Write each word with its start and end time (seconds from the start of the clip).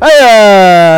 Hey, 0.00 0.10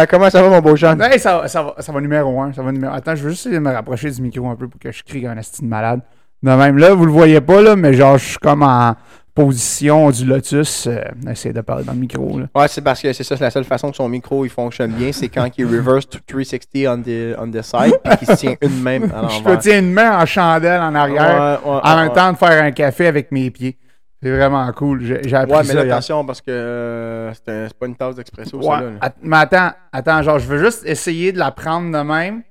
euh, 0.03 0.07
comment 0.11 0.29
ça 0.29 0.43
va, 0.43 0.51
mon 0.51 0.61
beau 0.61 0.77
Sean? 0.77 0.99
Hey, 1.01 1.19
ça, 1.19 1.39
va- 1.39 1.49
ça, 1.49 1.63
va, 1.63 1.75
ça 1.79 1.91
va 1.93 2.01
numéro 2.01 2.39
1. 2.41 2.53
Ça 2.53 2.63
va 2.63 2.71
numéro... 2.71 2.93
Attends, 2.93 3.15
je 3.15 3.23
veux 3.23 3.31
juste 3.31 3.47
essayer 3.47 3.59
de 3.59 3.65
me 3.65 3.73
rapprocher 3.73 4.11
du 4.11 4.21
micro 4.21 4.49
un 4.51 4.57
peu 4.57 4.69
pour 4.69 4.79
que 4.79 4.93
je 4.93 5.03
crie 5.03 5.27
un 5.27 5.37
esti 5.39 5.63
de 5.63 5.67
malade. 5.69 6.01
De 6.43 6.51
même, 6.51 6.77
là, 6.79 6.93
vous 6.95 7.07
le 7.07 7.13
voyez 7.13 7.41
pas, 7.41 7.63
là, 7.63 7.77
mais 7.77 7.95
genre, 7.95 8.19
je 8.19 8.25
suis 8.31 8.39
comme 8.39 8.63
en 8.63 8.95
position 9.35 10.11
du 10.11 10.27
lotus. 10.27 10.87
Euh, 10.87 11.01
essayer 11.31 11.55
de 11.55 11.61
parler 11.63 11.85
dans 11.85 11.93
le 11.93 11.99
micro, 11.99 12.39
là. 12.41 12.47
Ouais, 12.55 12.69
c'est 12.69 12.83
parce 12.83 13.01
que 13.01 13.13
c'est 13.15 13.25
ça, 13.25 13.37
c'est 13.39 13.45
la 13.45 13.51
seule 13.51 13.65
façon 13.65 13.91
que 13.91 13.97
son 13.97 14.09
micro 14.09 14.45
il 14.45 14.51
fonctionne 14.51 14.91
bien, 14.93 15.13
c'est 15.13 15.29
quand 15.29 15.47
il 15.57 15.65
reverse 15.67 16.07
to 16.09 16.19
360 16.27 16.87
on 16.89 17.03
the, 17.03 17.37
on 17.39 17.51
the 17.51 17.63
side 17.63 17.95
puis 18.05 18.17
qu'il 18.19 18.27
se 18.29 18.35
tient 18.35 18.55
une 18.61 18.81
main 18.83 19.01
à 19.15 19.29
Je 19.31 19.43
peux 19.43 19.57
tenir 19.57 19.79
une 19.79 19.93
main 19.93 20.19
en 20.21 20.27
chandelle 20.27 20.81
en 20.81 20.95
arrière, 20.95 21.61
Ouais, 21.65 21.71
ouais, 21.71 21.81
en 21.83 21.89
ouais, 21.91 21.97
même 22.01 22.09
ouais. 22.09 22.15
temps 22.15 22.33
de 22.33 22.37
faire 22.39 22.63
un 22.65 22.71
café 22.73 23.07
avec 23.07 23.31
mes 23.33 23.51
pieds. 23.51 23.79
C'est 24.23 24.31
vraiment 24.31 24.71
cool. 24.73 25.03
J'ai 25.03 25.35
appris 25.35 25.53
Ouais, 25.53 25.59
mais 25.63 25.65
ça. 25.65 25.75
là, 25.75 25.85
hier. 25.85 25.95
attention, 25.95 26.25
parce 26.27 26.41
que 26.43 26.51
euh, 26.51 27.33
c'est 27.33 27.73
pas 27.79 27.87
une 27.87 27.97
tasse 27.97 28.17
d'expresso, 28.17 28.59
Ouais. 28.59 28.65
ça, 28.67 28.81
là. 28.83 28.91
là. 28.91 28.97
Att- 29.01 29.17
mais 29.23 29.37
attends, 29.39 29.71
attends, 29.93 30.23
genre, 30.23 30.39
je 30.39 30.47
veux 30.47 30.59
juste 30.59 30.85
essayer 30.87 31.33
de 31.33 31.39
la 31.39 31.51
prendre 31.53 31.91
de 31.97 32.03
même. 32.05 32.43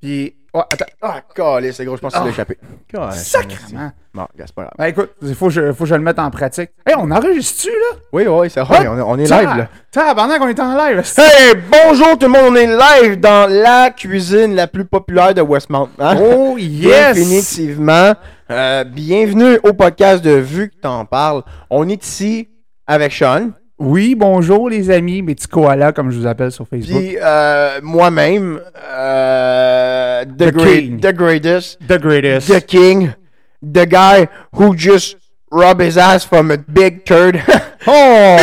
Puis. 0.00 0.34
Oh, 0.56 0.60
attends. 0.72 0.84
Ah, 1.02 1.20
calé, 1.34 1.72
c'est 1.72 1.84
gros, 1.84 1.96
je 1.96 2.00
pense 2.00 2.12
que 2.12 2.18
c'est 2.20 2.24
Ah. 2.26 2.28
échappé. 2.30 2.56
Calé, 2.86 3.10
Sacrement. 3.12 3.90
Bon, 4.14 4.22
gars, 4.38 4.44
c'est 4.46 4.54
pas 4.54 4.62
grave. 4.62 4.74
Ben 4.78 4.84
écoute, 4.84 5.10
il 5.22 5.34
faut, 5.34 5.46
que 5.46 5.52
je- 5.52 5.72
faut 5.72 5.82
que 5.82 5.90
je 5.90 5.94
le 5.96 6.00
mette 6.00 6.20
en 6.20 6.30
pratique. 6.30 6.70
Hey, 6.86 6.94
on 6.96 7.10
enregistre-tu, 7.10 7.70
là? 7.70 7.98
Oui, 8.12 8.24
oui, 8.28 8.48
c'est 8.48 8.60
vrai, 8.60 8.86
on, 8.86 8.96
est- 8.96 9.00
on 9.02 9.16
est 9.16 9.28
live, 9.28 9.56
là. 9.56 9.68
Tiens, 9.90 10.14
pendant 10.14 10.38
qu'on 10.38 10.46
est 10.46 10.60
en 10.60 10.76
live. 10.76 11.02
Hey, 11.18 11.54
bonjour 11.70 12.16
tout 12.16 12.26
le 12.26 12.32
monde, 12.32 12.52
on 12.52 12.54
est 12.54 12.68
live 12.68 13.18
dans 13.18 13.50
la 13.50 13.90
cuisine 13.90 14.54
la 14.54 14.68
plus 14.68 14.84
populaire 14.84 15.34
de 15.34 15.40
Westmount. 15.42 15.88
hein? 15.98 16.16
Oh, 16.20 16.54
yes! 16.56 17.16
Définitivement. 17.16 18.12
Euh, 18.50 18.84
bienvenue 18.84 19.58
au 19.64 19.72
podcast 19.72 20.24
de 20.24 20.30
Vu 20.36 20.70
que 20.70 20.76
t'en 20.80 21.04
parles. 21.04 21.42
On 21.68 21.88
est 21.88 22.06
ici 22.06 22.48
avec 22.86 23.12
Sean, 23.12 23.50
Oui, 23.76 24.14
bonjour 24.14 24.70
les 24.70 24.88
amis, 24.92 25.20
mes 25.20 25.34
petits 25.34 25.48
koalas, 25.48 25.90
comme 25.90 26.12
je 26.12 26.18
vous 26.20 26.28
appelle 26.28 26.52
sur 26.52 26.64
Facebook. 26.68 26.96
puis 26.96 27.16
euh, 27.20 27.80
moi-même, 27.82 28.60
euh, 28.92 29.83
the, 30.24 30.46
The 30.46 30.52
great- 30.52 30.80
King. 30.84 31.00
the 31.00 31.12
greatest, 31.12 31.78
The 31.86 31.98
greatest. 31.98 32.48
the 32.48 32.60
king, 32.60 33.14
the 33.62 33.86
guy 33.86 34.28
who 34.54 34.74
just 34.74 35.16
rubbed 35.50 35.80
his 35.82 35.96
ass 35.96 36.24
from 36.24 36.50
a 36.50 36.56
big 36.58 37.04
turd. 37.04 37.42
Oh! 37.86 38.38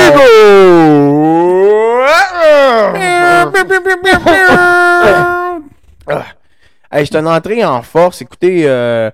Hey, 6.94 7.06
c'est 7.06 7.16
une 7.18 7.28
entrée 7.28 7.64
en 7.64 7.82
force. 7.84 8.22
Écoutez, 8.22 8.64
euh, 8.66 9.10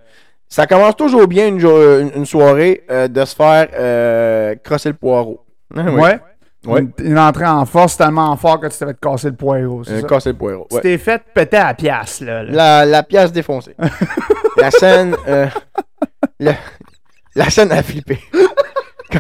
ça 0.49 0.65
commence 0.65 0.95
toujours 0.95 1.27
bien 1.27 1.47
une, 1.47 1.59
une- 1.61 2.11
une 2.15 2.25
soirée 2.25 2.83
euh, 2.89 3.07
de 3.07 3.23
se 3.23 3.35
faire 3.35 3.67
euh, 3.77 4.55
crosser 4.63 4.89
le 4.89 4.95
poireau. 4.95 5.45
Ah 5.75 5.81
oui. 5.85 6.01
Ouais. 6.01 6.19
Ouais. 6.65 6.81
Une, 6.81 6.91
une 6.99 7.19
entrée 7.19 7.45
en 7.45 7.65
force 7.65 7.95
tellement 7.97 8.35
fort 8.35 8.59
que 8.59 8.67
tu 8.67 8.77
t'es 8.77 8.85
fait 8.87 8.99
casser 8.99 9.29
le 9.29 9.35
poireau. 9.35 9.83
Euh, 9.87 10.01
casser 10.03 10.29
le 10.31 10.37
poireau. 10.37 10.67
Tu 10.71 10.81
t'es 10.81 10.97
fait 10.97 11.21
péter 11.33 11.57
à 11.57 11.67
la 11.67 11.73
pièce, 11.75 12.19
là. 12.21 12.43
là. 12.43 12.51
La, 12.51 12.85
la 12.85 13.03
pièce 13.03 13.31
défoncée. 13.31 13.75
la 14.57 14.71
scène. 14.71 15.15
euh, 15.27 15.47
le- 16.39 16.53
la 17.35 17.49
scène 17.49 17.71
a 17.71 17.81
flippé. 17.83 18.19
Quand- 19.11 19.19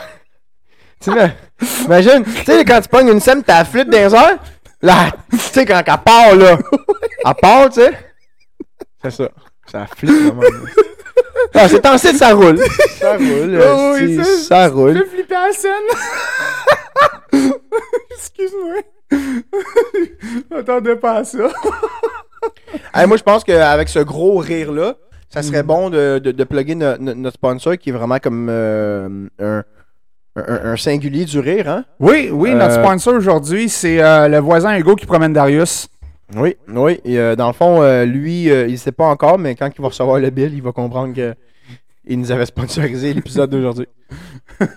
tu 0.99 1.11
sais, 1.13 1.31
imagine, 1.85 2.23
tu 2.23 2.43
sais, 2.43 2.65
quand 2.65 2.81
tu 2.81 2.89
pognes 2.89 3.09
une 3.09 3.19
scène, 3.19 3.43
t'as 3.43 3.63
flip 3.63 3.89
dans 3.89 3.97
les 3.97 4.15
airs. 4.15 4.37
Là, 4.81 5.11
tu 5.29 5.37
sais, 5.37 5.65
quand 5.65 5.77
elle 5.85 5.97
part, 6.03 6.35
là. 6.35 6.57
Elle 7.25 7.33
part, 7.41 7.69
tu 7.69 7.81
sais. 7.81 7.91
C'est 9.03 9.11
ça. 9.11 9.29
Ça 9.71 9.85
flippe, 9.95 10.11
vraiment. 10.35 10.41
Ah, 11.53 11.67
c'est 11.67 11.85
en 11.85 11.97
site, 11.97 12.17
ça 12.17 12.33
roule. 12.33 12.59
Ça 12.99 13.15
roule. 13.17 13.59
Oh, 13.63 13.93
oui, 13.99 14.15
ça- 14.17 14.23
ça 14.47 14.67
roule. 14.69 14.93
J'ai 14.97 15.05
flippé 15.17 15.35
à 15.35 15.47
la 15.47 15.53
scène. 15.53 15.71
Excuse-moi. 18.11 18.81
J'attendais 20.51 20.95
pas 20.95 21.17
à 21.17 21.23
ça. 21.23 21.47
Hey, 22.93 23.07
moi, 23.07 23.17
je 23.17 23.23
pense 23.23 23.43
qu'avec 23.43 23.89
ce 23.89 23.99
gros 23.99 24.37
rire-là, 24.37 24.95
ça 25.29 25.41
serait 25.41 25.63
Mm. 25.63 25.67
bon 25.67 25.89
de, 25.89 26.19
de, 26.19 26.31
de 26.31 26.43
plugger 26.43 26.75
no- 26.75 26.97
no- 26.99 27.13
notre 27.13 27.35
sponsor 27.35 27.77
qui 27.77 27.89
est 27.89 27.93
vraiment 27.93 28.17
comme 28.19 28.47
euh, 28.49 29.27
un, 29.39 29.63
un, 30.35 30.71
un 30.71 30.77
singulier 30.77 31.25
du 31.25 31.39
rire, 31.39 31.69
hein? 31.69 31.85
Oui, 31.99 32.29
oui, 32.31 32.53
notre 32.53 32.77
Euh, 32.79 32.83
sponsor 32.83 33.15
aujourd'hui, 33.15 33.69
c'est 33.69 34.01
euh, 34.01 34.27
le 34.27 34.39
voisin 34.39 34.77
Hugo 34.77 34.95
qui 34.95 35.05
promène 35.05 35.33
Darius. 35.33 35.87
Oui, 36.35 36.55
oui. 36.67 36.99
Et, 37.05 37.17
euh, 37.19 37.35
dans 37.35 37.47
le 37.47 37.53
fond, 37.53 37.81
euh, 37.81 38.03
lui, 38.05 38.49
euh, 38.51 38.67
il 38.67 38.73
ne 38.73 38.77
sait 38.77 38.91
pas 38.91 39.05
encore, 39.05 39.37
mais 39.39 39.55
quand 39.55 39.69
il 39.73 39.81
va 39.81 39.87
recevoir 39.87 40.19
le 40.19 40.29
bill, 40.29 40.53
il 40.53 40.61
va 40.61 40.71
comprendre 40.73 41.15
que 41.15 41.33
il 42.05 42.19
nous 42.19 42.31
avait 42.31 42.45
sponsorisé 42.45 43.13
l'épisode 43.13 43.49
d'aujourd'hui. 43.49 43.87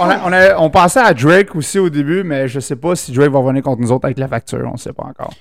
On, 0.00 0.04
a- 0.08 0.20
on, 0.24 0.32
a- 0.32 0.56
on 0.58 0.70
pensait 0.70 1.00
à 1.00 1.12
Drake 1.12 1.54
aussi 1.56 1.78
au 1.78 1.90
début, 1.90 2.22
mais 2.22 2.46
je 2.46 2.60
sais 2.60 2.76
pas 2.76 2.94
si 2.94 3.10
Drake 3.12 3.30
va 3.32 3.40
revenir 3.40 3.62
contre 3.64 3.82
nous 3.82 3.90
autres 3.90 4.04
avec 4.04 4.18
la 4.18 4.28
facture, 4.28 4.70
on 4.72 4.76
sait 4.76 4.92
pas 4.92 5.02
encore. 5.02 5.34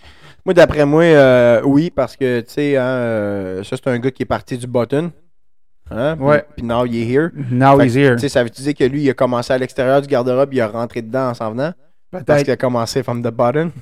Moi, 0.45 0.53
d'après 0.55 0.83
moi, 0.85 1.61
oui, 1.63 1.91
parce 1.91 2.15
que, 2.15 2.39
tu 2.41 2.53
sais, 2.53 2.75
hein, 2.75 3.61
ça, 3.63 3.75
c'est 3.77 3.87
un 3.87 3.99
gars 3.99 4.09
qui 4.09 4.23
est 4.23 4.25
parti 4.25 4.57
du 4.57 4.65
button. 4.65 5.11
Hein? 5.91 6.15
Puis- 6.17 6.25
Ouais. 6.25 6.43
Puis 6.55 6.65
now 6.65 6.85
you're 6.85 7.07
here. 7.07 7.29
Now 7.51 7.77
Fait 7.77 7.85
he's 7.85 7.93
que, 7.93 7.99
here. 7.99 8.15
Tu 8.15 8.21
sais, 8.21 8.29
ça 8.29 8.43
veut 8.43 8.49
dire 8.49 8.73
que 8.73 8.83
lui, 8.83 9.03
il 9.03 9.09
a 9.09 9.13
commencé 9.13 9.53
à 9.53 9.57
l'extérieur 9.59 10.01
du 10.01 10.07
garde-robe, 10.07 10.51
il 10.53 10.59
a 10.61 10.67
rentré 10.67 11.01
dedans 11.03 11.29
en 11.29 11.33
s'en 11.35 11.51
venant? 11.51 11.71
Parce 12.11 12.23
Peut-être. 12.23 12.43
qu'il 12.43 12.53
a 12.53 12.57
commencé 12.57 13.03
from 13.03 13.21
the 13.21 13.31
button. 13.31 13.71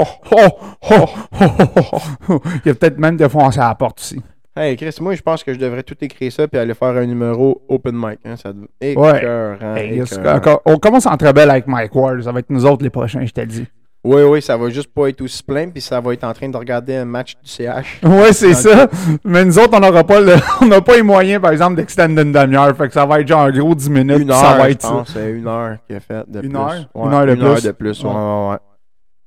Oh, 0.00 0.04
oh, 0.32 0.48
oh, 0.90 1.04
oh, 1.40 1.46
oh, 1.92 1.98
oh. 2.30 2.40
Il 2.64 2.70
a 2.70 2.74
peut-être 2.74 2.98
même 2.98 3.16
défoncé 3.16 3.58
la 3.60 3.74
porte 3.74 4.00
aussi. 4.00 4.20
Hey, 4.56 4.76
Chris, 4.76 4.96
moi, 5.00 5.14
je 5.14 5.22
pense 5.22 5.44
que 5.44 5.52
je 5.52 5.58
devrais 5.58 5.82
tout 5.82 5.96
écrire 6.00 6.32
ça 6.32 6.48
puis 6.48 6.58
aller 6.58 6.74
faire 6.74 6.88
un 6.88 7.04
numéro 7.06 7.62
open 7.68 7.94
mic. 7.94 8.18
Hein, 8.24 8.36
ça 8.36 8.52
devait- 8.52 8.96
Ouais. 8.96 9.18
Écœurant, 9.18 9.74
Hey, 9.76 10.00
écœurant. 10.00 10.60
on 10.64 10.78
commence 10.78 11.06
en 11.06 11.16
très 11.16 11.32
belle 11.32 11.50
avec 11.50 11.66
Mike 11.66 11.94
Ward. 11.94 12.22
Ça 12.22 12.32
va 12.32 12.40
être 12.40 12.50
nous 12.50 12.64
autres 12.64 12.82
les 12.82 12.90
prochains, 12.90 13.24
je 13.24 13.32
le 13.40 13.46
dis. 13.46 13.66
Oui, 14.04 14.22
oui, 14.22 14.40
ça 14.40 14.56
va 14.56 14.70
juste 14.70 14.92
pas 14.94 15.08
être 15.08 15.20
aussi 15.20 15.42
plein, 15.42 15.68
puis 15.68 15.80
ça 15.82 16.00
va 16.00 16.12
être 16.14 16.22
en 16.24 16.32
train 16.32 16.48
de 16.48 16.56
regarder 16.56 16.94
un 16.96 17.04
match 17.04 17.34
du 17.42 17.50
CH. 17.50 18.00
Ouais, 18.04 18.32
c'est 18.32 18.54
ça. 18.54 18.88
Mais 19.24 19.44
nous 19.44 19.58
autres, 19.58 19.76
on 19.76 19.80
n'aura 19.80 20.04
pas, 20.04 20.20
le- 20.20 20.36
on 20.62 20.66
n'a 20.66 20.80
pas 20.80 20.94
les 20.96 21.02
moyens, 21.02 21.42
par 21.42 21.50
exemple, 21.50 21.76
d'extendre 21.76 22.20
une 22.20 22.32
demi-heure. 22.32 22.74
Fait 22.76 22.86
que 22.88 22.94
ça 22.94 23.04
va 23.04 23.20
être 23.20 23.26
genre 23.28 23.42
un 23.42 23.50
gros 23.50 23.74
10 23.74 23.90
minutes. 23.90 24.18
Une 24.20 24.30
heure, 24.30 24.38
ça 24.40 24.54
va 24.56 24.70
être 24.70 24.80
pense. 24.88 25.12
C'est 25.12 25.30
une 25.32 25.46
heure 25.48 25.76
qu'il 25.86 25.96
a 25.96 26.00
fait 26.00 26.24
de 26.30 26.40
Une 26.42 26.50
plus. 26.52 26.58
heure? 26.58 26.88
Ouais, 26.94 27.06
Une 27.06 27.12
heure 27.14 27.26
de 27.26 27.34
une 27.34 27.42
heure 27.42 27.60
de 27.60 27.70
plus, 27.72 28.02
ouais, 28.04 28.08
Ouais. 28.10 28.14
ouais, 28.16 28.50
ouais. 28.50 28.56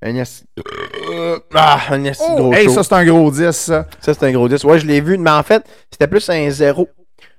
Un 0.03 0.15
Euh, 0.17 1.37
Ah, 1.53 1.79
un 1.91 2.03
esti 2.05 2.23
Oh, 2.27 2.35
gros 2.35 2.53
hey, 2.53 2.65
show. 2.65 2.71
ça, 2.71 2.83
c'est 2.83 2.93
un 2.95 3.05
gros 3.05 3.29
10, 3.29 3.51
ça. 3.51 3.85
Ça, 3.99 4.13
c'est 4.15 4.23
un 4.23 4.31
gros 4.31 4.47
10. 4.47 4.63
Ouais, 4.63 4.79
je 4.79 4.87
l'ai 4.87 4.99
vu, 5.01 5.17
mais 5.17 5.29
en 5.29 5.43
fait, 5.43 5.63
c'était 5.91 6.07
plus 6.07 6.27
un 6.29 6.49
zéro. 6.49 6.87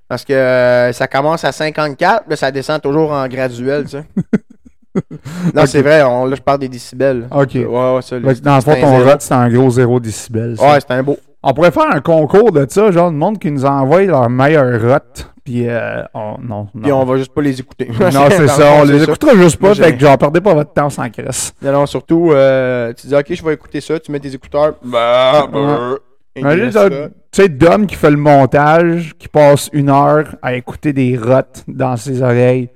Parce 0.06 0.25
que 0.25 0.32
euh, 0.34 0.92
ça 0.92 1.09
commence 1.09 1.42
à 1.44 1.50
54, 1.53 2.25
là, 2.28 2.37
ça 2.37 2.50
descend 2.53 2.81
toujours 2.82 3.10
en 3.10 3.26
graduel, 3.26 3.84
tu 3.84 3.91
sais. 3.92 4.04
non, 5.54 5.66
c'est 5.66 5.82
vrai, 5.82 6.03
on- 6.03 6.26
là, 6.26 6.36
je 6.36 6.42
parle 6.42 6.58
des 6.60 6.69
décibels. 6.69 7.26
OK. 7.30 7.54
Ouais, 7.54 7.64
ouais, 7.64 8.03
ça. 8.03 8.19
Que 8.20 8.41
dans 8.41 8.56
le 8.56 8.60
fond, 8.60 8.75
ton 8.75 8.98
zéro. 8.98 9.10
rot, 9.10 9.16
c'est 9.19 9.34
un 9.34 9.48
gros 9.50 9.70
0 9.70 10.00
décibel. 10.00 10.56
ça. 10.58 10.64
Ouais, 10.72 10.78
c'est 10.80 10.91
un 10.94 11.03
beau. 11.03 11.16
On 11.42 11.53
pourrait 11.54 11.70
faire 11.72 11.91
un 11.92 12.00
concours 12.00 12.53
de 12.53 12.66
ça, 12.69 12.91
genre, 12.92 13.10
le 13.10 13.16
monde 13.16 13.38
qui 13.38 13.50
nous 13.50 13.64
envoie 13.64 14.03
leur 14.03 14.28
meilleur 14.30 14.80
rot. 14.80 15.25
Puis, 15.44 15.69
euh, 15.69 16.03
on- 16.14 16.36
non, 16.41 16.69
non. 16.72 16.82
Puis 16.82 16.92
on 16.92 17.04
va 17.04 17.16
juste 17.16 17.34
pas 17.34 17.41
les 17.42 17.58
écouter. 17.58 17.88
Non, 17.88 18.26
c'est 18.30 18.38
le 18.42 18.47
ça. 18.48 18.75
On 18.80 18.84
les 18.84 19.03
écoutera 19.03 19.34
juste 19.34 19.56
pas. 19.56 19.75
Fait 19.75 19.92
que, 19.94 19.98
genre, 20.00 20.16
perdez 20.19 20.41
pas 20.41 20.54
votre 20.54 20.72
temps 20.72 20.88
sans 20.91 21.09
crisse. 21.10 21.53
Non, 21.62 21.72
non, 21.72 21.86
surtout, 21.86 22.30
euh, 22.30 22.92
tu 22.92 23.09
dis, 23.09 23.14
ok, 23.16 23.26
je 23.28 23.42
vais 23.44 23.54
écouter 23.54 23.80
ça, 23.80 23.98
tu 23.98 24.12
mets 24.12 24.20
tes 24.20 24.32
écouteurs. 24.32 24.74
Bah, 24.84 25.48
bah, 25.53 25.97
et 26.36 26.42
tu 26.42 27.42
sais, 27.42 27.48
Dom 27.48 27.86
qui 27.86 27.94
fait 27.97 28.10
le 28.10 28.16
montage, 28.16 29.12
qui 29.19 29.26
passe 29.28 29.69
une 29.72 29.91
heure 29.91 30.36
à 30.42 30.54
écouter 30.54 30.92
des 30.92 31.16
rottes 31.19 31.64
dans 31.66 31.97
ses 31.97 32.22
oreilles, 32.22 32.69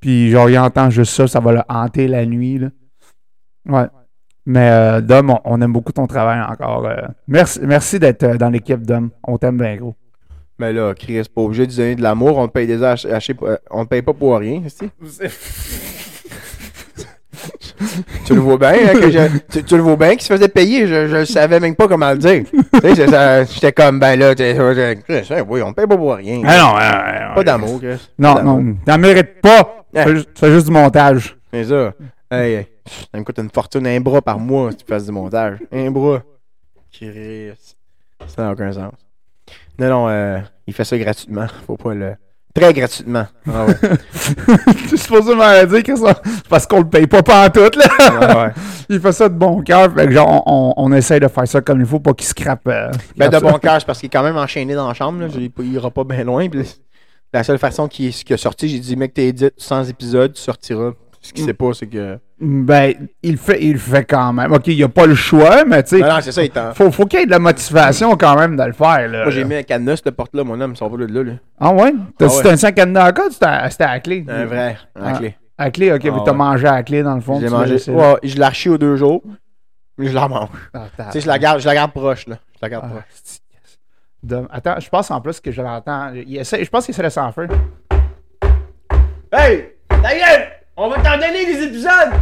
puis 0.00 0.30
genre, 0.30 0.48
il 0.50 0.58
entend 0.58 0.90
juste 0.90 1.12
ça, 1.14 1.26
ça 1.26 1.40
va 1.40 1.52
le 1.52 1.60
hanter 1.68 2.08
la 2.08 2.24
nuit, 2.26 2.58
là. 2.58 2.68
Ouais. 3.68 3.86
Mais 4.44 4.70
euh, 4.70 5.00
Dom, 5.00 5.30
on, 5.30 5.40
on 5.44 5.60
aime 5.60 5.72
beaucoup 5.72 5.92
ton 5.92 6.06
travail 6.06 6.40
encore. 6.40 6.86
euh. 6.86 6.96
merci 7.26 7.58
merci 7.62 7.98
d'être 7.98 8.22
euh, 8.22 8.36
dans 8.36 8.48
l'équipe, 8.50 8.80
Dom. 8.86 9.10
On 9.26 9.38
t'aime 9.38 9.58
bien, 9.58 9.76
gros. 9.76 9.94
Mais 10.58 10.72
là, 10.72 10.94
Chris, 10.94 11.22
pas 11.34 11.42
obligé 11.42 11.66
de 11.66 11.74
donner 11.74 11.96
de 11.96 12.02
l'amour, 12.02 12.38
on 12.38 12.46
te 12.46 12.52
paye 12.52 12.66
des 12.66 12.82
ach- 12.82 13.04
euh, 13.06 13.56
on 13.70 13.84
te 13.84 13.90
paye 13.90 14.02
pas 14.02 14.14
pour 14.14 14.38
rien, 14.38 14.62
c'est 14.68 14.88
Tu 18.24 18.34
le 18.34 18.40
vois 18.40 18.56
bien, 18.56 18.70
hein, 18.72 18.94
que 18.94 19.10
je- 19.10 19.38
tu, 19.52 19.62
tu 19.64 19.76
le 19.76 19.82
vois 19.82 19.96
bien 19.96 20.10
qu'il 20.12 20.22
se 20.22 20.32
faisait 20.32 20.48
payer, 20.48 20.86
je, 20.86 21.06
je 21.08 21.24
savais 21.24 21.60
même 21.60 21.76
pas 21.76 21.86
comment 21.86 22.10
le 22.12 22.18
dire. 22.18 22.44
tu 22.50 22.80
sais, 22.80 22.94
c'est 22.94 23.08
ça, 23.10 23.44
j'étais 23.44 23.72
comme, 23.72 24.00
ben 24.00 24.18
là, 24.18 24.34
t'es- 24.34 24.54
Chris, 25.06 25.28
hein, 25.30 25.42
oui, 25.48 25.60
on 25.62 25.70
te 25.70 25.76
paye 25.76 25.86
pas 25.86 25.96
pour 25.96 26.14
rien. 26.14 26.40
Ah 26.44 26.58
non, 26.58 26.74
euh, 26.80 27.34
Pas 27.34 27.44
d'amour, 27.44 27.78
Chris. 27.80 28.08
Non, 28.18 28.42
non, 28.42 28.76
t'en 28.84 28.98
mérites 28.98 29.40
pas. 29.42 29.84
Tu 29.96 30.02
fais 30.02 30.14
juste- 30.16 30.28
tu 30.34 30.40
fais 30.40 30.50
juste 30.52 30.66
du 30.66 30.72
montage. 30.72 31.36
C'est 31.52 31.64
ça. 31.64 31.92
Hey, 32.30 32.54
hey, 32.54 32.66
ça 33.12 33.18
me 33.18 33.24
coûte 33.24 33.38
une 33.38 33.50
fortune, 33.50 33.86
un 33.86 34.00
bras 34.00 34.20
par 34.20 34.38
mois 34.38 34.70
si 34.72 34.78
tu 34.78 34.84
fasses 34.86 35.06
du 35.06 35.12
montage. 35.12 35.58
Un 35.72 35.90
bras. 35.90 36.22
Chris. 36.92 37.52
Ça 38.26 38.42
n'a 38.42 38.52
aucun 38.52 38.72
sens. 38.72 38.92
Non, 39.78 39.88
non, 39.88 40.08
euh, 40.08 40.38
il 40.66 40.72
fait 40.74 40.84
ça 40.84 40.96
gratuitement. 40.98 41.46
Faut 41.66 41.76
pas 41.76 41.94
le. 41.94 42.14
Très 42.54 42.72
gratuitement. 42.72 43.26
Ah 43.46 43.66
ouais. 43.66 43.74
Supposé 44.96 45.34
me 45.34 45.66
dire 45.66 45.82
que 45.82 45.94
ça. 45.94 46.18
Parce 46.48 46.66
qu'on 46.66 46.78
le 46.80 46.88
paye 46.88 47.06
pas 47.06 47.22
pantoute, 47.22 47.76
là. 47.76 47.84
Ah 47.98 48.44
ouais. 48.46 48.52
Il 48.88 48.98
fait 48.98 49.12
ça 49.12 49.28
de 49.28 49.34
bon 49.34 49.60
cœur. 49.60 49.92
Fait 49.94 50.06
que 50.06 50.12
genre, 50.12 50.42
on, 50.78 50.90
essaye 50.92 51.20
de 51.20 51.28
faire 51.28 51.46
ça 51.46 51.60
comme 51.60 51.80
il 51.80 51.86
faut, 51.86 52.00
pas 52.00 52.14
qu'il 52.14 52.26
scrape. 52.26 52.66
euh, 52.68 52.90
Ben, 53.16 53.28
de 53.28 53.34
ça. 53.34 53.40
bon 53.40 53.58
cœur, 53.58 53.76
c'est 53.78 53.86
parce 53.86 53.98
qu'il 54.00 54.06
est 54.06 54.10
quand 54.10 54.22
même 54.22 54.38
enchaîné 54.38 54.74
dans 54.74 54.88
la 54.88 54.94
chambre. 54.94 55.20
Là. 55.20 55.28
Je 55.28 55.48
pas- 55.48 55.62
il 55.62 55.74
ira 55.74 55.90
pas 55.90 56.04
bien 56.04 56.24
loin. 56.24 56.48
Puis 56.48 56.60
la 57.36 57.44
seule 57.44 57.58
façon 57.58 57.88
qu'il 57.88 58.12
qu'il 58.12 58.34
a 58.34 58.36
sorti, 58.36 58.68
j'ai 58.68 58.78
dit, 58.78 58.96
mec, 58.96 59.14
t'es 59.14 59.32
dit 59.32 59.48
100 59.56 59.84
épisodes, 59.84 60.32
tu 60.32 60.40
sortiras. 60.42 60.92
Ce 61.22 61.32
qu'il 61.32 61.42
Mm. 61.42 61.46
sait 61.48 61.54
pas, 61.54 61.72
c'est 61.74 61.86
que 61.88 62.18
Ben, 62.40 62.92
il 63.22 63.32
le 63.32 63.36
fait, 63.38 63.58
il 63.60 63.78
fait 63.78 64.04
quand 64.04 64.32
même. 64.32 64.52
Ok, 64.52 64.68
il 64.68 64.82
a 64.84 64.88
pas 64.88 65.06
le 65.06 65.14
choix, 65.16 65.64
mais 65.64 65.82
tu 65.82 65.96
sais, 65.96 66.02
Non, 66.02 66.08
non, 66.14 66.20
c'est 66.20 66.30
ça, 66.32 66.44
il 66.44 66.52
faut, 66.74 66.90
faut 66.92 67.06
qu'il 67.06 67.18
y 67.18 67.22
ait 67.22 67.26
de 67.26 67.30
la 67.32 67.38
motivation 67.40 68.14
quand 68.16 68.38
même 68.38 68.56
de 68.56 68.62
le 68.62 68.72
faire. 68.74 69.08
Là. 69.08 69.22
Moi, 69.24 69.30
j'ai 69.30 69.44
mis 69.44 69.54
un 69.56 69.62
cadenas, 69.64 69.96
cette 69.96 70.10
porte-là, 70.14 70.44
mon 70.44 70.60
homme, 70.60 70.76
sont 70.76 70.88
pas 70.88 70.96
de 70.98 71.06
là, 71.06 71.22
là. 71.24 71.32
Ah 71.58 71.72
ouais? 71.72 71.92
T'as 72.18 72.26
Ah 72.30 72.36
ouais. 72.44 72.50
un 72.52 72.56
5 72.56 72.74
cadenas 72.74 73.06
à 73.06 73.10
ou 73.26 73.30
c'était 73.30 73.46
à 73.84 73.92
la 73.94 74.00
clé? 74.00 74.24
Un 74.28 74.44
vrai, 74.44 74.76
à 74.94 75.00
la 75.00 75.06
Ah. 75.08 75.18
clé. 75.18 75.34
À 75.58 75.64
la 75.64 75.70
clé, 75.72 75.92
ok, 75.92 76.00
Ah 76.04 76.10
mais 76.12 76.18
t'as 76.24 76.30
ouais. 76.32 76.36
mangé 76.36 76.66
à 76.68 76.72
la 76.72 76.82
clé 76.84 77.02
dans 77.02 77.14
le 77.14 77.20
fond. 77.22 77.36
Je 77.40 77.40
l'ai 77.40 77.46
tu 77.48 77.52
l'as 77.52 77.58
mangé. 77.58 77.90
Ouais, 77.90 78.16
je 78.22 78.34
l'ai 78.36 78.42
archi 78.42 78.68
aux 78.68 78.78
deux 78.78 78.94
jours, 78.96 79.22
mais 79.98 80.06
je 80.08 80.14
la 80.14 80.28
mange. 80.28 80.48
Ah, 80.74 80.84
Tu 81.06 81.12
sais, 81.12 81.20
je 81.22 81.26
la 81.26 81.38
garde, 81.40 81.60
je 81.60 81.66
la 81.66 81.74
garde 81.74 81.92
proche, 81.92 82.26
là. 82.28 82.36
Je 82.54 82.58
la 82.62 82.68
garde 82.68 82.84
Ah, 82.86 82.90
proche. 82.90 83.04
Attends, 84.50 84.80
je 84.80 84.88
pense 84.88 85.10
en 85.10 85.20
plus 85.20 85.40
que 85.40 85.50
je 85.50 85.62
l'entends. 85.62 86.12
Il 86.14 86.36
essaie- 86.36 86.64
Je 86.64 86.70
pense 86.70 86.86
qu'il 86.86 86.94
de 86.96 87.08
s'en 87.08 87.32
faire. 87.32 87.48
Hey! 89.32 89.72
Gueule! 89.90 90.48
On 90.76 90.88
va 90.88 90.96
t'en 90.96 91.16
donner 91.16 91.46
des 91.46 91.64
épisodes! 91.64 92.12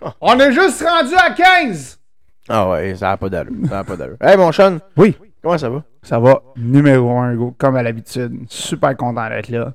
On 0.20 0.38
est 0.38 0.52
juste 0.52 0.82
rendu 0.86 1.14
à 1.16 1.30
15! 1.32 1.98
Ah 2.48 2.68
ouais, 2.70 2.94
ça 2.94 3.08
n'a 3.08 3.16
pas 3.16 3.28
d'allure. 3.28 3.52
Ça 3.68 3.74
n'a 3.76 3.84
pas 3.84 3.96
d'allure. 3.96 4.16
Hey, 4.20 4.36
mon 4.36 4.52
Sean, 4.52 4.78
Oui. 4.96 5.16
comment 5.42 5.58
ça 5.58 5.68
va? 5.68 5.82
Ça 6.02 6.18
va, 6.20 6.40
numéro 6.56 7.10
un, 7.18 7.34
go, 7.34 7.54
comme 7.58 7.76
à 7.76 7.82
l'habitude. 7.82 8.44
Super 8.48 8.96
content 8.96 9.28
d'être 9.28 9.48
là. 9.48 9.72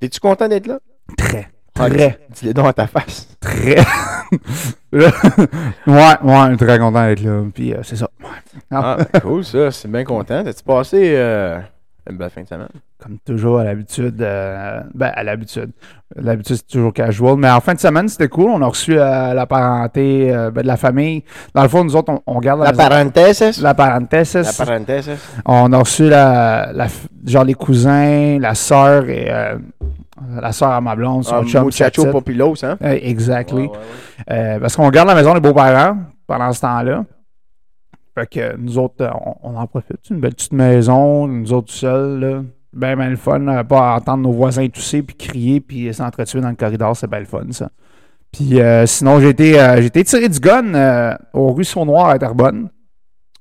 Es-tu 0.00 0.18
content 0.18 0.48
d'être 0.48 0.66
là? 0.66 0.80
Très, 1.16 1.48
très, 1.74 1.88
dis- 2.30 2.40
Dis-le 2.40 2.54
donc 2.54 2.66
à 2.66 2.72
ta 2.72 2.86
face. 2.86 3.28
très. 3.40 3.76
ouais, 4.92 5.06
ouais, 5.86 6.56
très 6.56 6.78
content 6.78 7.06
d'être 7.06 7.22
là. 7.22 7.42
Puis 7.54 7.72
euh, 7.72 7.78
c'est 7.82 7.96
ça. 7.96 8.08
Ah, 8.70 8.96
ben, 9.12 9.20
cool 9.20 9.44
ça, 9.44 9.70
c'est 9.70 9.88
bien 9.90 10.04
content. 10.04 10.42
T'as-tu 10.44 10.62
passé 10.62 11.12
euh, 11.16 11.58
une 12.10 12.16
belle 12.16 12.30
fin 12.30 12.42
de 12.42 12.48
semaine? 12.48 12.68
Comme 13.02 13.18
toujours, 13.24 13.58
à 13.58 13.64
l'habitude. 13.64 14.20
euh, 14.22 14.80
ben, 14.94 15.10
à 15.14 15.22
l'habitude. 15.24 15.70
L'habitude, 16.14 16.56
c'est 16.56 16.66
toujours 16.68 16.92
casual. 16.92 17.36
Mais 17.36 17.50
en 17.50 17.60
fin 17.60 17.74
de 17.74 17.80
semaine, 17.80 18.08
c'était 18.08 18.28
cool. 18.28 18.50
On 18.50 18.62
a 18.62 18.66
reçu 18.66 18.94
la 18.94 19.44
parenté 19.46 20.28
ben, 20.52 20.62
de 20.62 20.66
la 20.66 20.76
famille. 20.76 21.24
Dans 21.54 21.62
le 21.62 21.68
fond, 21.68 21.82
nous 21.84 21.96
autres, 21.96 22.12
on, 22.12 22.20
on 22.26 22.38
garde 22.38 22.60
La 22.60 22.70
maison- 22.72 22.88
parenthèse? 22.88 23.60
la 23.62 23.74
parenthèse. 23.74 24.34
La 24.34 24.64
parenthèse? 24.66 25.10
On 25.46 25.72
a 25.72 25.78
reçu 25.78 26.08
la, 26.08 26.70
la 26.72 26.86
genre 27.26 27.44
les 27.44 27.54
cousins, 27.54 28.38
la 28.38 28.54
sœur 28.54 29.08
et 29.08 29.30
la 30.40 30.52
sœur 30.52 30.70
à 30.70 30.80
ma 30.80 30.94
blonde, 30.96 31.24
son 31.24 31.36
Ah, 31.36 31.44
chum. 31.44 31.64
Muchacho. 31.64 32.06
Populos, 32.10 32.64
hein? 32.64 32.76
Euh, 32.82 32.98
exactly. 33.02 33.62
Ouais, 33.62 33.68
ouais, 33.68 33.76
ouais. 34.28 34.34
Euh, 34.56 34.60
parce 34.60 34.76
qu'on 34.76 34.88
garde 34.90 35.08
la 35.08 35.14
maison 35.14 35.34
des 35.34 35.40
beaux-parents 35.40 35.98
pendant 36.26 36.52
ce 36.52 36.60
temps-là. 36.60 37.04
Fait 38.14 38.26
que 38.28 38.56
nous 38.56 38.78
autres, 38.78 39.02
euh, 39.02 39.10
on, 39.42 39.54
on 39.54 39.56
en 39.56 39.66
profite. 39.66 39.96
C'est 40.02 40.14
une 40.14 40.20
belle 40.20 40.34
petite 40.34 40.52
maison, 40.52 41.26
nous 41.26 41.52
autres 41.52 41.68
tout 41.68 41.74
seuls. 41.78 42.20
Là. 42.20 42.42
Ben, 42.74 42.96
ben 42.96 43.10
le 43.10 43.16
fun. 43.16 43.46
euh, 43.48 43.64
pas 43.64 43.96
entendre 43.96 44.22
nos 44.24 44.32
voisins 44.32 44.66
tousser, 44.68 45.02
puis 45.02 45.16
crier, 45.16 45.60
puis 45.60 45.92
s'entretuer 45.94 46.40
dans 46.40 46.50
le 46.50 46.54
corridor, 46.56 46.96
c'est 46.96 47.08
bien 47.08 47.20
le 47.20 47.24
fun, 47.26 47.44
ça. 47.50 47.70
Puis 48.32 48.60
euh, 48.60 48.86
sinon, 48.86 49.20
j'ai 49.20 49.28
été, 49.30 49.60
euh, 49.60 49.76
j'ai 49.80 49.86
été 49.86 50.04
tiré 50.04 50.28
du 50.28 50.40
gun 50.40 50.74
euh, 50.74 51.14
au 51.34 51.52
Ruisseau 51.52 51.84
Noir 51.84 52.08
à 52.08 52.18
Terrebonne. 52.18 52.68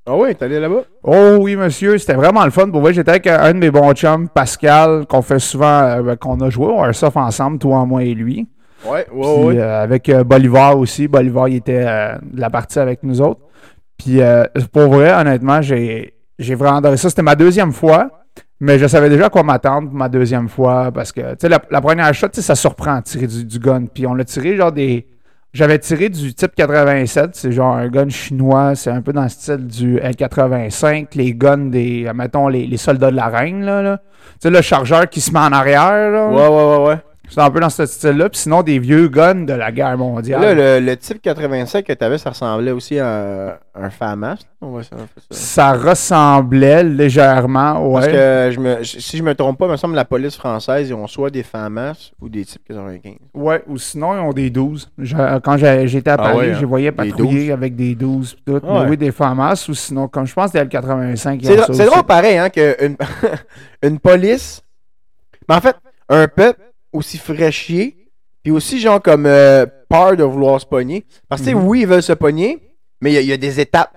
Ah 0.06 0.16
oui, 0.16 0.34
t'es 0.36 0.46
allé 0.46 0.60
là-bas? 0.60 0.82
Oh 1.04 1.38
oui, 1.40 1.56
monsieur, 1.56 1.98
c'était 1.98 2.16
vraiment 2.16 2.44
le 2.44 2.52
fun. 2.52 2.70
Pour 2.70 2.82
vrai, 2.82 2.92
j'étais 2.94 3.12
avec 3.12 3.28
un, 3.28 3.40
un 3.40 3.54
de 3.54 3.60
mes 3.60 3.70
bons 3.70 3.94
chums, 3.94 4.28
Pascal, 4.30 5.06
qu'on 5.08 5.22
fait 5.22 5.38
souvent, 5.40 5.84
euh, 5.84 6.16
qu'on 6.16 6.40
a 6.40 6.50
joué 6.50 6.66
au 6.68 6.84
Airsoft 6.84 7.18
ensemble, 7.18 7.60
toi, 7.60 7.86
moi 7.86 8.04
et 8.04 8.14
lui. 8.16 8.48
Ouais, 8.84 9.06
Puis, 9.10 9.20
ouais, 9.20 9.44
ouais. 9.44 9.60
euh, 9.60 9.84
avec 9.84 10.10
euh, 10.10 10.24
Bolivar 10.24 10.78
aussi. 10.78 11.08
Bolivar, 11.08 11.48
il 11.50 11.58
était 11.58 11.84
euh, 11.86 12.16
de 12.24 12.42
la 12.42 12.50
partie 12.50 12.80
avec 12.80 13.04
nous 13.04 13.22
autres. 13.22 13.42
Puis 13.98 14.22
euh, 14.22 14.46
pour 14.74 14.88
vrai, 14.90 15.14
honnêtement, 15.14 15.62
j'ai 15.62 16.16
j'ai 16.40 16.56
vraiment 16.56 16.78
adoré 16.78 16.98
ça. 16.98 17.10
C'était 17.10 17.22
ma 17.22 17.36
deuxième 17.36 17.72
fois, 17.72 18.10
mais 18.60 18.80
je 18.80 18.88
savais 18.88 19.10
déjà 19.10 19.28
à 19.28 19.30
quoi 19.30 19.44
m'attendre 19.44 19.90
pour 19.90 19.98
ma 19.98 20.10
deuxième 20.10 20.50
fois 20.50 20.92
parce 20.92 21.12
que, 21.12 21.22
tu 21.22 21.36
sais, 21.42 21.50
la, 21.50 21.62
la 21.70 21.80
première 21.82 22.12
shot, 22.16 22.30
ça 22.32 22.56
surprend 22.56 23.00
tirer 23.04 23.28
du, 23.28 23.46
du 23.46 23.60
gun. 23.60 23.86
Puis 23.86 24.08
on 24.08 24.16
l'a 24.16 24.24
tiré 24.26 24.58
genre 24.58 24.72
des... 24.72 25.06
J'avais 25.54 25.80
tiré 25.80 26.08
du 26.08 26.34
type 26.34 26.56
87, 26.56 27.32
c'est 27.34 27.52
genre 27.52 27.76
un 27.76 27.90
gun 27.90 28.08
chinois, 28.08 28.74
c'est 28.76 28.90
un 28.90 29.02
peu 29.02 29.12
dans 29.12 29.24
le 29.24 29.30
style 29.30 29.68
du 29.68 29.98
L85, 29.98 31.08
les 31.16 31.34
guns 31.34 31.58
des, 31.70 32.06
euh, 32.08 32.14
mettons, 32.14 32.48
les, 32.48 32.66
les 32.66 32.78
soldats 32.78 33.12
de 33.12 33.18
la 33.18 33.28
reine, 33.28 33.66
là. 33.66 33.82
là. 33.82 33.98
Tu 33.98 34.44
sais, 34.44 34.50
le 34.50 34.62
chargeur 34.62 35.10
qui 35.10 35.20
se 35.20 35.32
met 35.32 35.40
en 35.40 35.52
arrière, 35.52 36.10
là. 36.10 36.28
Ouais, 36.30 36.48
ouais, 36.48 36.78
ouais, 36.78 36.88
ouais. 36.88 36.98
C'est 37.34 37.40
un 37.42 37.50
peu 37.50 37.60
dans 37.62 37.70
ce 37.70 37.86
style-là. 37.86 38.30
Puis 38.30 38.40
sinon, 38.42 38.62
des 38.62 38.78
vieux 38.78 39.08
guns 39.08 39.46
de 39.46 39.54
la 39.54 39.72
guerre 39.72 39.98
mondiale. 39.98 40.42
Là, 40.42 40.54
le, 40.80 40.86
le 40.86 40.98
type 40.98 41.22
85 41.22 41.86
que 41.86 41.94
t'avais, 41.94 42.18
ça 42.18 42.32
ressemblait 42.32 42.72
aussi 42.72 43.00
à 43.00 43.08
un, 43.08 43.84
un 43.86 43.90
FAMAS. 43.90 44.36
là. 44.36 44.38
On 44.64 44.72
va 44.72 44.82
ça, 45.32 45.72
ressemblait 45.74 46.84
légèrement, 46.84 47.88
ouais. 47.88 48.02
Parce 48.02 48.08
que 48.08 48.50
je 48.54 48.60
me, 48.60 48.84
si 48.84 49.18
je 49.18 49.24
me 49.24 49.34
trompe 49.34 49.58
pas, 49.58 49.66
il 49.68 49.72
me 49.72 49.78
semble 49.78 49.94
que 49.94 49.98
la 49.98 50.06
police 50.06 50.36
française, 50.36 50.90
ils 50.90 50.94
ont 50.94 51.08
soit 51.08 51.30
des 51.30 51.44
FAMAS 51.44 52.12
ou 52.22 52.28
des 52.30 52.44
types 52.46 52.62
95. 52.68 53.14
Ouais, 53.34 53.64
ou 53.68 53.78
sinon, 53.78 54.14
ils 54.16 54.20
ont 54.20 54.34
des 54.34 54.50
12. 54.50 54.92
Je- 54.98 55.40
quand 55.40 55.58
j'étais 55.58 56.10
à 56.10 56.14
Ah 56.14 56.18
Paris, 56.18 56.38
ouais, 56.38 56.50
hein. 56.52 56.56
je 56.56 56.60
les 56.60 56.66
voyais 56.66 56.92
patrouiller 56.92 57.46
12. 57.46 57.52
avec 57.52 57.76
des 57.76 57.96
12 57.96 58.36
pis 58.36 58.42
tout. 58.46 58.60
Ah 58.64 58.68
Mais 58.74 58.80
ouais. 58.82 58.90
oui, 58.90 58.98
des 58.98 59.12
FAMAS, 59.12 59.66
ou 59.70 59.74
sinon, 59.74 60.08
comme 60.08 60.28
je 60.28 60.34
pense 60.34 60.52
des 60.52 60.60
L85. 60.60 61.40
ils 61.42 61.74
C'est 61.76 61.86
drôle 61.86 62.04
pareil, 62.04 62.38
hein, 62.38 62.50
qu'une 62.50 62.98
une 63.84 64.00
police. 64.00 64.62
Mais 65.48 65.56
en 65.56 65.62
fait, 65.62 65.76
un 66.10 66.28
peuple 66.28 66.60
aussi 66.94 67.18
fraîchier, 67.18 67.96
puis 68.44 68.52
aussi, 68.52 68.80
genre, 68.80 69.02
comme 69.02 69.26
euh, 69.26 69.66
peur 69.90 70.16
de 70.18 70.24
vouloir 70.24 70.60
se 70.60 70.66
pogner. 70.66 71.06
Parce 71.30 71.42
que, 71.42 71.52
Mhm. 71.52 71.64
oui, 71.68 71.82
ils 71.82 71.88
veulent 71.88 72.04
se 72.04 72.14
pogner, 72.14 72.60
mais 73.02 73.12
il 73.12 73.14
y 73.14 73.18
a- 73.18 73.22
il 73.22 73.28
y, 73.28 73.34
a 73.34 73.38
des 73.38 73.60
étapes. 73.60 73.92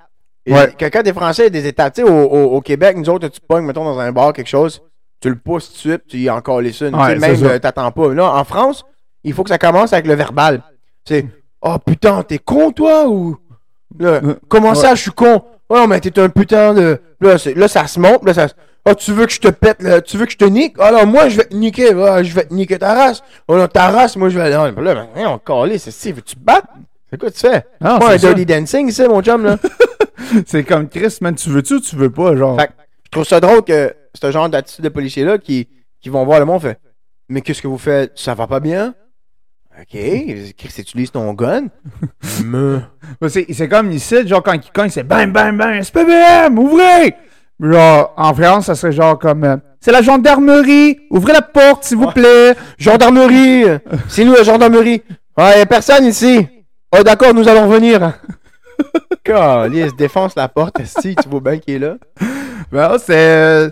Ouais. 0.46 0.70
que 0.79 0.85
Quand 0.87 1.02
t'es 1.02 1.12
français, 1.14 1.43
il 1.43 1.55
y 1.55 1.58
a 1.58 1.62
des 1.62 1.67
étapes. 1.67 1.94
Tu 1.94 2.02
sais, 2.02 2.08
au, 2.08 2.14
au- 2.14 2.56
au 2.56 2.61
Québec, 2.61 2.96
nous 2.99 3.08
autres, 3.08 3.29
tu 3.29 3.41
te 3.41 3.46
pognes, 3.46 3.64
mettons, 3.64 3.85
dans 3.85 3.99
un 3.99 4.12
bar, 4.12 4.35
quelque 4.35 4.46
chose, 4.49 4.82
tu 5.20 5.31
le 5.31 5.37
pousses 5.37 5.69
tout 5.69 5.73
de 5.75 5.79
suite, 5.79 6.02
tu 6.06 6.19
y 6.19 6.29
encore 6.29 6.61
les 6.61 6.73
ça. 6.73 6.91
Tu 6.91 6.94
sais, 6.94 7.00
Ouais, 7.00 7.17
même, 7.19 7.43
euh, 7.44 7.58
t'attends 7.58 7.91
pas. 7.93 8.12
Là, 8.12 8.31
en 8.35 8.44
France, 8.44 8.85
il 9.23 9.32
faut 9.32 9.43
que 9.43 9.49
ça 9.49 9.56
commence 9.56 9.94
avec 9.94 10.06
le 10.06 10.14
verbal. 10.14 10.62
C'est 11.06 11.25
Oh 11.62 11.76
putain, 11.79 12.23
t'es 12.25 12.37
con, 12.38 12.73
toi, 12.73 13.08
ou. 13.08 13.38
Là, 13.99 14.20
Euh, 14.23 14.35
comment 14.49 14.75
ça, 14.75 14.94
je 14.94 15.00
suis 15.00 15.11
con? 15.12 15.43
Oh, 15.70 15.87
mais 15.88 15.99
t'es 16.00 16.19
un 16.20 16.29
putain 16.29 16.75
de. 16.75 17.00
Là, 17.23 17.37
là, 17.56 17.69
ça 17.69 17.87
se 17.87 17.99
monte, 17.99 18.23
là, 18.26 18.35
ça 18.35 18.49
se- 18.49 18.55
Ah, 18.86 18.94
tu 18.94 19.12
veux 19.12 19.25
que 19.26 19.32
je 19.32 19.40
te 19.40 19.48
pète, 19.48 19.82
là? 19.82 20.02
tu 20.02 20.19
veux 20.19 20.26
que 20.26 20.32
je 20.32 20.36
te 20.36 20.44
nique? 20.44 20.76
Ah, 20.78 20.92
non, 20.92 21.06
moi, 21.06 21.28
je 21.31 21.38
vais 21.38 21.44
te 21.46 21.54
niquer, 21.54 21.92
Ah, 22.06 22.22
je 22.22 22.34
vais 22.34 22.44
te 22.44 22.52
niquer 22.52 22.78
ta 22.78 22.94
race. 22.94 23.22
Oh, 23.48 23.56
non, 23.56 23.66
ta 23.66 23.88
race, 23.90 24.16
moi, 24.16 24.28
je 24.28 24.38
vais. 24.38 24.50
Non, 24.50 24.64
là, 24.82 25.06
mais, 25.14 25.25
on 25.26 25.38
calé, 25.38 25.78
c'est 25.78 25.90
si, 25.90 26.12
veux-tu 26.12 26.36
te 26.36 26.40
battre? 26.40 26.69
C'est 27.10 27.19
quoi 27.19 27.31
tu 27.31 27.38
fais? 27.38 27.64
Non, 27.81 27.98
Pas 27.98 28.14
un 28.14 28.19
ça. 28.19 28.34
dirty 28.34 28.44
dancing, 28.44 28.90
c'est 28.90 29.08
mon 29.08 29.22
chum, 29.22 29.44
là. 29.44 29.56
C'est 30.46 30.64
comme 30.64 30.88
Chris, 30.88 31.19
man, 31.20 31.34
tu 31.34 31.48
veux-tu 31.50 31.75
ou 31.75 31.81
tu 31.81 31.96
veux 31.96 32.10
pas, 32.10 32.34
genre? 32.36 32.58
Fait 32.58 32.69
que 32.69 32.72
je 33.04 33.10
trouve 33.10 33.25
ça 33.25 33.40
drôle 33.40 33.62
que 33.62 33.94
ce 34.20 34.31
genre 34.31 34.48
d'attitude 34.48 34.84
de 34.84 34.88
policiers-là 34.88 35.38
qui, 35.38 35.69
qui 36.00 36.08
vont 36.08 36.25
voir 36.25 36.38
le 36.40 36.44
monde 36.46 36.62
fait 36.62 36.78
Mais 37.28 37.40
qu'est-ce 37.40 37.60
que 37.62 37.69
vous 37.69 37.78
faites? 37.78 38.12
Ça 38.16 38.34
va 38.34 38.46
pas 38.46 38.60
bien? 38.60 38.94
Ok, 39.78 39.90
Chris, 40.56 40.75
utilise 40.78 41.10
ton 41.10 41.32
gun? 41.34 41.66
Me. 42.44 42.80
C'est 43.28 43.68
comme 43.68 43.90
ici, 43.92 44.26
genre 44.26 44.42
quand 44.42 44.54
il 44.54 44.70
cogne, 44.73 44.90
c'est 44.90 45.02
bam, 45.02 45.32
bam, 45.32 45.56
bam, 45.59 45.82
SPBM, 45.82 46.59
ouvrez! 46.59 47.14
Genre, 47.73 48.12
en 48.16 48.35
France, 48.35 48.66
ça 48.66 48.75
serait 48.75 48.92
genre 48.92 49.18
comme 49.18 49.44
euh, 49.44 49.56
c'est 49.80 49.92
la 49.92 50.02
gendarmerie, 50.02 50.99
ouvrez 51.11 51.33
la 51.33 51.42
porte, 51.42 51.85
s'il 51.85 51.97
vous 51.97 52.11
plaît. 52.11 52.54
Gendarmerie! 52.78 53.64
C'est 54.09 54.25
nous 54.25 54.35
la 54.35 54.42
gendarmerie! 54.42 55.02
Ouais, 55.38 55.59
y 55.59 55.61
a 55.62 55.66
personne 55.66 56.04
ici! 56.04 56.47
Oh, 56.97 57.02
d'accord, 57.02 57.33
nous 57.35 57.49
allons 57.49 57.66
venir! 57.68 58.12
Calice, 59.25 59.94
défonce 59.97 60.35
la 60.37 60.49
porte, 60.49 60.83
si 60.85 61.14
tu 61.16 61.28
vois 61.28 61.40
bien 61.40 61.59
qu'il 61.59 61.75
est 61.75 61.78
là. 61.78 61.94
Ben, 62.71 62.97
c'est. 62.99 63.14
euh, 63.16 63.71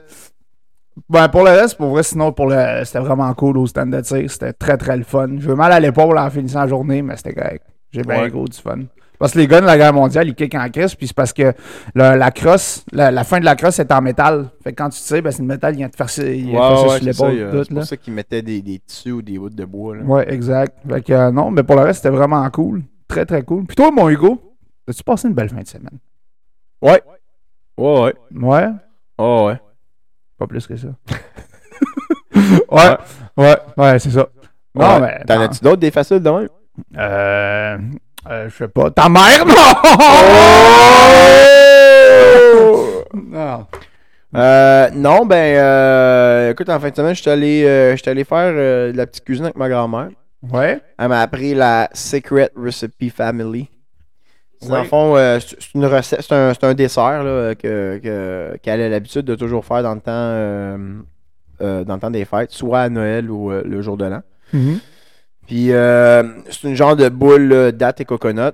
Ben, 1.09 1.29
pour 1.29 1.43
le 1.45 1.51
reste, 1.51 1.77
pour 1.77 1.89
vrai, 1.91 2.03
sinon, 2.03 2.33
pour 2.33 2.47
le. 2.49 2.85
C'était 2.85 3.01
vraiment 3.01 3.33
cool 3.35 3.59
au 3.59 3.67
stand 3.67 3.91
de 3.91 4.01
tir. 4.01 4.31
C'était 4.31 4.53
très, 4.53 4.77
très 4.77 4.97
le 4.97 5.05
fun. 5.05 5.29
J'ai 5.39 5.51
eu 5.51 5.55
mal 5.55 5.73
à 5.73 5.81
l'épaule 5.81 6.19
en 6.19 6.31
finissant 6.31 6.61
la 6.61 6.69
journée, 6.69 7.03
mais 7.03 7.17
c'était 7.17 7.35
correct. 7.35 7.65
J'ai 7.91 8.03
bien 8.03 8.23
Ouais. 8.23 8.31
gros 8.31 8.47
du 8.47 8.57
fun. 8.59 8.81
Parce 9.23 9.35
que 9.35 9.39
les 9.39 9.47
guns 9.47 9.61
de 9.61 9.67
la 9.67 9.77
guerre 9.79 9.93
mondiale, 9.93 10.27
ils 10.27 10.35
kickent 10.35 10.57
en 10.57 10.69
crise, 10.69 10.97
puis 10.97 11.07
c'est 11.07 11.15
parce 11.15 11.33
que 11.33 11.53
le- 11.95 12.17
la 12.17 12.31
crosse, 12.33 12.85
la, 12.91 13.13
la 13.13 13.23
fin 13.23 13.39
de 13.39 13.45
la 13.45 13.55
crosse 13.55 13.79
est 13.79 13.93
en 13.93 14.03
métal. 14.03 14.49
Fait 14.65 14.73
que 14.73 14.83
quand 14.83 14.89
tu 14.89 15.01
tires, 15.01 15.23
ben, 15.23 15.31
c'est 15.31 15.43
le 15.43 15.47
métal, 15.49 15.75
il 15.75 15.77
vient 15.77 15.89
te 15.89 15.95
faire, 15.97 16.09
il 16.27 16.47
vient 16.47 16.59
te 16.61 16.67
faire 16.67 16.79
sur 16.79 16.93
c'est 16.95 17.05
l'épaule. 17.05 17.67
pour 17.73 17.85
ça 17.85 17.97
qu'ils 17.97 18.15
mettaient 18.15 18.43
des, 18.43 18.61
des 18.63 18.81
tissus 18.81 19.13
ou 19.13 19.23
des 19.23 19.39
bouts 19.39 19.49
de 19.49 19.65
bois. 19.65 19.95
Là. 19.95 20.03
Ouais, 20.03 20.35
exact. 20.35 20.77
Fait 20.89 21.03
que 21.03 21.13
euh, 21.13 21.31
non, 21.31 21.53
mais 21.53 21.63
pour 21.63 21.77
le 21.77 21.83
reste, 21.83 22.03
c'était 22.03 22.15
vraiment 22.17 22.51
cool. 22.51 22.83
Très, 23.07 23.25
très 23.25 23.45
cool. 23.45 23.65
Puis 23.65 23.77
toi, 23.77 23.93
mon 23.93 24.09
Hugo, 24.09 24.57
as-tu 24.89 25.05
passé 25.05 25.29
une 25.29 25.35
belle 25.35 25.51
fin 25.51 25.61
de 25.63 25.69
semaine? 25.69 25.99
Ouais. 26.83 27.01
Ouais, 27.79 28.01
ouais. 28.03 28.15
Ouais? 28.43 28.69
Oh, 29.19 29.45
ouais. 29.47 29.61
Pas 30.37 30.49
plus 30.49 30.67
que 30.67 30.75
ça. 30.77 30.89
ouais, 32.35 32.97
ouais, 33.37 33.57
ouais, 33.77 33.99
c'est 33.99 34.11
ça. 34.11 34.27
Non, 34.75 34.95
Ouais. 34.95 35.01
mais. 35.01 35.25
T'en 35.27 35.41
as-tu 35.43 35.61
d'autres 35.63 35.77
des 35.81 35.91
faciles 35.93 36.19
de 36.21 36.29
même? 36.31 36.49
Euh. 36.97 37.79
Euh, 38.31 38.49
je 38.49 38.57
sais 38.57 38.69
pas. 38.69 38.91
Ta 38.91 39.09
mère, 39.09 39.45
non! 39.47 39.55
non! 43.15 43.67
Euh, 44.35 44.89
non, 44.95 45.27
ben, 45.27 45.57
euh, 45.57 46.51
écoute, 46.53 46.69
en 46.71 46.81
fin 46.81 46.89
de 46.91 46.97
semaine, 46.97 47.15
je 47.15 47.21
suis 47.21 47.31
allé, 47.31 47.65
euh, 47.67 47.95
allé 48.07 48.25
faire 48.25 48.53
de 48.53 48.97
la 48.97 49.07
petite 49.07 49.25
cuisine 49.25 49.45
avec 49.45 49.57
ma 49.57 49.69
grand-mère. 49.69 50.09
Ouais? 50.51 50.81
Elle 50.99 51.09
m'a 51.09 51.21
appris 51.21 51.55
la 51.55 51.91
Secret 51.93 52.51
Recipe 52.57 53.11
Family. 53.15 53.69
C'est 54.61 54.71
Ouais. 54.71 54.85
fond, 54.85 55.17
c'est 55.41 55.75
une 55.75 55.85
recette, 55.87 56.23
c'est 56.23 56.65
un, 56.65 56.75
dessert 56.75 57.25
là, 57.25 57.55
que, 57.57 58.01
que- 58.03 58.57
qu'elle 58.63 58.81
a 58.81 58.89
l'habitude 58.89 59.23
de 59.27 59.35
toujours 59.35 59.65
faire 59.65 59.83
dans 59.83 59.95
le 59.95 60.01
temps, 60.01 61.05
dans 61.85 61.95
le 61.95 62.01
temps 62.01 62.11
des 62.11 62.25
fêtes, 62.25 62.53
soit 62.53 62.81
à 62.83 62.89
Noël 62.89 63.29
ou 63.31 63.51
le 63.51 63.83
jour 63.83 63.97
de 63.97 64.05
l'an. 64.07 64.23
Mhm. 64.53 64.79
Puis 65.47 65.73
euh, 65.73 66.23
c'est 66.51 66.69
une 66.69 66.75
genre 66.75 66.97
de 66.97 67.09
boule 67.09 67.73
date 67.73 68.01
et 68.01 68.05
coconut. 68.05 68.53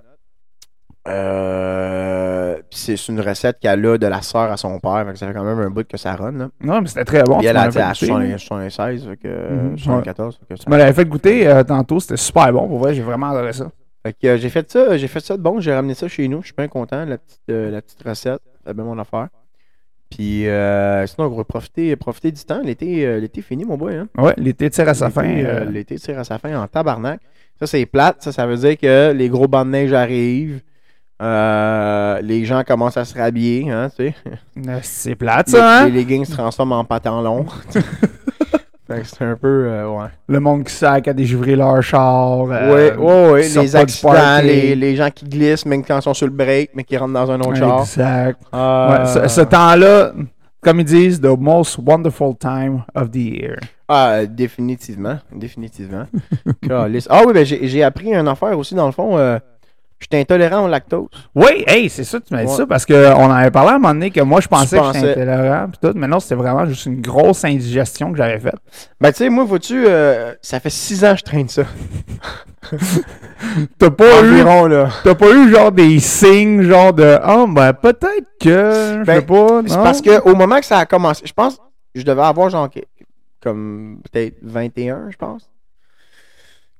Euh, 1.06 2.56
puis 2.70 2.78
c'est 2.78 3.08
une 3.08 3.20
recette 3.20 3.58
qu'elle 3.60 3.84
a 3.86 3.98
de 3.98 4.06
la 4.06 4.20
sœur 4.22 4.50
à 4.52 4.56
son 4.56 4.78
père. 4.78 5.04
Fait 5.06 5.12
que 5.12 5.18
ça 5.18 5.26
fait 5.26 5.32
quand 5.34 5.44
même 5.44 5.58
un 5.58 5.70
bout 5.70 5.86
que 5.86 5.96
ça 5.96 6.14
run. 6.14 6.32
Là. 6.32 6.48
Non, 6.60 6.80
mais 6.80 6.88
c'était 6.88 7.04
très 7.04 7.22
bon. 7.22 7.38
Puis 7.38 7.46
elle 7.46 7.56
a 7.56 7.62
à 7.62 7.68
goûter. 7.68 7.92
60 7.92 8.38
76, 8.38 9.06
fait 9.06 9.16
que, 9.16 9.20
euh, 9.28 9.70
Mhm, 9.70 9.78
74. 9.78 10.38
fait 10.48 10.54
que 10.54 10.88
Tu 10.88 10.94
fait 10.94 11.04
goûter 11.06 11.48
euh, 11.48 11.62
tantôt, 11.64 12.00
c'était 12.00 12.16
super 12.16 12.52
bon. 12.52 12.68
Pour 12.68 12.78
vrai, 12.78 12.94
j'ai 12.94 13.02
vraiment 13.02 13.30
adoré 13.30 13.52
ça. 13.52 13.70
Fait 14.04 14.12
que 14.12 14.36
j'ai 14.36 14.48
fait 14.48 14.70
ça, 14.70 14.96
j'ai 14.96 15.08
fait 15.08 15.20
ça 15.20 15.36
de 15.36 15.42
bon, 15.42 15.60
j'ai 15.60 15.74
ramené 15.74 15.94
ça 15.94 16.06
chez 16.08 16.28
nous, 16.28 16.40
je 16.42 16.46
suis 16.46 16.54
bien 16.56 16.68
content, 16.68 17.04
la 17.04 17.18
petite, 17.18 17.40
la 17.48 17.82
petite 17.82 18.00
recette, 18.02 18.40
c'est 18.64 18.72
bien 18.72 18.84
mon 18.84 18.98
affaire. 18.98 19.28
Puis 20.10 20.48
euh, 20.48 21.06
sinon, 21.06 21.26
on 21.26 21.36
va 21.36 21.44
profiter, 21.44 21.94
profiter 21.96 22.32
du 22.32 22.42
temps, 22.42 22.60
l'été, 22.64 23.04
euh, 23.06 23.20
l'été 23.20 23.40
est 23.40 23.42
fini 23.42 23.64
mon 23.64 23.76
boy. 23.76 23.94
Hein? 23.96 24.08
Ouais, 24.16 24.32
l'été 24.38 24.70
tire 24.70 24.88
à 24.88 24.94
sa 24.94 25.10
fin. 25.10 25.24
euh, 25.24 25.60
euh, 25.60 25.64
L'été 25.70 25.96
tire 25.96 26.18
à 26.18 26.24
sa 26.24 26.38
fin 26.38 26.58
en 26.60 26.66
tabarnak. 26.66 27.20
Ça, 27.60 27.66
c'est 27.66 27.84
plate, 27.86 28.22
ça, 28.22 28.32
ça 28.32 28.46
veut 28.46 28.56
dire 28.56 28.78
que 28.78 29.12
les 29.12 29.28
gros 29.28 29.48
bancs 29.48 29.66
de 29.66 29.70
neige 29.72 29.92
arrivent, 29.92 30.60
les 31.20 32.44
gens 32.44 32.62
commencent 32.64 32.96
à 32.96 33.04
se 33.04 33.18
rhabiller, 33.18 33.68
hein, 33.70 33.90
tu 33.94 34.06
sais. 34.06 34.14
c'est 34.82 35.14
plate, 35.16 35.48
ça, 35.48 35.80
hein? 35.82 35.88
les 35.88 35.92
leggings 35.92 36.24
se 36.24 36.32
transforment 36.32 36.72
en 36.72 36.84
pantalons. 36.84 37.44
fait 37.70 37.80
que 37.82 38.67
c'est 39.04 39.22
un 39.24 39.36
peu, 39.36 39.66
euh, 39.66 39.88
ouais. 39.90 40.06
Le 40.28 40.40
monde 40.40 40.64
qui 40.64 40.72
sac 40.72 41.08
à 41.08 41.12
déjouver 41.12 41.56
leur 41.56 41.82
char. 41.82 42.40
Oui, 42.40 42.54
euh, 42.54 42.96
ouais, 42.96 43.30
ouais, 43.32 43.42
sortent 43.44 43.66
les 43.66 43.76
accidents, 43.76 44.40
les, 44.42 44.74
les 44.74 44.96
gens 44.96 45.10
qui 45.10 45.26
glissent, 45.26 45.66
même 45.66 45.84
quand 45.84 45.98
ils 45.98 46.02
sont 46.02 46.14
sur 46.14 46.26
le 46.26 46.32
break, 46.32 46.70
mais 46.74 46.84
qui 46.84 46.96
rentrent 46.96 47.12
dans 47.14 47.30
un 47.30 47.40
autre 47.40 47.56
char. 47.56 47.80
Exact. 47.80 48.40
Euh, 48.54 48.88
Ouais, 48.90 49.06
ce, 49.06 49.28
ce 49.28 49.40
temps-là, 49.42 50.12
comme 50.62 50.80
ils 50.80 50.84
disent, 50.84 51.20
the 51.20 51.36
most 51.38 51.78
wonderful 51.78 52.34
time 52.36 52.82
of 52.94 53.10
the 53.10 53.16
year. 53.16 53.56
Ah, 53.88 54.24
définitivement. 54.26 55.18
Définitivement. 55.34 56.04
Ah 56.70 57.22
oui, 57.26 57.32
ben 57.32 57.44
j'ai 57.46 57.66
j'ai 57.68 57.82
appris 57.82 58.12
une 58.12 58.28
affaire 58.28 58.58
aussi, 58.58 58.74
dans 58.74 58.86
le 58.86 58.92
fond. 58.92 59.16
Euh, 60.00 60.06
je 60.10 60.16
suis 60.16 60.20
intolérant 60.22 60.64
au 60.64 60.68
lactose. 60.68 61.08
Oui, 61.34 61.64
hey, 61.66 61.88
c'est 61.90 62.04
ça, 62.04 62.20
tu 62.20 62.32
m'as 62.34 62.44
dit 62.44 62.50
Ouais. 62.50 62.56
ça, 62.56 62.66
parce 62.66 62.86
qu'on 62.86 62.94
en 63.14 63.30
avait 63.30 63.50
parlé 63.50 63.70
à 63.70 63.74
un 63.74 63.78
moment 63.78 63.94
donné 63.94 64.10
que 64.10 64.20
moi, 64.20 64.40
je 64.40 64.48
pensais 64.48 64.76
que 64.76 64.82
pensais. 64.82 65.00
j'étais 65.00 65.22
intolérant, 65.22 65.68
pis 65.68 65.78
tout, 65.80 65.92
mais 65.96 66.06
non, 66.06 66.20
c'était 66.20 66.34
vraiment 66.36 66.66
juste 66.66 66.86
une 66.86 67.00
grosse 67.00 67.44
indigestion 67.44 68.12
que 68.12 68.18
j'avais 68.18 68.38
faite. 68.38 68.56
Ben, 69.00 69.10
tu 69.10 69.18
sais, 69.18 69.28
moi, 69.28 69.44
vois-tu, 69.44 69.84
euh, 69.86 70.34
ça 70.42 70.60
fait 70.60 70.70
six 70.70 71.04
ans 71.04 71.12
que 71.12 71.18
je 71.20 71.24
traîne 71.24 71.48
ça. 71.48 71.62
T'as 73.78 73.90
pas 73.90 74.22
eu, 74.24 74.42
là. 74.68 74.88
t'as 75.04 75.14
pas 75.14 75.30
eu 75.30 75.48
genre 75.50 75.70
des 75.72 75.98
signes, 76.00 76.62
genre 76.62 76.92
de, 76.92 77.18
oh, 77.26 77.46
ben, 77.48 77.72
peut-être 77.72 78.26
que, 78.40 78.98
je 79.00 79.04
Ben, 79.04 79.20
sais 79.20 79.22
pas, 79.26 79.62
C'est 79.66 79.76
parce 79.76 80.02
qu'au 80.02 80.34
moment 80.34 80.58
que 80.58 80.66
ça 80.66 80.78
a 80.78 80.86
commencé, 80.86 81.22
je 81.24 81.32
pense, 81.32 81.58
je 81.94 82.02
devais 82.02 82.22
avoir 82.22 82.50
genre, 82.50 82.68
que- 82.68 82.80
comme, 83.42 84.00
peut-être 84.10 84.36
21, 84.42 85.10
je 85.10 85.16
pense. 85.16 85.48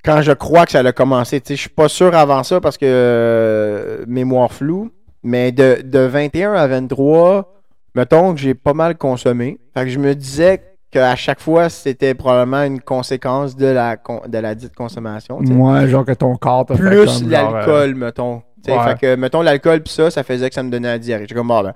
Quand 0.05 0.23
je 0.23 0.33
crois 0.33 0.65
que 0.65 0.73
ça 0.73 0.81
a 0.81 0.93
commencé, 0.93 1.41
tu 1.41 1.49
sais, 1.49 1.57
je 1.57 1.61
suis 1.63 1.71
pas 1.71 1.89
sûr 1.89 2.15
avant 2.15 2.43
ça 2.43 2.61
parce 2.61 2.79
que 2.79 2.87
euh, 2.87 4.05
mémoire 4.07 4.53
floue, 4.53 4.91
mais 5.23 5.53
de, 5.53 5.83
de 5.85 5.99
21 5.99 6.53
à 6.55 6.67
23, 6.67 7.53
mettons 7.95 8.33
que 8.35 8.41
j'ai 8.41 8.55
pas 8.55 8.75
mal 8.75 8.97
consommé. 8.97 9.59
Fait 9.75 9.85
que 9.85 9.91
je 9.91 9.99
me 9.99 10.15
disais 10.15 10.63
qu'à 10.91 11.17
chaque 11.17 11.41
fois, 11.41 11.69
c'était 11.69 12.15
probablement 12.15 12.63
une 12.63 12.81
conséquence 12.81 13.57
de 13.57 13.67
la, 13.67 13.97
de 14.27 14.39
la 14.39 14.55
dite 14.55 14.75
consommation. 14.75 15.41
tu 15.41 15.49
sais. 15.49 15.53
Moi, 15.53 15.87
genre 15.89 16.05
que 16.05 16.13
ton 16.13 16.37
corps 16.37 16.65
t'a 16.65 16.75
Plus 16.75 17.07
genre, 17.07 17.23
euh, 17.25 17.29
l'alcool, 17.31 17.95
mettons. 17.95 18.43
Ouais. 18.67 18.75
Fait 18.85 18.99
que, 19.01 19.15
mettons, 19.17 19.43
l'alcool 19.43 19.83
pis 19.83 19.93
ça, 19.93 20.11
ça 20.11 20.23
faisait 20.23 20.49
que 20.49 20.55
ça 20.55 20.63
me 20.63 20.71
donnait 20.71 20.89
la 20.89 20.99
diarrhée. 20.99 21.25
J'étais 21.25 21.35
comme, 21.35 21.49
bon, 21.49 21.63
ben. 21.63 21.75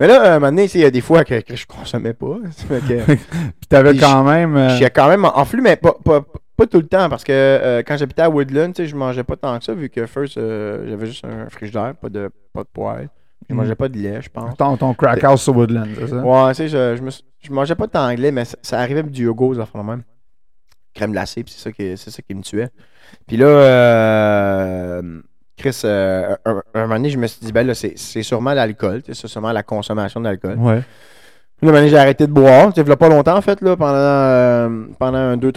Mais 0.00 0.06
là, 0.06 0.22
à 0.22 0.30
un 0.30 0.38
moment 0.38 0.46
donné, 0.52 0.68
il 0.72 0.80
y 0.80 0.84
a 0.84 0.90
des 0.90 1.00
fois 1.00 1.24
que, 1.24 1.40
que 1.40 1.56
je 1.56 1.66
consommais 1.66 2.12
pas. 2.14 2.36
Pis 2.56 2.66
t'avais 3.68 3.90
Puis 3.90 3.98
quand 4.00 4.22
même... 4.24 4.56
euh, 4.56 4.68
J'étais 4.76 4.90
quand 4.90 5.08
même 5.08 5.24
en 5.24 5.44
flux, 5.44 5.60
mais 5.60 5.76
pas, 5.76 5.94
pas, 6.04 6.20
pas 6.22 6.38
tout 6.66 6.78
le 6.78 6.86
temps, 6.86 7.08
parce 7.08 7.24
que 7.24 7.32
euh, 7.32 7.82
quand 7.86 7.96
j'habitais 7.96 8.22
à 8.22 8.30
Woodland, 8.30 8.72
je 8.76 8.94
mangeais 8.96 9.24
pas 9.24 9.36
tant 9.36 9.58
que 9.58 9.64
ça, 9.64 9.74
vu 9.74 9.88
que 9.88 10.06
first, 10.06 10.36
euh, 10.38 10.86
j'avais 10.88 11.06
juste 11.06 11.24
un 11.24 11.48
frigidaire, 11.48 11.94
pas 11.94 12.08
de, 12.08 12.30
pas 12.52 12.62
de 12.62 12.68
poêle. 12.72 13.08
Je 13.48 13.54
Mm. 13.54 13.56
mangeais 13.58 13.74
pas 13.76 13.88
de 13.88 13.96
lait, 13.96 14.20
je 14.20 14.28
pense. 14.28 14.56
ton, 14.56 14.76
ton 14.76 14.92
crack 14.94 15.22
house 15.24 15.42
sur 15.42 15.56
Woodland, 15.56 15.86
c'est 15.98 16.08
ça? 16.08 16.16
Ouais, 16.16 16.48
tu 16.50 16.54
sais, 16.56 16.68
je, 16.68 16.96
je, 16.96 17.02
me 17.02 17.10
suis- 17.10 17.24
je 17.40 17.50
mangeais 17.52 17.74
pas 17.76 17.86
tant 17.86 18.06
anglais, 18.10 18.30
mais 18.32 18.44
ça, 18.44 18.56
ça 18.62 18.78
arrivait 18.80 19.00
avec 19.00 19.12
du 19.12 19.24
yogourt, 19.24 19.54
ça 19.56 19.64
fait 19.66 19.82
même. 19.82 20.02
Crème 20.94 21.12
glacée, 21.12 21.44
puis 21.44 21.54
c'est 21.56 21.62
ça, 21.62 21.72
qui, 21.72 21.96
c'est 21.96 22.10
ça 22.10 22.20
qui 22.22 22.34
me 22.34 22.42
tuait. 22.42 22.68
Puis 23.26 23.36
là, 23.36 23.46
euh, 23.46 25.20
Chris, 25.56 25.80
euh, 25.84 26.34
un, 26.44 26.62
un 26.74 26.82
moment 26.82 26.94
donné, 26.96 27.10
je 27.10 27.18
me 27.18 27.26
suis 27.26 27.40
dit, 27.44 27.52
ben 27.52 27.66
là, 27.66 27.74
c'est, 27.74 27.94
c'est 27.96 28.22
sûrement 28.22 28.52
l'alcool, 28.54 29.02
c'est 29.06 29.14
sûrement 29.26 29.52
la 29.52 29.62
consommation 29.62 30.20
d'alcool. 30.20 30.56
Ouais. 30.58 30.76
Là, 30.76 30.82
un 31.62 31.66
moment 31.66 31.78
donné, 31.78 31.88
j'ai 31.88 31.98
arrêté 31.98 32.26
de 32.26 32.32
boire. 32.32 32.72
A 32.76 32.96
pas 32.96 33.08
longtemps, 33.08 33.36
en 33.36 33.40
fait, 33.42 33.60
là, 33.62 33.76
pendant, 33.76 33.94
euh, 33.96 34.86
pendant 34.98 35.18
un, 35.18 35.36
deux, 35.36 35.50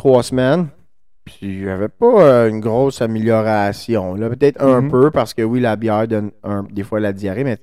trois 1.26 1.38
semaines. 1.40 1.58
Puis 1.60 1.64
j'avais 1.64 1.88
pas 1.90 2.22
euh, 2.24 2.50
une 2.50 2.60
grosse 2.60 3.02
amélioration. 3.02 4.16
Là. 4.16 4.30
Peut-être 4.30 4.62
un 4.64 4.82
Mhm. 4.82 4.92
peu, 4.92 5.12
parce 5.12 5.34
que 5.34 5.42
oui, 5.42 5.60
la 5.60 5.76
bière 5.76 6.08
donne 6.08 6.32
un- 6.44 6.64
des 6.72 6.84
fois 6.84 7.00
la 7.00 7.14
diarrhée, 7.14 7.44
mais 7.44 7.58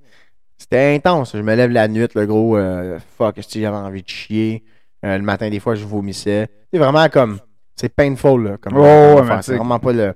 c'était 0.56 0.94
intense. 0.94 1.36
Je 1.36 1.42
me 1.42 1.54
lève 1.54 1.70
la 1.70 1.88
nuit, 1.88 2.06
le 2.14 2.26
gros 2.26 2.56
euh, 2.56 2.98
fuck, 3.16 3.36
si 3.40 3.60
j'avais 3.60 3.76
envie 3.76 4.02
de 4.02 4.08
chier? 4.08 4.64
Euh, 5.04 5.16
le 5.16 5.22
matin, 5.22 5.48
des 5.48 5.60
fois, 5.60 5.74
je 5.76 5.84
vomissais. 5.84 6.48
C'est 6.72 6.78
vraiment 6.78 7.08
comme. 7.08 7.38
C'est 7.76 7.94
painful, 7.94 8.42
là. 8.44 8.56
Comme, 8.60 8.76
Oh, 8.76 9.20
ouais, 9.22 9.42
c'est 9.42 9.54
vraiment 9.56 9.78
pas 9.78 9.92
le. 9.92 10.12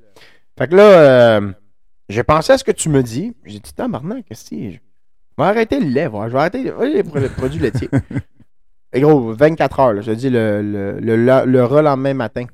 Fait 0.59 0.67
que 0.69 0.75
là, 0.75 0.83
euh, 0.83 1.53
j'ai 2.09 2.25
pensé 2.25 2.53
à 2.53 2.59
ce 2.59 2.65
que 2.65 2.73
tu 2.73 2.89
me 2.89 3.03
dis. 3.03 3.33
J'ai 3.45 3.61
dit, 3.61 3.73
tabarnak, 3.73 4.25
qu'est-ce 4.27 4.51
que 4.51 4.57
c'est? 4.57 4.71
Je 4.73 5.43
vais 5.43 5.49
arrêter 5.49 5.79
le 5.79 5.87
lait, 5.87 6.09
voir. 6.09 6.29
Je 6.29 6.33
vais 6.33 6.41
arrêter 6.41 6.65
les 6.65 7.03
les 7.05 7.29
produits 7.29 7.61
laitiers. 7.61 7.89
Et 8.93 9.01
gros, 9.01 9.33
24 9.33 9.81
heures, 9.81 9.93
là, 9.95 10.01
je 10.03 10.11
te 10.11 10.17
dis, 10.17 10.29
le, 10.29 10.61
le, 10.61 10.99
le, 11.01 11.17
le, 11.17 11.47
le 11.47 11.65
relendemain 11.65 12.13
matin. 12.15 12.45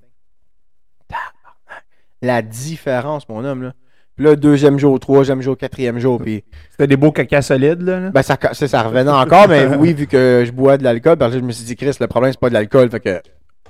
La 2.23 2.43
différence, 2.43 3.29
mon 3.29 3.45
homme, 3.45 3.63
là. 3.63 3.73
Puis 4.17 4.25
là, 4.27 4.35
deuxième 4.35 4.79
jour, 4.81 4.99
troisième 4.99 5.41
jour, 5.41 5.57
quatrième 5.57 6.01
jour, 6.01 6.21
puis 6.21 6.43
C'était 6.73 6.89
des 6.89 6.97
beaux 6.97 7.13
caca 7.13 7.41
solides, 7.41 7.83
là. 7.83 8.01
là? 8.01 8.11
ben, 8.11 8.23
ça, 8.23 8.37
ça, 8.53 8.83
revenait 8.83 9.11
encore, 9.13 9.47
mais 9.49 9.67
oui, 9.79 9.93
vu 9.93 10.09
que 10.09 10.43
je 10.45 10.51
bois 10.51 10.77
de 10.77 10.83
l'alcool, 10.83 11.17
parce 11.17 11.33
que 11.35 11.39
je 11.39 11.45
me 11.45 11.53
suis 11.53 11.65
dit, 11.65 11.77
Chris, 11.77 11.93
le 12.01 12.09
problème, 12.09 12.33
c'est 12.33 12.41
pas 12.41 12.49
de 12.49 12.55
l'alcool, 12.55 12.91
fait 12.91 12.99
que, 12.99 13.21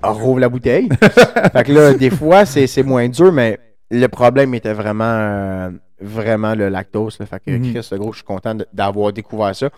on 0.03 0.15
rouvre 0.15 0.41
la 0.41 0.49
bouteille. 0.49 0.89
fait 1.53 1.65
que 1.65 1.73
là, 1.73 1.93
des 1.93 2.09
fois, 2.09 2.47
c'est 2.47 2.83
moins 2.83 3.09
dur, 3.09 3.31
mais 3.31 3.59
le 3.91 4.07
problème 4.07 4.55
était 4.55 4.73
vraiment, 4.73 5.05
euh, 5.05 5.71
vraiment 6.01 6.55
le 6.55 6.71
lactose. 6.71 7.19
là. 7.19 7.27
Fait 7.27 7.41
que, 7.45 7.51
Mhm. 7.51 7.75
Chris, 7.75 7.89
le 7.93 7.99
gros, 7.99 8.13
je 8.13 8.19
suis 8.19 8.25
content 8.25 8.57
d'avoir 8.73 9.13
découvert 9.13 9.55
ça. 9.55 9.69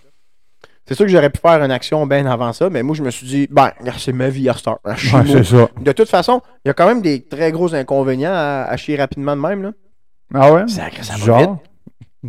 C'est 0.90 0.96
sûr 0.96 1.06
que 1.06 1.12
j'aurais 1.12 1.30
pu 1.30 1.38
faire 1.40 1.62
une 1.62 1.70
action 1.70 2.04
bien 2.04 2.26
avant 2.26 2.52
ça, 2.52 2.68
mais 2.68 2.82
moi, 2.82 2.96
je 2.96 3.02
me 3.04 3.12
suis 3.12 3.24
dit, 3.24 3.46
ben, 3.48 3.70
c'est 3.96 4.12
ma 4.12 4.28
vie 4.28 4.48
à 4.48 4.54
start. 4.54 4.80
Je 4.96 5.06
suis 5.06 5.16
Ouais, 5.16 5.44
ça. 5.44 5.68
de 5.80 5.92
toute 5.92 6.08
façon, 6.08 6.40
il 6.64 6.68
y 6.68 6.70
a 6.72 6.74
quand 6.74 6.86
même 6.88 7.00
des 7.00 7.22
très 7.22 7.52
gros 7.52 7.72
inconvénients 7.76 8.32
à, 8.34 8.66
à 8.68 8.76
chier 8.76 8.96
rapidement 8.96 9.36
de 9.36 9.40
même. 9.40 9.62
Là. 9.62 9.70
Ah 10.34 10.52
ouais? 10.52 10.66
Sacré, 10.66 11.04
ça 11.04 11.12
va 11.12 11.18
genre, 11.24 11.38
vite. 11.38 11.69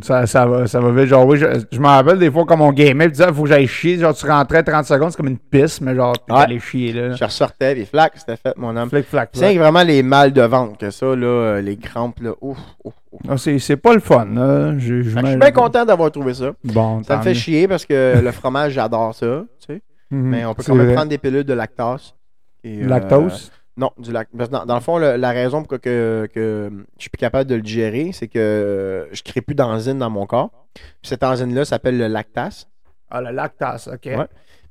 Ça, 0.01 0.25
ça, 0.25 0.45
va, 0.45 0.67
ça 0.67 0.79
va 0.79 0.89
vite. 0.91 1.09
Genre, 1.09 1.25
oui, 1.27 1.37
je, 1.37 1.45
je 1.69 1.79
me 1.79 1.85
rappelle 1.87 2.17
des 2.17 2.31
fois 2.31 2.45
comme 2.45 2.61
on 2.61 2.71
gamait, 2.71 3.05
puis 3.07 3.11
disait, 3.11 3.25
il 3.27 3.33
faut 3.33 3.43
que 3.43 3.49
j'aille 3.49 3.67
chier. 3.67 3.97
Genre, 3.97 4.13
tu 4.15 4.25
rentrais 4.25 4.63
30 4.63 4.85
secondes, 4.85 5.11
c'est 5.11 5.17
comme 5.17 5.27
une 5.27 5.37
pisse, 5.37 5.81
mais 5.81 5.93
genre, 5.95 6.13
t'es 6.25 6.31
Ouais. 6.33 6.39
allé 6.39 6.59
chier, 6.59 6.93
là. 6.93 7.11
Je 7.13 7.23
ressortais, 7.25 7.73
puis 7.75 7.85
flac, 7.85 8.13
c'était 8.15 8.37
fait, 8.37 8.55
mon 8.55 8.73
homme. 8.77 8.89
Flic, 8.89 9.05
flac, 9.05 9.29
C'est 9.33 9.39
flac. 9.39 9.57
vraiment 9.57 9.83
les 9.83 10.01
mal 10.01 10.31
de 10.31 10.41
ventre 10.43 10.77
que 10.77 10.91
ça, 10.91 11.07
là, 11.07 11.25
euh, 11.27 11.61
les 11.61 11.75
crampes, 11.75 12.21
là. 12.21 12.31
Ouf, 12.39 12.57
ouf, 12.85 12.93
ouf. 13.11 13.19
Ah, 13.27 13.35
c'est, 13.37 13.75
pas 13.75 13.93
le 13.93 13.99
fun, 13.99 14.25
là. 14.33 14.77
Je, 14.77 15.01
je 15.01 15.09
suis 15.09 15.35
bien 15.37 15.51
content 15.51 15.83
d'avoir 15.83 16.09
trouvé 16.09 16.35
ça. 16.35 16.51
Bon, 16.63 17.03
Ça 17.03 17.17
me 17.17 17.21
fait 17.23 17.33
chier 17.33 17.67
parce 17.67 17.85
que 17.85 18.21
le 18.23 18.31
fromage, 18.31 18.71
j'adore 18.71 19.13
ça, 19.13 19.43
tu 19.59 19.73
sais. 19.75 19.81
Mhm, 20.09 20.21
Mais 20.29 20.45
on 20.45 20.53
peut 20.53 20.63
quand 20.65 20.73
même 20.75 20.85
vrai. 20.85 20.95
prendre 20.95 21.09
des 21.09 21.17
pilules 21.17 21.43
de 21.43 21.53
lactose. 21.53 22.15
Et, 22.63 22.83
euh, 22.83 22.87
Lactose? 22.87 23.51
Non, 23.77 23.91
du 23.97 24.11
lac. 24.11 24.27
parce 24.37 24.49
que 24.49 24.53
Dans, 24.55 24.65
dans 24.65 24.75
le 24.75 24.81
fond, 24.81 24.97
le- 24.97 25.15
la 25.15 25.31
raison 25.31 25.63
pour 25.63 25.79
que, 25.79 26.27
que 26.33 26.69
je 26.97 27.01
suis 27.01 27.09
plus 27.09 27.17
capable 27.19 27.49
de 27.49 27.55
le 27.55 27.61
digérer, 27.61 28.11
c'est 28.13 28.27
que 28.27 28.37
euh, 28.39 29.05
je 29.13 29.23
crée 29.23 29.41
plus 29.41 29.55
d'enzyme 29.55 29.97
dans 29.97 30.09
mon 30.09 30.25
corps. 30.25 30.51
Puis 30.73 30.83
cette 31.03 31.23
enzyme-là 31.23 31.63
s'appelle 31.65 31.97
le 31.97 32.07
lactase. 32.07 32.67
Ah, 33.09 33.21
le 33.21 33.31
lactase, 33.31 33.87
ok. 33.87 34.05
Ouais. 34.05 34.27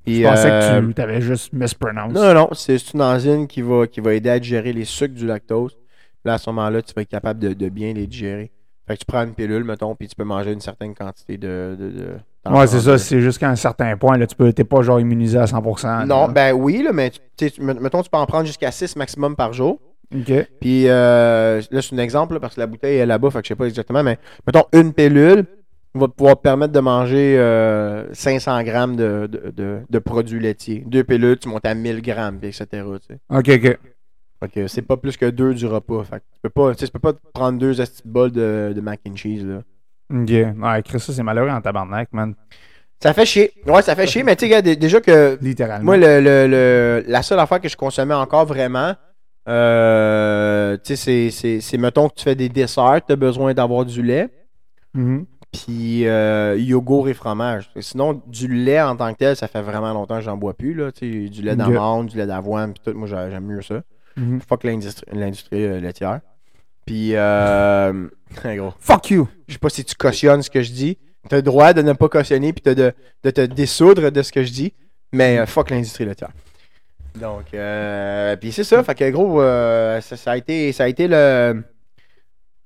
Je 0.06 0.22
pensais 0.22 0.50
euh, 0.50 0.80
que 0.88 0.92
tu 0.92 1.00
avais 1.02 1.20
juste 1.20 1.52
mispronounced. 1.52 2.14
Non, 2.14 2.22
non, 2.22 2.34
non, 2.34 2.48
c'est 2.54 2.78
c'est 2.78 2.94
une 2.94 3.02
enzyme 3.02 3.46
qui 3.46 3.62
va, 3.62 3.86
qui 3.86 4.00
va 4.00 4.14
aider 4.14 4.30
à 4.30 4.38
digérer 4.38 4.72
les 4.72 4.84
sucres 4.86 5.14
du 5.14 5.26
lactose. 5.26 5.76
Là, 6.24 6.34
à 6.34 6.38
ce 6.38 6.48
moment-là, 6.50 6.82
tu 6.82 6.92
vas 6.94 7.02
être 7.02 7.08
capable 7.08 7.40
de, 7.40 7.52
de 7.52 7.68
bien 7.68 7.92
les 7.94 8.06
digérer. 8.06 8.50
Fait 8.86 8.94
que 8.94 9.00
tu 9.00 9.04
prends 9.06 9.22
une 9.24 9.34
pilule, 9.34 9.62
mettons, 9.64 9.94
puis 9.94 10.08
tu 10.08 10.14
peux 10.16 10.24
manger 10.24 10.52
une 10.52 10.60
certaine 10.60 10.94
quantité 10.94 11.36
de. 11.38 11.76
de, 11.78 11.90
de 11.90 12.08
Ouais, 12.48 12.66
c'est 12.66 12.80
ça. 12.80 12.96
C'est 12.98 13.20
jusqu'à 13.20 13.50
un 13.50 13.56
certain 13.56 13.96
point, 13.96 14.16
là. 14.16 14.26
Tu 14.26 14.34
peux, 14.34 14.52
t'es 14.52 14.64
pas 14.64 14.82
genre 14.82 15.00
immunisé 15.00 15.38
à 15.38 15.44
100%. 15.44 16.06
Non, 16.06 16.26
là. 16.26 16.32
ben 16.32 16.52
oui, 16.52 16.82
là, 16.82 16.92
mais 16.92 17.12
mettons, 17.58 18.02
tu 18.02 18.10
peux 18.10 18.18
en 18.18 18.26
prendre 18.26 18.46
jusqu'à 18.46 18.70
6 18.70 18.96
maximum 18.96 19.36
par 19.36 19.52
jour. 19.52 19.80
Ok. 20.14 20.32
Puis 20.60 20.88
euh, 20.88 21.60
là, 21.70 21.82
c'est 21.82 21.94
un 21.94 21.98
exemple, 21.98 22.34
là, 22.34 22.40
parce 22.40 22.54
que 22.54 22.60
la 22.60 22.66
bouteille 22.66 22.96
est 22.96 23.06
là-bas, 23.06 23.30
fait 23.30 23.40
que 23.40 23.44
je 23.44 23.48
sais 23.48 23.54
pas 23.56 23.66
exactement, 23.66 24.02
mais 24.02 24.18
mettons, 24.46 24.64
une 24.72 24.92
pilule 24.92 25.44
va 25.94 26.08
pouvoir 26.08 26.36
te 26.36 26.42
permettre 26.42 26.72
de 26.72 26.80
manger 26.80 27.38
euh, 27.38 28.12
500 28.12 28.62
grammes 28.62 28.96
de, 28.96 29.28
de, 29.30 29.50
de, 29.50 29.80
de 29.88 29.98
produits 29.98 30.40
laitiers. 30.40 30.82
Deux 30.86 31.04
pilules, 31.04 31.38
tu 31.38 31.48
montes 31.48 31.66
à 31.66 31.74
1000 31.74 32.02
grammes, 32.02 32.38
etc. 32.42 32.66
tu 32.70 32.82
sais. 33.08 33.18
Ok, 33.28 33.48
ok. 33.48 33.78
Que 34.52 34.66
c'est 34.68 34.82
pas 34.82 34.96
plus 34.96 35.16
que 35.18 35.26
deux 35.26 35.52
du 35.52 35.66
repas. 35.66 36.02
Fait 36.04 36.16
que 36.16 36.24
tu 36.32 36.40
peux 36.42 36.48
pas, 36.48 36.74
tu 36.74 36.86
peux 36.88 36.98
pas 36.98 37.12
prendre 37.34 37.58
deux 37.58 37.74
bols 38.06 38.32
de, 38.32 38.72
de 38.74 38.80
mac 38.80 39.00
and 39.06 39.14
cheese, 39.14 39.44
là. 39.44 39.62
Ok. 40.12 40.28
Ouais, 40.30 40.82
Chris, 40.84 41.00
ça, 41.00 41.12
c'est 41.12 41.22
malheureux 41.22 41.50
en 41.50 41.60
tabarnak, 41.60 42.08
man. 42.12 42.34
Ça 43.02 43.14
fait 43.14 43.24
chier. 43.24 43.52
Ouais, 43.66 43.80
ça 43.82 43.94
fait 43.94 44.06
chier, 44.06 44.22
mais 44.22 44.36
tu 44.36 44.48
sais, 44.48 44.62
déjà 44.76 45.00
que 45.00 45.38
Littéralement. 45.40 45.84
moi, 45.84 45.96
le, 45.96 46.20
le- 46.20 46.46
le- 46.46 47.04
la 47.06 47.22
seule 47.22 47.38
affaire 47.38 47.60
que 47.60 47.68
je 47.68 47.76
consommais 47.76 48.14
encore 48.14 48.44
vraiment, 48.46 48.94
Euh, 49.48 50.76
tu 50.84 50.96
sais, 50.96 51.30
c'est- 51.30 51.78
mettons 51.78 52.08
que 52.08 52.14
tu 52.14 52.24
fais 52.24 52.34
des 52.34 52.48
desserts, 52.48 53.00
tu 53.06 53.12
as 53.12 53.16
besoin 53.16 53.54
d'avoir 53.54 53.84
du 53.84 54.02
lait. 54.02 54.28
Mhm. 54.94 55.24
Puis 55.52 56.06
euh, 56.06 56.56
yogourt 56.58 57.08
et 57.08 57.14
fromage. 57.14 57.70
Sinon, 57.80 58.22
du 58.26 58.46
lait 58.46 58.80
en 58.80 58.94
tant 58.96 59.12
que 59.12 59.18
tel, 59.18 59.34
ça 59.36 59.48
fait 59.48 59.62
vraiment 59.62 59.92
longtemps 59.92 60.16
que 60.16 60.20
j'en 60.24 60.36
bois 60.36 60.54
plus. 60.54 60.74
Là. 60.74 60.92
Tu 60.92 61.24
sais, 61.24 61.28
Du 61.30 61.42
lait 61.42 61.56
d'amande, 61.56 62.06
du 62.08 62.16
lait 62.18 62.26
d'avoine, 62.26 62.72
puis 62.74 62.82
tout. 62.84 62.96
Moi, 62.96 63.08
j'ai- 63.08 63.30
j'aime 63.30 63.44
mieux 63.46 63.62
ça. 63.62 63.80
Mhm. 64.16 64.40
Fuck 64.46 64.62
l'industrie, 64.64 65.06
l'industrie 65.12 65.64
euh, 65.64 65.80
laitière. 65.80 66.20
Puis, 66.90 67.12
euh, 67.14 67.92
gros, 68.44 68.74
Fuck 68.80 69.10
you! 69.10 69.28
je 69.46 69.52
sais 69.52 69.58
pas 69.60 69.68
si 69.68 69.84
tu 69.84 69.94
cautionnes 69.94 70.42
ce 70.42 70.50
que 70.50 70.60
je 70.60 70.72
dis. 70.72 70.98
T'as 71.28 71.36
le 71.36 71.42
droit 71.42 71.72
de 71.72 71.82
ne 71.82 71.92
pas 71.92 72.08
cautionner 72.08 72.52
puis 72.52 72.74
de, 72.74 72.92
de 73.22 73.30
te 73.30 73.42
dissoudre 73.42 74.10
de 74.10 74.22
ce 74.22 74.32
que 74.32 74.42
je 74.42 74.50
dis. 74.50 74.74
Mais 75.12 75.38
euh, 75.38 75.46
fuck 75.46 75.70
l'industrie 75.70 76.04
laitière. 76.04 76.30
Donc, 77.14 77.54
euh, 77.54 78.34
puis 78.34 78.50
c'est 78.50 78.64
ça. 78.64 78.82
Fait 78.82 78.96
que 78.96 79.08
gros, 79.10 79.40
euh, 79.40 80.00
ça, 80.00 80.16
ça 80.16 80.32
a 80.32 80.36
été, 80.36 80.72
ça 80.72 80.82
a 80.82 80.88
été 80.88 81.06
le, 81.06 81.62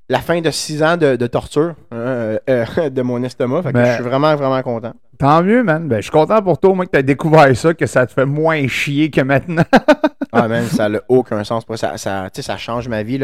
la 0.09 0.21
fin 0.21 0.41
de 0.41 0.51
six 0.51 0.83
ans 0.83 0.97
de, 0.97 1.17
de 1.17 1.27
torture 1.27 1.75
hein, 1.93 2.39
de 2.91 3.03
mon 3.03 3.23
estomac. 3.25 3.61
Fait 3.63 3.69
que 3.69 3.75
Ben- 3.75 3.85
je 3.91 3.95
suis 3.97 4.05
vraiment, 4.05 4.35
vraiment 4.37 4.63
content. 4.63 4.95
Tant 5.19 5.43
mieux, 5.43 5.63
man. 5.63 5.87
Ben, 5.87 5.97
je 5.97 6.03
suis 6.05 6.11
content 6.11 6.41
pour 6.41 6.59
toi, 6.59 6.71
au 6.71 6.75
moins, 6.75 6.87
que 6.87 6.93
tu 6.93 6.99
as 6.99 7.03
découvert 7.03 7.55
ça, 7.55 7.75
que 7.75 7.85
ça 7.85 8.07
te 8.07 8.13
fait 8.15 8.25
moins 8.25 8.67
chier 8.69 9.11
que 9.11 9.21
maintenant. 9.21 9.65
Ah, 10.35 10.49
man, 10.49 10.65
ça 10.67 10.89
n'a 10.89 11.01
aucun 11.09 11.43
sens. 11.45 11.65
Ça, 11.77 11.97
ça, 11.97 12.29
ça 12.33 12.57
change 12.57 12.89
ma 12.89 13.03
vie. 13.03 13.19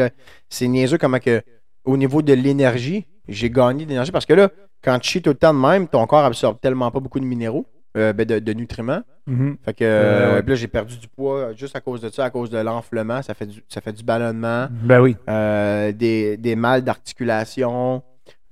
C'est 0.49 0.67
niaiseux 0.67 0.97
comment 0.97 1.19
que, 1.19 1.41
au 1.85 1.97
niveau 1.97 2.21
de 2.21 2.33
l'énergie, 2.33 3.05
j'ai 3.27 3.49
gagné 3.49 3.85
de 3.85 3.89
l'énergie 3.89 4.11
parce 4.11 4.25
que 4.25 4.33
là, 4.33 4.49
quand 4.83 4.97
tu 4.99 5.09
chies 5.11 5.21
tout 5.21 5.29
le 5.31 5.35
temps 5.35 5.53
de 5.53 5.59
même, 5.59 5.87
ton 5.87 6.05
corps 6.07 6.25
absorbe 6.25 6.59
tellement 6.59 6.89
pas 6.91 6.99
beaucoup 6.99 7.19
de 7.19 7.25
minéraux, 7.25 7.65
euh, 7.97 8.13
ben, 8.13 8.25
de, 8.25 8.39
de 8.39 8.53
nutriments. 8.53 9.01
Mhm. 9.27 9.57
Fait 9.63 9.73
que 9.73 9.83
Euh, 9.83 10.35
ouais. 10.35 10.41
puis 10.41 10.49
là, 10.51 10.55
j'ai 10.55 10.67
perdu 10.67 10.97
du 10.97 11.07
poids 11.07 11.35
euh, 11.37 11.53
juste 11.55 11.75
à 11.75 11.81
cause 11.81 12.01
de 12.01 12.09
ça, 12.09 12.25
à 12.25 12.29
cause 12.29 12.49
de 12.49 12.57
l'enflement. 12.57 13.21
Ça 13.21 13.33
fait 13.33 13.45
du, 13.45 13.63
ça 13.67 13.81
fait 13.81 13.93
du 13.93 14.03
ballonnement, 14.03 14.67
Ben 14.71 15.01
oui. 15.01 15.15
euh, 15.29 15.91
des, 15.91 16.37
des 16.37 16.55
mal 16.55 16.81
d'articulation, 16.83 18.01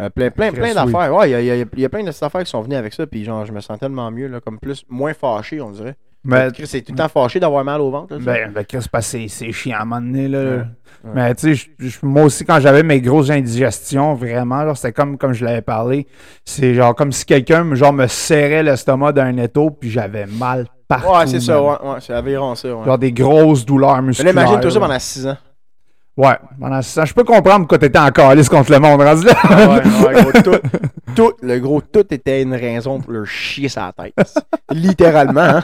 euh, 0.02 0.10
plein, 0.10 0.30
plein, 0.30 0.52
plein 0.52 0.74
d'affaires. 0.74 1.14
Ouais, 1.16 1.30
il 1.30 1.32
y 1.32 1.36
a, 1.36 1.42
il 1.42 1.46
y 1.46 1.52
a- 1.64 1.66
y 1.78 1.86
a 1.86 1.90
plein 1.90 2.04
de 2.04 2.10
affaires 2.10 2.44
qui 2.44 2.50
sont 2.50 2.62
venues 2.62 2.76
avec 2.76 2.94
ça, 2.94 3.08
puis 3.08 3.24
genre, 3.24 3.46
je 3.46 3.52
me 3.52 3.60
sens 3.62 3.80
tellement 3.80 4.10
mieux, 4.12 4.28
là, 4.28 4.40
comme 4.40 4.60
plus, 4.60 4.86
moins 4.90 5.14
fâché, 5.14 5.60
on 5.62 5.72
dirait. 5.72 5.96
Chris, 6.54 6.68
c'est 6.68 6.82
tout 6.82 6.92
le 6.92 6.98
temps 6.98 7.08
fâché 7.08 7.40
d'avoir 7.40 7.64
mal 7.64 7.80
au 7.82 7.90
ventre. 7.92 8.14
là, 8.16 8.20
ça? 8.20 8.26
Ben, 8.26 8.52
ben 8.52 8.66
Chris, 8.66 8.86
parce 8.92 9.12
que 9.12 9.28
c'est- 9.28 9.52
chiant 9.52 9.78
à 9.78 9.82
un 9.82 9.86
moment 9.86 10.02
donné, 10.02 10.28
là. 10.28 10.40
Ouais, 10.40 10.58
ouais. 10.58 11.12
Mais 11.16 11.36
tu 11.36 11.56
sais, 11.56 11.70
moi 12.04 12.24
aussi, 12.24 12.44
quand 12.46 12.60
j'avais 12.60 12.84
mes 12.84 13.00
grosses 13.02 13.30
indigestions, 13.30 14.16
vraiment, 14.16 14.76
c'était 14.76 14.92
comme, 14.92 15.18
comme 15.18 15.34
je 15.34 15.46
l'avais 15.46 15.62
parlé, 15.62 16.08
c'est 16.44 16.74
genre 16.74 16.94
comme 16.94 17.12
si 17.12 17.26
quelqu'un 17.26 17.74
genre, 17.76 17.94
me 17.94 18.08
serrait 18.08 18.64
l'estomac 18.64 19.14
d'un 19.14 19.38
étau, 19.38 19.72
puis 19.72 19.90
j'avais 19.90 20.26
mal 20.26 20.68
partout. 20.88 21.10
Ouais, 21.12 21.28
c'est 21.28 21.40
ça, 21.40 21.62
ouais, 21.62 21.70
ouais, 21.84 21.98
c'est 22.02 22.16
environ 22.16 22.54
ça. 22.56 22.68
Genre 22.68 22.98
des 22.98 23.12
grosses 23.14 23.66
douleurs 23.66 24.02
Mais 24.02 24.08
musculaires. 24.10 24.34
imagine-toi 24.34 24.72
ça 24.72 24.80
là. 24.80 24.86
pendant 24.88 25.00
6 25.00 25.28
ans. 25.28 25.38
Ouais, 26.20 26.38
pendant 26.60 26.82
six 26.82 27.00
ans. 27.00 27.06
Je 27.06 27.14
peux 27.14 27.24
comprendre 27.24 27.60
pourquoi 27.60 27.78
t'étais 27.78 27.98
en 27.98 28.10
calice 28.10 28.50
contre 28.50 28.74
le 28.74 28.80
monde, 28.80 29.02
rendu 29.02 29.26
là. 29.26 29.36
ouais, 29.80 30.22
gros, 30.22 30.42
tout, 30.42 30.60
tout, 31.16 31.34
le 31.42 31.60
gros, 31.60 31.80
tout 31.80 32.14
était 32.14 32.42
une 32.42 32.56
raison 32.56 33.00
pour 33.00 33.14
leur 33.14 33.26
chier 33.26 33.70
sa 33.70 33.94
tête. 33.94 34.14
Littéralement, 34.70 35.40
hein. 35.40 35.64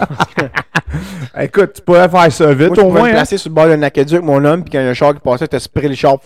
Écoute, 1.42 1.74
tu 1.74 1.82
pourrais 1.82 2.08
faire 2.08 2.32
ça 2.32 2.54
vite, 2.54 2.70
Moi, 2.70 2.76
je 2.78 2.82
au 2.84 2.90
moins. 2.90 3.02
me 3.02 3.08
hein. 3.10 3.12
placer 3.12 3.38
sur 3.38 3.50
le 3.50 3.56
bord 3.56 3.68
d'un 3.68 3.82
aqueduc, 3.84 4.22
mon 4.24 4.46
homme, 4.46 4.64
puis 4.64 4.72
quand 4.72 4.80
il 4.80 4.86
y 4.86 4.88
a 4.88 4.92
un 4.92 4.94
char 4.94 5.14
qui 5.14 5.20
passait, 5.20 5.46
t'as 5.46 5.60
sprayé 5.60 5.90
le 5.90 5.96
char. 5.96 6.20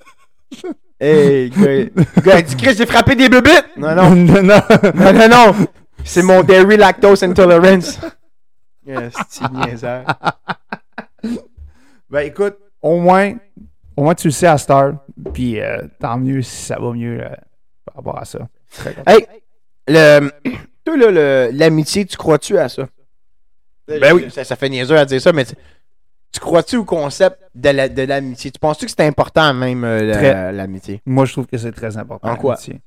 hey, 1.00 1.48
gars, 1.48 2.02
gars, 2.22 2.42
dit 2.42 2.56
Chris, 2.56 2.74
j'ai 2.76 2.84
frappé 2.84 3.14
des 3.14 3.30
bébites! 3.30 3.70
Non, 3.78 3.94
non, 3.94 4.16
non, 4.16 4.42
non. 4.42 4.60
non, 4.94 5.12
non, 5.14 5.28
non. 5.30 5.66
C'est 6.04 6.22
mon 6.22 6.42
dairy 6.42 6.76
lactose 6.76 7.22
intolerance. 7.22 7.98
Yes, 8.86 9.14
petit 9.14 9.44
niaiseur. 9.50 10.04
Ben 12.10 12.26
écoute, 12.26 12.58
au 12.82 12.98
moins, 12.98 13.34
au 13.96 14.02
moins 14.04 14.14
tu 14.14 14.28
le 14.28 14.32
sais 14.32 14.46
à 14.46 14.58
Star. 14.58 14.92
Puis 15.34 15.60
euh, 15.60 15.82
tant 15.98 16.16
mieux 16.18 16.42
si 16.42 16.64
ça 16.66 16.78
va 16.78 16.92
mieux 16.92 17.22
euh, 17.22 17.28
par 17.84 17.96
rapport 17.96 18.18
à 18.18 18.24
ça. 18.24 18.48
Très 18.72 18.94
content. 18.94 19.10
Hey, 19.12 19.26
le, 19.88 20.30
toi, 20.84 20.96
là, 20.96 21.10
le- 21.10 21.50
l'amitié, 21.52 22.04
tu 22.06 22.16
crois-tu 22.16 22.56
à 22.58 22.68
ça? 22.68 22.88
Ben 23.88 24.12
oui. 24.14 24.30
Ça, 24.30 24.44
ça 24.44 24.54
fait 24.56 24.68
niaiseux 24.68 24.96
à 24.96 25.04
dire 25.04 25.20
ça, 25.20 25.32
mais 25.32 25.44
tu, 25.44 25.54
tu 26.32 26.38
crois-tu 26.40 26.76
au 26.76 26.84
concept 26.84 27.38
de 27.54 27.70
la- 27.70 27.88
de 27.88 28.02
l'amitié? 28.02 28.50
tu 28.52 28.58
penses-tu 28.60 28.86
que 28.86 28.92
c'est 28.96 29.04
important, 29.04 29.52
même, 29.52 29.82
euh, 29.84 30.02
la- 30.02 30.14
Très. 30.16 30.52
l'amitié? 30.52 31.02
Moi, 31.04 31.24
je 31.24 31.32
trouve 31.32 31.46
que 31.46 31.58
c'est 31.58 31.72
très 31.72 31.96
important. 31.96 32.28
En 32.28 32.36
quoi? 32.36 32.54
l'amitié. 32.54 32.80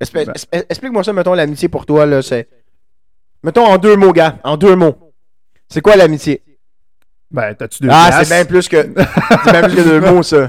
Espè- 0.00 0.24
Ben. 0.26 0.34
es- 0.52 0.66
Explique-moi 0.70 1.02
ça, 1.02 1.12
mettons, 1.12 1.34
l'amitié 1.34 1.68
pour 1.68 1.84
toi, 1.84 2.06
là, 2.06 2.22
c'est... 2.22 2.48
Mettons 3.42 3.64
en 3.66 3.76
deux 3.78 3.96
mots, 3.96 4.12
gars, 4.12 4.38
en 4.44 4.56
deux 4.56 4.76
mots. 4.76 5.12
C'est 5.68 5.80
quoi 5.80 5.96
l'amitié? 5.96 6.42
Ben, 7.36 7.54
t'as-tu 7.54 7.82
deux 7.82 7.88
Ah, 7.90 8.08
piastres? 8.08 8.24
c'est 8.24 8.34
bien 8.34 8.44
plus 8.46 8.68
que... 8.68 8.76
c'est 9.44 9.50
bien 9.52 9.62
plus 9.62 9.76
que 9.76 9.82
deux 9.84 10.00
mots, 10.00 10.22
ça. 10.22 10.48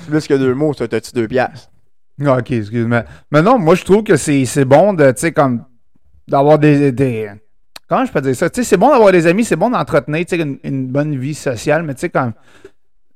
C'est 0.00 0.10
plus 0.10 0.26
que 0.28 0.34
deux 0.34 0.54
mots, 0.54 0.74
ça. 0.74 0.86
T'as-tu 0.86 1.12
deux 1.14 1.26
piastres? 1.26 1.70
Ah, 2.24 2.36
ok, 2.38 2.50
excuse-moi. 2.50 3.04
Mais 3.30 3.42
non, 3.42 3.58
moi, 3.58 3.74
je 3.74 3.84
trouve 3.84 4.02
que 4.04 4.16
c'est 4.16 4.44
c'est 4.44 4.64
bon 4.64 4.92
de, 4.92 5.10
tu 5.12 5.20
sais, 5.20 5.32
comme, 5.32 5.64
d'avoir 6.28 6.58
des, 6.58 6.92
des- 6.92 7.30
Comment 7.88 8.04
je 8.04 8.12
peux 8.12 8.20
dire 8.20 8.34
ça? 8.36 8.50
Tu 8.50 8.62
sais, 8.62 8.68
c'est 8.68 8.76
bon 8.76 8.90
d'avoir 8.90 9.12
des 9.12 9.26
amis, 9.26 9.44
c'est 9.44 9.56
bon 9.56 9.70
d'entretenir, 9.70 10.24
tu 10.26 10.36
sais, 10.36 10.42
une, 10.42 10.58
une 10.64 10.88
bonne 10.88 11.16
vie 11.16 11.34
sociale, 11.34 11.82
mais 11.84 11.94
tu 11.94 12.00
sais, 12.00 12.10
comme. 12.10 12.32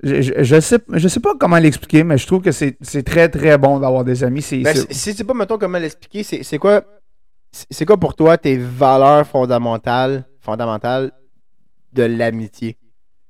Je, 0.02 0.22
je, 0.22 0.33
je 0.42 0.61
sais, 0.61 0.78
je 0.94 1.09
sais 1.09 1.20
pas 1.20 1.35
comment 1.38 1.59
l'expliquer, 1.59 2.04
mais 2.04 2.16
je 2.16 2.26
trouve 2.26 2.40
que 2.40 2.52
c'est 2.52 2.78
c'est 2.80 3.02
très, 3.02 3.28
très 3.28 3.59
bon 3.59 3.80
d'avoir 3.80 4.02
des 4.04 4.24
amis. 4.24 4.40
C'est 4.42 4.62
Ben, 4.62 4.74
c'est- 4.74 4.92
si- 4.92 5.11
tu 5.11 5.16
sais 5.18 5.24
pas, 5.24 5.35
mettons, 5.35 5.59
comment 5.59 5.78
l'expliquer, 5.78 6.22
c'est 6.22 6.42
c'est 6.42 6.59
quoi... 6.59 6.83
C'est 7.52 7.85
quoi 7.85 7.98
pour 7.98 8.14
toi 8.14 8.38
tes 8.38 8.56
valeurs 8.56 9.26
fondamentales, 9.26 10.24
fondamentales 10.40 11.11
de 11.92 12.04
l'amitié? 12.04 12.76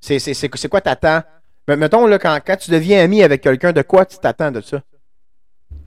C'est 0.00 0.18
c'est- 0.18 0.34
c'est- 0.34 0.50
c'est 0.56 0.68
quoi 0.68 0.80
t'attends? 0.80 1.22
Mais 1.68 1.76
mettons, 1.76 2.06
là, 2.06 2.18
quand, 2.18 2.38
quand 2.44 2.56
tu 2.56 2.70
deviens 2.70 3.02
ami 3.04 3.22
avec 3.22 3.42
quelqu'un, 3.42 3.72
de 3.72 3.82
quoi 3.82 4.04
tu 4.06 4.18
t'attends 4.18 4.50
de 4.50 4.60
ça? 4.60 4.82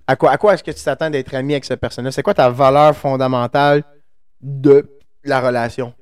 À 0.08 0.16
quoi, 0.16 0.32
à 0.32 0.38
quoi 0.38 0.54
est-ce 0.54 0.64
que 0.64 0.72
tu 0.72 0.84
t'attends 0.84 1.10
d'être 1.10 1.34
ami 1.34 1.54
avec 1.54 1.66
cette 1.66 1.80
personne-là? 1.80 2.12
C'est 2.12 2.22
quoi 2.24 2.34
ta 2.34 2.50
valeur 2.50 2.96
fondamentale 2.96 3.84
de 4.42 4.86
la 5.24 5.40
relation? 5.42 5.94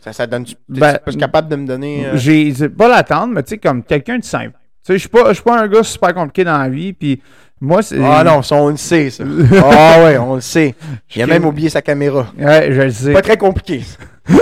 Ça, 0.00 0.12
ça 0.12 0.26
donne... 0.26 0.44
Tu 0.44 0.54
Ben, 0.68 0.98
es 1.06 1.14
capable 1.16 1.48
de 1.48 1.56
me 1.56 1.66
donner... 1.66 2.06
euh, 2.06 2.16
J'ai 2.16 2.52
pas 2.68 2.88
l'attendre, 2.88 3.32
mais 3.34 3.42
tu 3.42 3.50
sais, 3.50 3.58
comme 3.58 3.82
quelqu'un 3.82 4.18
de 4.18 4.24
simple. 4.24 4.52
Tu 4.84 4.92
sais, 4.92 4.92
je 4.94 4.98
suis 4.98 5.08
pas, 5.08 5.32
pas 5.34 5.60
un 5.62 5.68
gars 5.68 5.82
super 5.82 6.12
compliqué 6.12 6.44
dans 6.44 6.58
la 6.58 6.68
vie, 6.68 6.92
puis 6.92 7.22
moi, 7.60 7.82
c'est. 7.82 7.98
Ah 8.04 8.22
non, 8.22 8.42
ça, 8.42 8.56
on 8.56 8.68
le 8.68 8.76
sait, 8.76 9.08
ça. 9.08 9.24
Ah 9.62 10.04
ouais, 10.04 10.18
on 10.18 10.34
le 10.34 10.40
sait. 10.42 10.74
Il 11.14 11.22
a 11.22 11.26
même 11.26 11.46
oublié 11.46 11.70
sa 11.70 11.80
caméra. 11.80 12.26
Ouais, 12.36 12.68
je 12.70 12.82
le 12.82 12.90
sais. 12.90 13.12
Pas 13.14 13.22
très 13.22 13.38
compliqué. 13.38 13.82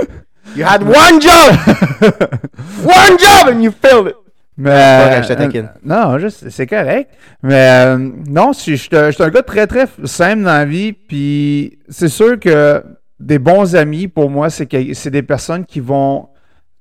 You 0.55 0.65
had 0.65 0.83
one 0.83 1.21
job! 1.21 1.57
one 2.85 3.19
job 3.19 3.49
and 3.49 3.63
you 3.63 3.71
failed 3.71 4.09
it! 4.09 4.17
Mais, 4.57 5.23
je 5.23 5.29
te 5.29 5.33
taquine. 5.33 5.65
euh, 5.65 5.79
non, 5.83 6.19
juste, 6.19 6.51
c'est 6.51 6.67
correct. 6.67 7.11
Mais 7.43 7.87
euh, 7.87 7.97
non, 8.29 8.53
je 8.53 8.75
suis 8.75 8.89
un 8.93 9.07
je 9.07 9.15
suis 9.15 9.23
un 9.23 9.31
gars 9.31 9.43
très, 9.43 9.67
très 9.67 9.87
simple 10.05 10.43
dans 10.43 10.53
la 10.53 10.65
vie. 10.67 10.93
Puis 10.93 11.79
c'est 11.89 12.09
sûr 12.09 12.39
que 12.39 12.85
des 13.19 13.39
bons 13.39 13.75
amis, 13.75 14.09
pour 14.09 14.29
moi, 14.29 14.51
c'est 14.51 14.67
que 14.67 14.93
c'est 14.93 15.11
des 15.11 15.23
personnes 15.23 15.65
qui 15.65 15.81
vont 15.81 16.29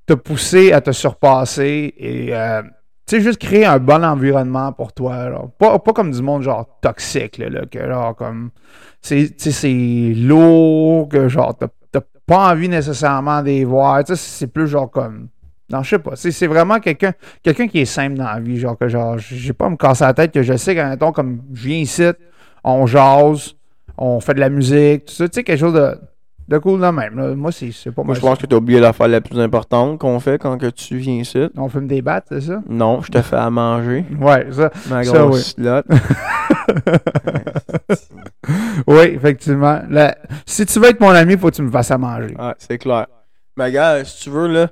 te 0.06 0.12
pousser 0.12 0.72
à 0.72 0.80
te 0.80 0.92
surpasser 0.92 1.94
et 1.96 2.34
euh, 2.34 2.62
tu 3.06 3.16
sais, 3.16 3.22
juste 3.22 3.40
créer 3.40 3.64
un 3.64 3.78
bon 3.78 4.04
environnement 4.04 4.72
pour 4.72 4.92
toi. 4.92 5.30
là. 5.30 5.40
Pas, 5.58 5.78
pas 5.78 5.92
comme 5.92 6.10
du 6.10 6.20
monde 6.20 6.42
genre 6.42 6.78
toxique, 6.82 7.38
là, 7.38 7.48
là, 7.48 7.62
que 7.70 7.78
genre 7.78 8.14
comme. 8.14 8.50
C'est 9.00 9.34
tu 9.36 9.50
sais, 9.50 9.52
c'est 9.52 10.14
lourd, 10.14 11.08
que 11.08 11.28
genre 11.28 11.56
t'as 11.56 11.68
pas 12.26 12.52
envie 12.52 12.68
nécessairement 12.68 13.40
de 13.40 13.46
les 13.46 13.64
voir. 13.64 14.02
C'est 14.06 14.46
plus 14.46 14.68
genre 14.68 14.90
comme. 14.90 15.28
Non, 15.70 15.82
je 15.82 15.90
sais 15.90 15.98
pas. 15.98 16.16
C'est 16.16 16.46
vraiment 16.46 16.80
quelqu'un 16.80 17.12
quelqu'un 17.42 17.66
qui 17.66 17.80
est 17.80 17.86
simple 17.86 18.16
dans 18.16 18.24
la 18.24 18.40
vie. 18.40 18.58
Genre 18.58 18.76
que 18.78 18.88
genre, 18.88 19.18
j'ai 19.18 19.52
pas 19.52 19.68
me 19.68 19.76
casser 19.76 20.04
la 20.04 20.14
tête 20.14 20.32
que 20.32 20.42
je 20.42 20.56
sais 20.56 20.96
ton 20.98 21.12
comme 21.12 21.42
je 21.52 21.68
viens 21.68 21.78
ici, 21.78 22.04
on 22.62 22.86
jase, 22.86 23.54
on 23.96 24.20
fait 24.20 24.34
de 24.34 24.40
la 24.40 24.50
musique, 24.50 25.06
tout 25.06 25.14
ça. 25.14 25.28
Tu 25.28 25.36
sais, 25.36 25.44
quelque 25.44 25.58
chose 25.58 25.74
de, 25.74 25.98
de 26.48 26.58
cool 26.58 26.80
de 26.80 26.86
même. 26.86 27.16
là. 27.16 27.34
Moi, 27.34 27.50
c'est 27.52 27.70
c'est 27.72 27.90
pas 27.92 28.02
Moi, 28.02 28.14
je 28.14 28.20
pense 28.20 28.38
que 28.38 28.46
t'as 28.46 28.56
oublié 28.56 28.80
l'affaire 28.80 29.08
la 29.08 29.20
plus 29.20 29.38
importante 29.40 29.98
qu'on 29.98 30.18
fait 30.20 30.38
quand 30.40 30.58
que 30.58 30.66
tu 30.70 30.96
viens 30.96 31.14
ici. 31.14 31.48
On 31.56 31.68
fume 31.68 31.86
des 31.86 32.02
battes, 32.02 32.26
c'est 32.28 32.40
ça? 32.42 32.62
Non, 32.68 33.00
je 33.02 33.10
te 33.10 33.22
fais 33.22 33.36
à 33.36 33.48
manger. 33.50 34.04
Ouais, 34.20 34.46
ça. 34.50 34.70
Ma 34.90 35.02
Ça, 35.04 35.18
grosse 35.18 35.54
slot. 35.54 35.82
Oui, 38.86 39.04
effectivement. 39.14 39.80
La- 39.88 40.16
Si 40.46 40.64
tu 40.66 40.78
veux 40.78 40.88
être 40.88 41.00
mon 41.00 41.10
ami, 41.10 41.36
faut 41.36 41.50
que 41.50 41.56
tu 41.56 41.62
me 41.62 41.70
fasses 41.70 41.90
à 41.90 41.98
manger. 41.98 42.34
Ouais, 42.38 42.54
c'est 42.58 42.78
clair. 42.78 43.06
Mais 43.56 43.70
gars, 43.70 44.04
si 44.04 44.24
tu 44.24 44.30
veux, 44.30 44.46
là, 44.48 44.68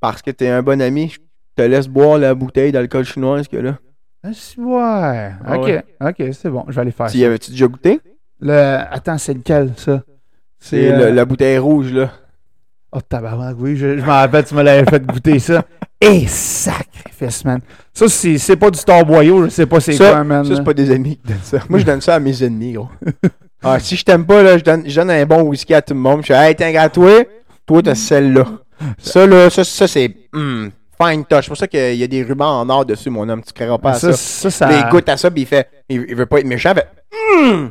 parce 0.00 0.22
que 0.22 0.30
t'es 0.30 0.48
un 0.48 0.62
bon 0.62 0.80
ami, 0.80 1.08
je 1.10 1.18
te 1.56 1.62
laisse 1.62 1.88
boire 1.88 2.18
la 2.18 2.34
bouteille 2.34 2.72
d'alcool 2.72 3.04
chinoise 3.04 3.48
que 3.48 3.56
là. 3.56 3.78
Ah, 4.24 4.28
ouais. 4.28 5.30
Ah 5.44 5.58
Ok, 5.58 5.64
ouais. 5.66 5.84
ok, 6.00 6.22
c'est 6.32 6.48
bon. 6.50 6.64
Je 6.68 6.74
vais 6.74 6.80
aller 6.80 6.90
faire 6.90 7.06
Tu 7.10 7.18
y 7.18 7.24
avais-tu 7.24 7.50
déjà 7.50 7.66
goûté? 7.66 8.00
Le... 8.40 8.78
Attends, 8.90 9.18
c'est 9.18 9.34
lequel, 9.34 9.72
ça? 9.76 10.02
C'est 10.66 10.90
euh, 10.90 11.12
la 11.12 11.24
bouteille 11.26 11.58
rouge, 11.58 11.92
là. 11.92 12.10
Oh, 12.90 13.00
tabarnak, 13.06 13.56
oui, 13.58 13.76
je, 13.76 13.98
je 13.98 14.02
m'en 14.02 14.12
rappelle, 14.12 14.44
tu 14.46 14.54
me 14.54 14.62
l'avais 14.62 14.88
fait 14.88 15.04
goûter 15.04 15.38
ça. 15.38 15.62
Et 16.00 16.26
sacrifice, 16.26 17.44
man. 17.44 17.60
Ça, 17.92 18.08
c'est 18.08 18.38
c'est 18.38 18.56
pas 18.56 18.70
du 18.70 18.78
Star 18.78 19.04
Boyau, 19.04 19.44
je 19.44 19.50
sais 19.50 19.66
pas 19.66 19.80
c'est 19.80 19.96
quoi, 19.96 20.24
man. 20.24 20.42
ça, 20.42 20.56
c'est 20.56 20.64
pas 20.64 20.72
des 20.72 20.90
amis 20.90 21.18
qui 21.18 21.28
donnent 21.28 21.38
ça. 21.42 21.58
Moi, 21.68 21.80
je 21.80 21.84
donne 21.84 22.00
ça 22.00 22.14
à 22.14 22.18
mes 22.18 22.42
ennemis, 22.42 22.72
gros. 22.72 22.88
Ah, 23.66 23.78
si 23.78 23.96
je 23.96 24.04
t'aime 24.04 24.26
pas, 24.26 24.42
là, 24.42 24.58
je 24.58 24.62
donne, 24.62 24.82
je 24.86 24.94
donne 24.94 25.10
un 25.10 25.24
bon 25.24 25.40
whisky 25.44 25.72
à 25.72 25.80
tout 25.80 25.94
le 25.94 26.00
monde. 26.00 26.20
Je 26.20 26.26
fais, 26.26 26.34
hey, 26.34 26.54
tiens, 26.54 26.74
à 26.76 26.90
toi, 26.90 27.24
toi, 27.64 27.80
t'as 27.82 27.94
celle-là. 27.94 28.44
Ça, 28.98 29.26
là, 29.26 29.48
ça, 29.48 29.64
ça 29.64 29.88
c'est, 29.88 30.14
hum, 30.34 30.70
fine 31.00 31.24
touch. 31.24 31.44
C'est 31.44 31.48
pour 31.48 31.56
ça 31.56 31.66
qu'il 31.66 31.94
y 31.94 32.02
a 32.02 32.06
des 32.06 32.22
rubans 32.22 32.60
en 32.60 32.68
or 32.68 32.84
dessus, 32.84 33.08
mon 33.08 33.26
homme. 33.26 33.42
Tu 33.42 33.54
créeras 33.54 33.78
pas 33.78 33.92
à 33.92 33.94
ça. 33.94 34.12
ça, 34.12 34.50
ça, 34.50 34.66
Puis 34.66 34.76
il 34.78 34.90
goûte 34.90 35.08
à 35.08 35.16
ça, 35.16 35.30
puis 35.30 35.42
il 35.42 35.46
fait. 35.46 35.66
Il, 35.88 36.04
il 36.06 36.14
veut 36.14 36.26
pas 36.26 36.40
être 36.40 36.46
méchant, 36.46 36.74
il 36.74 36.80
fait. 36.80 37.70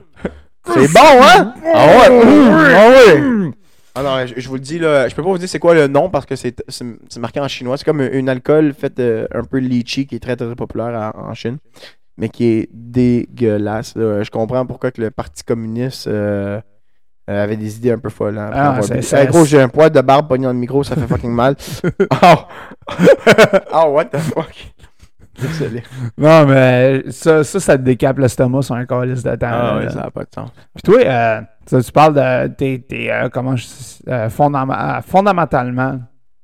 C'est 0.66 0.94
bon, 0.94 1.22
hein? 1.22 1.54
Ah 1.74 1.88
ouais! 1.88 2.10
hum, 2.10 2.68
Ah 2.76 2.90
ouais! 2.90 3.52
Ah 3.96 4.02
non, 4.02 4.26
je, 4.26 4.34
je 4.40 4.48
vous 4.48 4.56
le 4.56 4.60
dis, 4.62 4.80
là, 4.80 5.08
je 5.08 5.14
peux 5.14 5.22
pas 5.22 5.30
vous 5.30 5.38
dire 5.38 5.48
c'est 5.50 5.60
quoi 5.60 5.76
le 5.76 5.88
nom 5.88 6.10
parce 6.10 6.26
que 6.26 6.36
c'est 6.36 6.56
c'est- 6.68 6.86
c'est 7.10 7.20
marqué 7.20 7.40
en 7.40 7.48
chinois. 7.48 7.78
C'est 7.78 7.84
comme 7.86 8.02
une 8.02 8.28
alcool 8.30 8.74
fait 8.74 9.00
euh, 9.00 9.28
un 9.34 9.44
peu 9.44 9.58
lychee 9.60 10.08
qui 10.08 10.16
est 10.16 10.20
très 10.20 10.36
très 10.36 10.56
populaire 10.56 11.14
en, 11.16 11.30
en 11.30 11.34
Chine, 11.36 11.58
mais 12.18 12.30
qui 12.30 12.46
est 12.46 12.70
dégueulasse. 12.74 13.96
là. 13.96 14.24
Je 14.24 14.32
comprends 14.32 14.66
pourquoi 14.66 14.90
que 14.92 15.00
le 15.02 15.12
Parti 15.12 15.44
communiste 15.44 16.08
euh, 16.08 16.60
euh, 17.30 17.44
avait 17.44 17.56
des 17.56 17.78
idées 17.78 17.92
un 17.92 18.00
peu 18.00 18.10
folles. 18.10 18.38
hein, 18.40 18.48
après 18.48 18.60
Ah, 18.60 18.70
avoir 18.70 18.84
c'est- 18.84 18.96
bu. 18.96 19.04
c'est- 19.04 19.22
Hey, 19.22 19.28
gros, 19.28 19.46
j'ai 19.46 19.62
un 19.62 19.70
poil 19.70 19.92
de 19.92 20.02
barbe 20.02 20.28
pogné 20.28 20.46
dans 20.46 20.54
le 20.54 20.58
micro, 20.60 20.84
ça 20.84 20.96
fait 20.96 21.06
fucking 21.08 21.32
mal. 21.32 21.56
Oh! 22.24 22.36
oh, 23.74 23.86
what 23.92 24.06
the 24.06 24.18
fuck? 24.18 24.54
Désolé. 25.48 25.84
Non, 26.18 26.46
mais 26.46 27.04
ça, 27.10 27.44
ça, 27.44 27.60
ça 27.60 27.78
te 27.78 27.84
décape 27.84 28.18
l'estomac 28.20 28.64
sur 28.64 28.76
un 28.76 28.86
calice 28.86 29.24
de 29.24 29.36
temps. 29.36 29.48
Ah 29.52 29.80
là. 29.82 29.90
ça 29.90 30.02
n'a 30.02 30.12
pas 30.12 30.24
de 30.24 30.30
sens. 30.34 30.50
Puis 30.74 30.82
toi, 30.84 31.00
euh, 31.04 31.42
tu, 31.66 31.82
tu 31.82 31.92
parles 31.92 32.14
de 32.14 32.48
tes, 32.54 32.82
tes, 32.82 33.12
euh, 33.12 33.30
comment 33.30 33.56
je 33.56 33.66
euh, 34.08 34.28
euh, 34.30 35.02
fondamentalement, 35.02 36.00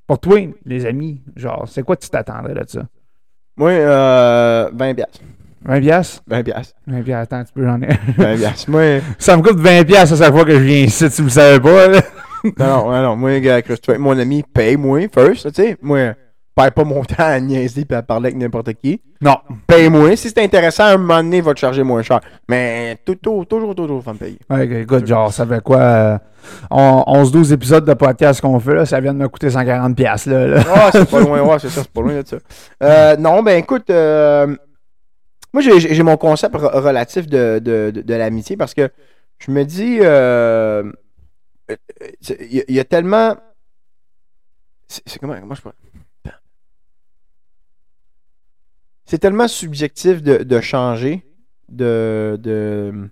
pour 0.08 0.20
toi, 0.20 0.40
les 0.66 0.86
amis, 0.86 1.22
genre, 1.36 1.66
c'est 1.68 1.84
quoi 1.84 1.96
tu 1.96 2.10
t'attendrais 2.10 2.54
de 2.54 2.64
ça? 2.68 2.82
Moi, 3.58 3.72
euh, 3.72 4.70
20 4.74 4.94
piastres. 4.96 5.20
20 5.66 5.82
piastres? 5.82 6.24
20 6.28 6.44
piastres. 6.44 6.76
20 6.88 7.04
piastres, 7.04 7.34
attends, 7.34 7.46
tu 7.46 7.54
peux, 7.54 7.66
j'en 7.66 7.82
ai. 7.82 8.00
20 8.18 8.38
piastres. 8.38 8.72
Moi, 8.72 9.02
ça 9.20 9.36
me 9.38 9.42
coûte 9.42 9.60
20 9.60 9.84
piastres 9.84 10.16
à 10.20 10.26
chaque 10.26 10.34
fois 10.34 10.46
que 10.46 10.54
je 10.54 10.64
viens 10.64 10.86
ici, 10.86 11.10
tu 11.10 11.24
le 11.24 11.30
savais 11.30 11.60
pas, 11.60 11.88
là. 11.88 12.02
non, 12.58 12.90
non, 12.92 13.02
non, 13.04 13.16
moi, 13.18 13.40
gars, 13.40 13.62
mon 13.98 14.18
ami, 14.18 14.44
paye-moi 14.44 15.08
first, 15.14 15.52
tu 15.54 15.62
sais. 15.62 15.78
Moi, 15.82 16.14
perds 16.62 16.72
pas 16.74 16.84
mon 16.84 17.04
temps 17.06 17.15
à 17.24 17.39
niaiser 17.39 17.86
puis 17.86 17.95
à 17.98 18.02
parler 18.02 18.28
avec 18.28 18.38
n'importe 18.38 18.74
qui. 18.74 19.02
Non. 19.22 19.38
Paye-moi. 19.67 20.15
Si 20.15 20.30
c'est 20.30 20.39
intéressant, 20.43 20.84
à 20.86 20.88
un 20.93 20.98
moment 20.98 21.17
donné, 21.24 21.38
il 21.38 21.43
va 21.43 21.54
te 21.54 21.60
charger 21.60 21.84
moins 21.84 22.02
cher. 22.02 22.19
Mais 22.50 22.98
tout, 23.06 23.15
tout, 23.15 23.45
toujours, 23.45 23.74
toujours, 23.76 24.04
faut 24.04 24.13
me 24.13 24.17
payer. 24.17 24.39
Ouais, 24.50 24.82
écoute, 24.82 25.06
genre, 25.06 25.32
ça 25.34 25.45
fait 25.45 25.62
quoi? 25.62 25.78
euh, 25.80 26.17
on- 26.72 27.04
11-12 27.08 27.52
épisodes 27.54 27.86
de 27.86 27.93
podcast 27.93 28.39
qu'on 28.41 28.60
fait, 28.60 28.74
là, 28.76 28.86
ça 28.86 29.00
vient 29.00 29.13
de 29.13 29.19
me 29.19 29.28
coûter 29.28 29.50
140 29.50 29.95
piastres, 29.95 30.30
là. 30.30 30.48
là. 30.48 30.63
Ah, 30.74 30.89
c'est 30.91 31.10
pas 31.10 31.19
loin, 31.19 31.41
ouais, 31.41 31.60
c'est 31.60 31.69
ça, 31.69 31.82
c'est 31.82 31.91
pas 31.91 32.02
loin 32.02 32.22
de 32.22 32.26
ça. 32.28 32.38
Euh, 32.84 33.15
non, 33.17 33.43
ben 33.43 33.58
écoute, 33.58 33.89
euh, 33.89 34.56
moi 35.54 35.62
j'ai 35.62 36.04
mon 36.04 36.15
concept 36.17 36.56
re- 36.56 36.80
relatif 36.80 37.28
de, 37.28 37.60
de, 37.60 37.91
de, 37.93 38.02
de 38.02 38.13
l'amitié 38.13 38.56
parce 38.56 38.74
que 38.74 38.89
je 39.39 39.52
me 39.52 39.63
dis, 39.65 40.00
euh, 40.02 40.91
il 41.69 42.56
y, 42.56 42.60
a- 42.62 42.63
il 42.69 42.76
y 42.76 42.80
a 42.80 42.84
tellement. 42.86 43.36
C'est 44.88 45.19
comment, 45.19 45.36
comment 45.39 45.56
je 45.56 45.62
peux. 45.62 45.72
C'est 49.10 49.17
tellement 49.17 49.48
subjectif 49.48 50.22
de, 50.22 50.43
de 50.43 50.62
changer, 50.62 51.26
de. 51.67 52.38
de 52.39 53.10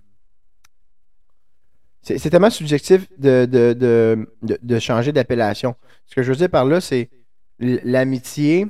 c'est 2.02 2.30
tellement 2.30 2.50
subjectif 2.50 3.08
de, 3.18 3.46
de, 3.46 3.72
de, 3.72 4.28
de, 4.62 4.78
changer 4.78 5.10
d'appellation. 5.10 5.74
Ce 6.06 6.14
que 6.14 6.22
je 6.22 6.30
veux 6.30 6.36
dire 6.36 6.48
par 6.50 6.64
là, 6.66 6.80
c'est 6.80 7.10
l'amitié, 7.58 8.68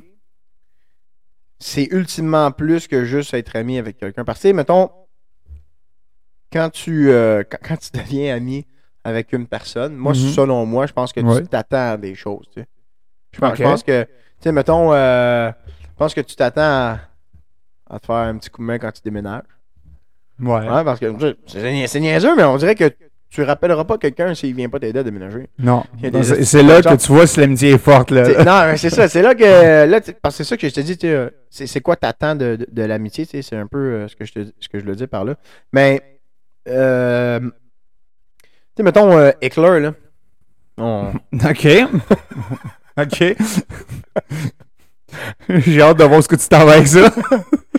c'est 1.59 1.87
ultimement 1.91 2.49
plus 2.51 2.87
que 2.87 3.05
juste 3.05 3.35
être 3.35 3.55
ami 3.55 3.77
avec 3.77 3.97
quelqu'un. 3.97 4.25
Parce 4.25 4.41
que, 4.41 4.51
mettons, 4.51 4.89
quand 6.51 6.71
tu, 6.71 7.11
euh, 7.11 7.43
quand, 7.47 7.59
quand 7.61 7.77
tu 7.77 7.91
deviens 7.93 8.35
ami 8.35 8.65
avec 9.03 9.33
une 9.33 9.45
personne, 9.45 9.95
moi, 9.95 10.13
Mhm. 10.13 10.31
selon 10.31 10.65
moi, 10.65 10.87
je 10.87 10.93
pense 10.93 11.13
que 11.13 11.19
Ouais. 11.19 11.43
tu 11.43 11.47
t'attends 11.47 11.91
à 11.91 11.97
des 11.97 12.15
choses. 12.15 12.47
tu 12.51 12.61
sais. 12.61 12.67
Je 13.33 13.39
pense, 13.39 13.55
je 13.55 13.63
pense 13.63 13.83
que, 13.83 14.01
tu 14.03 14.09
sais, 14.41 14.51
mettons, 14.51 14.91
euh, 14.93 15.51
je 15.83 15.95
pense 15.95 16.15
que 16.15 16.21
tu 16.21 16.35
t'attends 16.35 16.61
à, 16.63 16.99
à 17.89 17.99
te 17.99 18.05
faire 18.05 18.15
un 18.15 18.37
petit 18.37 18.49
coup 18.49 18.61
de 18.61 18.67
main 18.67 18.77
quand 18.79 18.91
tu 18.91 19.01
déménages. 19.03 19.43
Ouais. 20.39 20.51
Ouais, 20.69 20.83
parce 20.83 20.99
que 20.99 21.13
c'est 21.47 21.61
nia- 21.61 21.87
c'est 21.87 21.99
niaiseux, 21.99 22.35
mais 22.35 22.43
on 22.43 22.55
dirait 22.57 22.75
que 22.75 22.89
tu 23.29 23.43
rappelleras 23.43 23.83
pas 23.83 23.97
quelqu'un 23.97 24.33
s'il 24.33 24.55
vient 24.55 24.69
pas 24.69 24.79
t'aider 24.79 24.99
à 24.99 25.03
déménager. 25.03 25.49
Non. 25.59 25.83
C'est 26.43 26.63
là 26.63 26.81
que 26.81 26.95
tu 26.95 27.11
vois 27.11 27.27
si 27.27 27.39
l'amitié 27.39 27.71
est 27.71 27.77
forte, 27.77 28.09
là. 28.11 28.23
T'sais, 28.23 28.43
non, 28.43 28.61
mais 28.65 28.77
c'est 28.77 28.89
ça. 28.89 29.07
C'est 29.07 29.21
là 29.21 29.35
que. 29.35 29.85
Là, 29.85 29.99
parce 30.21 30.37
que 30.37 30.43
c'est 30.43 30.49
ça 30.49 30.57
que 30.57 30.67
je 30.69 30.73
te 30.73 30.79
dis. 30.81 30.97
C'est 31.49 31.81
quoi 31.81 31.95
t'attends 31.95 32.35
de, 32.35 32.55
de, 32.55 32.67
de 32.71 32.81
l'amitié? 32.83 33.25
C'est 33.25 33.55
un 33.55 33.67
peu 33.67 33.77
euh, 33.77 34.07
ce, 34.07 34.15
que 34.15 34.25
je 34.25 34.33
te, 34.33 34.39
ce 34.59 34.69
que 34.69 34.79
je 34.79 34.85
le 34.85 34.95
dis 34.95 35.07
par 35.07 35.25
là. 35.25 35.35
Mais. 35.73 36.01
Euh, 36.67 37.39
tu 37.41 37.49
sais, 38.77 38.83
mettons, 38.83 39.11
euh, 39.17 39.31
Eckler, 39.41 39.79
là. 39.79 39.93
On- 40.77 41.11
OK. 41.33 41.67
OK. 42.97 43.35
J'ai 45.49 45.81
hâte 45.81 45.97
de 45.97 46.03
voir 46.03 46.23
ce 46.23 46.27
que 46.27 46.35
tu 46.35 46.47
t'en 46.47 46.65
vas 46.65 46.73
avec 46.73 46.87
ça. 46.87 47.11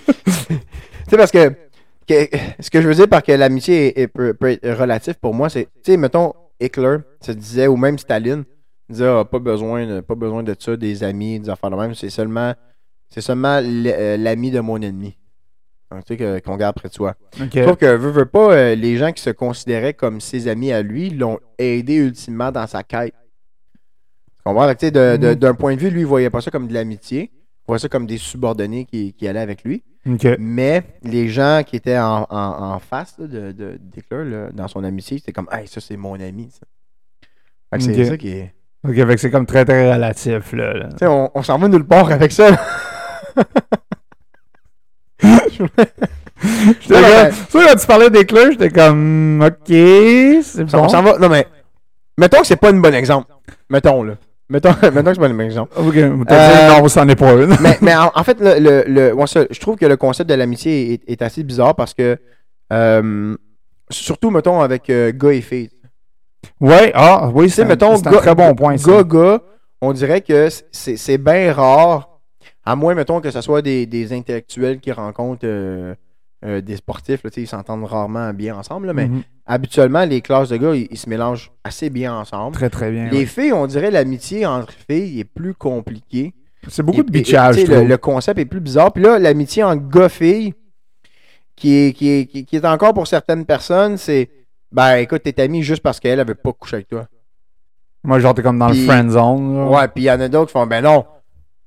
Tu 0.49 1.11
sais, 1.11 1.17
parce 1.17 1.31
que, 1.33 1.49
que- 2.07 2.29
Ce 2.61 2.71
que 2.71 2.81
je 2.81 2.87
veux 2.89 2.95
dire 2.95 3.09
par 3.09 3.23
que 3.23 3.33
l'amitié 3.33 3.87
est- 3.99 4.03
est- 4.03 4.09
peut, 4.09 4.33
peut 4.35 4.51
être 4.51 4.71
relatif 4.73 5.15
pour 5.15 5.35
moi, 5.35 5.49
c'est. 5.49 5.65
Tu 5.83 5.93
sais, 5.93 5.97
mettons, 5.97 6.33
Hitler 6.61 6.99
se 7.21 7.33
disait, 7.33 7.67
ou 7.67 7.77
même 7.77 7.99
Staline, 7.99 8.45
disait, 8.89 9.07
Ah, 9.09 9.25
pas, 9.25 9.39
besoin 9.41 9.87
de, 9.87 10.01
pas 10.01 10.15
besoin 10.15 10.43
de 10.43 10.55
ça, 10.59 10.77
des 10.77 11.03
amis, 11.03 11.41
des 11.41 11.49
affaires 11.51 11.71
de 11.71 11.77
même. 11.77 11.95
C'est 11.95 12.11
seulement. 12.11 12.55
C'est 13.09 13.21
seulement 13.23 13.61
euh, 13.63 14.17
l'ami 14.17 14.51
de 14.53 14.61
mon 14.61 14.81
ennemi. 14.81 15.17
Donc, 15.91 16.05
tu 16.05 16.15
sais, 16.15 16.17
que- 16.17 16.39
qu'on 16.39 16.57
garde 16.57 16.77
près 16.77 16.89
de 16.89 16.95
soi. 16.95 17.17
OK. 17.41 17.55
Sauf 17.65 17.77
que, 17.77 17.87
veut, 17.97 18.11
veut 18.13 18.27
pas, 18.27 18.53
euh, 18.55 18.75
les 18.77 18.97
gens 18.97 19.11
qui 19.11 19.21
se 19.23 19.31
considéraient 19.31 19.95
comme 19.95 20.21
ses 20.21 20.47
amis 20.47 20.71
à 20.71 20.83
lui 20.83 21.11
l'ont 21.11 21.41
aidé 21.59 21.95
ultimement 21.95 22.53
dans 22.53 22.69
sa 22.69 22.85
quête. 22.85 23.15
Fait 24.45 24.55
que, 24.55 24.73
tu 24.75 24.87
sais, 24.87 25.19
Mhm. 25.19 25.35
D'un 25.35 25.55
point 25.55 25.75
de 25.75 25.81
vue, 25.81 25.91
lui, 25.91 26.01
il 26.03 26.07
voyait 26.07 26.31
pas 26.31 26.41
ça 26.41 26.53
comme 26.53 26.69
de 26.69 26.75
l'amitié. 26.75 27.33
Il 27.71 27.73
voyait 27.73 27.79
ça 27.83 27.89
comme 27.89 28.07
des 28.07 28.19
subordonnés 28.19 28.85
qui, 28.85 29.13
qui 29.13 29.29
allaient 29.29 29.39
avec 29.41 29.63
lui. 29.65 29.83
Mais 30.41 30.83
les 31.03 31.29
gens 31.29 31.63
qui 31.65 31.77
étaient 31.77 31.99
en, 31.99 32.27
en- 32.29 32.73
en 32.75 32.79
face 32.81 33.15
là, 33.19 33.27
de, 33.27 33.53
de 33.53 33.79
d'Hitler, 33.81 34.25
là, 34.25 34.49
dans 34.53 34.67
son 34.67 34.83
amitié, 34.83 35.19
c'était 35.19 35.33
comme 35.33 35.49
Hey, 35.53 35.69
ça, 35.69 35.81
c'est 35.81 35.97
mon 35.97 36.15
ami. 36.19 36.49
C'est 37.79 38.05
ça 38.07 38.17
qui 38.17 38.29
est. 38.31 38.55
OK, 38.89 38.95
fait 38.95 39.17
c'est 39.19 39.31
comme 39.31 39.47
très, 39.47 39.65
très 39.65 39.93
relatif, 39.93 40.53
là. 40.53 40.89
on, 41.03 41.31
on 41.35 41.43
s'en 41.43 41.59
va 41.59 41.69
nulle 41.69 41.85
part 41.85 42.11
avec 42.11 42.33
ça. 42.33 42.49
J'étais 45.23 46.95
Non, 46.95 47.31
comme- 47.53 47.63
quand 47.63 47.77
tu 47.79 47.87
parlais 47.87 48.11
des 48.11 48.25
clés, 48.25 48.53
j'étais 48.53 48.71
comme, 48.71 49.43
OK, 49.47 49.67
c'est 49.69 50.63
On 50.75 50.83
bon. 50.83 50.89
s'en 50.89 51.03
va. 51.03 51.19
Non, 51.19 51.29
mais. 51.29 51.47
Mettons 52.19 52.41
que 52.41 52.47
c'est 52.47 52.57
pas 52.57 52.71
un 52.71 52.81
bon 52.81 52.95
exemple. 52.95 53.33
Mettons, 53.69 54.03
là. 54.03 54.15
Mettons, 54.51 54.71
mettons 54.83 55.03
que 55.05 55.15
c'est 55.15 55.21
pas 55.21 55.27
un 55.29 55.35
bon 55.35 55.41
exemple. 55.41 55.73
OK, 55.79 55.95
t'as 55.95 56.01
Euh, 56.71 56.75
dit 56.77 56.83
non, 56.83 56.89
c'en 56.89 57.09
est 57.09 57.17
pas 57.17 57.33
une. 57.33 57.57
mais, 57.61 57.79
mais 57.81 57.95
en, 58.05 58.11
en 58.15 58.25
fait, 58.25 58.39
le, 58.41 58.59
le, 58.59 59.13
le- 59.15 59.27
ça, 59.27 59.45
je 59.51 59.61
trouve 59.61 59.77
que 59.77 59.87
le 59.87 59.97
concept 59.97 60.29
de 60.29 60.35
l'amitié 60.35 60.93
est, 60.95 61.03
est 61.11 61.23
assez 61.23 61.43
bizarre 61.45 61.75
parce 61.75 61.95
que, 61.95 62.19
euh, 62.73 63.37
surtout, 63.91 64.31
mettons, 64.31 64.61
avec 64.61 64.91
euh, 64.91 65.13
gars 65.15 65.33
et 65.33 65.41
filles. 65.41 65.71
Ouais, 66.61 66.91
ah, 66.95 67.31
oui, 67.35 67.49
c'est 67.49 67.65
mettons, 67.65 67.97
un 67.97 68.01
gars- 68.01 68.19
très 68.19 68.35
bon 68.35 68.55
point. 68.55 68.75
Gars, 68.77 69.05
gars, 69.05 69.41
on 69.81 69.93
dirait 69.93 70.21
que 70.21 70.49
c'est 70.73 70.97
c'est 70.97 71.19
bien 71.19 71.53
rare, 71.53 72.19
à 72.65 72.75
moins, 72.77 72.95
mettons, 72.95 73.21
que 73.21 73.31
ce 73.31 73.41
soit 73.41 73.63
des, 73.63 73.87
des 73.87 74.13
intellectuels 74.13 74.81
qui 74.81 74.91
rencontrent 74.93 75.41
euh, 75.47 75.95
euh, 76.45 76.61
des 76.61 76.77
sportifs, 76.77 77.23
là, 77.23 77.31
ils 77.37 77.47
s'entendent 77.47 77.85
rarement 77.85 78.33
bien 78.33 78.57
ensemble, 78.57 78.87
là, 78.87 78.93
mais 78.95 79.09
Mhm. 79.09 79.23
habituellement, 79.47 80.05
les 80.05 80.21
classes 80.23 80.49
de 80.49 80.57
gars, 80.57 80.75
ils, 80.75 80.89
ils 80.91 80.97
se 80.99 81.09
mélangent 81.09 81.51
assez 81.65 81.91
bien 81.91 82.15
ensemble. 82.15 82.55
Très, 82.55 82.71
très 82.71 82.91
bien. 82.91 83.09
Les 83.11 83.19
ouais. 83.19 83.27
filles, 83.27 83.53
on 83.53 83.67
dirait 83.67 83.91
l'amitié 83.91 84.47
entre 84.47 84.73
filles 84.73 85.21
est 85.21 85.25
plus 85.25 85.55
compliquée. 85.55 86.33
C'est 86.69 86.83
beaucoup 86.83 87.01
Et- 87.01 87.05
de 87.05 87.11
bitchage, 87.11 87.57
le, 87.67 87.97
concept 87.97 88.39
est 88.39 88.45
plus 88.47 88.61
bizarre. 88.61 88.93
Puis 88.93 89.03
là, 89.03 89.19
l'amitié 89.19 89.63
entre 89.65 89.87
gars-filles, 89.89 90.55
qui 91.57 91.75
est, 91.77 91.93
qui, 91.93 92.09
est, 92.11 92.27
qui, 92.27 92.45
qui 92.47 92.57
est 92.57 92.65
encore 92.65 92.95
pour 92.95 93.07
certaines 93.07 93.45
personnes, 93.45 93.97
c'est 93.99 94.31
ben 94.73 94.97
écoute, 94.97 95.23
t'es 95.25 95.39
amie 95.43 95.63
juste 95.63 95.83
parce 95.83 95.99
qu'elle, 96.01 96.21
elle 96.21 96.27
veut 96.27 96.35
pas 96.35 96.53
coucher 96.53 96.77
avec 96.77 96.89
toi. 96.89 97.07
Moi, 98.03 98.19
genre, 98.19 98.35
t'es 98.35 98.43
comme 98.43 98.59
dans 98.59 98.71
Puis- 98.71 98.81
le 98.81 98.87
friend 98.87 99.11
zone. 99.11 99.57
là. 99.57 99.67
Ouais, 99.69 99.89
puis 99.89 100.05
il 100.05 100.07
y 100.07 100.11
en 100.11 100.21
a 100.21 100.29
d'autres 100.29 100.47
qui 100.47 100.53
font 100.53 100.67
ben 100.67 100.83
non. 100.83 101.05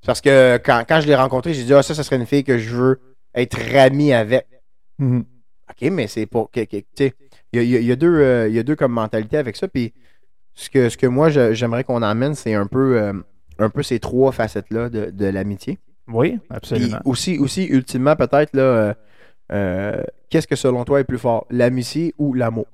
Parce 0.05 0.19
que 0.21 0.57
quand, 0.57 0.83
quand 0.87 0.99
je 1.01 1.07
l'ai 1.07 1.15
rencontré, 1.15 1.53
j'ai 1.53 1.63
dit 1.63 1.73
ah, 1.73 1.83
ça, 1.83 1.93
ça 1.93 2.03
serait 2.03 2.15
une 2.15 2.25
fille 2.25 2.43
que 2.43 2.57
je 2.57 2.75
veux 2.75 2.99
être 3.35 3.57
ami 3.75 4.13
avec. 4.13 4.47
Mhm. 4.99 5.25
OK, 5.69 5.89
mais 5.91 6.07
c'est 6.07 6.25
pour. 6.25 6.49
Il 6.55 6.61
y 7.53 7.59
a, 7.59 7.61
il 7.63 7.69
y 7.69 7.75
a- 7.75 7.79
il 7.79 7.85
y 7.85 7.91
a 7.91 7.95
deux, 7.95 8.15
euh, 8.19 8.49
y 8.49 8.59
a 8.59 8.63
deux 8.63 8.75
comme 8.75 8.91
mentalité 8.91 9.37
avec 9.37 9.55
ça. 9.55 9.67
Puis 9.67 9.93
ce 10.55 10.69
que, 10.69 10.89
ce 10.89 10.97
que 10.97 11.07
moi, 11.07 11.29
j'aimerais 11.29 11.83
qu'on 11.83 12.01
emmène, 12.01 12.35
c'est 12.35 12.53
un 12.53 12.67
peu, 12.67 12.99
euh, 13.01 13.13
un 13.59 13.69
peu 13.69 13.81
ces 13.83 13.99
trois 13.99 14.31
facettes-là 14.31 14.89
de, 14.89 15.09
de 15.11 15.25
l'amitié. 15.25 15.79
Oui, 16.07 16.31
Puis 16.37 16.47
absolument. 16.49 16.99
aussi, 17.05 17.37
aussi, 17.39 17.65
ultimement, 17.65 18.15
peut-être, 18.15 18.53
là, 18.55 18.95
euh, 19.51 20.03
qu'est-ce 20.29 20.47
que 20.47 20.55
selon 20.55 20.83
toi 20.83 20.99
est 20.99 21.05
plus 21.05 21.17
fort, 21.17 21.45
l'amitié 21.49 22.13
ou 22.17 22.33
l'amour? 22.33 22.67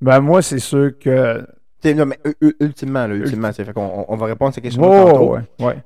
Ben, 0.00 0.20
moi, 0.20 0.42
c'est 0.42 0.58
sûr 0.58 0.98
que. 0.98 1.40
Tu 1.82 1.88
sais, 1.88 1.94
non, 1.94 2.04
mais 2.04 2.18
ultimement, 2.60 3.06
là, 3.06 3.14
ultimement, 3.14 3.52
c'est 3.52 3.64
fait 3.64 3.72
qu'on 3.72 4.04
on- 4.08 4.16
va 4.16 4.26
répondre 4.26 4.50
à 4.50 4.52
ces 4.52 4.60
questions 4.60 4.82
Oh, 4.82 5.10
tantôt. 5.12 5.36
ouais, 5.36 5.76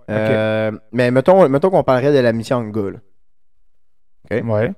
Mais 0.92 1.10
mettons, 1.10 1.48
mettons 1.48 1.70
qu'on 1.70 1.84
parlerait 1.84 2.12
de 2.12 2.18
l'amitié 2.18 2.54
en 2.56 2.64
gars. 2.68 2.90
là. 2.90 2.98
ok? 4.38 4.44
Ouais. 4.48 4.72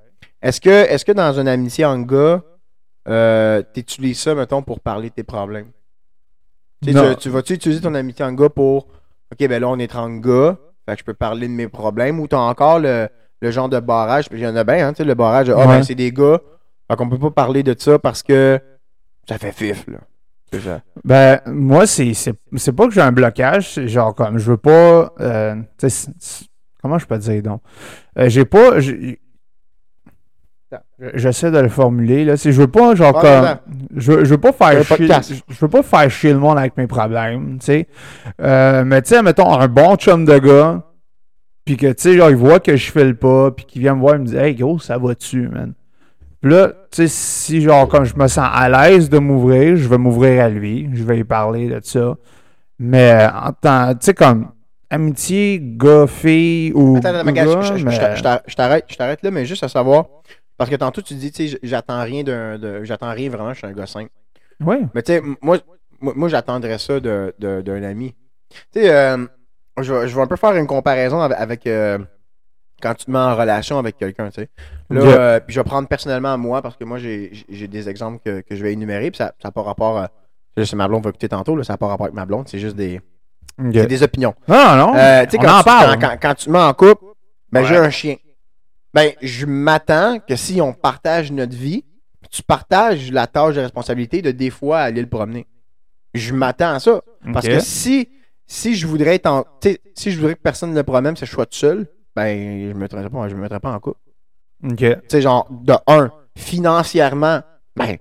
Est-ce 0.47 0.61
que, 0.61 0.69
est 0.69 1.03
que 1.03 1.11
dans 1.11 1.37
une 1.39 1.47
amitié 1.47 1.83
en 1.85 1.99
gars, 1.99 2.41
euh, 3.09 3.61
tu 3.73 3.81
utilises 3.81 4.19
ça, 4.19 4.33
mettons, 4.33 4.61
pour 4.61 4.79
parler 4.79 5.09
de 5.09 5.15
tes 5.15 5.23
problèmes? 5.23 5.71
Tu 6.83 6.93
tu, 6.93 6.99
tu 7.19 7.29
vas-tu 7.29 7.53
utiliser 7.53 7.81
ton 7.81 7.93
amitié 7.95 8.23
en 8.23 8.31
gars 8.33 8.49
pour 8.49 8.87
OK, 9.31 9.47
ben 9.47 9.59
là, 9.61 9.67
on 9.67 9.77
est 9.79 9.93
en 9.95 10.09
gars. 10.17 10.57
Fait 10.87 10.93
que 10.93 10.99
je 10.99 11.03
peux 11.03 11.13
parler 11.13 11.47
de 11.47 11.53
mes 11.53 11.67
problèmes. 11.67 12.19
Ou 12.19 12.27
t'as 12.27 12.37
encore 12.37 12.79
le, 12.79 13.09
le 13.41 13.51
genre 13.51 13.67
de 13.67 13.79
barrage. 13.79 14.29
Puis 14.29 14.39
il 14.39 14.43
y 14.43 14.47
en 14.47 14.55
a 14.55 14.63
bien, 14.63 14.87
hein, 14.87 14.93
tu 14.93 14.97
sais, 14.97 15.03
le 15.03 15.15
barrage. 15.15 15.47
de, 15.47 15.53
Ah, 15.53 15.57
Ouais. 15.57 15.65
ben, 15.67 15.83
c'est 15.83 15.95
des 15.95 16.11
gars. 16.13 16.39
Fait 16.89 16.95
qu'on 16.95 17.09
peut 17.09 17.17
pas 17.19 17.31
parler 17.31 17.63
de 17.63 17.75
ça 17.77 17.99
parce 17.99 18.23
que 18.23 18.57
ça 19.27 19.37
fait 19.37 19.51
fif, 19.51 19.85
là. 19.87 19.97
C'est 20.53 20.61
ça. 20.61 20.81
Ben, 21.03 21.41
moi, 21.45 21.85
c'est, 21.85 22.13
pas 22.73 22.87
que 22.87 22.93
j'ai 22.93 23.01
un 23.01 23.11
blocage, 23.11 23.73
c'est 23.73 23.89
genre 23.89 24.15
comme, 24.15 24.37
je 24.37 24.49
veux 24.51 24.55
pas. 24.57 25.11
euh, 25.19 25.55
comment 26.81 26.97
je 26.97 27.05
peux 27.05 27.17
dire 27.17 27.43
donc? 27.43 27.61
Euh, 28.17 28.29
j'ai 28.29 28.45
pas. 28.45 28.79
J'essaie 31.13 31.51
de 31.51 31.59
le 31.59 31.69
formuler, 31.69 32.25
là. 32.25 32.35
Je 32.35 32.49
veux 32.49 32.67
pas, 32.67 32.95
genre, 32.95 33.13
comme. 33.21 33.43
Je, 33.95 34.11
veux- 34.11 34.25
je 34.25 34.29
veux 34.31 34.39
pas 34.39 34.51
faire 34.51 34.69
chier. 34.95 35.07
Je 35.47 35.55
veux 35.59 35.67
pas 35.67 35.83
faire 35.83 36.09
chier 36.09 36.33
le 36.33 36.39
monde 36.39 36.57
avec 36.57 36.75
mes 36.75 36.87
problèmes, 36.87 37.59
tu 37.59 37.65
sais. 37.67 37.87
Euh, 38.41 38.83
mais, 38.83 39.01
tu 39.03 39.09
sais, 39.09 39.21
mettons, 39.21 39.53
un 39.53 39.67
bon 39.67 39.95
chum 39.95 40.25
de 40.25 40.37
gars, 40.39 40.81
puis 41.65 41.77
que, 41.77 41.87
tu 41.87 41.93
sais, 41.99 42.17
genre, 42.17 42.31
il 42.31 42.35
voit 42.35 42.59
que 42.59 42.75
je 42.75 42.91
fais 42.91 43.03
le 43.05 43.13
pas, 43.13 43.51
puis 43.51 43.65
qu'il 43.65 43.81
vient 43.83 43.93
me 43.93 43.99
voir, 44.01 44.15
il 44.15 44.21
me 44.21 44.25
dit, 44.25 44.35
hey, 44.37 44.55
gros, 44.55 44.79
ça 44.79 44.97
va-tu, 44.97 45.47
man? 45.49 45.73
Puis 46.41 46.51
là, 46.51 46.69
tu 46.69 46.73
sais, 46.91 47.07
si 47.07 47.61
genre, 47.61 47.87
comme 47.87 48.03
je 48.05 48.15
me 48.15 48.27
sens 48.27 48.47
à 48.51 48.67
l'aise 48.69 49.09
de 49.09 49.19
m'ouvrir, 49.19 49.75
je 49.75 49.87
vais 49.87 49.97
m'ouvrir 49.99 50.43
à 50.45 50.49
lui, 50.49 50.89
je 50.93 51.03
vais 51.03 51.17
lui 51.17 51.23
parler 51.23 51.67
de 51.67 51.79
ça. 51.83 52.15
Mais 52.79 53.11
euh, 53.11 53.27
en 53.29 53.51
tant, 53.53 53.91
tu 53.93 54.05
sais, 54.05 54.13
comme 54.15 54.47
amitié, 54.89 55.59
gars, 55.61 56.05
fille 56.07 56.71
ou. 56.73 56.97
Attends, 56.97 57.09
attends, 57.09 57.25
gars, 57.33 57.61
je- 57.75 57.83
je 58.87 58.95
t'arrête 58.97 59.21
là, 59.23 59.31
mais 59.31 59.45
juste 59.45 59.63
à 59.63 59.67
savoir. 59.67 60.05
Parce 60.57 60.69
que 60.69 60.75
tantôt, 60.75 61.01
tu 61.01 61.13
dis, 61.13 61.31
tu 61.31 61.47
sais, 61.47 61.59
j'attends 61.63 62.01
rien 62.03 62.23
d'un. 62.23 62.83
J'attends 62.83 63.11
rien 63.11 63.29
vraiment, 63.29 63.53
je 63.53 63.59
suis 63.59 63.67
un 63.67 63.73
gars 63.73 63.85
simple. 63.85 64.09
Ouais. 64.59 64.79
Mais 64.95 65.03
tu 65.03 65.13
sais, 65.13 65.21
moi, 65.41 65.57
moi, 65.99 66.13
moi, 66.15 66.29
j'attendrais 66.29 66.77
ça 66.79 66.99
de- 66.99 67.33
de- 67.39 67.61
d'un 67.61 67.83
ami. 67.83 68.15
Tu 68.73 68.81
sais, 68.81 68.89
euh, 68.91 69.17
je, 69.79 69.93
vais- 69.93 70.07
je 70.07 70.15
vais 70.15 70.21
un 70.21 70.27
peu 70.27 70.35
faire 70.35 70.55
une 70.55 70.65
comparaison 70.67 71.21
avec, 71.21 71.37
avec, 71.39 71.67
euh, 71.67 71.99
quand 72.81 72.93
tu 72.95 73.05
te 73.05 73.11
mets 73.11 73.17
en 73.19 73.35
relation 73.35 73.77
avec 73.77 73.97
quelqu'un, 73.97 74.29
tu 74.29 74.41
sais. 74.41 74.49
Là, 74.89 75.01
euh, 75.01 75.39
puis 75.39 75.53
je 75.53 75.59
vais 75.59 75.63
prendre 75.63 75.87
personnellement 75.87 76.33
à 76.33 76.37
moi 76.37 76.61
parce 76.61 76.75
que 76.77 76.83
moi, 76.85 76.97
j'ai 76.97 77.31
des 77.67 77.89
exemples 77.89 78.19
que, 78.23 78.41
que 78.41 78.55
je 78.55 78.63
vais 78.63 78.73
énumérer, 78.73 79.11
puis 79.11 79.17
ça 79.17 79.33
n'a 79.43 79.51
pas 79.51 79.61
rapport 79.63 79.97
à. 79.97 80.09
C'est 80.55 80.73
ma 80.73 80.87
blonde 80.87 81.03
va 81.03 81.09
écouter 81.11 81.29
tantôt, 81.29 81.55
là, 81.55 81.63
ça 81.63 81.73
n'a 81.73 81.77
pas 81.77 81.87
rapport 81.87 82.05
avec 82.07 82.15
ma 82.15 82.25
blonde, 82.25 82.47
c'est 82.47 82.57
juste 82.57 82.75
des, 82.75 82.99
c'est 83.73 83.85
des 83.85 84.01
opinions. 84.01 84.33
Non, 84.47 84.75
non. 84.75 84.95
Euh, 84.95 85.23
tu 85.25 85.31
sais, 85.31 85.37
on 85.39 85.43
quand, 85.43 85.55
en 85.55 85.59
tu- 85.59 85.65
parle. 85.65 85.99
quand- 85.99 86.07
quand- 86.09 86.17
quand 86.19 86.33
tu 86.33 86.45
te 86.45 86.49
mets 86.49 86.57
en 86.59 86.73
couple, 86.73 87.05
ben 87.51 87.61
Ouais. 87.61 87.67
j'ai 87.67 87.77
un 87.77 87.89
chien. 87.91 88.15
Ben, 88.97 89.13
je 89.21 89.45
m'attends 89.45 90.17
que 90.19 90.35
si 90.35 90.59
on 90.59 90.73
partage 90.73 91.31
notre 91.31 91.55
vie, 91.55 91.85
tu 92.31 92.41
partages 92.41 93.11
la 93.11 93.27
tâche 93.27 93.53
de 93.53 93.61
responsabilité 93.61 94.23
de 94.23 94.31
des 94.31 94.49
fois 94.49 94.79
aller 94.79 95.01
le 95.01 95.07
promener. 95.07 95.45
Je 96.15 96.33
m'attends 96.33 96.73
à 96.73 96.79
ça. 96.79 97.01
Parce 97.31 97.47
que 97.47 97.59
si, 97.59 98.09
si 98.47 98.75
je 98.75 98.87
voudrais 98.87 99.13
être 99.15 99.27
en. 99.27 99.45
Si 99.93 100.09
je 100.09 100.17
voudrais 100.17 100.33
que 100.33 100.41
personne 100.41 100.71
ne 100.71 100.75
le 100.75 100.81
promène, 100.83 101.15
si 101.15 101.27
je 101.27 101.31
sois 101.31 101.45
tout 101.45 101.57
seul, 101.57 101.87
ben 102.15 102.69
je 102.69 102.73
me 102.73 102.79
mettrais 102.79 103.07
pas, 103.07 103.29
je 103.29 103.35
me 103.35 103.41
mettrais 103.41 103.59
pas 103.59 103.71
en 103.71 103.79
couple. 103.79 103.99
Ok. 104.63 104.77
Tu 104.77 104.95
sais, 105.09 105.21
genre, 105.21 105.47
de 105.51 105.75
un, 105.85 106.11
financièrement, 106.35 107.41
ben, 107.75 107.97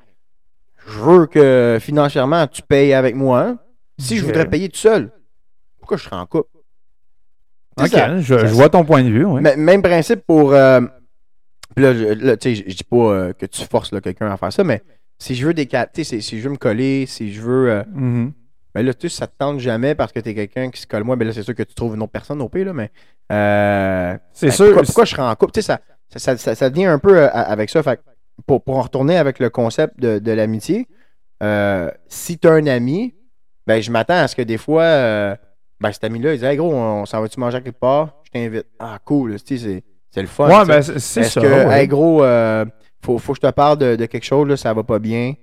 je 0.87 0.98
veux 0.98 1.26
que 1.26 1.76
financièrement 1.78 2.46
tu 2.46 2.62
payes 2.62 2.94
avec 2.94 3.14
moi. 3.14 3.40
hein. 3.42 3.59
Si 3.98 4.16
je 4.16 4.24
voudrais 4.24 4.48
payer 4.48 4.70
tout 4.70 4.78
seul, 4.78 5.12
pourquoi 5.78 5.98
je 5.98 6.04
serais 6.04 6.16
en 6.16 6.24
couple? 6.24 6.55
Tu 7.78 7.84
Ok, 7.84 7.90
ça- 7.90 8.18
je, 8.20 8.38
ça- 8.38 8.46
je 8.46 8.52
vois 8.54 8.68
ton 8.68 8.84
point 8.84 9.02
de 9.02 9.08
vue, 9.10 9.24
oui. 9.24 9.42
Même 9.56 9.82
principe 9.82 10.20
pour. 10.26 10.52
euh, 10.52 10.80
puis 11.74 11.84
là, 11.84 12.36
tu 12.36 12.54
sais, 12.56 12.64
je 12.66 12.74
dis 12.76 12.84
pas 12.84 12.96
euh, 12.96 13.32
que 13.32 13.44
tu 13.46 13.62
forces 13.64 13.92
là, 13.92 14.00
quelqu'un 14.00 14.30
à 14.30 14.36
faire 14.36 14.52
ça, 14.52 14.64
mais 14.64 14.82
si 15.18 15.34
je 15.34 15.46
veux 15.46 15.54
tu 15.54 16.04
si- 16.04 16.22
si 16.22 16.38
je 16.40 16.44
veux 16.44 16.50
me 16.50 16.56
coller, 16.58 17.04
si 17.06 17.32
je 17.32 17.40
veux. 17.42 17.70
euh, 17.70 17.82
Mhm. 17.92 18.32
ben 18.74 18.84
là, 18.86 18.94
tu 18.94 19.08
sais, 19.08 19.16
ça 19.16 19.26
te 19.26 19.34
tente 19.38 19.58
jamais 19.60 19.94
parce 19.94 20.12
que 20.12 20.20
t'es 20.20 20.34
quelqu'un 20.34 20.70
qui 20.70 20.80
se 20.80 20.86
colle 20.86 21.04
moins, 21.04 21.16
ben 21.16 21.26
là, 21.26 21.34
c'est 21.34 21.42
sûr 21.42 21.54
que 21.54 21.62
tu 21.62 21.74
trouves 21.74 21.94
une 21.96 22.02
autre 22.02 22.12
personne 22.12 22.40
au 22.40 22.48
pire, 22.48 22.66
là, 22.66 22.72
mais. 22.72 22.90
euh, 23.32 24.16
C'est 24.32 24.46
ben, 24.46 24.52
sûr. 24.52 24.64
Pourquoi, 24.66 24.82
pourquoi 24.84 25.04
je 25.04 25.10
serais 25.10 25.22
en 25.22 25.34
couple? 25.34 25.52
Tu 25.52 25.60
sais, 25.60 25.66
ça, 25.66 25.80
ça, 26.16 26.36
ça, 26.38 26.54
ça- 26.54 26.70
devient 26.70 26.86
un 26.86 26.98
peu 26.98 27.18
euh, 27.18 27.28
avec 27.30 27.68
ça. 27.70 27.82
Fait 27.82 28.00
pour, 28.46 28.62
pour 28.62 28.78
en 28.78 28.82
retourner 28.82 29.16
avec 29.16 29.38
le 29.38 29.50
concept 29.50 29.98
de, 30.00 30.18
de 30.18 30.32
l'amitié, 30.32 30.86
euh, 31.42 31.90
si 32.08 32.38
tu 32.38 32.46
as 32.48 32.52
un 32.52 32.66
ami, 32.66 33.14
ben 33.66 33.82
je 33.82 33.90
m'attends 33.90 34.14
à 34.18 34.28
ce 34.28 34.36
que 34.36 34.42
des 34.42 34.58
fois, 34.58 34.82
ben 35.80 35.92
cet 35.92 36.04
ami-là, 36.04 36.34
il 36.34 36.38
dit 36.38 36.44
Hey 36.44 36.56
gros, 36.56 36.72
on, 36.74 37.04
s'en 37.06 37.20
va-tu 37.20 37.38
manger 37.40 37.58
à 37.58 37.60
quelque 37.60 37.78
part? 37.78 38.14
Je 38.24 38.30
t'invite. 38.32 38.66
Ah, 38.78 38.98
cool, 39.04 39.36
c'est, 39.44 39.56
c'est 39.58 40.20
le 40.22 40.26
fun. 40.28 40.48
Ouais, 40.48 40.64
ben, 40.64 40.82
c'est 40.82 40.98
c'est 40.98 41.20
Est-ce 41.20 41.30
ça. 41.32 41.40
que, 41.40 41.46
ouais. 41.66 41.80
hey 41.82 41.88
gros, 41.88 42.22
euh, 42.24 42.64
faut, 43.04 43.18
faut 43.18 43.32
que 43.32 43.38
je 43.42 43.46
te 43.48 43.52
parle 43.52 43.78
de, 43.78 43.96
de 43.96 44.06
quelque 44.06 44.24
chose, 44.24 44.48
là, 44.48 44.56
ça 44.56 44.72
va 44.74 44.82
pas 44.82 44.98
bien. 44.98 45.34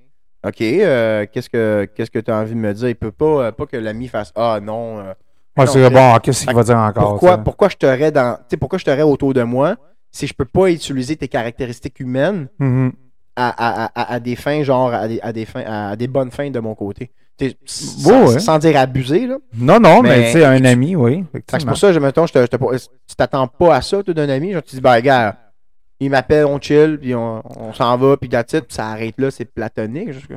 OK, 0.45 0.61
euh, 0.61 1.25
qu'est-ce 1.31 1.49
que 1.49 1.85
qu'est-ce 1.95 2.11
que 2.11 2.19
tu 2.19 2.29
as 2.29 2.35
envie 2.37 2.53
de 2.53 2.57
me 2.59 2.73
dire? 2.73 2.89
Il 2.89 2.95
peut 2.95 3.11
pas, 3.11 3.45
euh, 3.45 3.51
pas 3.51 3.65
que 3.65 3.77
l'ami 3.77 4.07
fasse 4.09 4.31
Ah 4.35 4.59
non. 4.61 4.99
euh, 4.99 5.13
Ouais, 5.57 5.67
c'est 5.67 5.87
bon, 5.89 6.17
qu'est-ce 6.17 6.45
qu'il 6.45 6.55
va 6.55 6.63
dire 6.63 6.77
encore? 6.77 7.11
pourquoi, 7.11 7.29
ça? 7.31 7.37
pourquoi 7.37 7.69
je 7.69 7.77
t'aurais 7.77 8.11
dans. 8.11 8.35
Tu 8.37 8.43
sais, 8.49 8.57
pourquoi 8.57 8.79
je 8.79 8.85
t'aurais 8.85 9.03
autour 9.03 9.33
de 9.33 9.43
moi 9.43 9.75
si 10.11 10.25
je 10.27 10.33
peux 10.33 10.45
pas 10.45 10.69
utiliser 10.69 11.15
tes 11.15 11.27
caractéristiques 11.27 11.99
humaines? 11.99 12.47
Mhm. 12.59 12.91
À, 13.35 13.49
à- 13.85 13.91
à- 13.95 14.13
à 14.13 14.19
des 14.19 14.35
fins, 14.35 14.63
genre 14.63 14.93
à 14.93 15.07
des, 15.07 15.19
à 15.21 15.33
des 15.33 15.45
fins, 15.45 15.63
à 15.65 15.95
des 15.95 16.07
bonnes 16.07 16.31
fins 16.31 16.49
de 16.49 16.59
mon 16.59 16.75
côté. 16.75 17.11
Ouais, 17.41 18.39
sans, 18.39 18.59
dire 18.59 18.77
abuser, 18.77 19.25
là. 19.25 19.37
Non, 19.57 19.79
non, 19.79 20.01
mais, 20.03 20.25
tu 20.27 20.31
sais, 20.33 20.45
un 20.45 20.63
ami, 20.65 20.95
oui. 20.95 21.25
C'est 21.49 21.65
pour 21.65 21.77
ça, 21.77 21.91
je, 21.91 21.99
mettons, 21.99 22.27
je 22.27 22.33
te, 22.33 22.39
je 22.39 22.45
te- 22.45 22.57
tu 23.07 23.15
t'attends 23.17 23.47
pas 23.47 23.75
à 23.75 23.81
ça, 23.81 24.03
toi, 24.03 24.13
d'un 24.13 24.29
ami. 24.29 24.53
Genre, 24.53 24.61
tu 24.61 24.75
dis, 24.75 24.81
ben, 24.81 24.99
gars, 24.99 25.35
il 25.99 26.11
m'appelle, 26.11 26.45
on 26.45 26.59
chill, 26.61 26.99
puis 27.01 27.15
on, 27.15 27.41
on 27.59 27.73
s'en 27.73 27.97
va, 27.97 28.17
puis 28.17 28.29
that's 28.29 28.53
it, 28.53 28.65
puis 28.65 28.75
ça 28.75 28.87
arrête 28.89 29.15
là, 29.17 29.31
c'est 29.31 29.45
platonique. 29.45 30.11
jusque- 30.11 30.33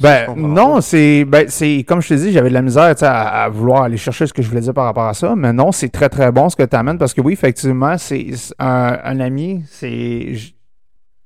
Ben, 0.00 0.34
non, 0.34 0.80
c'est. 0.80 1.24
Ben, 1.26 1.44
c'est. 1.48 1.84
Comme 1.86 2.00
je 2.00 2.08
te 2.08 2.14
dis, 2.14 2.32
j'avais 2.32 2.48
de 2.48 2.54
la 2.54 2.62
misère 2.62 2.92
tu 2.94 3.00
sais, 3.00 3.06
à, 3.06 3.42
à 3.44 3.48
vouloir 3.50 3.82
aller 3.82 3.96
chercher 3.98 4.26
ce 4.26 4.32
que 4.32 4.40
je 4.42 4.48
voulais 4.48 4.62
dire 4.62 4.74
par 4.74 4.84
rapport 4.86 5.04
à 5.06 5.14
ça. 5.14 5.34
Mais 5.36 5.52
non, 5.52 5.70
c'est 5.72 5.90
très, 5.90 6.08
très 6.08 6.32
bon 6.32 6.48
ce 6.48 6.56
que 6.56 6.62
tu 6.64 6.74
amènes 6.74 6.98
parce 6.98 7.12
que 7.14 7.20
oui, 7.20 7.34
effectivement, 7.34 7.96
c'est 7.98 8.28
c'est 8.34 8.54
un, 8.58 8.98
un 9.04 9.20
ami. 9.20 9.62
C'est. 9.70 10.32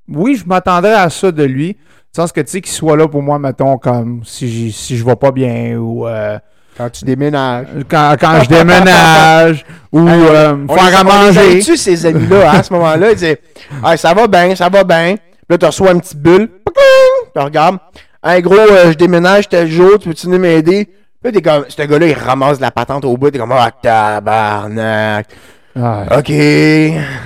Oui, 0.09 0.37
je 0.37 0.47
m'attendais 0.47 0.93
à 0.93 1.09
ça 1.11 1.31
de 1.33 1.43
lui. 1.45 1.77
Dans 2.15 2.23
le 2.23 2.27
sens 2.29 2.33
que, 2.33 2.41
tu 2.43 2.51
sais, 2.53 2.61
qu'il 2.61 2.73
soit 2.73 2.97
là 2.97 3.09
pour 3.09 3.23
moi, 3.23 3.39
mettons, 3.39 3.77
comme 3.79 4.21
si, 4.25 4.71
si 4.71 4.97
je 4.97 5.05
vais 5.05 5.17
pas 5.17 5.33
bien 5.33 5.77
ou. 5.79 6.07
euh, 6.07 6.39
Quand 6.77 6.89
tu 6.91 7.05
déménages. 7.05 7.67
quand, 7.89 8.15
quand 8.21 8.41
je 8.45 8.49
déménage 8.49 9.65
ou 9.93 10.07
Hey, 10.09 10.21
euh, 10.29 10.57
On 10.69 10.75
faire 10.77 10.91
les- 10.91 10.97
à 10.97 11.05
manger. 11.05 11.41
habitue, 11.53 11.77
ces 11.77 12.07
amis-là, 12.07 12.51
hein, 12.51 12.59
à 12.59 12.63
ce 12.63 12.73
moment-là. 12.73 13.11
Ils 13.11 13.17
disent 13.17 13.37
Hey, 13.85 13.99
ça 13.99 14.15
va 14.15 14.27
bien, 14.29 14.55
ça 14.55 14.69
va 14.69 14.85
bien. 14.85 15.17
Puis 15.17 15.47
là, 15.51 15.59
tu 15.59 15.67
reçois 15.67 15.93
une 15.93 16.01
petite 16.01 16.19
bulle. 16.21 16.49
Tu 17.35 17.41
regardes. 17.41 17.79
Hey, 18.23 18.41
gros, 18.43 18.55
euh, 18.55 18.93
je 18.93 18.97
déménage 18.97 19.49
tel 19.49 19.69
jour, 19.69 19.99
tu 19.99 20.09
peux-tu 20.09 20.27
venir 20.27 20.41
m'aider? 20.41 20.85
Puis 20.85 20.95
là, 21.25 21.33
t'es 21.33 21.43
comme, 21.43 21.65
ce 21.69 21.83
gars-là, 21.83 22.07
il 22.07 22.15
ramasse 22.15 22.59
de 22.59 22.63
la 22.63 22.71
patente 22.71 23.05
au 23.05 23.17
bout. 23.17 23.31
T'es 23.31 23.39
comme, 23.39 23.53
ah, 23.53 23.71
tabarnak. 23.83 25.27
Ah, 25.77 26.19
OK. 26.19 26.33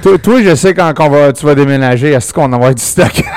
toi, 0.02 0.18
toi, 0.18 0.42
je 0.42 0.54
sais 0.54 0.72
quand, 0.72 0.92
quand 0.94 1.10
va, 1.10 1.32
tu 1.32 1.44
vas 1.44 1.54
déménager, 1.54 2.12
est-ce 2.12 2.32
qu'on 2.32 2.50
envoie 2.52 2.74
du 2.74 2.82
stock? 2.82 3.22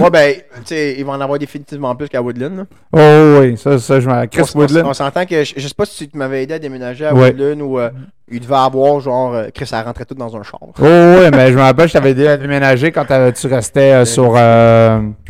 Ouais, 0.00 0.08
ben, 0.10 0.34
tu 0.36 0.42
sais, 0.66 0.94
il 0.98 1.04
va 1.04 1.12
en 1.12 1.20
avoir 1.20 1.38
définitivement 1.38 1.94
plus 1.94 2.08
qu'à 2.08 2.22
Woodland. 2.22 2.56
là. 2.56 2.64
oh 2.94 3.40
oui, 3.40 3.56
ça, 3.58 3.78
ça, 3.78 4.00
je 4.00 4.08
m'en. 4.08 4.26
Chris 4.26 4.50
on, 4.54 4.58
Woodland. 4.58 4.86
on 4.86 4.94
s'entend 4.94 5.26
que, 5.26 5.44
je, 5.44 5.52
je 5.56 5.68
sais 5.68 5.74
pas 5.74 5.84
si 5.84 6.08
tu 6.08 6.16
m'avais 6.16 6.42
aidé 6.42 6.54
à 6.54 6.58
déménager 6.58 7.04
à 7.04 7.14
Ouais. 7.14 7.28
Woodland 7.30 7.60
ou 7.60 7.78
euh, 7.78 7.90
il 8.30 8.40
devait 8.40 8.54
avoir, 8.54 9.00
genre, 9.00 9.34
euh, 9.34 9.48
Chris, 9.54 9.66
ça 9.66 9.82
rentrait 9.82 10.06
tout 10.06 10.14
dans 10.14 10.34
un 10.34 10.42
char. 10.42 10.60
Oh 10.62 10.70
oui, 10.78 11.28
mais 11.32 11.52
je 11.52 11.56
me 11.56 11.60
rappelle, 11.60 11.88
je 11.88 11.92
t'avais 11.92 12.12
aidé 12.12 12.26
à 12.28 12.36
déménager 12.38 12.90
quand 12.90 13.04
tu 13.04 13.46
restais 13.48 13.92
euh, 13.92 14.04
sur. 14.06 14.30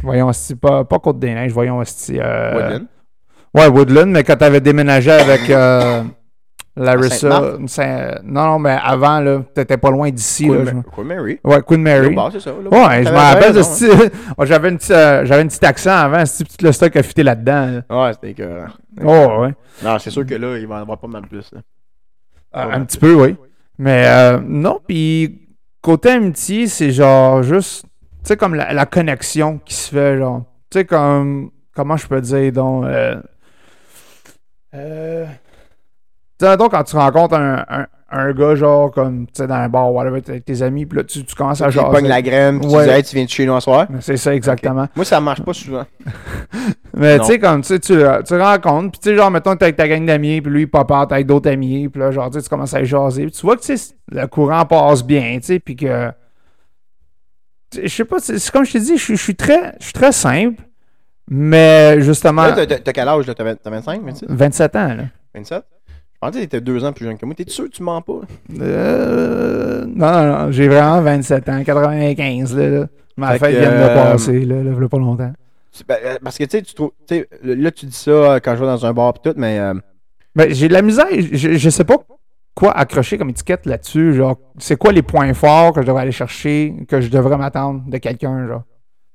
voyons, 0.04 0.28
hostie, 0.28 0.54
pas, 0.54 0.84
pas 0.84 0.98
Côte-des-Neiges, 1.00 1.52
voyons, 1.52 1.80
euh, 1.80 2.54
Woodland. 2.54 2.86
Ouais, 3.54 3.66
Woodland, 3.66 4.06
mais 4.10 4.22
quand 4.22 4.36
t'avais 4.36 4.60
déménagé 4.60 5.10
avec 5.10 5.40
Larissa. 6.84 7.56
Saint- 7.66 8.20
non, 8.24 8.44
non, 8.46 8.58
mais 8.58 8.76
avant, 8.82 9.20
là, 9.20 9.42
t'étais 9.54 9.76
pas 9.76 9.90
loin 9.90 10.10
d'ici. 10.10 10.46
Queen, 10.46 10.64
je- 10.66 10.70
Ma- 10.72 10.82
Queen 10.82 11.06
Mary. 11.06 11.40
Ouais, 11.44 11.62
Queen 11.66 11.82
Mary. 11.82 12.14
Ça. 12.40 12.52
Ouais, 12.54 13.04
je 13.04 13.10
me 13.10 13.16
rappelle 13.16 13.52
de 13.54 13.62
ce 13.62 14.10
J'avais 14.44 14.68
euh, 14.90 15.40
un 15.40 15.46
petit 15.46 15.64
accent 15.64 15.90
avant, 15.96 16.24
ce 16.26 16.44
petit 16.44 16.64
le 16.64 16.72
stock 16.72 16.96
a 16.96 17.02
fité 17.02 17.22
là-dedans. 17.22 17.82
là. 17.88 18.02
Ouais, 18.06 18.12
c'était 18.14 18.30
écœurant. 18.30 18.68
Oh, 19.04 19.42
ouais. 19.42 19.54
Non, 19.82 19.98
c'est 19.98 20.10
sûr 20.10 20.24
que 20.26 20.34
là, 20.34 20.58
il 20.58 20.66
va 20.66 20.76
en 20.76 20.82
avoir 20.82 20.98
pas 20.98 21.08
mal 21.08 21.22
plus. 21.22 21.50
là. 21.52 21.60
Ah, 22.52 22.68
Ouais. 22.68 22.74
un 22.74 22.84
petit 22.84 22.98
peu, 22.98 23.14
oui. 23.14 23.36
Mais 23.78 24.04
euh, 24.06 24.38
non, 24.44 24.80
puis 24.86 25.48
côté 25.80 26.10
amitié, 26.10 26.66
c'est 26.66 26.90
genre 26.90 27.42
juste, 27.42 27.82
tu 27.84 27.88
sais, 28.24 28.36
comme 28.36 28.54
la, 28.54 28.72
la 28.72 28.86
connexion 28.86 29.58
qui 29.64 29.74
se 29.74 29.90
fait, 29.94 30.18
genre. 30.18 30.42
Tu 30.70 30.78
sais, 30.78 30.84
comme, 30.84 31.50
comment 31.74 31.96
je 31.96 32.06
peux 32.06 32.20
dire, 32.20 32.52
donc. 32.52 32.84
Euh, 32.84 33.20
euh, 34.74 35.26
sais, 36.44 36.56
donc, 36.56 36.70
quand 36.72 36.82
tu 36.84 36.96
rencontres 36.96 37.34
un, 37.34 37.64
un, 37.68 37.86
un 38.12 38.32
gars, 38.32 38.54
genre, 38.56 38.90
comme, 38.90 39.26
tu 39.26 39.32
sais, 39.34 39.46
dans 39.46 39.54
un 39.54 39.68
bar, 39.68 39.92
whatever, 39.92 40.20
t'es 40.20 40.32
avec 40.32 40.44
tes 40.44 40.62
amis, 40.62 40.84
puis 40.86 40.98
là, 40.98 41.04
tu, 41.04 41.24
tu 41.24 41.34
commences 41.34 41.60
à 41.60 41.66
Tu 41.66 41.72
jaser. 41.74 41.90
pognes 41.90 42.08
la 42.08 42.22
graine, 42.22 42.58
puis 42.60 42.68
tu 42.68 42.76
dis, 42.76 42.88
hey, 42.90 43.02
tu 43.04 43.14
viens 43.14 43.24
de 43.24 43.30
chez 43.30 43.46
nous 43.46 43.54
ce 43.54 43.60
soir? 43.60 43.86
C'est 44.00 44.16
ça, 44.16 44.34
exactement. 44.34 44.88
Moi, 44.96 45.04
ça 45.04 45.20
marche 45.20 45.42
pas 45.42 45.52
souvent. 45.52 45.84
Mais 46.96 47.18
tu 47.20 47.24
sais, 47.26 47.38
comme 47.38 47.60
tu 47.62 47.68
sais, 47.68 47.78
tu, 47.78 47.94
tu 48.26 48.34
rencontres, 48.36 48.90
puis 48.92 49.00
tu 49.00 49.10
sais, 49.10 49.16
genre, 49.16 49.30
mettons, 49.30 49.54
t'es 49.54 49.64
avec 49.64 49.76
ta 49.76 49.86
gang 49.86 50.04
d'amis, 50.04 50.40
puis 50.40 50.50
lui, 50.52 50.62
il 50.62 50.66
pop 50.68 50.90
out 50.90 51.12
avec 51.12 51.26
d'autres 51.26 51.48
amis, 51.50 51.88
puis 51.88 52.00
là, 52.00 52.10
genre, 52.10 52.30
tu 52.30 52.42
tu 52.42 52.48
commences 52.48 52.74
à 52.74 52.82
jaser. 52.82 53.22
Puis 53.22 53.32
tu 53.32 53.42
vois 53.46 53.56
que, 53.56 53.62
tu 53.62 53.76
sais, 53.76 53.94
le 54.10 54.26
courant 54.26 54.66
passe 54.66 55.04
bien, 55.04 55.36
tu 55.40 55.46
sais, 55.46 55.58
puis 55.60 55.76
que. 55.76 56.10
tu 57.70 57.80
Je 57.84 57.88
sais 57.88 58.04
pas, 58.04 58.18
c'est 58.18 58.50
comme 58.50 58.64
je 58.64 58.72
t'ai 58.72 58.80
dit, 58.80 58.98
je 58.98 59.14
suis- 59.14 59.36
très, 59.36 59.72
très 59.94 60.10
simple, 60.12 60.60
mais 61.28 62.00
justement. 62.00 62.42
Là, 62.46 62.66
t'as- 62.66 62.92
quel 62.92 63.08
âge, 63.08 63.26
là? 63.26 63.34
T'as 63.34 63.44
20 63.44 63.54
t'as 63.62 63.70
25, 63.70 64.02
26? 64.04 64.26
27 64.28 64.76
ans, 64.76 64.94
là. 64.94 65.04
27? 65.34 65.62
Pensais 66.20 66.38
que 66.40 66.44
t'étais 66.44 66.60
deux 66.60 66.84
ans 66.84 66.92
plus 66.92 67.04
jeune 67.06 67.16
que 67.18 67.26
moi. 67.26 67.34
T'es 67.34 67.44
sûr 67.48 67.64
que 67.64 67.70
tu 67.70 67.82
mens 67.82 68.02
pas? 68.02 68.20
Euh, 68.60 69.84
non, 69.86 70.10
non, 70.12 70.38
non, 70.46 70.52
j'ai 70.52 70.68
vraiment 70.68 71.00
27 71.02 71.48
ans, 71.48 71.62
95, 71.64 72.56
là. 72.56 72.68
là. 72.68 72.86
Ma 73.16 73.32
Fait 73.32 73.38
fête 73.38 73.58
vient 73.58 73.70
de 73.70 73.74
euh, 73.82 73.94
passer, 73.94 74.40
là, 74.44 74.62
là, 74.62 74.88
pas 74.88 74.98
longtemps. 74.98 75.32
Tu- 75.72 75.84
ben, 75.84 75.96
euh, 76.04 76.16
parce 76.22 76.36
que 76.38 76.44
tu 76.44 76.50
sais, 76.50 76.62
tu 76.62 76.74
trouves. 76.74 76.92
tu 77.06 77.26
Là, 77.42 77.70
tu 77.70 77.86
dis 77.86 77.92
ça 77.96 78.38
quand 78.42 78.54
je 78.54 78.60
vais 78.60 78.66
dans 78.66 78.86
un 78.86 78.92
bar 78.92 79.12
pis 79.14 79.20
tout, 79.22 79.34
mais. 79.36 79.58
euh, 79.58 79.74
Ben, 80.34 80.52
j'ai 80.52 80.68
de 80.68 80.72
la 80.72 80.82
misère, 80.82 81.06
je, 81.10 81.56
je 81.56 81.70
sais 81.70 81.84
pas 81.84 81.96
quoi 82.54 82.72
accrocher 82.76 83.16
comme 83.18 83.30
étiquette 83.30 83.66
là-dessus, 83.66 84.14
genre, 84.14 84.36
c'est 84.58 84.76
quoi 84.76 84.92
les 84.92 85.02
points 85.02 85.32
forts 85.34 85.72
que 85.72 85.82
je 85.82 85.86
devrais 85.86 86.02
aller 86.02 86.12
chercher, 86.12 86.74
que 86.88 87.00
je 87.00 87.08
devrais 87.08 87.36
m'attendre 87.36 87.82
de 87.86 87.98
quelqu'un, 87.98 88.46
genre? 88.48 88.62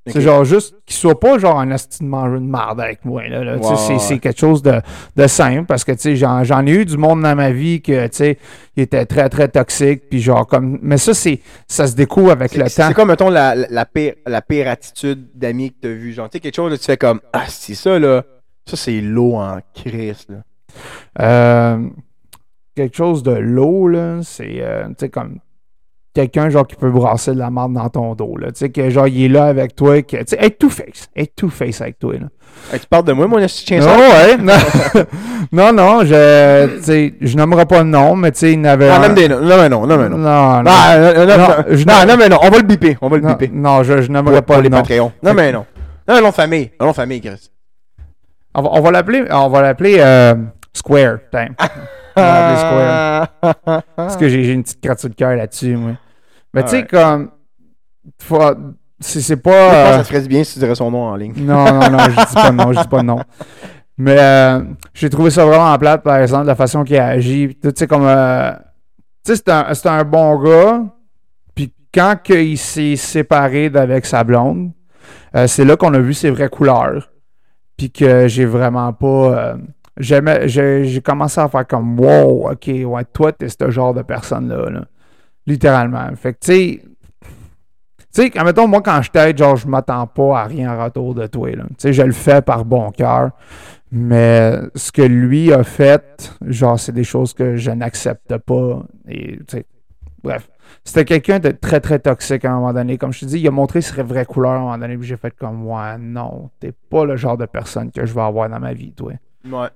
C'est 0.07 0.21
genre 0.21 0.45
juste 0.45 0.75
qu'il 0.85 0.95
soit 0.95 1.19
pas 1.19 1.39
genre 1.39 1.59
un 1.59 1.71
asti 1.71 2.03
de 2.03 2.07
manger 2.07 2.35
de 2.39 2.45
marde 2.45 2.79
avec 2.79 3.03
moi. 3.05 3.27
Là, 3.27 3.43
là. 3.43 3.57
Tu 3.57 3.75
c'est, 3.75 3.97
c'est 3.97 4.19
quelque 4.19 4.39
chose 4.39 4.61
de, 4.61 4.79
de 5.15 5.27
simple 5.27 5.65
parce 5.65 5.83
que 5.83 5.93
tu 5.93 6.15
j'en, 6.15 6.43
j'en 6.43 6.65
ai 6.67 6.71
eu 6.71 6.85
du 6.85 6.95
monde 6.97 7.23
dans 7.23 7.35
ma 7.35 7.51
vie 7.51 7.81
que 7.81 8.05
tu 8.07 8.37
il 8.75 8.83
était 8.83 9.05
très 9.05 9.29
très 9.29 9.47
toxique. 9.47 10.03
Puis 10.09 10.21
genre 10.21 10.45
comme. 10.45 10.77
Mais 10.83 10.97
ça, 10.97 11.13
c'est 11.15 11.39
ça 11.67 11.87
se 11.87 11.95
découvre 11.95 12.31
avec 12.31 12.51
C'est 12.51 12.59
le 12.59 12.69
c'est 12.69 12.83
temps. 12.83 12.93
comme, 12.93 13.07
mettons, 13.07 13.29
la, 13.29 13.55
la, 13.55 13.67
la 13.69 13.85
pire, 13.85 14.13
la 14.27 14.41
pire 14.43 14.67
attitude 14.67 15.27
d'ami 15.33 15.71
que 15.71 15.77
t'as 15.81 15.89
vu. 15.89 16.13
Genre, 16.13 16.29
tu 16.29 16.33
sais, 16.33 16.39
quelque 16.39 16.55
chose, 16.55 16.71
là, 16.71 16.77
tu 16.77 16.85
fais 16.85 16.97
comme, 16.97 17.21
ah, 17.33 17.45
c'est 17.47 17.73
ça, 17.75 17.97
là. 17.97 18.23
Ça, 18.67 18.77
c'est 18.77 19.01
l'eau 19.01 19.35
en 19.35 19.59
crise, 19.73 20.27
là. 20.29 20.37
Euh, 21.21 21.87
quelque 22.75 22.95
chose 22.95 23.23
de 23.23 23.31
lourd, 23.31 23.89
là, 23.89 24.19
c'est 24.23 24.57
euh, 24.59 24.87
tu 24.89 24.93
sais, 24.99 25.09
comme 25.09 25.39
quelqu'un 26.15 26.49
genre 26.49 26.65
qui 26.65 26.75
peut 26.75 26.89
brasser 26.89 27.33
de 27.33 27.37
la 27.39 27.51
merde 27.51 27.73
dans 27.73 27.89
ton 27.89 28.15
dos. 28.15 28.37
Là. 28.37 28.47
Tu 28.47 28.53
sais, 28.55 28.69
que 28.69 28.89
genre 28.89 29.07
il 29.07 29.25
est 29.25 29.27
là 29.27 29.45
avec 29.45 29.75
toi, 29.75 30.01
que, 30.01 30.17
tu 30.17 30.23
sais, 30.25 30.37
être 30.39 30.57
two-face. 30.57 31.09
Être 31.15 31.35
two-face 31.35 31.81
avec 31.81 31.99
toi. 31.99 32.13
Là. 32.13 32.27
Hey, 32.73 32.79
tu 32.79 32.87
parles 32.87 33.03
de 33.03 33.11
moi, 33.13 33.27
mon 33.27 33.45
chien 33.47 33.79
Non, 33.81 33.97
ouais. 33.97 34.37
Non, 35.51 35.71
non, 35.71 35.73
non, 35.73 36.05
je, 36.05 36.77
tu 36.77 36.83
sais, 36.83 37.13
je 37.21 37.37
nommerai 37.37 37.65
pas 37.65 37.79
de 37.79 37.83
nom, 37.89 38.15
mais 38.15 38.31
tu 38.31 38.39
sais, 38.39 38.53
il 38.53 38.61
n'avait. 38.61 38.89
Ah, 38.89 38.99
même 38.99 39.13
des. 39.13 39.27
Non, 39.27 39.39
mais 39.41 39.69
non, 39.69 39.85
non, 39.85 39.97
mais 39.97 40.09
non. 40.09 40.17
Non, 40.17 40.63
non. 40.63 40.71
Ah, 40.73 40.97
non, 40.97 41.13
non, 41.13 41.25
non, 41.25 41.37
Non, 41.37 41.47
non, 41.47 41.55
je- 41.69 41.85
non, 41.85 41.93
non, 42.07 42.17
mais 42.17 42.29
non, 42.29 42.37
on 42.41 42.49
va 42.49 42.57
le 42.57 42.63
biper. 42.63 42.97
On 43.01 43.09
va 43.09 43.17
le 43.17 43.21
non, 43.23 43.29
biper. 43.33 43.49
non, 43.53 43.83
je, 43.83 44.01
je 44.01 44.09
nommerai 44.09 44.37
pas 44.37 44.41
pour 44.41 44.55
le 44.57 44.61
les 44.63 44.69
nom. 44.69 44.77
Patreons. 44.77 45.11
Non, 45.21 45.33
mais 45.33 45.51
non. 45.51 45.65
Non, 46.07 46.21
non, 46.21 46.31
famille. 46.31 46.71
Non, 46.79 46.93
famille, 46.93 47.19
Chris. 47.21 47.49
On 48.55 48.61
va, 48.61 48.69
on 48.71 48.81
va 48.81 48.91
l'appeler, 48.91 49.25
on 49.29 49.49
va 49.49 49.61
l'appeler 49.61 49.97
euh, 49.99 50.33
Square. 50.71 51.17
Tiens. 51.29 51.49
On 52.15 52.21
va 52.21 52.39
l'appeler 52.39 52.59
Square. 53.59 53.81
Parce 53.97 54.15
que 54.15 54.29
j'ai 54.29 54.49
une 54.51 54.63
petite 54.63 54.81
gratitude 54.81 55.09
de 55.11 55.15
cœur 55.15 55.35
là-dessus, 55.35 55.75
moi. 55.75 55.91
Mais 56.55 56.63
tu 56.63 56.69
sais, 56.71 56.85
comme. 56.85 57.31
faut- 58.21 58.39
C'est 58.99 59.19
c'est 59.21 59.33
Je 59.35 59.39
pense 59.41 59.43
que 59.43 59.49
pas. 59.49 59.99
euh, 59.99 60.03
ça 60.03 60.19
du 60.21 60.27
bien 60.29 60.43
si 60.43 60.53
tu 60.53 60.59
dirais 60.59 60.73
son 60.75 60.89
nom 60.89 61.03
en 61.03 61.15
ligne. 61.15 61.33
non, 61.37 61.65
non, 61.65 61.89
non, 61.91 61.99
je 61.99 62.25
dis 62.27 62.33
pas 62.33 62.51
non, 62.51 62.71
je 62.71 62.79
dis 62.81 62.87
pas 62.87 63.03
non. 63.03 63.19
Mais 63.97 64.17
euh, 64.19 64.61
j'ai 64.93 65.09
trouvé 65.09 65.29
ça 65.31 65.45
vraiment 65.45 65.77
plate, 65.77 66.01
par 66.03 66.17
exemple, 66.17 66.47
la 66.47 66.55
façon 66.55 66.83
qu'il 66.83 66.97
a 66.97 67.07
agi. 67.07 67.57
Tu 67.61 67.69
sais, 67.75 67.87
comme. 67.87 68.05
euh, 68.05 68.51
tu 69.25 69.33
sais, 69.33 69.35
c'est 69.35 69.49
un, 69.49 69.73
c'est 69.73 69.89
un 69.89 70.03
bon 70.03 70.41
gars. 70.41 70.83
Puis 71.53 71.73
quand 71.93 72.15
il 72.29 72.57
s'est 72.57 72.95
séparé 72.95 73.69
d'avec 73.69 74.05
sa 74.05 74.23
blonde, 74.23 74.71
euh, 75.35 75.47
c'est 75.47 75.65
là 75.65 75.75
qu'on 75.77 75.93
a 75.93 75.99
vu 75.99 76.13
ses 76.13 76.29
vraies 76.29 76.49
couleurs. 76.49 77.09
Puis 77.77 77.91
que 77.91 78.27
j'ai 78.29 78.45
vraiment 78.45 78.93
pas. 78.93 79.55
j'aimais- 79.97 80.47
j'ai 80.47 81.01
commencé 81.03 81.39
à 81.41 81.49
faire 81.49 81.67
comme 81.67 81.99
wow, 81.99 82.49
ok, 82.51 82.69
ouais, 82.85 83.03
toi, 83.13 83.31
t'es 83.33 83.49
ce 83.49 83.69
genre 83.69 83.93
de 83.93 84.01
personne-là. 84.01 84.69
là. 84.69 84.85
Littéralement. 85.47 86.07
Fait 86.15 86.33
que, 86.33 86.39
tu 86.39 86.51
sais. 86.51 86.81
Tu 88.13 88.21
sais, 88.21 88.37
admettons, 88.37 88.67
moi, 88.67 88.81
quand 88.81 89.01
je 89.01 89.11
t'aide, 89.11 89.37
genre, 89.37 89.57
je 89.57 89.67
m'attends 89.67 90.07
pas 90.07 90.39
à 90.39 90.43
rien 90.45 90.73
en 90.73 90.83
retour 90.85 91.13
de 91.13 91.27
toi. 91.27 91.49
Tu 91.51 91.59
sais, 91.77 91.93
je 91.93 92.01
le 92.01 92.13
fais 92.13 92.41
par 92.41 92.63
bon 92.63 92.91
cœur. 92.91 93.31
Mais 93.91 94.53
ce 94.73 94.91
que 94.91 95.01
lui 95.01 95.53
a 95.53 95.63
fait, 95.63 96.33
genre, 96.45 96.79
c'est 96.79 96.91
des 96.91 97.03
choses 97.03 97.33
que 97.33 97.55
je 97.55 97.71
n'accepte 97.71 98.37
pas. 98.37 98.83
Et, 99.07 99.39
bref. 100.23 100.49
C'était 100.83 101.05
quelqu'un 101.05 101.39
de 101.39 101.51
très, 101.51 101.79
très 101.79 101.99
toxique 101.99 102.45
à 102.45 102.51
un 102.51 102.55
moment 102.55 102.73
donné. 102.73 102.97
Comme 102.97 103.11
je 103.11 103.21
te 103.21 103.25
dis, 103.25 103.39
il 103.39 103.47
a 103.47 103.51
montré 103.51 103.81
ses 103.81 104.01
vraies 104.03 104.25
couleurs 104.25 104.51
à 104.51 104.55
un 104.55 104.59
moment 104.59 104.77
donné. 104.77 104.97
Puis 104.97 105.07
j'ai 105.07 105.17
fait 105.17 105.31
comme, 105.31 105.65
ouais, 105.67 105.97
non, 105.97 106.49
t'es 106.59 106.71
pas 106.71 107.05
le 107.05 107.17
genre 107.17 107.37
de 107.37 107.45
personne 107.45 107.91
que 107.91 108.05
je 108.05 108.13
vais 108.13 108.21
avoir 108.21 108.49
dans 108.49 108.59
ma 108.59 108.73
vie, 108.73 108.93
toi. 108.93 109.13
Ouais. 109.45 109.67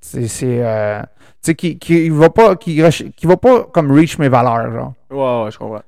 C'est, 0.00 0.28
c'est, 0.28 0.64
euh, 0.64 1.00
tu 1.02 1.06
sais, 1.42 1.54
qui, 1.54 1.78
qui 1.78 2.08
va 2.10 2.30
pas, 2.30 2.54
qui, 2.56 2.80
va 2.80 3.36
pas 3.36 3.64
comme 3.64 3.90
reach 3.90 4.18
mes 4.18 4.28
valeurs, 4.28 4.70
genre. 4.72 4.94
Ouais, 5.10 5.44
ouais, 5.44 5.50
je 5.50 5.58
comprends. 5.58 5.82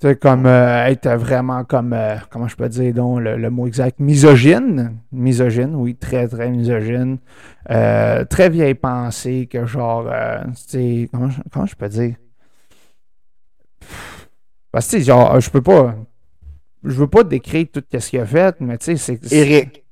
Tu 0.00 0.08
sais, 0.08 0.16
comme 0.16 0.46
euh, 0.46 0.86
être 0.86 1.08
vraiment 1.10 1.62
comme, 1.64 1.92
euh, 1.92 2.16
comment 2.30 2.48
je 2.48 2.56
peux 2.56 2.68
dire 2.68 2.94
donc 2.94 3.20
le, 3.20 3.36
le 3.36 3.50
mot 3.50 3.66
exact, 3.66 4.00
misogyne. 4.00 4.96
Misogyne, 5.12 5.74
oui, 5.76 5.94
très, 5.94 6.26
très 6.26 6.50
misogyne. 6.50 7.18
Euh, 7.70 8.24
très 8.24 8.48
vieille 8.48 8.74
pensée 8.74 9.46
que 9.46 9.66
genre, 9.66 10.08
euh, 10.10 10.42
tu 10.46 10.52
sais, 11.02 11.08
comment, 11.12 11.28
je- 11.28 11.42
comment 11.52 11.66
je 11.66 11.76
peux 11.76 11.88
dire? 11.88 12.14
Parce 14.72 14.86
que, 14.86 14.92
tu 14.92 14.98
sais, 14.98 15.04
genre, 15.04 15.38
je 15.40 15.50
peux 15.50 15.62
pas, 15.62 15.94
je 16.84 16.94
veux 16.94 17.08
pas 17.08 17.24
décrire 17.24 17.66
tout 17.72 17.82
ce 17.98 18.10
qu'il 18.10 18.20
a 18.20 18.26
fait, 18.26 18.60
mais 18.60 18.78
tu 18.78 18.86
sais, 18.86 18.96
c'est... 18.96 19.24
c'est- 19.26 19.36
Éric, 19.36 19.84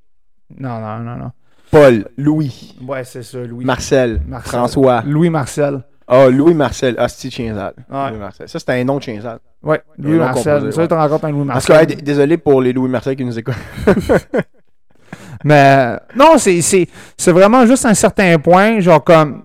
Non, 0.58 0.80
non, 0.80 0.98
non, 1.00 1.16
non. 1.16 1.32
Paul, 1.70 2.08
Louis, 2.16 2.74
Ouais, 2.86 3.04
c'est 3.04 3.22
ça, 3.22 3.38
Louis. 3.38 3.64
Marcel, 3.64 4.20
Marcel. 4.26 4.52
François. 4.52 5.02
Louis 5.06 5.30
Marcel. 5.30 5.82
Ah, 6.06 6.28
Louis 6.28 6.54
Marcel. 6.54 6.94
Ah, 6.98 7.06
c'est 7.08 7.28
chien 7.30 7.54
sale. 7.54 7.74
Ouais. 7.90 8.10
Louis 8.10 8.18
Marcel. 8.18 8.48
Ça, 8.48 8.58
c'était 8.58 8.72
un 8.72 8.84
nom 8.84 8.96
de 8.96 9.02
chien 9.02 9.20
sale. 9.20 9.38
Ouais, 9.62 9.82
Louis 9.98 10.16
Marcel. 10.16 10.54
composé, 10.54 10.72
Ça, 10.72 10.80
ouais. 10.82 10.88
tu 10.88 10.94
rencontres 10.94 11.24
un 11.26 11.30
Louis 11.32 11.46
Parce 11.46 11.66
que, 11.66 11.72
Marcel. 11.72 11.92
hey, 11.92 12.02
désolé 12.02 12.38
pour 12.38 12.62
les 12.62 12.72
Louis 12.72 12.88
Marcel 12.88 13.14
qui 13.14 13.24
nous 13.24 13.38
écoutent. 13.38 13.54
Mais 15.44 15.98
non, 16.16 16.36
c'est, 16.38 16.88
vraiment 17.28 17.64
juste 17.66 17.84
un 17.84 17.94
certain 17.94 18.38
point, 18.38 18.80
genre 18.80 19.04
comme 19.04 19.44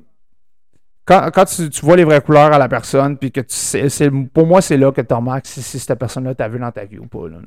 quand, 1.06 1.30
quand 1.34 1.46
tu, 1.46 1.70
tu 1.70 1.86
vois 1.86 1.98
les 1.98 2.06
vraies 2.06 2.22
couleurs 2.22 2.54
à 2.54 2.58
la 2.58 2.70
personne, 2.70 3.18
puis 3.18 3.32
que 3.32 3.42
tu 3.42 3.54
sais, 3.56 4.10
pour 4.34 4.48
moi, 4.48 4.62
c'est 4.62 4.78
là 4.78 4.92
que 4.92 5.02
tu 5.02 5.14
remarques 5.14 5.46
si, 5.46 5.62
si 5.62 5.78
cette 5.78 6.00
personne-là 6.00 6.34
t'a 6.34 6.48
vu 6.48 6.60
dans 6.60 6.72
ta 6.72 6.86
vie 6.86 6.98
ou 6.98 7.08
pas. 7.08 7.28
Là, 7.28 7.38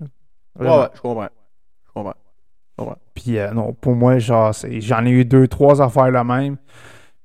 ouais, 0.80 0.88
je 0.94 1.00
comprends. 1.00 1.28
Puis 3.26 3.38
euh, 3.38 3.50
non, 3.50 3.72
pour 3.72 3.96
moi, 3.96 4.18
genre, 4.18 4.52
j'en 4.78 5.04
ai 5.04 5.10
eu 5.10 5.24
deux, 5.24 5.48
trois 5.48 5.82
affaires 5.82 6.12
la 6.12 6.22
même. 6.22 6.56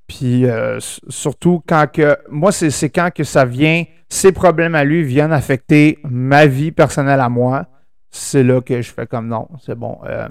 Puis 0.08 0.46
euh, 0.46 0.78
surtout 1.08 1.62
quand 1.66 1.86
que. 1.92 2.16
Moi, 2.28 2.50
c'est, 2.50 2.90
quand 2.90 3.10
que 3.14 3.22
ça 3.22 3.44
vient, 3.44 3.84
ses 4.08 4.32
problèmes 4.32 4.74
à 4.74 4.82
lui 4.82 5.04
viennent 5.04 5.32
affecter 5.32 5.98
ma 6.02 6.46
vie 6.46 6.72
personnelle 6.72 7.20
à 7.20 7.28
moi. 7.28 7.66
C'est 8.10 8.42
là 8.42 8.60
que 8.60 8.82
je 8.82 8.90
fais 8.92 9.06
comme 9.06 9.28
non, 9.28 9.48
c'est 9.64 9.76
bon. 9.76 9.98
euh, 10.04 10.28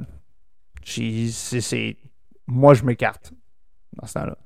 c'est, 0.83 1.95
moi, 2.47 2.73
je 2.73 2.83
m'écarte 2.83 3.31
dans 3.93 4.05
ce 4.07 4.13
temps-là. 4.15 4.37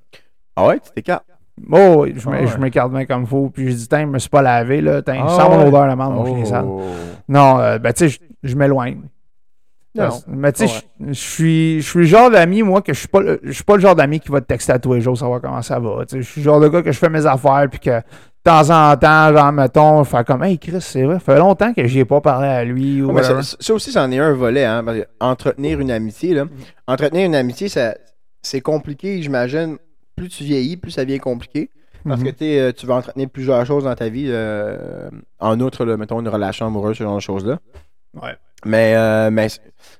Ah 0.55 0.67
ouais, 0.67 0.79
tu 0.79 0.91
t'écartes? 0.91 1.25
Oh, 1.71 2.03
oui, 2.03 2.13
je, 2.15 2.27
Ah 2.29 2.31
ouais. 2.31 2.57
m'écarte 2.59 2.91
bien 2.91 3.05
comme 3.05 3.21
il 3.23 3.27
faut. 3.27 3.49
Puis 3.49 3.71
je 3.71 3.75
dis, 3.75 3.87
tiens, 3.87 4.01
je 4.01 4.05
me 4.07 4.19
suis 4.19 4.29
pas 4.29 4.41
lavé, 4.43 4.79
là. 4.79 5.01
Tiens, 5.01 5.25
Ah 5.25 5.29
sens 5.29 5.49
mon 5.49 5.67
odeur, 5.67 5.87
la 5.87 5.95
merde, 5.95 6.13
mon 6.13 6.25
chien 6.25 6.45
sale. 6.45 6.65
Oh. 6.67 6.81
Non, 7.27 7.59
euh, 7.59 7.79
ben, 7.79 7.93
tu 7.93 8.09
sais, 8.09 8.19
je- 8.43 8.49
je 8.49 8.55
m'éloigne. 8.55 9.01
Non. 9.95 10.09
Mais 10.27 10.51
tu 10.51 10.67
sais, 10.67 10.83
je- 10.99 11.13
suis 11.13 11.99
le 11.99 12.03
genre 12.05 12.29
d'ami, 12.29 12.61
moi, 12.63 12.81
que 12.81 12.93
je 12.93 12.99
suis 12.99 13.07
pas 13.07 13.21
je 13.43 13.51
suis 13.51 13.63
pas 13.63 13.75
le 13.75 13.81
genre 13.81 13.95
d'ami 13.95 14.19
qui 14.19 14.29
va 14.29 14.41
te 14.41 14.45
texter 14.47 14.73
à 14.73 14.79
tous 14.79 14.93
les 14.93 15.01
jours, 15.01 15.17
savoir 15.17 15.39
comment 15.41 15.61
ça 15.61 15.79
va. 15.79 16.03
Je 16.11 16.21
suis 16.21 16.41
le 16.41 16.45
genre 16.45 16.59
de 16.59 16.67
gars 16.67 16.81
que 16.81 16.91
je 16.91 16.97
fais 16.97 17.09
mes 17.09 17.25
affaires, 17.25 17.67
puis 17.69 17.79
que 17.79 17.89
de 17.99 18.03
temps 18.43 18.69
en 18.69 18.95
temps, 18.97 19.33
genre, 19.35 19.51
mettons, 19.51 20.03
faire 20.03 20.23
comme, 20.25 20.43
hey 20.43 20.59
Chris, 20.59 20.81
c'est 20.81 21.03
vrai, 21.03 21.15
ça 21.15 21.19
fait 21.21 21.37
longtemps 21.39 21.73
que 21.73 21.87
j'y 21.87 21.99
ai 21.99 22.05
pas 22.05 22.21
parlé 22.21 22.47
à 22.47 22.63
lui. 22.63 23.01
Ou 23.01 23.11
Ouais, 23.11 23.23
ça, 23.23 23.73
aussi, 23.73 23.91
c'en 23.91 24.11
est 24.11 24.19
un 24.19 24.33
volet. 24.33 24.65
Hein, 24.65 24.83
parce 24.83 24.97
que 24.99 25.05
entretenir 25.19 25.79
une 25.79 25.91
amitié, 25.91 26.33
là. 26.33 26.45
Entretenir 26.87 27.25
une 27.25 27.35
amitié, 27.35 27.69
ça, 27.69 27.95
c'est 28.41 28.61
compliqué, 28.61 29.21
j'imagine. 29.21 29.77
Plus 30.15 30.29
tu 30.29 30.43
vieillis, 30.43 30.77
plus 30.77 30.91
ça 30.91 31.03
devient 31.05 31.19
compliqué. 31.19 31.69
Parce 32.07 32.21
Mhm. 32.21 32.27
que 32.27 32.31
t'es, 32.31 32.59
euh, 32.59 32.71
tu 32.71 32.85
vas 32.85 32.95
entretenir 32.95 33.29
plusieurs 33.31 33.65
choses 33.65 33.85
dans 33.85 33.95
ta 33.95 34.09
vie, 34.09 34.27
euh, 34.27 35.09
en 35.39 35.59
outre, 35.59 35.83
là, 35.85 35.97
mettons, 35.97 36.19
une 36.19 36.27
relation 36.29 36.67
amoureuse, 36.67 36.97
ce 36.97 37.03
genre 37.03 37.15
de 37.15 37.21
choses-là. 37.21 37.57
Ouais. 38.13 38.35
Mais, 38.63 38.93
euh, 38.95 39.29
mais 39.31 39.47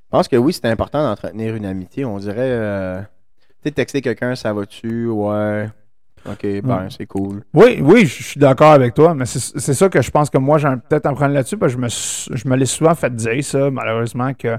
je 0.05 0.17
pense 0.17 0.27
que 0.27 0.35
oui, 0.35 0.53
c'est 0.53 0.65
important 0.67 1.03
d'entretenir 1.03 1.55
une 1.55 1.65
amitié. 1.65 2.05
On 2.05 2.17
dirait, 2.17 2.35
euh, 2.39 2.99
tu 3.01 3.47
sais, 3.65 3.71
texter 3.71 4.01
quelqu'un, 4.01 4.35
ça 4.35 4.53
va-tu? 4.53 5.07
Ouais. 5.07 5.67
Ok, 6.27 6.41
ben, 6.41 6.63
Ouais. 6.63 6.88
c'est 6.89 7.05
cool. 7.05 7.43
Oui, 7.53 7.80
oui, 7.84 8.05
je 8.07 8.23
suis 8.23 8.39
d'accord 8.39 8.71
avec 8.71 8.93
toi, 8.95 9.13
mais 9.13 9.25
c'est 9.27 9.73
ça 9.73 9.89
que 9.89 10.01
je 10.01 10.09
pense 10.09 10.30
que 10.32 10.39
moi, 10.39 10.57
j'ai 10.57 10.67
peut-être 10.89 11.05
un 11.05 11.11
problème 11.13 11.34
là-dessus, 11.34 11.57
parce 11.57 11.75
que 11.75 11.80
je 11.80 11.84
me, 12.32 12.36
je 12.38 12.47
me 12.49 12.55
l'ai 12.55 12.65
souvent 12.65 12.95
fait 12.95 13.13
dire, 13.15 13.43
ça, 13.43 13.69
malheureusement, 13.69 14.34
que 14.34 14.47
euh, 14.47 14.57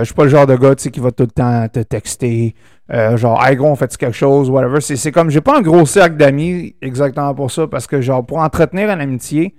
je 0.00 0.04
suis 0.04 0.14
pas 0.14 0.24
le 0.24 0.30
genre 0.30 0.46
de 0.48 0.56
gars 0.56 0.74
tu 0.74 0.82
sais, 0.84 0.90
qui 0.90 0.98
va 1.00 1.12
tout 1.12 1.22
le 1.22 1.30
temps 1.30 1.68
te 1.68 1.78
texter, 1.80 2.56
euh, 2.92 3.16
genre, 3.16 3.40
hey 3.46 3.54
gros, 3.54 3.68
on 3.68 3.76
fait 3.76 3.96
quelque 3.96 4.16
chose, 4.16 4.50
whatever. 4.50 4.80
C'est 4.80 4.96
c'est 4.96 5.12
comme, 5.12 5.30
j'ai 5.30 5.40
pas 5.40 5.58
un 5.58 5.62
gros 5.62 5.86
cercle 5.86 6.16
d'amis 6.16 6.74
exactement 6.82 7.34
pour 7.36 7.52
ça, 7.52 7.68
parce 7.68 7.86
que, 7.86 8.00
genre, 8.00 8.26
pour 8.26 8.38
entretenir 8.38 8.90
une 8.90 9.00
amitié, 9.00 9.54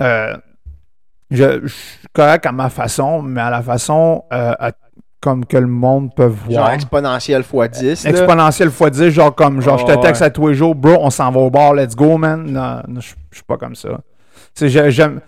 euh, 0.00 0.34
je, 1.36 1.60
je 1.62 1.68
suis 1.68 2.06
correct 2.12 2.46
à 2.46 2.52
ma 2.52 2.68
façon, 2.70 3.22
mais 3.22 3.40
à 3.40 3.50
la 3.50 3.62
façon 3.62 4.24
euh, 4.32 4.52
à- 4.58 4.72
comme 5.20 5.44
que 5.46 5.56
le 5.56 5.68
monde 5.68 6.12
peut 6.16 6.24
voir. 6.26 6.50
Genre 6.66 6.70
exponentiel 6.70 7.42
x 7.42 7.78
10. 7.80 8.04
là. 8.04 8.10
Exponentiel 8.10 8.68
x 8.70 8.90
10, 8.90 9.10
genre 9.10 9.34
comme 9.34 9.60
genre 9.60 9.78
je 9.78 9.84
te 9.86 9.92
Oh, 9.92 10.00
texte 10.02 10.20
ouais. 10.20 10.26
à 10.26 10.30
tous 10.30 10.48
les 10.48 10.54
jours, 10.54 10.74
bro, 10.74 10.96
on 11.00 11.10
s'en 11.10 11.30
va 11.30 11.38
au 11.40 11.50
bar, 11.50 11.74
let's 11.74 11.94
go, 11.94 12.16
man. 12.18 12.42
Non, 12.44 12.82
non, 12.88 13.00
je 13.00 13.14
je 13.30 13.36
suis 13.36 13.44
pas 13.44 13.56
comme 13.56 13.74
ça. 13.76 14.00
Tu 14.54 14.68
j'aime. 14.68 15.20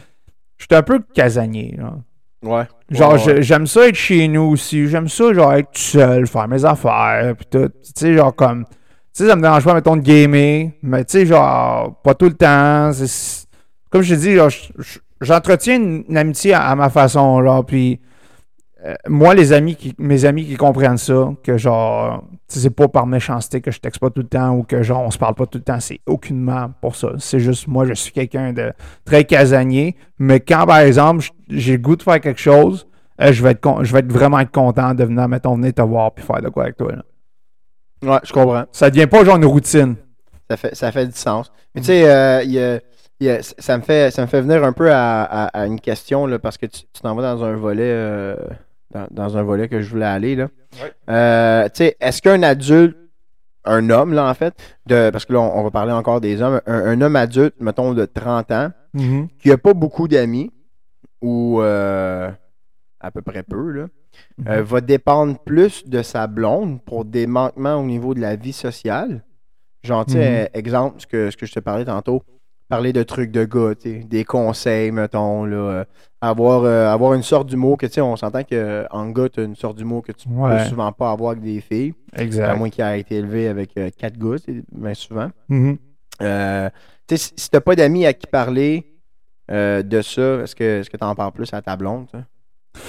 Je 0.57 0.67
suis 0.71 0.75
un 0.77 0.83
peu 0.83 1.01
casanier. 1.15 1.77
Genre, 1.79 1.99
Ouais. 2.43 2.65
Genre, 2.91 3.15
Ouais, 3.25 3.41
j'aime 3.43 3.67
ça 3.67 3.89
être 3.89 3.95
chez 3.95 4.29
nous 4.29 4.43
aussi. 4.43 4.87
J'aime 4.89 5.09
ça, 5.09 5.33
genre, 5.33 5.55
être 5.55 5.71
tout 5.73 5.81
seul, 5.81 6.27
faire 6.27 6.47
mes 6.49 6.63
affaires, 6.65 7.35
puis 7.37 7.47
tout. 7.51 7.69
Tu 7.69 7.93
sais, 7.95 8.15
genre 8.15 8.35
comme. 8.35 8.67
sais, 9.13 9.27
ça 9.29 9.35
me 9.37 9.41
dérange 9.43 9.65
pas, 9.65 9.73
mettons, 9.75 9.97
de 9.97 10.03
gamer, 10.03 10.73
mais 10.83 11.05
tu 11.05 11.13
sais, 11.21 11.27
genre, 11.27 11.95
pas 12.03 12.15
tout 12.15 12.27
le 12.27 12.35
temps. 12.35 12.91
Comme 13.91 14.03
je 14.03 14.15
te 14.15 14.21
dis, 14.21 14.35
genre, 14.35 14.51
je- 14.51 14.99
j'entretiens 15.25 15.77
une, 15.77 16.05
une 16.09 16.17
amitié 16.17 16.55
à, 16.55 16.69
à 16.69 16.75
ma 16.77 16.89
façon, 16.91 17.41
là, 17.41 17.63
puis 17.63 18.01
euh, 18.85 18.95
moi, 19.09 19.35
les 19.35 19.53
amis 19.53 19.77
qui, 19.77 19.95
mes 19.99 20.25
amis 20.27 20.45
qui 20.45 20.57
comprennent 20.57 20.99
ça, 20.99 21.33
que 21.43 21.57
genre, 21.57 22.23
c'est 22.49 22.69
pas 22.71 22.87
par 22.89 23.07
méchanceté 23.07 23.61
que 23.63 23.71
je 23.71 23.81
texte 23.81 23.99
pas 24.01 24.11
tout 24.11 24.21
le 24.21 24.29
temps 24.29 24.51
ou 24.57 24.63
que 24.63 24.83
genre, 24.83 25.01
on 25.03 25.11
se 25.11 25.17
parle 25.19 25.35
pas 25.35 25.47
tout 25.47 25.59
le 25.59 25.65
temps, 25.65 25.81
c'est 25.81 26.01
aucunement 26.07 26.71
pour 26.83 26.95
ça. 26.95 27.09
C'est 27.19 27.41
juste, 27.41 27.67
moi, 27.67 27.87
je 27.87 27.95
suis 27.95 28.13
quelqu'un 28.13 28.53
de 28.53 28.73
très 29.07 29.25
casanier, 29.25 29.97
mais 30.19 30.41
quand, 30.41 30.67
par 30.67 30.79
exemple, 30.81 31.25
j'ai 31.49 31.73
le 31.73 31.79
goût 31.79 31.97
de 31.97 32.03
faire 32.03 32.21
quelque 32.21 32.41
chose, 32.41 32.87
euh, 33.23 33.33
je, 33.33 33.43
vais 33.43 33.53
être 33.53 33.85
je 33.85 33.93
vais 33.93 34.01
être 34.01 34.13
vraiment 34.13 34.39
être 34.41 34.51
content 34.51 34.93
de 34.93 35.05
venir, 35.05 35.29
mettons, 35.29 35.55
venir 35.57 35.73
te 35.73 35.83
voir 35.83 36.13
puis 36.13 36.25
faire 36.25 36.43
de 36.43 36.49
quoi 36.51 36.65
avec 36.65 36.77
toi. 36.77 36.93
là. 36.93 37.03
Ouais, 38.03 38.19
je 38.25 38.33
comprends. 38.35 38.65
Ça 38.73 38.91
devient 38.91 39.07
pas 39.07 39.25
genre 39.25 39.37
une 39.37 39.47
routine. 39.47 39.97
Ça 40.51 40.59
fait, 40.59 40.75
ça 40.75 40.93
fait 40.93 41.07
du 41.07 41.17
sens. 41.17 41.51
Mais 41.75 41.81
tu 41.81 41.87
sais, 41.87 42.07
euh, 42.11 42.43
il 42.43 42.51
y 42.51 42.59
a- 42.63 42.81
a- 43.31 43.43
ça, 43.43 43.77
me 43.79 43.83
fait, 43.83 44.11
ça 44.11 44.23
me 44.23 44.27
fait 44.27 44.41
venir 44.41 44.65
un 44.65 44.73
peu 44.73 44.91
à, 44.93 45.23
à- 45.23 45.47
à 45.47 45.67
une 45.67 45.81
question, 45.81 46.27
là, 46.27 46.39
parce 46.39 46.59
que 46.59 46.67
tu 46.67 46.83
t'en 47.03 47.15
vas 47.15 47.23
dans 47.35 47.45
un 47.45 47.55
volet 47.57 47.83
euh, 47.85 48.37
dans, 48.91 49.07
dans 49.11 49.37
un 49.37 49.43
volet 49.43 49.69
que 49.69 49.81
je 49.81 49.91
voulais 49.91 50.05
aller. 50.07 50.37
Là. 50.37 50.49
Ouais. 50.83 50.93
Euh, 51.11 51.69
est-ce 52.01 52.23
qu'un 52.23 52.43
adulte, 52.43 52.97
un 53.65 53.89
homme, 53.91 54.13
là, 54.13 54.29
en 54.29 54.35
fait, 54.35 54.55
de, 54.87 55.11
parce 55.11 55.25
que 55.25 55.33
là, 55.33 55.41
on, 55.41 55.59
on 55.61 55.63
va 55.65 55.71
parler 55.71 55.93
encore 55.93 56.21
des 56.21 56.43
hommes, 56.43 56.61
un, 56.67 56.75
un 56.87 57.01
homme 57.01 57.17
adulte, 57.17 57.55
mettons, 57.61 57.95
de 57.95 58.05
30 58.05 58.51
ans, 58.53 58.71
qui 59.39 59.51
a 59.51 59.59
pas 59.59 59.75
beaucoup 59.75 60.07
d'amis, 60.09 60.53
ou 61.23 61.61
euh, 61.63 62.31
à 63.01 63.11
peu 63.11 63.23
près 63.23 63.43
peu, 63.43 63.71
là, 63.71 63.87
euh, 64.49 64.63
va 64.63 64.81
dépendre 64.81 65.39
plus 65.41 65.87
de 65.89 66.03
sa 66.03 66.27
blonde 66.27 66.83
pour 66.85 67.05
des 67.05 67.27
manquements 67.27 67.77
au 67.77 67.85
niveau 67.85 68.15
de 68.15 68.21
la 68.21 68.37
vie 68.37 68.53
sociale? 68.53 69.25
Genre, 69.83 70.07
tu 70.07 70.13
sais, 70.13 70.19
Mhm. 70.19 70.25
euh, 70.37 70.47
exemple, 70.55 71.01
ce 71.01 71.07
que, 71.07 71.31
ce 71.31 71.37
que 71.37 71.47
je 71.47 71.53
te 71.55 71.61
parlais 71.61 71.85
tantôt, 71.85 72.23
parler 72.75 72.93
de 72.93 73.03
trucs 73.05 73.31
de 73.31 73.45
gars, 73.45 73.75
tu 73.81 74.05
des 74.05 74.25
conseils, 74.25 74.91
mettons, 74.91 75.45
là, 75.45 75.57
euh, 75.57 75.85
avoir, 76.21 76.65
euh, 76.65 76.89
avoir 76.89 77.15
une 77.15 77.23
sorte 77.23 77.47
d'humour 77.49 77.79
que, 77.79 77.87
tu 77.87 77.93
sais, 77.95 78.01
on 78.01 78.17
s'entend 78.17 78.43
qu'en 78.43 79.11
gars, 79.11 79.29
tu 79.29 79.41
as 79.41 79.45
une 79.45 79.55
sorte 79.55 79.77
d'humour 79.77 80.03
que 80.03 80.11
tu 80.11 80.29
Ouais. 80.29 80.51
peux 80.59 80.65
souvent 80.65 80.91
pas 80.91 81.13
avoir 81.13 81.33
avec 81.33 81.45
des 81.45 81.61
filles, 81.61 81.95
à 82.13 82.23
Exact. 82.23 82.57
moins 82.57 82.71
qu'il 82.71 82.83
ait 82.85 82.99
été 83.01 83.15
élevé 83.17 83.47
avec 83.47 83.71
euh, 83.77 83.91
quatre 83.97 84.19
gars, 84.19 84.39
tu 84.45 84.65
bien 84.73 84.95
souvent. 84.95 85.31
Mhm. 85.49 85.79
Euh, 86.23 86.69
tu 87.07 87.17
sais, 87.17 87.33
si 87.37 87.49
t'as 87.51 87.61
pas 87.61 87.77
d'amis 87.77 88.07
à 88.07 88.13
qui 88.13 88.27
parler 88.27 88.85
euh, 89.53 89.83
de 89.83 90.03
ça, 90.03 90.43
est-ce 90.43 90.55
que 90.57 90.83
que 90.89 90.97
t'en 90.97 91.15
parles 91.15 91.33
plus 91.33 91.53
à 91.55 91.63
ta 91.63 91.77
blonde, 91.77 92.07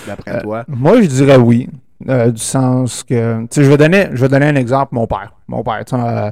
d'après 0.08 0.38
Euh, 0.38 0.42
toi? 0.42 0.66
Moi, 0.68 1.02
je 1.02 1.08
dirais 1.08 1.38
oui. 1.38 1.70
Euh, 2.10 2.32
du 2.32 2.42
sens 2.42 3.04
que. 3.04 3.46
Tu 3.48 3.64
je 3.64 3.70
vais 3.70 3.78
donner, 3.78 4.08
je 4.14 4.22
vais 4.22 4.30
donner 4.30 4.48
un 4.48 4.56
exemple, 4.56 4.90
mon 4.94 5.08
père. 5.08 5.34
Mon 5.48 5.64
père, 5.64 5.84
tu 5.86 5.96
euh, 5.96 6.32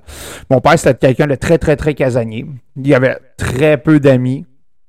mon 0.49 0.59
père, 0.59 0.77
c'était 0.77 0.95
quelqu'un 0.95 1.27
de 1.27 1.35
très, 1.35 1.57
très, 1.57 1.75
très 1.75 1.93
casanier. 1.93 2.45
Il 2.75 2.93
avait 2.93 3.17
très 3.37 3.77
peu 3.77 3.99
d'amis. 3.99 4.45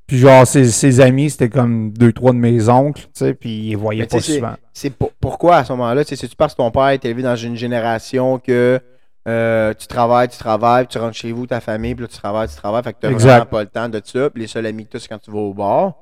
Puis 0.06 0.18
genre, 0.18 0.46
ses, 0.46 0.66
ses 0.70 1.00
amis, 1.00 1.30
c'était 1.30 1.48
comme 1.48 1.90
deux, 1.92 2.12
trois 2.12 2.32
de 2.32 2.36
mes 2.36 2.68
oncles, 2.68 3.02
tu 3.04 3.08
sais, 3.14 3.32
puis 3.32 3.70
ils 3.70 3.76
voyaient 3.76 4.06
tu 4.06 4.16
pas 4.16 4.20
souvent. 4.22 4.52
C'est 4.74 4.90
pour- 4.90 5.12
pourquoi 5.18 5.56
à 5.56 5.64
ce 5.64 5.72
moment-là, 5.72 6.04
tu 6.04 6.10
sais, 6.10 6.16
c'est-tu 6.16 6.36
parce 6.36 6.52
que 6.52 6.58
ton 6.58 6.70
père 6.70 6.88
est 6.88 7.02
élevé 7.06 7.22
dans 7.22 7.36
une 7.36 7.56
génération 7.56 8.38
que 8.38 8.78
euh, 9.26 9.72
tu 9.72 9.86
travailles, 9.86 10.28
tu 10.28 10.36
travailles, 10.36 10.84
puis 10.84 10.92
tu 10.92 10.98
rentres 10.98 11.16
chez 11.16 11.32
vous, 11.32 11.46
ta 11.46 11.60
famille, 11.62 11.94
puis 11.94 12.02
là, 12.02 12.08
tu 12.08 12.18
travailles, 12.18 12.48
tu 12.48 12.54
travailles, 12.56 12.82
fait 12.82 12.92
que 12.92 12.98
t'as 13.00 13.08
vraiment 13.24 13.46
pas 13.46 13.62
le 13.62 13.68
temps 13.70 13.88
de 13.88 13.98
ça, 14.04 14.28
puis 14.28 14.42
les 14.42 14.46
seuls 14.46 14.66
amis 14.66 14.84
que 14.84 14.90
t'as, 14.90 14.98
c'est 14.98 15.08
quand 15.08 15.18
tu 15.18 15.30
vas 15.30 15.38
au 15.38 15.54
bar. 15.54 15.94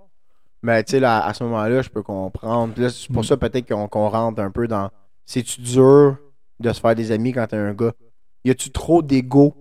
Mais 0.62 0.82
tu 0.84 0.92
sais, 0.92 1.00
là, 1.00 1.24
à 1.24 1.34
ce 1.34 1.42
moment-là, 1.44 1.82
je 1.82 1.88
peux 1.90 2.02
comprendre. 2.02 2.72
Puis 2.74 2.82
là, 2.82 2.90
c'est 2.90 3.08
pour 3.12 3.22
Mm. 3.22 3.26
ça 3.26 3.36
peut-être 3.36 3.68
qu'on 3.88 4.08
rentre 4.08 4.40
un 4.40 4.50
peu 4.50 4.68
dans. 4.68 4.90
C'est-tu 5.26 5.60
dur 5.60 6.16
de 6.60 6.72
se 6.72 6.80
faire 6.80 6.94
des 6.94 7.10
amis 7.12 7.32
quand 7.32 7.46
t'es 7.46 7.56
un 7.56 7.72
gars? 7.74 7.92
Y 8.44 8.50
a-tu 8.50 8.70
trop 8.70 9.02
d'ego 9.02 9.54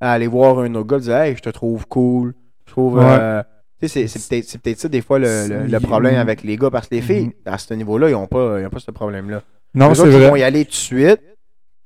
à 0.00 0.12
aller 0.12 0.26
voir 0.26 0.58
un 0.60 0.74
autre 0.74 0.86
gars 0.88 0.96
et 0.96 1.00
dire 1.00 1.16
Hey, 1.16 1.36
je 1.36 1.42
te 1.42 1.50
trouve 1.50 1.86
cool. 1.86 2.34
Je 2.66 2.72
trouve. 2.72 2.94
Ouais. 2.98 3.04
euh, 3.04 3.42
Tu 3.80 3.86
sais, 3.86 4.08
c'est- 4.08 4.28
peut-être 4.28 4.58
peut-être 4.60 4.78
ça, 4.80 4.88
des 4.88 5.00
fois, 5.02 5.20
le, 5.20 5.46
le- 5.48 5.66
le 5.66 5.78
problème 5.80 6.16
avec 6.16 6.42
les 6.42 6.56
gars. 6.56 6.68
Parce 6.70 6.88
que 6.88 6.96
les 6.96 7.00
filles, 7.00 7.26
Mhm. 7.26 7.32
à 7.46 7.58
ce 7.58 7.72
niveau-là, 7.74 8.08
ils 8.08 8.12
n'ont 8.12 8.26
pas, 8.26 8.58
ils 8.60 8.66
ont 8.66 8.70
pas 8.70 8.80
ce 8.80 8.90
problème-là. 8.90 9.40
Non, 9.74 9.94
c'est 9.94 10.00
autres, 10.00 10.10
ils 10.10 10.22
vont 10.24 10.30
vrai. 10.30 10.40
y 10.40 10.42
aller 10.42 10.64
tout 10.64 10.72
de 10.72 10.74
suite. 10.74 11.20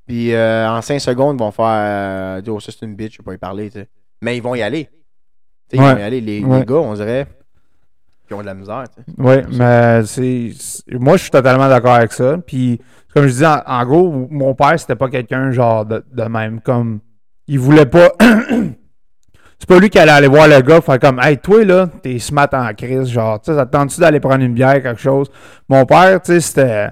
Puis 0.07 0.33
euh, 0.33 0.71
en 0.71 0.81
5 0.81 0.99
secondes, 1.01 1.37
ils 1.39 1.43
vont 1.43 1.51
faire 1.51 1.67
euh, 1.67 2.43
Oh, 2.49 2.61
ça 2.61 2.73
c'est 2.73 2.87
une 2.87 2.95
bitch, 2.97 3.13
je 3.17 3.19
vais 3.19 3.25
pas 3.25 3.35
y 3.35 3.39
parler. 3.39 3.67
tu 3.71 3.81
sais. 3.81 3.89
Mais 4.23 4.37
ils 4.39 4.43
vont 4.43 4.55
y 4.55 4.63
aller. 4.63 4.89
Ils 5.71 5.81
vont 5.81 5.87
y 5.97 6.01
aller. 6.03 6.21
Les, 6.23 6.41
les 6.41 6.65
gars, 6.65 6.77
on 6.77 6.95
dirait, 6.95 7.27
qui 8.33 8.39
ont 8.39 8.41
de 8.41 8.47
la 8.47 8.55
misère. 8.55 8.85
tu. 8.95 9.03
Oui, 9.19 9.37
mais 9.53 10.03
c'est. 10.05 10.51
Moi, 10.99 11.17
je 11.17 11.23
suis 11.23 11.31
totalement 11.31 11.69
d'accord 11.69 11.95
avec 11.95 12.13
ça. 12.13 12.39
Puis, 12.39 12.81
comme 13.15 13.27
je 13.27 13.33
dis, 13.35 13.47
en, 13.47 13.61
en 13.67 13.85
gros, 13.85 14.29
mon 14.31 14.55
père, 14.55 14.79
c'était 14.79 14.97
pas 14.97 15.09
quelqu'un 15.09 15.51
genre 15.53 15.85
de, 15.85 16.05
de 16.13 16.23
même. 16.25 16.61
Comme. 16.61 17.01
Il 17.47 17.59
voulait 17.59 17.87
pas. 17.87 18.13
c'est 19.59 19.69
pas 19.69 19.79
lui 19.79 19.91
qui 19.91 19.99
allait 19.99 20.13
aller 20.13 20.29
voir 20.29 20.49
le 20.49 20.61
gars, 20.61 20.81
faire 20.81 20.99
comme, 20.99 21.21
hey, 21.21 21.37
toi, 21.39 21.65
là, 21.65 21.89
t'es 22.03 22.19
smart 22.19 22.49
en 22.53 22.73
crise. 22.73 23.09
Genre, 23.11 23.41
tu 23.41 23.51
sais, 23.51 23.57
ça 23.57 23.67
te 23.67 23.73
tente-tu 23.73 24.01
d'aller 24.01 24.21
prendre 24.21 24.43
une 24.43 24.55
bière, 24.55 24.83
quelque 24.83 25.01
chose? 25.01 25.31
Mon 25.69 25.85
père, 25.85 26.21
tu 26.23 26.33
sais, 26.33 26.41
c'était. 26.41 26.89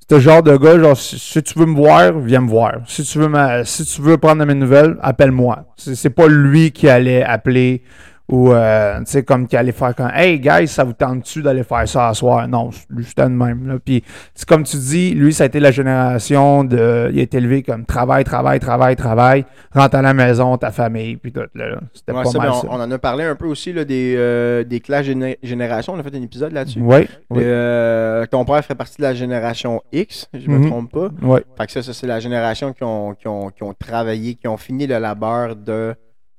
C'était 0.00 0.14
le 0.16 0.20
genre 0.22 0.42
de 0.42 0.56
gars, 0.56 0.76
genre, 0.78 0.96
si, 0.96 1.18
si 1.18 1.40
tu 1.42 1.56
veux 1.56 1.66
me 1.66 1.76
voir, 1.76 2.18
viens 2.18 2.40
me 2.40 2.48
voir. 2.48 2.78
Si 2.86 3.04
tu 3.04 3.18
veux, 3.18 3.28
ma- 3.28 3.64
si 3.64 3.84
tu 3.84 4.02
veux 4.02 4.16
prendre 4.16 4.40
de 4.40 4.44
mes 4.44 4.54
nouvelles, 4.54 4.96
appelle-moi. 5.02 5.66
C'est 5.76 5.94
c'est 5.94 6.10
pas 6.10 6.26
lui 6.26 6.72
qui 6.72 6.88
allait 6.88 7.22
appeler 7.22 7.84
ou, 8.30 8.52
euh, 8.52 8.98
tu 9.00 9.04
sais, 9.06 9.22
comme 9.24 9.46
qui 9.46 9.56
allait 9.56 9.72
faire 9.72 9.94
comme, 9.94 10.10
hey, 10.14 10.38
guys, 10.38 10.68
ça 10.68 10.84
vous 10.84 10.92
tente-tu 10.92 11.42
d'aller 11.42 11.64
faire 11.64 11.86
ça 11.88 12.08
à 12.08 12.14
soir? 12.14 12.46
Non, 12.48 12.70
c'était 12.70 13.24
de 13.24 13.28
même. 13.28 13.66
Là. 13.68 13.74
Puis, 13.84 14.04
c'est 14.34 14.48
comme 14.48 14.62
tu 14.62 14.76
dis, 14.76 15.14
lui, 15.14 15.32
ça 15.34 15.44
a 15.44 15.46
été 15.48 15.58
la 15.60 15.70
génération 15.70 16.64
de. 16.64 17.10
Il 17.12 17.18
a 17.18 17.22
été 17.22 17.38
élevé 17.38 17.62
comme 17.62 17.84
travail, 17.84 18.24
travail, 18.24 18.60
travail, 18.60 18.96
travail, 18.96 19.44
rentre 19.74 19.96
à 19.96 20.02
la 20.02 20.14
maison, 20.14 20.56
ta 20.56 20.70
famille, 20.70 21.16
puis 21.16 21.32
tout. 21.32 21.40
Là. 21.54 21.80
C'était 21.92 22.12
Ouais, 22.12 22.22
pas 22.22 22.30
ça, 22.30 22.38
mal 22.38 22.48
mais 22.48 22.54
on, 22.56 22.60
ça. 22.60 22.68
on 22.70 22.80
en 22.80 22.90
a 22.90 22.98
parlé 22.98 23.24
un 23.24 23.34
peu 23.34 23.46
aussi 23.46 23.72
là, 23.72 23.84
des, 23.84 24.14
euh, 24.16 24.64
des 24.64 24.80
classes 24.80 25.06
géné- 25.06 25.38
générations. 25.42 25.92
On 25.94 25.98
a 25.98 26.02
fait 26.02 26.14
un 26.16 26.22
épisode 26.22 26.52
là-dessus. 26.52 26.80
Oui, 26.80 27.08
oui. 27.30 27.42
Euh, 27.44 28.26
ton 28.26 28.44
père 28.44 28.64
fait 28.64 28.74
partie 28.74 28.96
de 28.98 29.02
la 29.02 29.14
génération 29.14 29.82
X, 29.92 30.28
je 30.32 30.48
me 30.48 30.58
Mhm. 30.58 30.66
trompe 30.70 30.92
pas. 30.92 31.08
oui. 31.22 31.40
Fait 31.58 31.66
que 31.66 31.72
ça, 31.72 31.82
ça 31.82 31.92
c'est 31.92 32.06
la 32.06 32.20
génération 32.20 32.72
qui 32.72 32.84
ont, 32.84 33.14
qui, 33.14 33.26
ont, 33.28 33.50
qui 33.50 33.62
ont 33.62 33.74
travaillé, 33.74 34.34
qui 34.34 34.46
ont 34.48 34.56
fini 34.56 34.86
le 34.86 34.98
labeur 34.98 35.56
de 35.56 35.94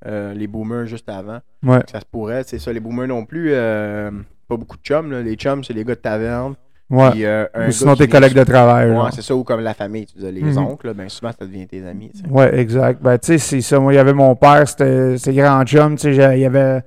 euh, 0.06 0.34
les 0.34 0.48
boomers 0.48 0.86
juste 0.88 1.10
avant. 1.10 1.40
Ouais. 1.64 1.80
Ça 1.92 2.00
se 2.00 2.06
pourrait, 2.12 2.44
c'est 2.46 2.60
ça. 2.60 2.72
Les 2.74 2.80
boomers 2.80 3.08
non 3.08 3.26
plus, 3.26 3.50
euh, 3.54 4.12
pas 4.48 4.58
beaucoup 4.58 4.78
de 4.78 4.82
chums. 4.84 5.12
là. 5.12 5.22
Les 5.22 5.36
chums, 5.36 5.64
c'est 5.64 5.74
les 5.74 5.84
gars 5.84 5.96
de 5.96 6.00
taverne. 6.00 6.56
Ouais. 6.90 7.12
Puis, 7.12 7.26
euh, 7.26 7.46
Ou 7.68 7.72
sinon, 7.72 7.96
tes 7.96 8.10
collègues 8.10 8.34
de 8.34 8.44
travail. 8.44 8.92
Ouais, 8.92 9.10
c'est 9.14 9.22
ça, 9.22 9.34
ou 9.34 9.46
comme 9.46 9.62
la 9.62 9.74
famille, 9.74 10.06
tu 10.08 10.16
disais, 10.16 10.32
les 10.32 10.42
Mhm. 10.42 10.58
oncles, 10.58 10.88
là, 10.88 10.94
ben 10.94 11.08
souvent, 11.08 11.32
ça 11.32 11.46
devient 11.46 11.66
tes 11.66 11.86
amis. 11.88 12.12
sais. 12.14 12.28
Ouais, 12.30 12.54
exact. 12.60 13.02
Ben, 13.02 13.18
tu 13.18 13.28
sais, 13.28 13.38
c'est 13.38 13.62
ça. 13.62 13.80
Moi, 13.80 13.94
il 13.94 13.96
y 13.96 14.00
avait 14.00 14.12
mon 14.14 14.36
père, 14.36 14.68
c'était 14.68 15.18
ses 15.18 15.34
grands 15.34 15.64
chums. 15.64 15.96
Tu 15.96 16.14
sais, 16.14 16.36
il 16.36 16.42
y 16.42 16.46
avait. 16.46 16.82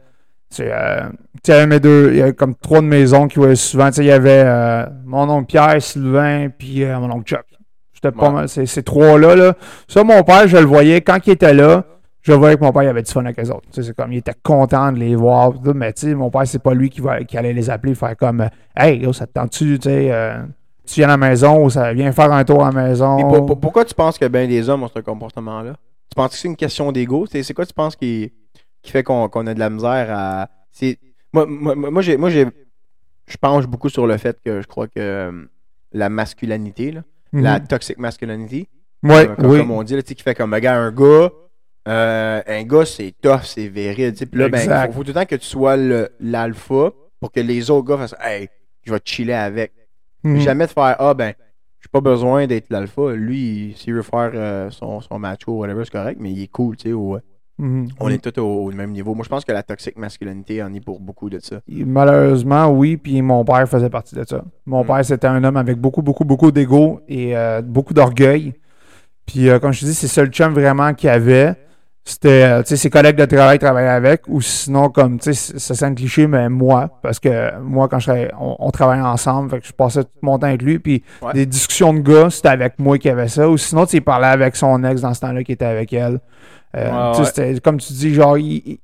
Tu 0.54 0.62
sais, 1.42 1.66
mes 1.66 1.80
deux. 1.80 2.10
Il 2.12 2.18
y 2.18 2.22
avait 2.22 2.34
comme 2.34 2.54
trois 2.54 2.80
de 2.82 2.86
mes 2.86 3.12
oncles 3.14 3.32
qui 3.32 3.38
voyaient 3.38 3.56
souvent. 3.56 3.88
Tu 3.88 3.94
sais, 3.94 4.04
il 4.04 4.08
y 4.08 4.12
avait 4.12 4.44
mon 5.06 5.28
oncle 5.30 5.46
Pierre, 5.46 5.80
Sylvain, 5.80 6.48
puis 6.50 6.84
mon 6.84 7.10
oncle 7.10 7.24
Chuck. 7.24 7.46
C'était 7.94 8.12
pas 8.12 8.30
mal. 8.30 8.48
Ces, 8.50 8.66
ces 8.66 8.82
trois-là, 8.82 9.34
là. 9.34 9.54
Ça, 9.88 10.04
mon 10.04 10.22
père, 10.22 10.46
je 10.46 10.58
le 10.58 10.64
voyais 10.66 11.00
quand 11.00 11.18
il 11.26 11.30
était 11.32 11.54
là. 11.54 11.84
Je 12.26 12.32
voyais 12.32 12.56
que 12.56 12.64
mon 12.64 12.72
père 12.72 12.84
il 12.84 12.88
avait 12.88 13.02
du 13.02 13.12
fun 13.12 13.24
avec 13.24 13.38
eux 13.38 13.50
autres. 13.50 13.68
C'est 13.70 13.94
comme 13.94 14.10
il 14.12 14.16
était 14.18 14.32
content 14.42 14.90
de 14.92 14.98
les 14.98 15.14
voir. 15.14 15.52
tout, 15.52 15.74
Mais 15.74 15.92
tu 15.92 16.06
sais, 16.08 16.14
mon 16.14 16.30
père, 16.30 16.46
c'est 16.46 16.58
pas 16.62 16.72
lui 16.72 16.88
qui, 16.88 17.02
va, 17.02 17.22
qui 17.22 17.36
allait 17.36 17.52
les 17.52 17.68
appeler, 17.68 17.94
faire 17.94 18.16
comme 18.16 18.48
Hey, 18.74 19.00
yo, 19.00 19.12
ça 19.12 19.26
te 19.26 19.32
tente-tu, 19.34 19.78
tu 19.78 19.88
sais, 19.90 20.10
euh, 20.10 20.42
tu 20.86 20.94
viens 21.00 21.08
à 21.08 21.10
la 21.12 21.16
maison 21.18 21.64
ou 21.64 21.68
ça 21.70 21.92
vient 21.92 22.10
faire 22.12 22.32
un 22.32 22.42
tour 22.44 22.64
à 22.64 22.70
la 22.72 22.82
maison. 22.88 23.16
Puis 23.16 23.24
pour- 23.26 23.44
pour- 23.44 23.60
pourquoi 23.60 23.84
tu 23.84 23.94
penses 23.94 24.16
que 24.18 24.24
ben 24.26 24.48
des 24.48 24.68
hommes 24.70 24.82
ont 24.84 24.88
ce 24.88 25.00
comportement-là? 25.00 25.74
Tu 26.10 26.14
penses 26.16 26.30
que 26.32 26.36
c'est 26.38 26.48
une 26.48 26.56
question 26.56 26.92
d'ego? 26.92 27.26
C'est 27.30 27.52
quoi 27.54 27.66
tu 27.66 27.74
penses 27.74 27.94
qui, 27.94 28.32
qui 28.80 28.90
fait 28.90 29.02
qu'on 29.02 29.26
a 29.26 29.54
de 29.54 29.58
la 29.60 29.68
misère 29.68 30.06
à. 30.10 30.48
Moi, 31.32 31.44
moi, 31.46 31.74
moi, 31.74 32.00
j'ai. 32.02 32.16
Moi. 32.16 32.30
Je 32.30 33.36
penche 33.40 33.66
beaucoup 33.66 33.88
sur 33.88 34.06
le 34.06 34.16
fait 34.18 34.38
que 34.44 34.60
je 34.62 34.66
crois 34.66 34.86
que 34.86 34.92
euh, 34.98 35.32
la 35.92 36.08
masculinité, 36.10 36.92
là, 36.92 37.02
la 37.32 37.58
toxic 37.60 37.98
masculinity, 37.98 38.68
Ouais, 39.02 39.26
comme, 39.36 39.46
oui. 39.50 39.58
comme 39.58 39.70
on 39.70 39.82
dit, 39.82 39.96
là, 39.96 40.02
qui 40.02 40.14
fait 40.22 40.34
comme 40.34 40.56
gars, 40.58 40.76
un 40.76 40.90
gars, 40.92 41.30
euh, 41.86 42.40
un 42.46 42.62
gars, 42.64 42.84
c'est 42.86 43.14
tough, 43.20 43.42
c'est 43.44 43.68
viril. 43.68 44.12
Puis 44.14 44.28
là, 44.40 44.48
ben, 44.48 44.58
Exact. 44.60 44.86
faut, 44.86 44.92
faut 44.92 45.02
tout 45.04 45.08
le 45.08 45.14
temps 45.14 45.26
que 45.26 45.36
tu 45.36 45.46
sois 45.46 45.76
l'alpha 46.20 46.90
pour 47.20 47.30
que 47.32 47.40
les 47.40 47.70
autres 47.70 47.86
gars 47.88 47.98
fassent 47.98 48.14
Hey, 48.20 48.48
je 48.84 48.92
vais 48.92 49.00
te 49.00 49.08
chiller 49.08 49.34
avec. 49.34 49.72
Mhm. 50.22 50.38
Jamais 50.40 50.66
de 50.66 50.70
faire 50.72 50.96
Ah 50.98 51.12
ben, 51.14 51.34
j'ai 51.80 51.88
pas 51.92 52.00
besoin 52.00 52.46
d'être 52.46 52.70
l'alpha. 52.70 53.12
Lui, 53.12 53.74
s'il 53.76 53.92
veut 53.94 54.02
faire 54.02 54.30
euh, 54.34 54.70
son, 54.70 55.00
son 55.02 55.18
macho 55.18 55.52
ou 55.52 55.58
whatever, 55.60 55.84
c'est 55.84 55.92
correct, 55.92 56.16
mais 56.20 56.30
il 56.32 56.42
est 56.42 56.48
cool, 56.48 56.76
tu 56.76 56.88
sais. 56.88 56.94
ouais. 56.94 57.20
Mhm. 57.58 57.88
On 58.00 58.08
est 58.08 58.18
tous 58.18 58.40
au, 58.40 58.64
au 58.66 58.72
même 58.72 58.90
niveau. 58.90 59.14
Moi, 59.14 59.22
je 59.22 59.28
pense 59.28 59.44
que 59.44 59.52
la 59.52 59.62
toxique 59.62 59.96
masculinité 59.96 60.60
en 60.62 60.72
est 60.74 60.80
pour 60.84 60.98
beaucoup 60.98 61.30
de 61.30 61.38
ça. 61.38 61.60
Malheureusement, 61.68 62.68
oui, 62.68 62.96
puis 62.96 63.22
mon 63.22 63.44
père 63.44 63.68
faisait 63.68 63.90
partie 63.90 64.14
de 64.16 64.24
ça. 64.24 64.42
Mon 64.66 64.82
Mm. 64.82 64.86
père, 64.86 65.04
c'était 65.04 65.26
un 65.28 65.44
homme 65.44 65.56
avec 65.56 65.78
beaucoup, 65.78 66.02
beaucoup, 66.02 66.24
beaucoup 66.24 66.50
d'ego 66.50 67.00
et 67.06 67.36
euh, 67.36 67.62
beaucoup 67.62 67.94
d'orgueil. 67.94 68.54
Puis, 69.26 69.48
euh, 69.48 69.58
comme 69.60 69.72
je 69.72 69.80
te 69.80 69.84
dis, 69.84 69.94
c'est 69.94 70.06
le 70.06 70.12
seul 70.12 70.28
chum 70.30 70.52
vraiment 70.52 70.92
qu'il 70.94 71.08
avait. 71.10 71.54
C'était, 72.04 72.42
euh, 72.44 72.62
tu 72.62 72.68
sais, 72.68 72.76
ses 72.76 72.90
collègues 72.90 73.16
de 73.16 73.24
travail 73.24 73.58
travaillaient 73.58 73.88
avec, 73.88 74.22
ou 74.28 74.40
sinon, 74.42 74.90
comme, 74.90 75.18
tu 75.18 75.32
sais, 75.32 75.58
ça 75.58 75.74
c'est 75.74 75.84
un 75.86 75.94
cliché, 75.94 76.26
mais 76.26 76.48
moi, 76.50 76.90
parce 77.02 77.18
que 77.18 77.58
moi, 77.60 77.88
quand 77.88 77.98
je 77.98 78.28
on, 78.38 78.56
on 78.58 78.70
travaillait 78.70 79.02
ensemble, 79.02 79.50
fait 79.50 79.60
que 79.60 79.66
je 79.66 79.72
passais 79.72 80.04
tout 80.04 80.10
mon 80.22 80.38
temps 80.38 80.48
avec 80.48 80.60
lui, 80.62 80.78
puis 80.78 81.02
Ouais. 81.22 81.32
des 81.32 81.46
discussions 81.46 81.94
de 81.94 82.00
gars, 82.00 82.28
c'était 82.30 82.48
avec 82.48 82.78
moi 82.78 82.98
qui 82.98 83.08
avait 83.08 83.28
ça, 83.28 83.48
ou 83.48 83.56
sinon, 83.56 83.86
tu 83.86 84.00
parlait 84.02 84.26
avec 84.26 84.54
son 84.56 84.84
ex 84.84 85.00
dans 85.00 85.14
ce 85.14 85.20
temps-là 85.20 85.42
qui 85.44 85.52
était 85.52 85.64
avec 85.64 85.92
elle. 85.94 86.20
Euh, 86.76 87.12
Ouais, 87.36 87.60
comme 87.62 87.78
tu 87.78 87.92
dis, 87.94 88.12
genre, 88.14 88.36
il, 88.36 88.56
il- 88.66 88.80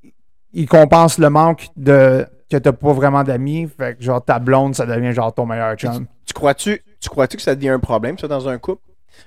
il 0.52 0.66
compense 0.68 1.18
le 1.18 1.28
manque 1.30 1.68
de 1.76 2.26
que 2.50 2.56
t'as 2.56 2.72
pas 2.72 2.92
vraiment 2.92 3.22
d'amis, 3.22 3.68
fait 3.78 3.96
que, 3.96 4.02
genre, 4.02 4.24
ta 4.24 4.38
blonde, 4.40 4.74
ça 4.74 4.84
devient, 4.86 5.12
genre, 5.12 5.32
ton 5.32 5.46
meilleur 5.46 5.76
chum. 5.76 6.06
Tu 6.26 6.32
crois-tu 6.34 6.82
tu 7.00 7.08
crois-tu 7.08 7.36
que 7.36 7.42
ça 7.42 7.54
devient 7.54 7.68
un 7.70 7.78
problème, 7.78 8.18
ça, 8.18 8.26
dans 8.28 8.48
un 8.48 8.58
couple? 8.58 8.82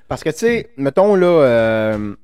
Parce 0.08 0.24
que, 0.24 0.30
tu 0.30 0.38
sais, 0.40 0.70
mettons, 0.78 1.16
là, 1.16 1.26
euh, 1.28 2.16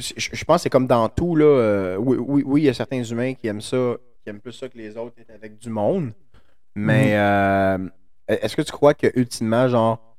je 0.00 0.28
je 0.32 0.44
pense 0.44 0.56
que 0.56 0.62
c'est 0.64 0.70
comme 0.70 0.86
dans 0.86 1.08
tout, 1.08 1.36
là. 1.36 1.44
euh, 1.44 1.96
oui, 1.96 2.16
oui, 2.20 2.42
oui, 2.46 2.62
il 2.62 2.64
y 2.64 2.68
a 2.68 2.74
certains 2.74 3.02
humains 3.02 3.34
qui 3.34 3.46
aiment 3.46 3.60
ça, 3.60 3.96
qui 4.22 4.30
aiment 4.30 4.40
plus 4.40 4.52
ça 4.52 4.68
que 4.68 4.76
les 4.78 4.96
autres, 4.96 5.14
être 5.20 5.30
avec 5.34 5.58
du 5.58 5.70
monde. 5.70 6.12
Mais 6.74 7.12
euh, 7.16 7.78
est-ce 8.28 8.56
que 8.56 8.62
tu 8.62 8.72
crois 8.72 8.94
que, 8.94 9.08
ultimement, 9.16 9.68
genre, 9.68 10.16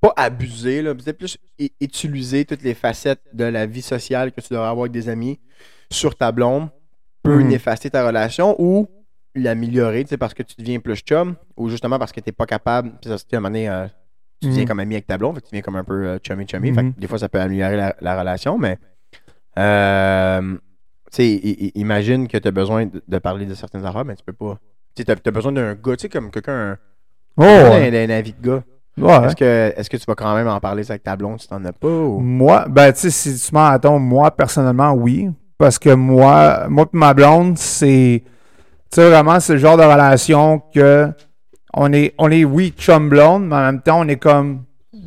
pas 0.00 0.12
abuser, 0.16 0.82
là, 0.82 0.94
peut-être 0.94 1.18
plus 1.18 1.38
utiliser 1.80 2.44
toutes 2.44 2.62
les 2.62 2.74
facettes 2.74 3.22
de 3.32 3.44
la 3.44 3.66
vie 3.66 3.82
sociale 3.82 4.32
que 4.32 4.40
tu 4.40 4.48
devrais 4.52 4.68
avoir 4.68 4.84
avec 4.84 4.92
des 4.92 5.08
amis 5.08 5.38
sur 5.90 6.14
ta 6.16 6.32
blonde 6.32 6.68
peut 7.22 7.38
Mhm. 7.40 7.48
néfaster 7.48 7.90
ta 7.90 8.06
relation 8.06 8.54
ou 8.58 8.88
l'améliorer, 9.34 10.04
tu 10.04 10.10
sais, 10.10 10.16
parce 10.16 10.34
que 10.34 10.42
tu 10.42 10.54
deviens 10.58 10.80
plus 10.80 10.98
chum 11.00 11.36
ou 11.56 11.68
justement 11.68 11.98
parce 11.98 12.12
que 12.12 12.20
t'es 12.20 12.32
pas 12.32 12.46
capable, 12.46 12.92
puis 13.00 13.10
ça, 13.10 13.18
tu 13.18 13.36
un 13.36 13.40
moment 13.40 13.48
donné, 13.50 13.68
euh, 13.68 13.86
tu 14.40 14.48
deviens 14.48 14.62
Mhm. 14.62 14.68
comme 14.68 14.80
ami 14.80 14.94
avec 14.94 15.06
ta 15.06 15.18
blonde, 15.18 15.34
fait 15.36 15.40
que 15.40 15.46
tu 15.46 15.50
deviens 15.52 15.62
comme 15.62 15.76
un 15.76 15.84
peu 15.84 16.06
euh, 16.06 16.18
chummy 16.22 16.46
chummy, 16.46 16.72
fait 16.72 16.82
Mhm. 16.82 16.94
que 16.94 17.00
des 17.00 17.06
fois 17.06 17.18
ça 17.18 17.28
peut 17.28 17.40
améliorer 17.40 17.76
la, 17.76 17.94
la 18.00 18.18
relation, 18.18 18.58
mais 18.58 18.78
euh, 19.58 20.40
tu 21.10 21.16
sais, 21.16 21.26
imagine 21.74 22.28
que 22.28 22.38
tu 22.38 22.48
as 22.48 22.50
besoin 22.52 22.86
de, 22.86 23.02
de 23.06 23.18
parler 23.18 23.46
de 23.46 23.54
certaines 23.54 23.84
affaires, 23.84 24.04
mais 24.04 24.14
tu 24.14 24.22
peux 24.24 24.32
pas. 24.32 24.58
Tu 24.94 25.04
as 25.08 25.30
besoin 25.30 25.52
d'un 25.52 25.74
gars, 25.74 25.96
tu 25.96 26.02
sais, 26.02 26.08
comme 26.08 26.30
quelqu'un, 26.30 26.76
Oh, 27.40 27.42
un, 27.44 28.10
avis 28.10 28.32
de 28.32 28.42
gars. 28.46 28.62
Ouais. 28.96 29.26
Est-ce 29.26 29.36
que, 29.36 29.72
est-ce 29.76 29.88
que 29.88 29.96
tu 29.96 30.04
vas 30.08 30.16
quand 30.16 30.34
même 30.34 30.48
en 30.48 30.58
parler 30.58 30.84
avec 30.90 31.04
ta 31.04 31.14
blonde 31.14 31.40
si 31.40 31.46
t'en 31.48 31.64
as 31.64 31.72
pas? 31.72 31.86
Ou... 31.88 32.18
Moi, 32.18 32.64
ben, 32.68 32.92
tu 32.92 32.98
sais, 32.98 33.10
si 33.10 33.46
tu 33.48 33.54
m'en 33.54 33.66
attends, 33.66 33.98
moi, 34.00 34.32
personnellement, 34.32 34.92
oui. 34.92 35.30
Parce 35.56 35.78
que 35.78 35.90
moi, 35.90 36.66
moi 36.68 36.84
et 36.92 36.96
ma 36.96 37.14
blonde, 37.14 37.56
c'est. 37.58 38.24
Tu 38.90 38.96
sais, 38.96 39.08
vraiment, 39.08 39.38
c'est 39.38 39.52
le 39.52 39.58
genre 39.60 39.76
de 39.76 39.82
relation 39.84 40.60
que. 40.74 41.08
On 41.74 41.92
est, 41.92 42.14
on 42.18 42.30
est, 42.30 42.44
oui, 42.44 42.72
chum 42.78 43.08
blonde, 43.08 43.46
mais 43.46 43.56
en 43.56 43.60
même 43.60 43.80
temps, 43.80 44.00
on 44.00 44.08
est 44.08 44.16
comme. 44.16 44.64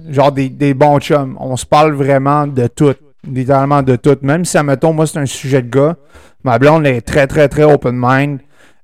Genre 0.10 0.32
des, 0.32 0.74
bons 0.74 1.00
chums. 1.00 1.38
On 1.40 1.56
se 1.56 1.66
parle 1.66 1.94
vraiment 1.94 2.48
de 2.48 2.68
tout. 2.68 2.94
Littéralement 3.28 3.84
de 3.84 3.96
tout. 3.96 4.18
Même 4.22 4.46
si, 4.46 4.58
admettons, 4.58 4.94
moi, 4.94 5.06
c'est 5.06 5.20
un 5.20 5.26
sujet 5.26 5.62
de 5.62 5.70
gars, 5.70 5.96
ma 6.44 6.58
blonde 6.58 6.86
elle 6.86 6.96
est 6.96 7.02
très, 7.02 7.28
très, 7.28 7.48
très 7.48 7.64
open 7.64 7.96
mind. 7.96 8.40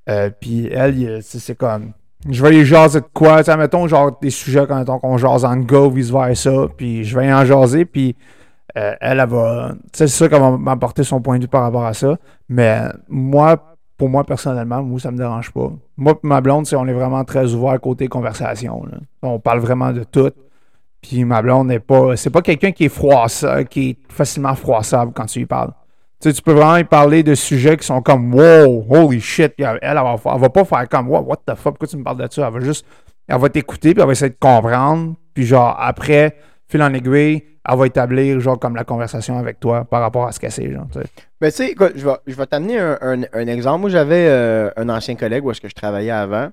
Euh, 0.10 0.30
puis 0.40 0.68
elle, 0.72 1.20
c'est 1.22 1.58
comme. 1.58 1.92
Je 2.30 2.44
vais 2.44 2.58
y 2.58 2.66
jaser 2.66 3.02
de 3.02 3.06
quoi, 3.14 3.44
tu 3.44 3.56
mettons, 3.56 3.88
genre 3.88 4.18
des 4.20 4.32
sujets 4.32 4.66
quand 4.68 4.84
qu'on 5.00 5.18
jase 5.18 5.46
en 5.46 5.60
ou 5.62 5.92
vice-versa, 5.92 6.68
puis 6.76 7.04
je 7.04 7.18
vais 7.18 7.32
en 7.32 7.46
jaser, 7.46 7.86
puis 7.86 8.16
euh, 8.78 8.94
elle, 9.00 9.20
elle 9.20 9.30
va. 9.30 9.74
C'est 9.94 10.08
sûr 10.08 10.30
qu'elle 10.30 10.42
va 10.42 10.58
m'apporter 10.58 11.04
son 11.04 11.22
point 11.22 11.38
de 11.38 11.44
vue 11.44 11.48
par 11.48 11.62
rapport 11.62 11.86
à 11.86 11.94
ça. 11.94 12.18
Mais 12.50 12.82
moi, 13.08 13.77
pour 13.98 14.10
moi, 14.10 14.24
personnellement, 14.24 14.84
moi, 14.84 15.00
ça 15.00 15.12
me 15.12 15.18
dérange 15.18 15.52
pas. 15.52 15.72
Moi 15.98 16.14
et 16.14 16.28
ma 16.28 16.40
blonde, 16.42 16.66
c'est- 16.68 16.76
on 16.76 16.86
est 16.86 16.94
vraiment 16.94 17.24
très 17.24 17.54
ouvert 17.54 17.80
côté 17.82 18.08
conversation. 18.08 18.84
On 19.22 19.40
parle 19.40 19.60
vraiment 19.60 19.92
de 19.92 20.04
tout. 20.04 20.32
Puis 21.02 21.24
ma 21.26 21.42
blonde 21.42 21.68
n'est 21.68 21.80
pas. 21.80 22.16
C'est 22.16 22.30
pas 22.30 22.42
quelqu'un 22.42 22.72
qui 22.72 22.86
est 22.86 22.90
froissable, 22.90 23.66
qui 23.66 23.90
est 23.92 23.98
facilement 24.12 24.56
froissable 24.56 25.14
quand 25.14 25.26
tu 25.26 25.40
lui 25.40 25.46
parles. 25.46 25.72
Tu 26.20 26.30
sais, 26.30 26.34
tu 26.34 26.42
peux 26.42 26.54
vraiment 26.54 26.78
lui 26.78 26.84
parler 26.84 27.22
de 27.22 27.36
sujets 27.36 27.78
qui 27.78 27.86
sont 27.86 28.02
comme 28.02 28.34
Wow, 28.34 28.86
holy 28.90 29.20
shit. 29.22 29.54
Elle, 29.60 29.78
elle, 29.82 29.94
va, 29.96 30.16
elle 30.26 30.42
va 30.42 30.50
pas 30.50 30.66
faire 30.66 30.90
comme 30.90 31.10
Wow, 31.10 31.22
what 31.22 31.38
the 31.46 31.56
fuck, 31.56 31.74
pourquoi 31.76 31.88
tu 31.88 31.98
me 31.98 32.04
parles 32.04 32.18
de 32.18 32.28
ça? 32.32 32.48
Elle 32.48 32.54
va 32.54 32.60
juste. 32.60 32.86
Elle 33.28 33.40
va 33.40 33.50
t'écouter, 33.50 33.94
puis 33.94 34.02
elle 34.02 34.08
va 34.08 34.12
essayer 34.14 34.32
de 34.32 34.38
comprendre. 34.40 35.14
Puis 35.34 35.46
genre, 35.46 35.76
après, 35.80 36.36
fil 36.68 36.82
en 36.84 36.94
aiguille, 36.94 37.44
elle 37.70 37.78
va 37.78 37.86
établir, 37.88 38.40
genre, 38.40 38.60
comme 38.60 38.76
la 38.76 38.84
conversation 38.84 39.38
avec 39.38 39.60
toi 39.60 39.86
par 39.86 40.02
rapport 40.02 40.28
à 40.28 40.32
ce 40.32 40.40
qu'elle 40.40 40.52
sait, 40.52 40.72
genre, 40.72 40.88
tu 40.92 41.00
sais. 41.00 41.06
Ben, 41.42 41.50
tu 41.50 41.58
sais, 41.58 41.72
écoute, 41.72 41.94
je 41.96 42.06
vais, 42.06 42.16
je 42.26 42.36
vais 42.36 42.46
t'amener 42.46 42.80
un, 42.80 42.98
un- 43.02 43.24
un 43.34 43.48
exemple. 43.48 43.82
Moi, 43.82 43.90
j'avais 43.90 44.28
euh, 44.30 44.70
un 44.78 44.90
ancien 44.90 45.16
collègue 45.16 45.46
où 45.46 45.52
est-ce 45.52 45.62
que 45.62 45.70
je 45.70 45.76
travaillais 45.76 46.12
avant. 46.12 46.50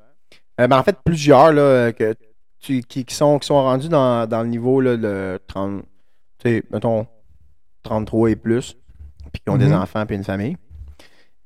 Euh, 0.61 0.67
ben, 0.69 0.79
en 0.79 0.83
fait, 0.83 0.97
plusieurs 1.05 1.53
là, 1.53 1.93
que 1.93 2.15
tu- 2.61 2.83
qui, 2.83 3.05
qui 3.05 3.15
sont, 3.15 3.39
qui 3.39 3.47
sont 3.47 3.63
rendus 3.63 3.89
dans, 3.89 4.27
dans 4.29 4.43
le 4.43 4.49
niveau 4.49 4.81
là, 4.81 4.97
de 4.97 5.39
30, 5.47 5.83
tu 6.43 6.49
sais, 6.51 6.63
mettons, 6.73 7.07
33 7.83 8.31
et 8.31 8.37
plus, 8.37 8.77
puis 9.33 9.43
qui 9.45 9.51
ont 9.51 9.57
des 9.59 9.67
Mhm. 9.69 9.75
enfants 9.75 10.07
puis 10.07 10.17
une 10.17 10.25
famille. 10.25 10.57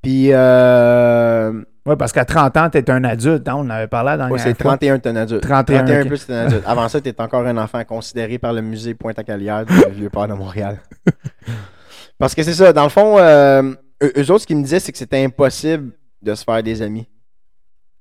Puis, 0.02 0.28
euh, 0.32 1.62
Ouais, 1.88 1.96
parce 1.96 2.12
qu'à 2.12 2.26
30 2.26 2.56
ans, 2.58 2.68
t'es 2.68 2.90
un 2.90 3.02
adulte, 3.02 3.48
hein, 3.48 3.54
on 3.56 3.60
en 3.60 3.70
avait 3.70 3.86
parlé 3.86 4.18
dans 4.18 4.28
ouais, 4.28 4.38
c'est 4.38 4.52
31 4.52 4.98
t'es 4.98 5.08
un 5.08 5.16
adulte. 5.16 5.42
31, 5.42 6.02
ok. 6.02 6.06
plus 6.06 6.26
t'es 6.26 6.34
un 6.34 6.46
adulte. 6.46 6.62
Avant 6.66 6.86
ça, 6.86 7.00
t'es 7.00 7.18
encore 7.18 7.46
un 7.46 7.56
enfant 7.56 7.82
considéré 7.84 8.36
par 8.38 8.52
le 8.52 8.60
musée 8.60 8.92
Pointe-à-Calière 8.92 9.64
du 9.64 9.72
Vieux-Port 9.92 10.28
de 10.28 10.34
Montréal. 10.34 10.80
Parce 12.18 12.34
que 12.34 12.42
c'est 12.42 12.52
ça, 12.52 12.74
dans 12.74 12.82
le 12.82 12.90
fond, 12.90 13.16
euh, 13.18 13.72
eux, 14.02 14.30
autres, 14.30 14.40
ce 14.40 14.46
qu'ils 14.46 14.58
me 14.58 14.62
disaient, 14.62 14.80
c'est 14.80 14.92
que 14.92 14.98
c'était 14.98 15.24
impossible 15.24 15.92
de 16.20 16.34
se 16.34 16.44
faire 16.44 16.62
des 16.62 16.82
amis. 16.82 17.08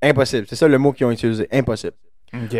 Impossible. 0.01 0.47
C'est 0.49 0.57
ça 0.57 0.67
le 0.67 0.77
mot 0.77 0.91
qu'ils 0.91 1.05
ont 1.05 1.11
utilisé. 1.11 1.47
Impossible. 1.53 1.93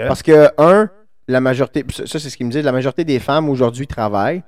Parce 0.07 0.23
que, 0.23 0.49
un, 0.57 0.89
la 1.27 1.41
majorité, 1.41 1.83
ça, 1.89 2.07
ça, 2.07 2.19
c'est 2.19 2.29
ce 2.29 2.37
qu'ils 2.37 2.45
me 2.45 2.51
disent, 2.53 2.63
la 2.63 2.71
majorité 2.71 3.03
des 3.03 3.19
femmes 3.19 3.49
aujourd'hui 3.49 3.85
travaillent. 3.85 4.43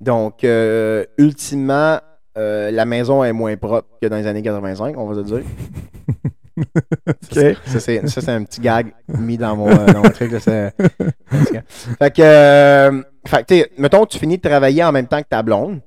Donc, 0.00 0.44
euh, 0.44 1.04
ultimement, 1.18 1.98
euh, 2.38 2.70
la 2.70 2.84
maison 2.84 3.24
est 3.24 3.32
moins 3.32 3.56
propre 3.56 3.88
que 4.00 4.06
dans 4.06 4.16
les 4.16 4.26
années 4.26 4.42
85, 4.42 4.96
on 4.96 5.06
va 5.06 5.14
se 5.14 5.20
dire. 5.20 5.42
Ça, 7.30 7.80
c'est, 7.80 8.28
un 8.28 8.44
petit 8.44 8.60
gag 8.60 8.92
mis 9.08 9.38
dans 9.38 9.56
mon, 9.56 9.70
euh, 9.70 9.86
dans 9.86 10.02
mon 10.02 10.10
truc. 10.10 10.32
là. 10.32 10.40
Fait 10.40 12.10
que, 12.10 12.22
euh, 12.22 13.02
fait 13.26 13.42
que, 13.42 13.46
tu 13.46 13.54
sais, 13.60 13.70
mettons, 13.78 14.04
tu 14.06 14.18
finis 14.18 14.36
de 14.36 14.46
travailler 14.46 14.84
en 14.84 14.92
même 14.92 15.06
temps 15.06 15.22
que 15.22 15.28
ta 15.28 15.42
blonde. 15.42 15.80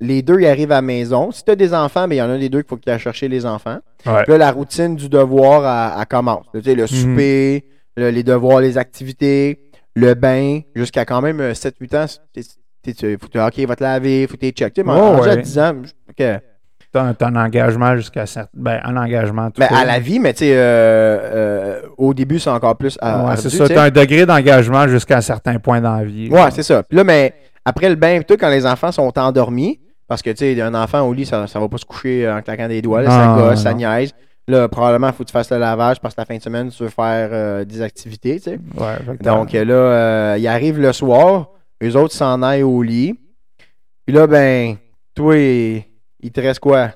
Les 0.00 0.20
deux, 0.20 0.40
ils 0.40 0.46
arrivent 0.46 0.72
à 0.72 0.76
la 0.76 0.82
maison. 0.82 1.30
Si 1.30 1.44
tu 1.44 1.50
as 1.52 1.56
des 1.56 1.72
enfants, 1.72 2.08
mais 2.08 2.16
il 2.16 2.18
y 2.18 2.22
en 2.22 2.30
a 2.30 2.36
des 2.36 2.48
deux 2.48 2.60
qu'il 2.62 2.68
faut 2.68 2.76
qu'il 2.76 2.92
aille 2.92 2.98
chercher 2.98 3.28
les 3.28 3.46
enfants. 3.46 3.78
Ouais. 4.04 4.24
Puis 4.24 4.32
là, 4.32 4.38
la 4.38 4.50
routine 4.50 4.96
du 4.96 5.08
devoir, 5.08 5.94
elle, 5.94 6.00
elle 6.00 6.06
commence. 6.06 6.46
Tu 6.52 6.62
sais, 6.62 6.74
le 6.74 6.86
souper, 6.86 7.64
le- 7.96 8.10
les 8.10 8.22
devoirs, 8.24 8.60
les 8.60 8.78
activités, 8.78 9.60
le 9.94 10.14
bain, 10.14 10.60
jusqu'à 10.74 11.04
quand 11.04 11.20
même 11.20 11.40
euh, 11.40 11.52
7-8 11.54 11.96
ans. 11.96 12.06
Tu- 12.82 13.18
faut 13.20 13.28
que, 13.28 13.38
OK, 13.38 13.66
va 13.68 13.76
te 13.76 13.82
laver, 13.82 14.26
faut 14.26 14.36
que 14.36 14.46
tu 14.46 14.50
check. 14.50 14.72
Tu 14.74 14.80
sais, 14.80 14.86
mais 14.86 14.92
Oh, 14.94 15.12
rendu 15.16 15.28
à 15.28 15.32
ouais. 15.34 15.42
10 15.42 15.58
ans, 15.58 15.72
OK. 16.10 16.24
T'as 16.92 17.02
un, 17.04 17.14
t'as 17.14 17.28
un 17.28 17.36
engagement 17.36 17.96
jusqu'à 17.96 18.26
certain. 18.26 18.50
Ben, 18.52 18.78
un 18.84 18.96
engagement. 18.98 19.50
tout 19.50 19.62
court. 19.62 19.74
à 19.76 19.84
la 19.86 19.98
vie, 19.98 20.18
mais 20.18 20.34
tu 20.34 20.40
sais, 20.40 20.52
euh, 20.54 21.18
euh, 21.22 21.80
au 21.96 22.12
début, 22.12 22.38
c'est 22.38 22.50
encore 22.50 22.76
plus. 22.76 22.98
à- 23.00 23.24
Ouais, 23.28 23.36
c'est 23.36 23.48
tu 23.48 23.56
ça. 23.56 23.66
sais. 23.66 23.74
T'as 23.74 23.84
un 23.84 23.90
degré 23.90 24.26
d'engagement 24.26 24.86
jusqu'à 24.88 25.16
un 25.16 25.20
certain 25.22 25.58
point 25.58 25.80
dans 25.80 25.96
la 25.96 26.04
vie. 26.04 26.28
Ouais, 26.30 26.50
c'est 26.50 26.62
ça. 26.62 26.82
Puis 26.82 26.96
là, 26.98 27.04
mais 27.04 27.32
après 27.64 27.88
le 27.88 27.94
bain, 27.94 28.20
tout, 28.26 28.36
quand 28.38 28.50
les 28.50 28.66
enfants 28.66 28.92
sont 28.92 29.18
endormis, 29.18 29.80
parce 30.06 30.20
que, 30.20 30.28
tu 30.30 30.36
sais, 30.54 30.60
un 30.60 30.74
enfant 30.74 31.00
au 31.00 31.14
lit, 31.14 31.24
ça, 31.24 31.46
ça 31.46 31.58
va 31.58 31.68
pas 31.68 31.78
se 31.78 31.86
coucher 31.86 32.28
en 32.30 32.42
claquant 32.42 32.68
des 32.68 32.82
doigts, 32.82 33.00
là, 33.02 33.10
ça 33.10 33.34
gosse, 33.38 33.62
ça 33.62 33.72
niaise. 33.72 34.12
Là, 34.48 34.68
probablement, 34.68 35.06
il 35.06 35.12
faut 35.14 35.22
que 35.22 35.28
tu 35.28 35.32
fasses 35.32 35.50
le 35.50 35.58
lavage 35.58 35.98
parce 36.00 36.14
que 36.14 36.20
la 36.20 36.24
fin 36.26 36.36
de 36.36 36.42
semaine, 36.42 36.68
tu 36.68 36.82
veux 36.82 36.88
faire 36.90 37.30
euh, 37.32 37.64
des 37.64 37.80
activités, 37.80 38.36
tu 38.36 38.50
sais. 38.50 38.58
Ouais, 38.76 39.16
Donc 39.22 39.54
euh, 39.54 39.64
là, 39.64 39.72
euh, 39.74 40.36
ils 40.38 40.48
arrivent 40.48 40.80
le 40.80 40.92
soir, 40.92 41.46
eux 41.82 41.96
autres 41.96 42.14
s'en 42.14 42.42
aillent 42.42 42.62
au 42.62 42.82
lit. 42.82 43.18
Puis 44.06 44.14
là, 44.14 44.26
ben, 44.26 44.76
toi, 45.14 45.36
il 45.36 46.30
te 46.32 46.40
reste 46.40 46.60
quoi? 46.60 46.90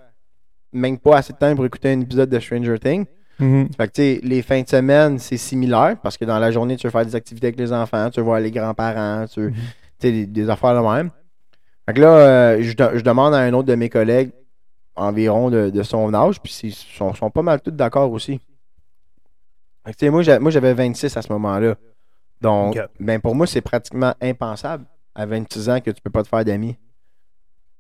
Même 0.73 0.99
pas 0.99 1.19
assez 1.19 1.33
de 1.33 1.39
temps 1.39 1.55
pour 1.55 1.65
écouter 1.67 1.91
un 1.93 2.01
épisode 2.01 2.29
de 2.31 2.39
Stranger 2.39 2.79
Things. 2.79 3.07
Mhm. 3.39 3.69
Fait 3.77 3.87
que, 3.89 3.93
tu 3.93 4.03
sais, 4.03 4.21
les 4.23 4.43
fins 4.43 4.63
de 4.63 4.69
semaine, 4.69 5.19
c'est 5.19 5.37
similaire 5.37 5.97
parce 6.03 6.17
que 6.17 6.25
dans 6.25 6.39
la 6.39 6.51
journée, 6.51 6.77
tu 6.77 6.87
veux 6.87 6.91
faire 6.91 7.05
des 7.05 7.15
activités 7.15 7.49
avec 7.49 7.59
les 7.59 7.73
enfants, 7.73 8.09
tu 8.11 8.21
veux 8.21 8.25
voir 8.25 8.41
les 8.41 8.51
grands-parents, 8.51 9.27
tu 9.27 9.41
veux, 9.41 9.51
tu 9.53 9.57
sais, 10.01 10.11
des, 10.13 10.27
des 10.27 10.49
affaires 10.51 10.75
de 10.75 10.87
même. 10.87 11.11
Fait 11.87 11.93
que 11.95 12.01
là, 12.01 12.09
euh, 12.17 12.63
je, 12.63 12.73
de- 12.75 12.91
je 12.99 13.03
demande 13.03 13.35
à 13.35 13.39
un 13.39 13.53
autre 13.53 13.69
de 13.69 13.75
mes 13.75 13.89
collègues 13.91 14.31
environ 14.97 15.51
de, 15.51 15.69
de 15.69 15.83
son 15.83 16.13
âge, 16.15 16.41
puis 16.41 16.59
ils 16.65 16.73
sont, 16.75 17.13
sont 17.15 17.31
pas 17.31 17.43
mal 17.43 17.61
tous 17.61 17.71
d'accord 17.71 18.11
aussi. 18.11 18.41
Fait 19.87 19.95
que, 19.95 20.09
moi, 20.11 20.51
j'avais 20.51 20.75
26 20.75 21.17
à 21.17 21.23
ce 21.23 21.31
moment-là. 21.33 21.77
Donc, 22.41 22.79
ben, 23.01 23.21
pour 23.21 23.35
moi, 23.35 23.47
c'est 23.47 23.61
pratiquement 23.61 24.15
impensable 24.21 24.85
à 25.15 25.25
26 25.27 25.69
ans 25.71 25.81
que 25.81 25.91
tu 25.91 26.01
peux 26.03 26.11
pas 26.11 26.23
te 26.23 26.29
faire 26.29 26.45
d'amis. 26.45 26.77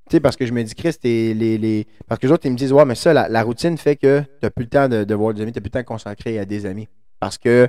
Tu 0.08 0.12
sais, 0.16 0.20
parce 0.20 0.36
que 0.36 0.46
je 0.46 0.52
me 0.52 0.62
dis, 0.62 0.74
Chris, 0.74 0.94
t'es 1.00 1.34
les, 1.34 1.58
les... 1.58 1.86
Parce 2.06 2.20
que 2.20 2.26
les 2.26 2.32
autres, 2.32 2.46
ils 2.46 2.52
me 2.52 2.56
disent, 2.56 2.72
ouais, 2.72 2.84
mais 2.84 2.94
ça, 2.94 3.12
la, 3.12 3.28
la 3.28 3.42
routine 3.42 3.76
fait 3.76 3.96
que 3.96 4.22
t'as 4.40 4.50
plus 4.50 4.64
le 4.64 4.70
temps 4.70 4.88
de, 4.88 5.02
de 5.04 5.14
voir 5.14 5.34
des 5.34 5.42
amis, 5.42 5.52
t'as 5.52 5.60
plus 5.60 5.66
le 5.68 5.72
temps 5.72 5.80
de 5.80 5.84
consacrer 5.84 6.38
à 6.38 6.44
des 6.44 6.64
amis. 6.64 6.88
Parce 7.18 7.38
que 7.38 7.68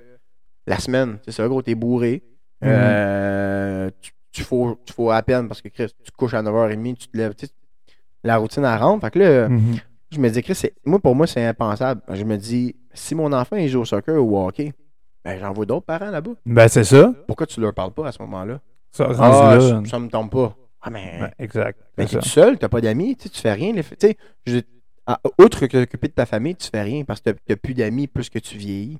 la 0.68 0.78
semaine, 0.78 1.18
c'est 1.26 1.32
ça, 1.32 1.48
gros, 1.48 1.62
t'es 1.64 1.74
bourré. 1.76 2.24
Mhm. 2.62 2.70
Euh, 2.72 3.90
tu, 4.02 4.12
tu, 4.32 4.44
faut, 4.44 4.78
tu 4.86 4.94
faut 4.94 5.10
à 5.12 5.22
peine 5.24 5.48
parce 5.48 5.62
que, 5.62 5.70
Chris, 5.70 5.88
tu 6.04 6.12
couches 6.12 6.36
à 6.36 6.44
9h30, 6.44 6.96
tu 6.98 7.08
te 7.08 7.18
lèves, 7.18 7.34
tu 7.36 7.48
sais, 7.48 7.52
la 8.24 8.38
routine, 8.38 8.64
elle 8.66 8.80
rentre. 8.80 9.04
Fait 9.06 9.12
que 9.12 9.20
là, 9.20 9.50
Mhm. 9.50 9.78
je 10.12 10.20
me 10.20 10.30
dis, 10.30 10.42
Chris, 10.44 10.56
c'est- 10.56 10.76
moi, 10.86 11.00
pour 11.00 11.16
moi, 11.16 11.26
c'est 11.26 11.44
impensable. 11.44 12.02
Je 12.14 12.24
me 12.24 12.38
dis, 12.38 12.76
si 12.94 13.16
mon 13.16 13.34
enfant, 13.34 13.56
il 13.56 13.68
joue 13.68 13.82
au 13.82 13.86
soccer 13.86 14.16
ou 14.24 14.38
au 14.38 14.48
hockey, 14.48 14.74
ben, 15.26 15.40
j'envoie 15.40 15.66
d'autres 15.66 15.86
parents 15.86 16.10
là-bas. 16.12 16.32
Ben, 16.46 16.68
c'est 16.68 16.84
ça. 16.84 17.14
Pourquoi 17.28 17.46
tu 17.48 17.60
leur 17.60 17.74
parles 17.74 17.92
pas 17.92 18.08
à 18.08 18.12
ce 18.12 18.22
moment-là? 18.22 18.60
Ça, 18.92 19.08
Ah, 19.20 19.56
là. 19.56 19.60
ça, 19.62 19.82
ça 19.90 20.00
me 20.00 20.08
tombe 20.10 20.30
pas. 20.30 20.56
Ah, 20.82 20.90
mais. 20.90 21.20
Ouais, 21.22 21.32
exact. 21.40 21.80
Ben, 21.98 22.06
t'es 22.08 22.18
tout 22.20 22.26
seul, 22.28 22.58
t'as 22.58 22.70
pas 22.70 22.82
d'amis, 22.82 23.16
tu 23.16 23.30
fais 23.30 23.54
rien. 23.54 23.74
les- 23.74 23.84
Tu 23.84 23.96
sais, 24.00 24.18
je- 24.46 24.60
que 25.50 25.66
t'occuper 25.66 26.08
de 26.08 26.14
ta 26.14 26.26
famille, 26.26 26.56
tu 26.56 26.70
fais 26.70 26.82
rien 26.82 27.04
parce 27.04 27.20
que 27.22 27.32
t'as- 27.32 27.56
plus 27.56 27.74
d'amis 27.74 28.08
plus 28.08 28.30
que 28.30 28.40
tu 28.40 28.58
vieillis. 28.58 29.00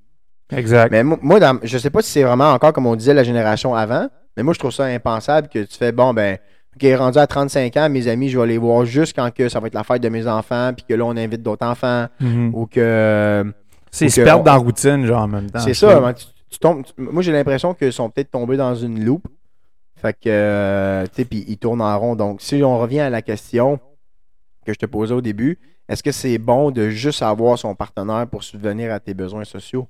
Exact. 0.52 0.92
Mais 0.92 1.04
mo- 1.04 1.20
moi, 1.22 1.40
dans- 1.40 1.60
je 1.64 1.78
sais 1.78 1.90
pas 1.90 2.02
si 2.02 2.10
c'est 2.12 2.24
vraiment 2.24 2.52
encore 2.52 2.72
comme 2.74 2.86
on 2.88 2.96
disait 2.96 3.14
la 3.14 3.24
génération 3.24 3.76
avant, 3.76 4.08
mais 4.36 4.44
moi, 4.44 4.54
je 4.54 4.60
trouve 4.60 4.72
ça 4.72 4.86
impensable 4.86 5.50
que 5.50 5.60
tu 5.64 5.78
fais, 5.78 5.92
bon, 5.92 6.14
ben, 6.14 6.38
OK, 6.76 6.88
rendu 6.98 7.18
à 7.18 7.28
35 7.28 7.76
ans, 7.78 7.90
mes 7.90 8.08
amis, 8.08 8.30
je 8.30 8.40
vais 8.40 8.48
les 8.48 8.58
voir 8.58 8.86
juste 8.86 9.16
quand 9.16 9.34
que 9.34 9.50
ça 9.50 9.60
va 9.60 9.68
être 9.68 9.74
la 9.74 9.84
fête 9.84 10.02
de 10.02 10.10
mes 10.10 10.28
enfants, 10.28 10.72
puis 10.76 10.86
que 10.88 10.94
là, 10.94 11.06
on 11.06 11.18
invite 11.18 11.42
d'autres 11.42 11.66
enfants, 11.66 12.08
Mhm. 12.20 12.52
ou 12.54 12.66
que. 12.68 13.44
C'est 13.92 14.10
se 14.10 14.22
on- 14.22 14.44
dans 14.44 14.44
la 14.54 14.58
routine, 14.58 15.06
genre, 15.06 15.22
en 15.24 15.28
même 15.28 15.50
temps. 15.50 15.60
C'est 15.60 15.74
ça, 15.74 16.00
man, 16.00 16.14
tu, 16.16 16.26
tu 16.50 16.60
tombes, 16.60 16.84
tu- 16.86 16.94
moi, 17.02 17.22
j'ai 17.22 17.32
l'impression 17.32 17.74
qu'ils 17.74 17.94
sont 17.94 18.10
peut-être 18.10 18.32
tombés 18.32 18.58
dans 18.58 18.76
une 18.76 19.04
loupe. 19.04 19.28
Fait 19.96 20.14
que, 20.14 20.30
euh, 20.30 21.06
tu 21.08 21.10
sais, 21.16 21.26
puis 21.26 21.44
ils 21.48 21.58
tournent 21.58 21.82
en 21.82 22.00
rond. 22.00 22.16
Donc, 22.16 22.42
si 22.42 22.62
on 22.64 22.78
revient 22.78 23.00
à 23.00 23.10
la 23.10 23.22
question 23.24 23.80
que 24.66 24.74
je 24.74 24.78
te 24.78 24.86
posais 24.86 25.14
au 25.14 25.22
début, 25.22 25.58
est-ce 25.90 26.04
que 26.04 26.12
c'est 26.12 26.38
bon 26.38 26.70
de 26.70 26.90
juste 26.90 27.22
avoir 27.24 27.58
son 27.58 27.74
partenaire 27.74 28.28
pour 28.28 28.44
subvenir 28.44 28.94
à 28.94 29.00
tes 29.00 29.14
besoins 29.14 29.44
sociaux? 29.46 29.88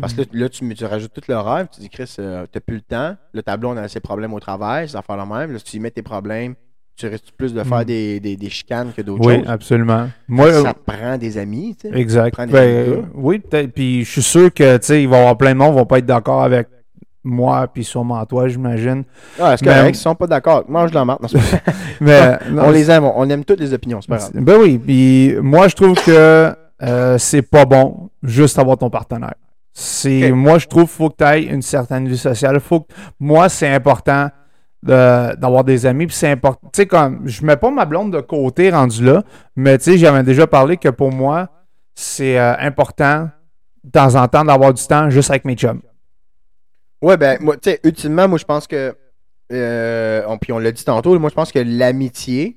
Parce 0.00 0.12
que 0.14 0.20
là, 0.22 0.26
là, 0.32 0.48
tu, 0.48 0.74
tu 0.74 0.84
rajoutes 0.84 1.12
tout 1.12 1.22
le 1.28 1.36
rêve, 1.38 1.68
tu 1.72 1.80
dis, 1.80 1.88
Chris, 1.90 2.14
euh, 2.20 2.46
t'as 2.50 2.60
plus 2.60 2.76
le 2.76 2.80
temps. 2.82 3.16
Le 3.32 3.42
tableau, 3.42 3.70
on 3.70 3.76
a 3.76 3.88
ses 3.88 4.00
problèmes 4.00 4.32
au 4.32 4.40
travail, 4.40 4.88
ça 4.88 5.02
fait 5.02 5.16
la 5.16 5.26
même. 5.26 5.52
Là, 5.52 5.58
si 5.58 5.64
tu 5.64 5.76
y 5.76 5.80
mets 5.80 5.90
tes 5.90 6.02
problèmes, 6.02 6.54
tu 6.98 7.06
risques 7.06 7.32
plus 7.36 7.54
de 7.54 7.62
faire 7.62 7.78
Mm. 7.80 7.84
des, 7.84 8.20
des, 8.20 8.36
des 8.36 8.50
chicanes 8.50 8.92
que 8.96 9.02
d'autres 9.02 9.26
Oui, 9.26 9.36
choses. 9.38 9.48
absolument. 9.48 10.08
Moi, 10.28 10.52
ça 10.52 10.74
te 10.74 10.80
prend 10.92 11.16
des 11.16 11.38
amis, 11.38 11.76
tu 11.80 11.88
sais. 11.88 11.98
Exact. 11.98 12.36
Ben, 12.50 13.04
oui, 13.14 13.38
peut-être. 13.38 13.72
Puis 13.72 14.04
je 14.04 14.10
suis 14.10 14.22
sûr 14.22 14.52
que, 14.52 14.76
tu 14.78 14.86
sais, 14.86 15.02
il 15.02 15.08
va 15.08 15.16
y 15.16 15.20
avoir 15.20 15.36
plein 15.38 15.52
de 15.52 15.58
monde 15.58 15.72
qui 15.72 15.78
vont 15.78 15.86
pas 15.86 15.98
être 15.98 16.06
d'accord 16.06 16.42
avec 16.42 16.68
moi, 17.24 17.66
puis 17.72 17.84
sûrement 17.84 18.24
toi, 18.26 18.48
j'imagine. 18.48 19.04
Ah, 19.38 19.56
c'est 19.56 19.66
Mais- 19.66 19.74
correct, 19.74 19.96
ils 19.96 20.00
sont 20.00 20.14
pas 20.14 20.26
d'accord. 20.26 20.64
Mange 20.68 20.90
de 20.90 20.94
la 20.96 21.04
pas- 21.04 21.18
Mais 22.00 22.38
non, 22.50 22.64
on 22.66 22.70
les 22.70 22.90
aime, 22.90 23.04
on, 23.04 23.28
aime 23.28 23.44
toutes 23.44 23.60
les 23.60 23.72
opinions, 23.74 24.00
c'est 24.00 24.08
pas 24.08 24.16
grave. 24.18 24.30
Ben 24.34 24.56
oui, 24.60 24.78
puis 24.78 25.34
moi 25.42 25.68
je 25.68 25.74
trouve 25.74 25.94
que 26.02 26.54
euh, 26.82 27.18
c'est 27.18 27.42
pas 27.42 27.64
bon 27.64 28.08
juste 28.22 28.58
avoir 28.58 28.78
ton 28.78 28.88
partenaire. 28.88 29.34
C'est 29.74 30.30
moi 30.32 30.58
je 30.58 30.66
trouve 30.66 30.84
qu'il 30.84 30.92
faut 30.92 31.10
que 31.10 31.16
tu 31.18 31.24
aies 31.24 31.42
une 31.44 31.62
certaine 31.62 32.08
vie 32.08 32.16
sociale. 32.18 32.60
Faut 32.60 32.80
que, 32.80 32.92
moi 33.20 33.48
c'est 33.48 33.68
important 33.68 34.28
de- 34.82 35.34
d'avoir 35.36 35.64
des 35.64 35.86
amis 35.86 36.06
puis 36.06 36.14
c'est 36.16 36.30
important. 36.30 36.68
Tu 36.72 36.82
sais 36.82 36.86
comme 36.86 37.26
je 37.26 37.44
mets 37.44 37.56
pas 37.56 37.70
ma 37.70 37.84
blonde 37.84 38.12
de 38.12 38.20
côté 38.20 38.70
rendu 38.70 39.04
là, 39.04 39.24
mais 39.56 39.76
tu 39.78 39.84
sais 39.84 39.98
j'avais 39.98 40.22
déjà 40.22 40.46
parlé 40.46 40.76
que 40.76 40.88
pour 40.88 41.10
moi 41.12 41.48
c'est 41.94 42.38
euh, 42.38 42.54
important 42.58 43.28
de 43.84 43.90
temps 43.90 44.14
en 44.14 44.28
temps 44.28 44.44
d'avoir 44.44 44.72
du 44.72 44.86
temps 44.86 45.10
juste 45.10 45.30
avec 45.30 45.44
mes 45.44 45.54
chums. 45.56 45.82
Ouais, 47.02 47.16
ben, 47.16 47.38
moi, 47.40 47.56
tu 47.56 47.70
sais, 47.70 47.80
ultimement, 47.84 48.26
moi, 48.28 48.38
je 48.38 48.44
pense 48.44 48.66
que. 48.66 48.94
euh, 49.52 50.22
on, 50.26 50.36
puis 50.36 50.52
on 50.52 50.58
l'a 50.58 50.72
dit 50.72 50.84
tantôt, 50.84 51.16
moi, 51.18 51.30
je 51.30 51.34
pense 51.34 51.52
que 51.52 51.60
l'amitié 51.60 52.56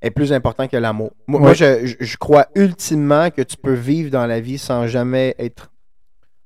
est 0.00 0.10
plus 0.10 0.32
important 0.32 0.68
que 0.68 0.76
l'amour. 0.76 1.10
Moi, 1.26 1.40
Ouais. 1.40 1.54
je, 1.54 1.84
je- 1.86 1.96
je 1.98 2.16
crois 2.16 2.46
ultimement 2.54 3.30
que 3.30 3.42
tu 3.42 3.56
peux 3.56 3.72
vivre 3.74 4.10
dans 4.10 4.26
la 4.26 4.38
vie 4.40 4.58
sans 4.58 4.86
jamais 4.86 5.34
être 5.38 5.72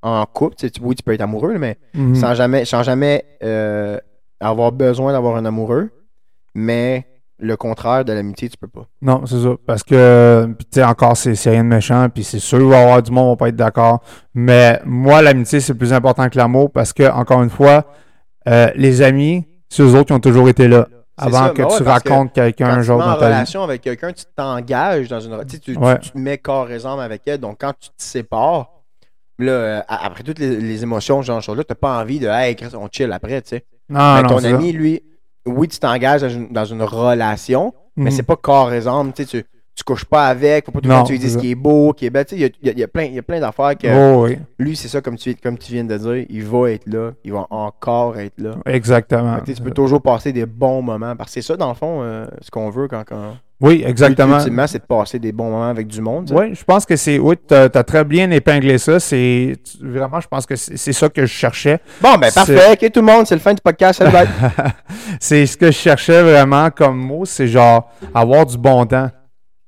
en 0.03 0.25
couple. 0.27 0.57
Tu 0.57 0.69
sais, 0.69 0.73
oui, 0.81 0.95
tu 0.95 1.03
peux 1.03 1.13
être 1.13 1.21
amoureux, 1.21 1.59
mais 1.59 1.77
Mhm. 1.95 2.15
sans 2.15 2.35
jamais, 2.35 2.65
sans 2.65 2.83
jamais 2.83 3.25
euh, 3.43 3.99
avoir 4.41 4.73
besoin 4.73 5.13
d'avoir 5.13 5.37
un 5.37 5.45
amoureux. 5.45 5.91
Mais 6.55 7.07
le 7.39 7.57
contraire 7.57 8.05
de 8.05 8.13
l'amitié, 8.13 8.49
tu 8.49 8.57
peux 8.57 8.67
pas. 8.69 8.87
Non, 9.01 9.25
c'est 9.27 9.41
ça. 9.41 9.51
Parce 9.67 9.83
que, 9.85 10.49
tu 10.59 10.67
sais, 10.73 10.83
encore, 10.85 11.17
c'est 11.17 11.35
rien 11.51 11.63
de 11.63 11.69
méchant, 11.69 12.09
puis 12.13 12.25
c'est 12.25 12.41
sûr 12.41 12.59
qu'il 12.59 12.67
va 12.69 12.81
y 12.81 12.83
avoir 12.83 13.03
du 13.03 13.13
monde 13.13 13.27
qui 13.27 13.31
va 13.33 13.37
pas 13.37 13.49
être 13.51 13.57
d'accord. 13.57 14.01
Mais 14.35 14.81
moi, 14.85 15.23
l'amitié, 15.23 15.61
c'est 15.61 15.75
plus 15.75 15.93
important 15.93 16.29
que 16.29 16.37
l'amour 16.37 16.71
parce 16.73 16.93
que, 16.93 17.09
encore 17.11 17.43
une 17.43 17.51
fois, 17.51 17.85
euh, 18.49 18.71
les 18.75 19.03
amis, 19.03 19.47
c'est 19.69 19.83
eux 19.83 19.95
autres 19.95 20.07
qui 20.07 20.13
ont 20.15 20.21
toujours 20.21 20.49
été 20.49 20.67
là. 20.67 20.89
Avant 21.21 21.49
ça, 21.49 21.51
que 21.51 21.63
ouais, 21.63 21.69
tu 21.77 21.83
que 21.83 21.89
racontes 21.89 22.33
quelqu'un, 22.33 22.81
genre, 22.81 22.99
mets 22.99 23.05
en 23.05 23.09
dans 23.09 23.15
ta 23.19 23.27
vie. 23.29 23.35
relation 23.35 23.63
avec 23.65 23.83
quelqu'un, 23.83 24.13
tu 24.13 24.25
t'engages 24.37 25.09
dans 25.09 25.19
une 25.21 25.33
re- 25.33 25.45
tu, 25.61 25.77
Ouais. 25.77 25.99
te 25.99 26.17
mets 26.17 26.39
corps 26.39 26.71
et 26.71 26.85
âme 26.87 27.01
avec 27.01 27.23
elle. 27.27 27.39
Donc, 27.39 27.59
quand 27.61 27.73
tu 27.79 27.89
te 27.89 27.95
sépares, 28.03 28.69
là, 29.41 29.51
euh, 29.53 29.81
après 29.89 30.23
toutes 30.23 30.39
les, 30.39 30.57
les 30.57 30.83
émotions, 30.85 31.21
genre, 31.23 31.39
là, 31.39 31.65
tu 31.65 31.71
n'as 31.71 31.75
pas 31.75 32.01
envie 32.01 32.21
de 32.21 32.29
Hey, 32.29 32.57
on 32.75 32.89
chill 32.91 33.11
après, 33.13 33.43
tu 33.43 33.49
sais. 33.49 33.65
Non, 33.89 34.15
mais 34.17 34.23
non, 34.23 34.29
ton 34.29 34.39
ça. 34.41 34.49
ami, 34.55 34.73
lui, 34.73 35.03
oui, 35.47 35.69
tu 35.69 35.79
t'engages 35.79 36.21
dans 36.23 36.29
une, 36.29 36.49
dans 36.53 36.65
une 36.65 36.83
relation, 36.83 37.73
mais 37.97 38.07
Mhm. 38.07 38.11
c'est 38.11 38.23
pas 38.23 38.37
corps 38.37 38.73
et 38.73 38.87
âme. 38.87 39.13
Tu, 39.15 39.25
tu, 39.27 39.45
couches 39.87 40.05
pas 40.05 40.27
avec, 40.27 40.67
faut 40.67 40.73
pas 40.73 40.81
tout 40.81 40.89
le 40.89 40.95
temps 40.95 41.05
tu 41.05 41.13
lui 41.13 41.19
dises 41.21 41.31
c'est 41.33 41.39
ce 41.39 41.41
qui 41.41 41.53
est 41.53 41.55
beau, 41.55 41.93
qui 41.93 42.05
est 42.07 42.11
belle. 42.11 42.27
Il 42.33 42.39
y 42.41 42.45
a, 42.45 42.49
y 42.65 42.69
a- 42.71 42.73
y 42.73 42.83
a 42.83 42.89
plein, 42.89 43.05
il 43.05 43.15
y 43.15 43.19
a 43.19 43.23
plein 43.23 43.39
d'affaires 43.41 43.79
que 43.79 43.87
Oh, 43.89 44.25
oui, 44.25 44.37
lui, 44.59 44.75
c'est 44.77 44.89
ça, 44.89 45.01
comme 45.01 45.17
tu, 45.17 45.35
comme 45.37 45.57
tu 45.57 45.73
viens 45.73 45.85
de 45.85 45.97
dire, 45.97 46.27
il 46.29 46.45
va 46.45 46.73
être 46.73 46.87
là, 46.89 47.13
il 47.25 47.33
va 47.33 47.47
encore 47.49 48.19
être 48.19 48.39
là. 48.41 48.57
exactement. 48.67 49.39
Tu 49.47 49.55
peux 49.55 49.71
toujours 49.71 50.03
passer 50.03 50.33
des 50.33 50.47
bons 50.47 50.83
moments. 50.83 51.15
Parce 51.17 51.31
que 51.33 51.41
c'est 51.41 51.47
ça, 51.47 51.57
dans 51.57 51.69
le 51.69 51.75
fond, 51.75 52.01
euh, 52.03 52.27
ce 52.41 52.51
qu'on 52.51 52.71
veut 52.71 52.89
quand. 52.89 53.05
quand... 53.07 53.37
Oui, 53.61 53.83
exactement. 53.85 54.39
Ultimement, 54.39 54.67
c'est 54.69 54.79
de 54.79 54.85
passer 54.85 55.19
des 55.19 55.33
bons 55.33 55.51
moments 55.51 55.69
avec 55.69 55.89
du 55.89 56.01
monde. 56.01 56.31
Oui, 56.33 56.55
je 56.55 56.63
pense 56.63 56.87
que 56.87 56.95
c'est. 56.95 57.19
Oui, 57.19 57.35
tu 57.47 57.55
as, 57.55 57.69
très 57.69 58.05
bien 58.05 58.31
épinglé 58.31 58.79
ça. 58.79 59.01
C'est 59.01 59.55
vraiment, 59.81 60.21
je 60.21 60.29
pense 60.29 60.47
que 60.47 60.55
c'est 60.55 60.93
ça 60.93 61.09
que 61.09 61.23
je 61.23 61.33
cherchais. 61.33 61.81
Bon, 62.01 62.17
ben 62.19 62.31
parfait. 62.33 62.73
Ok, 62.73 62.93
tout 62.93 63.01
le 63.01 63.07
monde, 63.07 63.27
c'est 63.27 63.35
le 63.35 63.41
fin 63.41 63.55
du 63.55 63.61
podcast. 63.61 64.03
c'est 65.21 65.45
ce 65.47 65.57
que 65.57 65.67
je 65.67 65.77
cherchais 65.77 66.23
vraiment 66.23 66.71
comme 66.71 66.99
mot, 66.99 67.25
c'est 67.25 67.49
genre 67.49 67.91
avoir 68.15 68.47
du 68.47 68.57
bon 68.57 68.87
temps. 68.87 69.11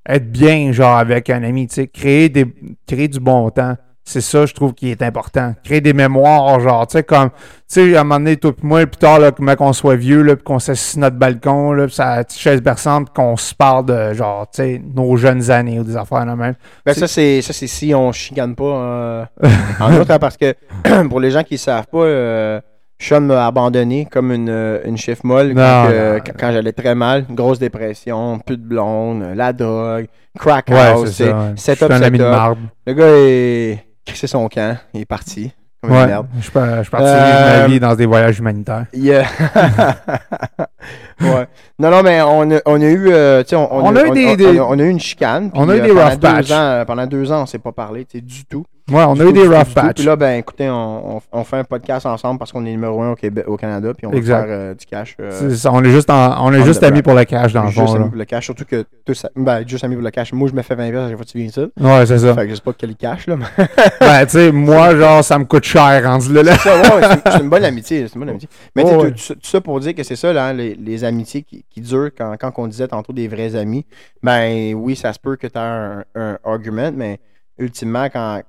Être 0.09 0.31
bien, 0.31 0.73
genre, 0.73 0.97
avec 0.97 1.29
un 1.29 1.43
ami, 1.43 1.67
tu 1.67 1.75
sais, 1.75 1.87
créer, 1.87 2.29
des, 2.29 2.47
créer 2.87 3.09
du 3.09 3.21
bon 3.21 3.51
temps. 3.51 3.77
C'est 4.05 4.21
ça, 4.21 4.45
je 4.45 4.55
trouve, 4.55 4.75
qui 4.75 4.91
est 4.91 5.03
important. 5.03 5.55
Créer 5.63 5.81
des 5.81 5.93
mémoires, 5.93 6.59
genre, 6.59 6.87
tu 6.87 6.93
sais, 6.95 7.03
comme, 7.05 7.31
tu 7.31 7.37
sais, 7.69 7.97
à 7.97 8.01
un 8.01 8.05
moment 8.05 8.19
donné, 8.19 8.37
toi 8.37 8.51
et 8.51 8.67
moi, 8.67 8.87
plus 8.87 8.99
tard, 8.99 9.21
là, 9.21 9.31
comment 9.31 9.55
qu'on 9.55 9.73
soit 9.73 9.95
vieux, 9.95 10.23
là, 10.23 10.35
puis 10.35 10.43
qu'on 10.43 10.59
s'assied 10.59 10.93
sur 10.93 11.01
notre 11.01 11.17
balcon, 11.17 11.73
là, 11.73 11.87
puis 11.87 11.95
ça 11.95 12.23
chaise 12.29 12.61
berçante, 12.61 13.07
puis 13.07 13.15
qu'on 13.15 13.37
se 13.37 13.55
parle 13.55 13.87
de, 13.87 14.13
genre, 14.15 14.49
tu 14.51 14.63
sais, 14.63 14.83
nos 14.95 15.17
jeunes 15.17 15.51
années 15.51 15.79
ou 15.79 15.85
des 15.85 15.97
affaires 15.97 16.25
là 16.25 16.35
même. 16.35 16.55
Ben, 16.85 16.95
ça, 16.95 17.07
c'est 17.07 17.41
ça, 17.43 17.53
c'est 17.53 17.67
si 17.69 17.95
on 17.95 18.11
chicane 18.11 18.57
pas 18.57 18.65
euh, 18.65 19.25
en 19.81 19.95
outre, 19.95 20.11
hein, 20.11 20.19
parce 20.19 20.37
que 20.37 20.55
pour 21.09 21.21
les 21.21 21.31
gens 21.31 21.45
qui 21.45 21.55
ne 21.55 21.59
savent 21.59 21.87
pas, 21.87 21.99
euh, 21.99 22.61
Sean 22.99 23.21
m'a 23.23 23.47
abandonné 23.47 24.07
comme 24.11 24.31
une, 24.33 24.81
une 24.85 24.97
chef 24.97 25.25
molle 25.25 25.55
quand, 25.55 26.53
j'allais 26.53 26.73
très 26.73 26.95
mal. 26.95 27.25
Grosse 27.31 27.59
dépression, 27.59 28.39
plus 28.41 28.59
de 28.59 28.63
blonde, 28.63 29.25
la 29.35 29.53
drogue, 29.53 30.07
crack 30.39 30.69
Ouais, 30.69 30.79
house, 30.79 31.13
c'est 31.13 31.29
ça. 31.29 31.39
ouais. 31.39 31.53
setup, 31.57 31.89
Je 31.89 31.95
suis 31.95 31.95
un 31.95 32.07
ami 32.07 32.19
de 32.19 32.25
setup. 32.25 32.59
Le 32.87 32.93
gars, 32.93 33.19
il 33.19 33.90
crissé 34.11 34.27
son 34.27 34.49
camp, 34.49 34.77
il 34.95 35.01
est 35.03 35.05
parti. 35.07 35.53
Comme 35.83 35.93
Ouais, 35.93 36.07
merde. 36.07 36.27
je 36.37 36.41
je 36.41 36.43
suis 36.43 36.53
parti 36.91 37.07
Euh, 37.07 37.25
vivre 37.25 37.41
ma 37.63 37.67
vie 37.69 37.81
dans 37.81 37.95
des 37.95 38.05
voyages 38.05 38.39
humanitaires. 38.39 38.85
Euh, 38.95 39.23
ouais. 41.23 41.47
Non, 41.79 41.91
non, 41.91 42.03
mais 42.03 42.21
on 42.21 42.51
a, 42.51 42.61
on 42.67 42.81
a 42.81 42.85
eu, 42.85 43.09
euh, 43.11 43.43
on, 43.53 43.57
On 43.71 43.97
a 43.97 44.05
eu 44.05 44.11
des- 44.11 44.27
on- 44.27 44.35
des- 44.37 44.59
a- 44.59 44.65
on 44.67 44.79
a 44.79 44.83
eu 44.83 44.89
une 44.91 45.01
chicane. 45.01 45.51
On 45.55 45.69
a 45.71 45.77
eu 45.77 45.81
euh, 45.81 45.85
des 45.85 45.91
rough 45.93 46.13
deux 46.15 46.19
patch. 46.21 46.51
ans, 46.51 46.55
euh, 46.57 46.85
pendant 46.85 47.07
deux 47.07 47.33
ans, 47.33 47.43
on 47.43 47.47
s'est 47.47 47.59
pas 47.59 47.73
parlé, 47.73 48.07
du 48.13 48.45
tout. 48.45 48.65
Ouais, 48.91 49.05
on 49.07 49.19
a 49.21 49.25
eu 49.25 49.33
des 49.33 49.47
rough 49.47 49.59
du 49.69 49.75
tout. 49.75 49.75
patch. 49.75 49.97
Puis 49.97 50.05
là, 50.05 50.17
ben, 50.17 50.39
écoutez, 50.39 50.69
on, 50.69 51.17
on- 51.17 51.21
on 51.33 51.45
fait 51.45 51.57
un 51.59 51.65
podcast 51.65 52.07
ensemble 52.07 52.39
parce 52.39 52.53
qu'on 52.53 52.65
est 52.67 52.71
numéro 52.71 53.01
un 53.03 53.13
au, 53.13 53.15
Québec, 53.15 53.45
au 53.47 53.57
Canada, 53.57 53.93
puis 53.95 54.07
on 54.07 54.13
Exact. 54.13 54.41
va 54.41 54.47
faire 54.47 54.57
euh, 54.59 54.75
du 54.75 54.87
cash. 54.87 55.17
euh, 55.21 55.55
ça, 55.55 55.71
on 55.73 55.83
est 55.85 55.91
juste, 55.91 56.11
en- 56.11 56.45
on 56.47 56.53
est 56.53 56.63
juste 56.65 56.83
amis 56.83 57.03
pour 57.03 57.15
le 57.15 57.25
cash, 57.25 57.53
dans 57.53 57.63
le 57.65 57.69
juste 57.71 57.81
fond. 57.81 57.93
amis 57.95 58.05
là. 58.05 58.09
pour 58.11 58.19
le 58.19 58.25
cash, 58.25 58.45
surtout 58.45 58.65
que 58.65 58.85
tous, 59.05 59.27
ben, 59.37 59.67
juste 59.67 59.85
amis 59.85 59.95
pour 59.97 60.05
le 60.05 60.11
cash. 60.11 60.33
Moi, 60.33 60.49
je 60.49 60.55
me 60.55 60.63
fais 60.63 60.75
20 60.75 60.91
pièces 60.91 61.01
à 61.03 61.09
chaque 61.09 61.17
fois 61.17 61.25
que 61.25 61.31
tu 61.31 61.39
viens 61.39 61.47
ici. 61.49 61.61
Ouais, 61.81 62.07
c'est 62.07 62.19
ça. 62.19 62.35
Fait 62.35 62.45
que 62.45 62.51
je 62.51 62.55
sais 62.57 62.61
pas 62.63 62.73
quel 62.73 62.97
cash, 62.97 63.27
là. 63.27 63.37
mais- 63.37 63.67
ben, 64.01 64.25
tu 64.27 64.31
sais, 64.33 64.53
moi, 64.53 64.95
genre, 64.97 65.23
ça 65.25 65.39
me 65.39 65.45
coûte 65.45 65.65
cher 65.65 66.03
rendu 66.05 66.33
là. 66.33 66.43
là. 66.43 66.53
Ouais, 66.53 67.07
c'est 67.31 67.41
une- 67.41 67.49
bonne 67.49 67.65
amitié. 67.65 68.07
C'est 68.09 68.15
une 68.15 68.21
bonne 68.21 68.31
amitié. 68.31 68.49
Mais 68.75 68.83
tu 68.85 68.89
sais, 68.91 68.95
Ouais, 68.97 69.01
tout- 69.03 69.07
ouais. 69.07 69.13
tout, 69.13 69.35
tout 69.35 69.49
ça 69.51 69.61
pour 69.61 69.79
dire 69.81 69.95
que 69.95 70.03
c'est 70.03 70.17
ça, 70.17 70.33
là, 70.33 70.47
hein, 70.47 70.53
les, 70.53 70.75
les 70.75 71.05
amitiés 71.05 71.43
qui, 71.43 71.65
qui 71.71 71.81
durent 71.81 72.11
quand, 72.17 72.35
quand 72.41 72.53
on 72.57 72.67
disait 72.67 72.89
tantôt 72.89 73.13
des 73.13 73.29
vrais 73.29 73.55
amis. 73.57 73.87
Ben 74.23 74.75
oui, 74.75 74.97
ça 74.97 75.13
se 75.13 75.19
peut 75.19 75.37
que 75.37 75.47
tu 75.47 75.59
as 75.59 75.63
un, 75.63 76.05
un 76.15 76.39
argument, 76.45 76.91
mais 76.95 77.19
ultimement, 77.59 78.07
quand, 78.13 78.41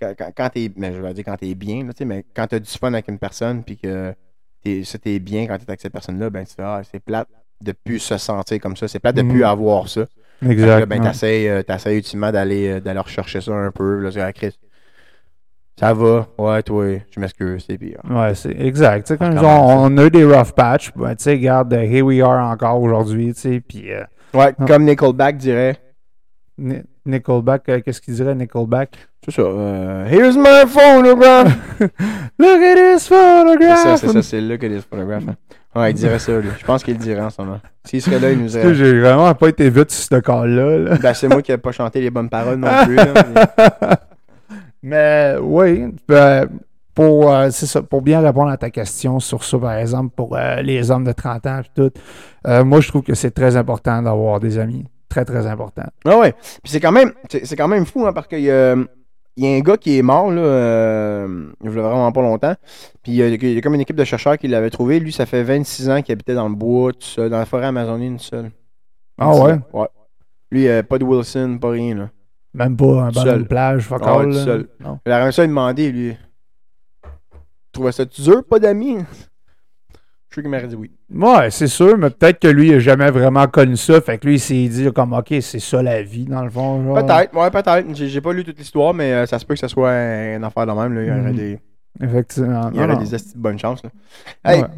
quand, 0.00 0.12
quand, 0.18 0.30
quand 0.36 0.48
t'es. 0.50 0.70
Mais 0.76 0.92
je 0.94 1.00
vais 1.00 1.12
dire 1.14 1.24
quand 1.24 1.36
t'es 1.36 1.54
bien, 1.54 1.84
là, 1.84 1.92
mais 2.06 2.24
quand 2.34 2.46
tu 2.46 2.54
as 2.56 2.58
du 2.60 2.70
fun 2.70 2.92
avec 2.92 3.08
une 3.08 3.18
personne, 3.18 3.62
puis 3.62 3.76
que 3.76 4.14
t'es, 4.62 4.82
ça 4.84 4.98
t'es 4.98 5.18
bien 5.18 5.46
quand 5.46 5.56
tu 5.58 5.64
es 5.64 5.70
avec 5.70 5.80
cette 5.80 5.92
personne-là, 5.92 6.30
ben 6.30 6.44
tu 6.44 6.54
fais, 6.54 6.62
ah, 6.62 6.80
c'est 6.90 7.00
plate 7.00 7.28
de 7.62 7.72
plus 7.72 7.98
se 7.98 8.16
sentir 8.16 8.58
comme 8.60 8.76
ça. 8.76 8.88
C'est 8.88 8.98
plate 9.00 9.16
de 9.16 9.22
plus 9.22 9.44
avoir 9.44 9.88
ça. 9.88 10.06
Exact. 10.46 10.86
ben, 10.86 11.02
t'essayes, 11.02 11.48
euh, 11.48 11.62
t'essayes 11.62 11.98
ultimement 11.98 12.32
d'aller, 12.32 12.68
euh, 12.68 12.80
d'aller 12.80 13.00
rechercher 13.00 13.42
ça 13.42 13.52
un 13.52 13.70
peu. 13.70 13.98
Là, 14.00 14.10
c'est, 14.10 14.22
ah, 14.22 14.32
Chris, 14.32 14.56
ça 15.78 15.92
va, 15.94 16.26
ouais, 16.38 16.62
toi, 16.62 16.86
je 17.10 17.20
m'excuse, 17.20 17.64
c'est 17.66 17.76
pire. 17.78 18.00
Ouais, 18.08 18.34
c'est 18.34 18.58
exact. 18.58 19.16
Comme 19.16 19.36
Ah, 19.38 19.44
ont- 19.44 19.84
on 19.92 19.98
a 19.98 20.04
eu 20.06 20.10
des 20.10 20.24
rough 20.24 20.52
patch. 20.52 20.92
Ben, 20.94 21.14
tu 21.14 21.24
sais, 21.24 21.32
regarde, 21.32 21.72
euh, 21.74 21.82
here 21.82 22.02
we 22.02 22.20
are 22.22 22.50
encore 22.50 22.80
aujourd'hui, 22.82 23.32
tu 23.34 23.40
sais, 23.40 23.60
puis 23.60 23.92
euh, 23.92 24.02
Ouais, 24.32 24.52
Ah. 24.58 24.64
comme 24.66 24.84
Nickelback 24.84 25.36
dirait. 25.38 25.76
Ni- 26.56 26.82
Nickelback, 27.06 27.64
qu'est-ce 27.84 28.00
qu'il 28.00 28.14
dirait, 28.14 28.34
Nickelback? 28.34 28.96
C'est 29.24 29.32
ça. 29.34 29.42
euh, 29.42 30.06
Here's 30.08 30.36
my 30.36 30.66
phonograph. 30.66 31.48
Look 32.38 32.62
at 32.62 32.74
this 32.74 33.02
c'est 33.02 33.14
photograph! 33.14 33.78
ça, 33.78 33.96
c'est 33.96 34.08
ça, 34.08 34.22
c'est 34.22 34.40
là 34.40 34.56
que 34.56 34.66
les 34.66 34.80
phonographes. 34.80 35.24
hein. 35.28 35.36
Ouais, 35.80 35.90
il 35.92 35.94
dirait 35.94 36.18
ça, 36.18 36.32
lui. 36.38 36.48
Je 36.58 36.64
pense 36.64 36.82
qu'il 36.82 36.94
le 36.94 37.00
dirait 37.00 37.20
en 37.20 37.30
ce 37.30 37.40
moment. 37.42 37.60
S'il 37.84 38.02
serait 38.02 38.18
là, 38.18 38.32
il 38.32 38.38
nous 38.38 38.46
que 38.46 38.50
dirait. 38.50 38.74
j'ai 38.74 38.98
vraiment 39.00 39.32
pas 39.34 39.48
été 39.48 39.70
vite 39.70 39.90
sur 39.92 40.16
ce 40.16 40.20
call-là. 40.20 40.78
là. 40.78 40.96
Ben, 41.00 41.14
c'est 41.14 41.28
moi 41.28 41.42
qui 41.42 41.52
n'ai 41.52 41.58
pas 41.58 41.70
chanté 41.70 42.00
les 42.00 42.10
bonnes 42.10 42.28
paroles 42.28 42.56
non 42.58 42.68
plus. 42.86 42.96
là, 42.96 43.06
mais- 43.14 43.96
Mais 44.82 45.36
oui, 45.40 45.94
ben, 46.08 46.48
pour, 46.94 47.30
euh, 47.32 47.48
c'est 47.50 47.66
ça, 47.66 47.82
pour 47.82 48.02
bien 48.02 48.20
répondre 48.20 48.50
à 48.50 48.56
ta 48.56 48.70
question 48.70 49.20
sur 49.20 49.44
ça, 49.44 49.58
par 49.58 49.74
exemple, 49.74 50.12
pour 50.16 50.36
euh, 50.36 50.62
les 50.62 50.90
hommes 50.90 51.04
de 51.04 51.12
30 51.12 51.46
ans 51.46 51.60
et 51.60 51.70
tout, 51.76 51.90
moi, 52.64 52.80
je 52.80 52.88
trouve 52.88 53.02
que 53.02 53.14
c'est 53.14 53.30
très 53.30 53.56
important 53.56 54.02
d'avoir 54.02 54.40
des 54.40 54.58
amis. 54.58 54.86
Très, 55.08 55.24
très 55.24 55.46
important. 55.46 55.82
Ah 56.04 56.16
ouais. 56.18 56.32
Puis 56.32 56.72
c'est 56.72 56.80
quand 56.80 56.92
même, 56.92 57.12
c'est 57.30 57.44
c'est 57.44 57.56
quand 57.56 57.66
même 57.68 57.84
fou, 57.84 58.06
hein, 58.06 58.12
parce 58.12 58.26
a, 58.50 58.76
il 59.36 59.44
y 59.44 59.46
a 59.46 59.56
un 59.56 59.60
gars 59.60 59.76
qui 59.76 59.96
est 59.96 60.02
mort, 60.02 60.30
là, 60.30 60.42
euh, 60.42 61.52
il 61.62 61.68
a 61.68 61.70
vraiment 61.70 62.12
pas 62.12 62.22
longtemps. 62.22 62.54
Puis 63.02 63.12
il 63.12 63.14
y, 63.16 63.22
a, 63.22 63.28
il 63.28 63.42
y 63.54 63.58
a 63.58 63.60
comme 63.60 63.74
une 63.74 63.80
équipe 63.80 63.96
de 63.96 64.04
chercheurs 64.04 64.36
qui 64.38 64.48
l'avait 64.48 64.70
trouvé. 64.70 65.00
Lui, 65.00 65.12
ça 65.12 65.24
fait 65.26 65.42
26 65.42 65.88
ans 65.90 66.02
qu'il 66.02 66.12
habitait 66.12 66.34
dans 66.34 66.48
le 66.48 66.54
bois, 66.54 66.92
tout 66.92 67.00
seul, 67.02 67.30
dans 67.30 67.38
la 67.38 67.46
forêt 67.46 67.66
amazonienne, 67.66 68.18
tout 68.18 68.24
seul. 68.24 68.50
Ah 69.18 69.34
ouais? 69.34 69.58
Ouais. 69.72 69.88
Lui, 70.50 70.68
euh, 70.68 70.82
pas 70.82 70.98
de 70.98 71.04
Wilson, 71.04 71.58
pas 71.60 71.70
rien, 71.70 71.94
là. 71.94 72.10
Même 72.52 72.76
pas 72.76 73.04
un 73.04 73.10
ballon 73.12 73.36
de 73.38 73.42
plage, 73.44 73.82
fuck 73.84 74.02
Ah 74.04 74.16
ouais, 74.18 74.24
all, 74.24 74.30
tout 74.30 74.36
là. 74.38 74.44
seul. 74.44 74.68
Non. 74.80 74.98
Il 75.06 75.12
a 75.12 75.32
ça, 75.32 75.44
il 75.44 75.48
demandait, 75.48 75.90
lui. 75.90 76.16
Tu 77.02 77.08
trouvais 77.72 77.92
ça 77.92 78.04
dur, 78.04 78.44
pas 78.44 78.58
d'amis? 78.58 78.98
Je 80.28 80.34
suis 80.34 80.42
qu'il 80.42 80.50
m'aurait 80.50 80.66
dit 80.66 80.74
oui. 80.74 80.90
Ouais, 81.12 81.50
c'est 81.50 81.66
sûr, 81.66 81.98
mais 81.98 82.10
peut-être 82.10 82.38
que 82.38 82.46
lui, 82.48 82.68
il 82.68 82.74
a 82.74 82.78
jamais 82.78 83.10
vraiment 83.10 83.46
connu 83.48 83.76
ça. 83.76 84.00
Fait 84.00 84.16
que 84.18 84.26
lui, 84.28 84.36
il 84.36 84.40
s'est 84.40 84.68
dit 84.68 84.92
comme, 84.92 85.12
OK, 85.12 85.34
c'est 85.40 85.58
ça 85.58 85.82
la 85.82 86.02
vie, 86.02 86.24
dans 86.24 86.44
le 86.44 86.50
fond. 86.50 86.84
genre. 86.84 87.04
Peut-être, 87.04 87.34
ouais, 87.36 87.50
peut-être. 87.50 87.94
J'ai 87.96 88.08
j'ai 88.08 88.20
pas 88.20 88.32
lu 88.32 88.44
toute 88.44 88.58
l'histoire, 88.58 88.94
mais 88.94 89.12
euh, 89.12 89.26
ça 89.26 89.38
se 89.38 89.44
peut 89.44 89.54
que 89.54 89.60
ça 89.60 89.66
soit 89.68 89.92
une 89.92 90.44
affaire 90.44 90.66
de 90.66 90.72
même. 90.72 90.94
Là. 90.94 91.02
Il 91.02 91.08
y 91.08 91.10
aurait 91.10 91.30
Mhm. 91.32 91.36
des, 91.36 91.58
Effectivement. 92.00 92.70
il 92.72 92.80
y 92.80 92.84
aurait 92.84 92.96
des 92.96 93.12
esti 93.14 93.34
de 93.34 93.42
bonnes 93.42 93.58
chances. 93.58 93.82
Là. 93.82 93.90
Hey, 94.44 94.62
Ouais. 94.62 94.68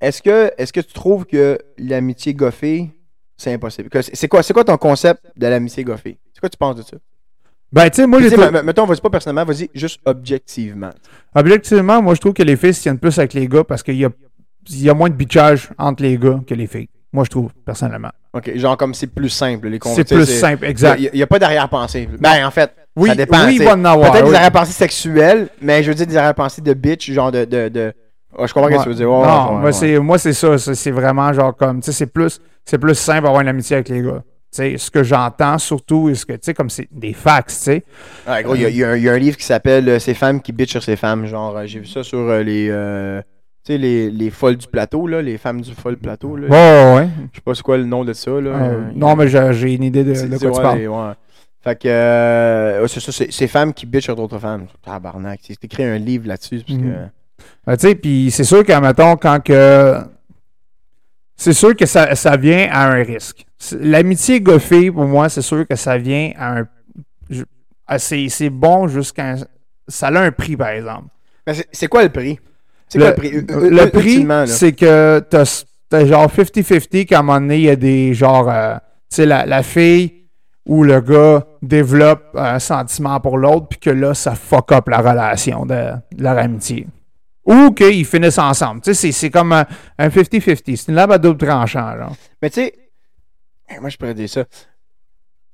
est-ce 0.00 0.22
que, 0.22 0.52
est 0.56 0.70
que 0.70 0.80
tu 0.80 0.92
trouves 0.92 1.24
que 1.26 1.58
l'amitié 1.78 2.34
goffée, 2.34 2.90
c'est 3.36 3.52
impossible? 3.52 3.88
Que 3.88 4.02
c'est- 4.02 4.14
C'est 4.14 4.28
quoi, 4.28 4.42
c'est 4.42 4.52
quoi 4.52 4.64
ton 4.64 4.76
concept 4.76 5.24
de 5.36 5.46
l'amitié 5.46 5.82
goffée? 5.84 6.18
C'est 6.32 6.40
quoi 6.40 6.48
tu 6.48 6.56
penses 6.58 6.76
de 6.76 6.82
ça? 6.82 6.96
Ben, 7.72 7.90
tu 7.90 7.96
sais, 7.96 8.06
moi, 8.06 8.18
Tu 8.20 8.24
j'ai 8.28 8.36
sais, 8.36 8.50
me- 8.52 8.62
mettons, 8.62 8.86
vas-y 8.86 9.00
pas 9.00 9.10
personnellement, 9.10 9.44
vas-y 9.52 9.68
juste 9.74 10.00
objectivement. 10.04 10.90
objectivement, 11.34 12.00
moi, 12.00 12.14
je 12.14 12.20
trouve 12.20 12.32
que 12.34 12.44
les 12.44 12.54
filles 12.56 12.74
se 12.74 12.82
tiennent 12.82 12.98
plus 13.00 13.18
avec 13.18 13.34
les 13.34 13.48
gars 13.48 13.64
parce 13.64 13.82
qu'il 13.82 13.96
y 13.96 14.04
a, 14.04 14.10
il 14.70 14.82
y 14.82 14.90
a 14.90 14.94
moins 14.94 15.08
de 15.08 15.14
bitchage 15.14 15.70
entre 15.78 16.02
les 16.02 16.16
gars 16.18 16.40
que 16.46 16.54
les 16.54 16.66
filles. 16.66 16.88
Moi, 17.12 17.24
je 17.24 17.30
trouve, 17.30 17.50
personnellement. 17.64 18.10
Ok, 18.32 18.50
genre 18.56 18.76
comme 18.76 18.92
c'est 18.92 19.06
plus 19.06 19.28
simple. 19.28 19.68
les 19.68 19.78
C'est 19.84 20.08
plus 20.08 20.26
simple, 20.26 20.64
exact. 20.64 20.98
Il 21.00 21.10
n'y 21.14 21.22
a, 21.22 21.26
pas 21.28 21.38
d'arrière-pensée. 21.38 22.08
Ben, 22.18 22.44
en 22.44 22.50
fait, 22.50 22.72
Oui, 22.96 23.10
ça 23.10 23.14
dépend. 23.14 23.46
oui, 23.46 23.52
il 23.54 23.58
sais. 23.58 23.64
va 23.64 23.74
en 23.74 23.84
avoir. 23.84 24.10
Peut-être 24.10 24.28
des 24.28 24.34
arrière-pensées 24.34 24.72
sexuelles, 24.72 25.48
mais 25.62 25.82
je 25.84 25.90
veux 25.90 25.94
dire 25.94 26.06
des 26.08 26.16
arrière-pensées 26.16 26.60
de 26.62 26.74
bitch, 26.74 27.10
genre 27.12 27.30
de. 27.30 27.44
de, 27.44 27.68
de... 27.68 27.92
Ah, 28.36 28.46
je 28.46 28.52
comprends 28.52 28.68
ce 28.70 28.76
que 28.78 28.82
tu 28.82 28.88
veux 28.88 28.94
dire. 28.96 29.08
Ouais, 29.08 29.18
non, 29.18 29.22
ouais, 29.22 29.28
moi, 29.50 29.58
ouais, 29.60 29.64
ouais. 29.66 29.72
c'est, 29.72 29.98
moi, 30.00 30.18
c'est 30.18 30.32
ça. 30.32 30.58
C'est, 30.58 30.90
vraiment 30.90 31.32
genre 31.32 31.54
comme, 31.54 31.78
tu 31.80 31.86
sais, 31.86 31.92
c'est 31.92 32.06
plus, 32.06 32.40
c'est 32.64 32.78
plus 32.78 32.96
simple 32.96 33.22
d'avoir 33.22 33.40
une 33.42 33.48
amitié 33.48 33.76
avec 33.76 33.88
les 33.90 34.02
gars. 34.02 34.24
Tu 34.52 34.56
sais, 34.58 34.76
ce 34.78 34.90
que 34.90 35.04
j'entends 35.04 35.58
surtout, 35.58 36.08
est 36.08 36.14
ce 36.16 36.26
que, 36.26 36.32
tu 36.32 36.40
sais, 36.42 36.54
comme 36.54 36.70
c'est 36.70 36.88
des 36.90 37.12
facts, 37.12 37.50
tu 37.50 37.54
sais. 37.54 37.84
Ouais, 38.28 38.42
gros, 38.42 38.56
il 38.56 38.62
y, 38.62 38.64
a- 38.64 38.70
y 38.70 38.82
un- 38.84 38.96
il 38.96 39.02
y 39.04 39.08
a 39.08 39.12
un 39.12 39.18
livre 39.18 39.36
qui 39.36 39.44
s'appelle 39.44 39.88
euh, 39.88 39.98
Ces 40.00 40.14
femmes 40.14 40.40
qui 40.40 40.52
bitchent 40.52 40.72
sur 40.72 40.82
ces 40.82 40.96
femmes. 40.96 41.26
Genre, 41.26 41.56
euh, 41.56 41.66
j'ai 41.66 41.78
vu 41.78 41.86
ça 41.86 42.02
sur 42.02 42.18
euh, 42.18 42.42
les. 42.42 42.68
euh, 42.70 43.22
tu 43.64 43.72
sais, 43.72 43.78
les, 43.78 44.10
les 44.10 44.30
folles 44.30 44.56
du 44.56 44.66
plateau, 44.66 45.06
là, 45.06 45.22
les 45.22 45.38
femmes 45.38 45.60
du 45.60 45.72
folle 45.74 45.96
plateau. 45.96 46.36
Là. 46.36 46.48
Ouais, 46.48 46.50
ouais, 46.50 46.96
ouais. 47.00 47.08
Je 47.32 47.36
sais 47.38 47.42
pas 47.42 47.54
c'est 47.54 47.62
quoi 47.62 47.78
le 47.78 47.84
nom 47.84 48.04
de 48.04 48.12
ça. 48.12 48.30
Là. 48.32 48.50
Euh, 48.50 48.90
non, 48.94 49.16
mais 49.16 49.26
j'ai, 49.28 49.52
j'ai 49.52 49.74
une 49.74 49.84
idée 49.84 50.04
de, 50.04 50.12
de 50.12 50.36
quoi 50.38 50.50
tu 50.50 50.60
parles. 50.62 51.14
Fait 51.62 51.78
que. 51.80 51.88
euh, 51.88 52.86
c'est 52.88 53.00
ça, 53.00 53.10
c'est 53.10 53.32
ces 53.32 53.46
femmes 53.48 53.72
qui 53.72 53.86
bitchent 53.86 54.04
sur 54.04 54.16
d'autres 54.16 54.38
femmes. 54.38 54.66
Tabarnak. 54.84 55.40
C'est 55.42 55.64
écrit 55.64 55.84
un 55.84 55.96
livre 55.96 56.28
là-dessus. 56.28 56.62
Parce 56.66 56.78
que. 56.78 56.84
Mhm. 56.84 57.10
Ben, 57.66 57.76
tu 57.76 57.88
sais, 57.88 57.94
puis 57.94 58.30
c'est 58.30 58.44
sûr 58.44 58.62
qu'à 58.64 58.80
mettons, 58.82 59.16
quand 59.16 59.42
que. 59.42 59.94
C'est 61.36 61.52
sûr 61.54 61.74
que 61.74 61.86
ça, 61.86 62.14
ça 62.14 62.36
vient 62.36 62.68
à 62.70 62.90
un 62.92 63.02
risque. 63.02 63.44
L'amitié 63.80 64.40
goffée, 64.40 64.90
pour 64.90 65.04
moi, 65.06 65.28
c'est 65.30 65.42
sûr 65.42 65.66
que 65.66 65.74
ça 65.74 65.96
vient 65.98 66.32
à 66.38 66.58
un. 66.60 66.68
C'est 67.98 68.50
bon 68.50 68.86
jusqu'à. 68.88 69.30
un- 69.32 69.36
Ça 69.88 70.08
a 70.08 70.18
un 70.20 70.30
prix, 70.32 70.56
par 70.56 70.68
exemple. 70.68 71.08
Mais 71.46 71.52
c'est- 71.54 71.68
c'est 71.72 71.88
quoi 71.88 72.02
le 72.02 72.08
prix? 72.08 72.38
C'est 72.88 72.98
Le, 72.98 73.04
quoi 73.04 73.10
le 73.10 73.16
prix? 73.16 73.30
Le 73.70 73.96
ultimement, 74.10 74.40
là. 74.40 74.46
c'est 74.46 74.72
que 74.72 75.20
t'as 75.30 75.64
t'as 75.88 76.04
genre 76.06 76.26
50-50 76.30 77.06
qu'à 77.06 77.18
un 77.18 77.22
moment 77.22 77.40
donné, 77.40 77.56
il 77.56 77.62
y 77.64 77.70
a 77.70 77.76
des 77.76 78.14
genre. 78.14 78.48
euh, 78.50 78.74
tu 79.10 79.16
sais, 79.16 79.26
la, 79.26 79.46
la 79.46 79.62
fille 79.62 80.26
ou 80.66 80.82
le 80.82 81.00
gars 81.00 81.44
développe 81.60 82.24
un 82.34 82.58
sentiment 82.58 83.20
pour 83.20 83.36
l'autre, 83.38 83.68
puis 83.68 83.78
que 83.78 83.90
là, 83.90 84.14
ça 84.14 84.34
fuck 84.34 84.72
up 84.72 84.88
la 84.88 84.98
relation 84.98 85.66
de, 85.66 85.74
de 86.12 86.22
leur 86.22 86.38
amitié. 86.38 86.86
Ou 87.44 87.72
qu'ils 87.72 88.06
finissent 88.06 88.38
ensemble. 88.38 88.80
Tu 88.80 88.94
sais, 88.94 89.12
c'est- 89.12 89.30
comme 89.30 89.52
un 89.52 89.66
un 89.98 90.08
50-50. 90.08 90.76
C'est 90.76 90.88
une 90.88 90.94
lame 90.94 91.10
à 91.10 91.18
double 91.18 91.46
tranchant, 91.46 91.96
genre. 91.98 92.16
Mais 92.40 92.48
tu 92.48 92.60
sais, 92.62 92.74
moi 93.80 93.90
je 93.90 93.96
pourrais 93.98 94.14
dire 94.14 94.28
ça. 94.30 94.44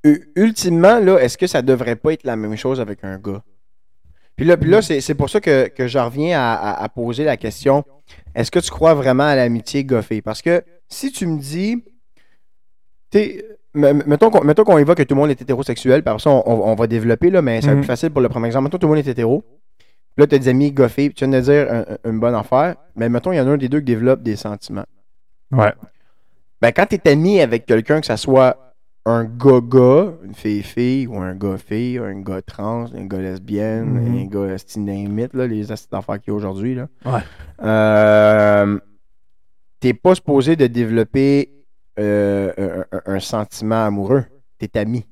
U- 0.03 0.31
ultimement, 0.35 0.99
là, 0.99 1.17
est-ce 1.19 1.37
que 1.37 1.47
ça 1.47 1.61
devrait 1.61 1.95
pas 1.97 2.13
être 2.13 2.23
la 2.23 2.35
même 2.35 2.55
chose 2.55 2.79
avec 2.79 3.03
un 3.03 3.17
gars? 3.17 3.41
Puis 4.35 4.45
là, 4.45 4.57
puis 4.57 4.69
là 4.69 4.81
c'est 4.81 5.01
c'est 5.01 5.15
pour 5.15 5.29
ça 5.29 5.39
que, 5.41 5.67
que 5.67 5.87
je 5.87 5.99
reviens 5.99 6.39
à, 6.39 6.53
à- 6.53 6.83
à 6.83 6.89
poser 6.89 7.23
la 7.23 7.37
question 7.37 7.83
est-ce 8.35 8.49
que 8.51 8.59
tu 8.59 8.69
crois 8.71 8.93
vraiment 8.93 9.23
à 9.25 9.35
l'amitié 9.35 9.83
goffée? 9.83 10.21
Parce 10.21 10.41
que 10.41 10.63
si 10.87 11.11
tu 11.11 11.27
me 11.27 11.39
dis, 11.39 11.83
tu 13.11 13.43
mettons 13.73 14.29
qu'on 14.29 14.41
qu'on 14.63 14.77
évoque 14.77 14.97
que 14.97 15.03
tout 15.03 15.15
le 15.15 15.21
monde 15.21 15.29
est 15.29 15.41
hétérosexuel, 15.41 16.03
par 16.03 16.19
ça, 16.19 16.29
on, 16.29 16.43
on- 16.45 16.75
va 16.75 16.87
développer, 16.87 17.29
là, 17.29 17.41
mais 17.41 17.59
va 17.59 17.67
être 17.67 17.73
Mhm. 17.75 17.81
plus 17.81 17.87
facile 17.87 18.09
pour 18.11 18.21
le 18.21 18.29
premier 18.29 18.47
exemple. 18.47 18.63
Mettons 18.65 18.77
tout 18.77 18.87
le 18.87 18.95
monde 18.95 19.05
est 19.05 19.09
hétéro. 19.09 19.43
Là, 20.17 20.27
tu 20.27 20.35
as 20.35 20.39
des 20.39 20.47
amis 20.49 20.71
goffés, 20.71 21.09
puis 21.09 21.15
tu 21.15 21.25
viens 21.25 21.39
de 21.39 21.43
dire 21.43 21.67
un- 21.71 21.79
un- 21.81 22.09
une 22.11 22.19
bonne 22.19 22.35
affaire, 22.35 22.75
mais 22.95 23.07
mettons, 23.09 23.31
il 23.31 23.37
y 23.37 23.39
en 23.41 23.47
a 23.47 23.51
un 23.51 23.57
des 23.57 23.69
deux 23.69 23.79
qui 23.79 23.85
développe 23.85 24.21
des 24.23 24.35
sentiments. 24.35 24.85
Ouais. 25.51 25.71
Ben, 26.61 26.71
quand 26.71 26.85
t'es 26.85 27.09
ami 27.09 27.39
avec 27.41 27.65
quelqu'un, 27.65 28.01
que 28.01 28.05
ça 28.07 28.17
soit 28.17 28.70
un 29.05 29.23
gars-gars, 29.23 30.13
une 30.23 30.35
fille-fille, 30.35 31.07
ou 31.07 31.17
un 31.17 31.33
gars-fille, 31.33 31.97
un 31.97 32.21
gars 32.21 32.41
trans, 32.41 32.85
un 32.93 33.05
gars 33.05 33.17
lesbienne, 33.19 33.85
Mhm. 33.85 34.17
un 34.19 34.25
gars 34.25 34.57
stinamite, 34.57 35.33
là, 35.33 35.47
les 35.47 35.71
astuces 35.71 35.89
d'affaires 35.89 36.19
qu'il 36.21 36.31
y 36.31 36.33
a 36.33 36.37
aujourd'hui, 36.37 36.75
là. 36.75 36.87
Ouais. 37.05 37.21
Euh, 37.63 38.79
t'es 39.79 39.93
pas 39.93 40.15
supposé 40.15 40.55
de 40.55 40.67
développer 40.67 41.51
euh, 41.99 42.83
un, 43.05 43.19
sentiment 43.19 43.85
amoureux. 43.85 44.23
T'es 44.57 44.79
ami. 44.79 45.05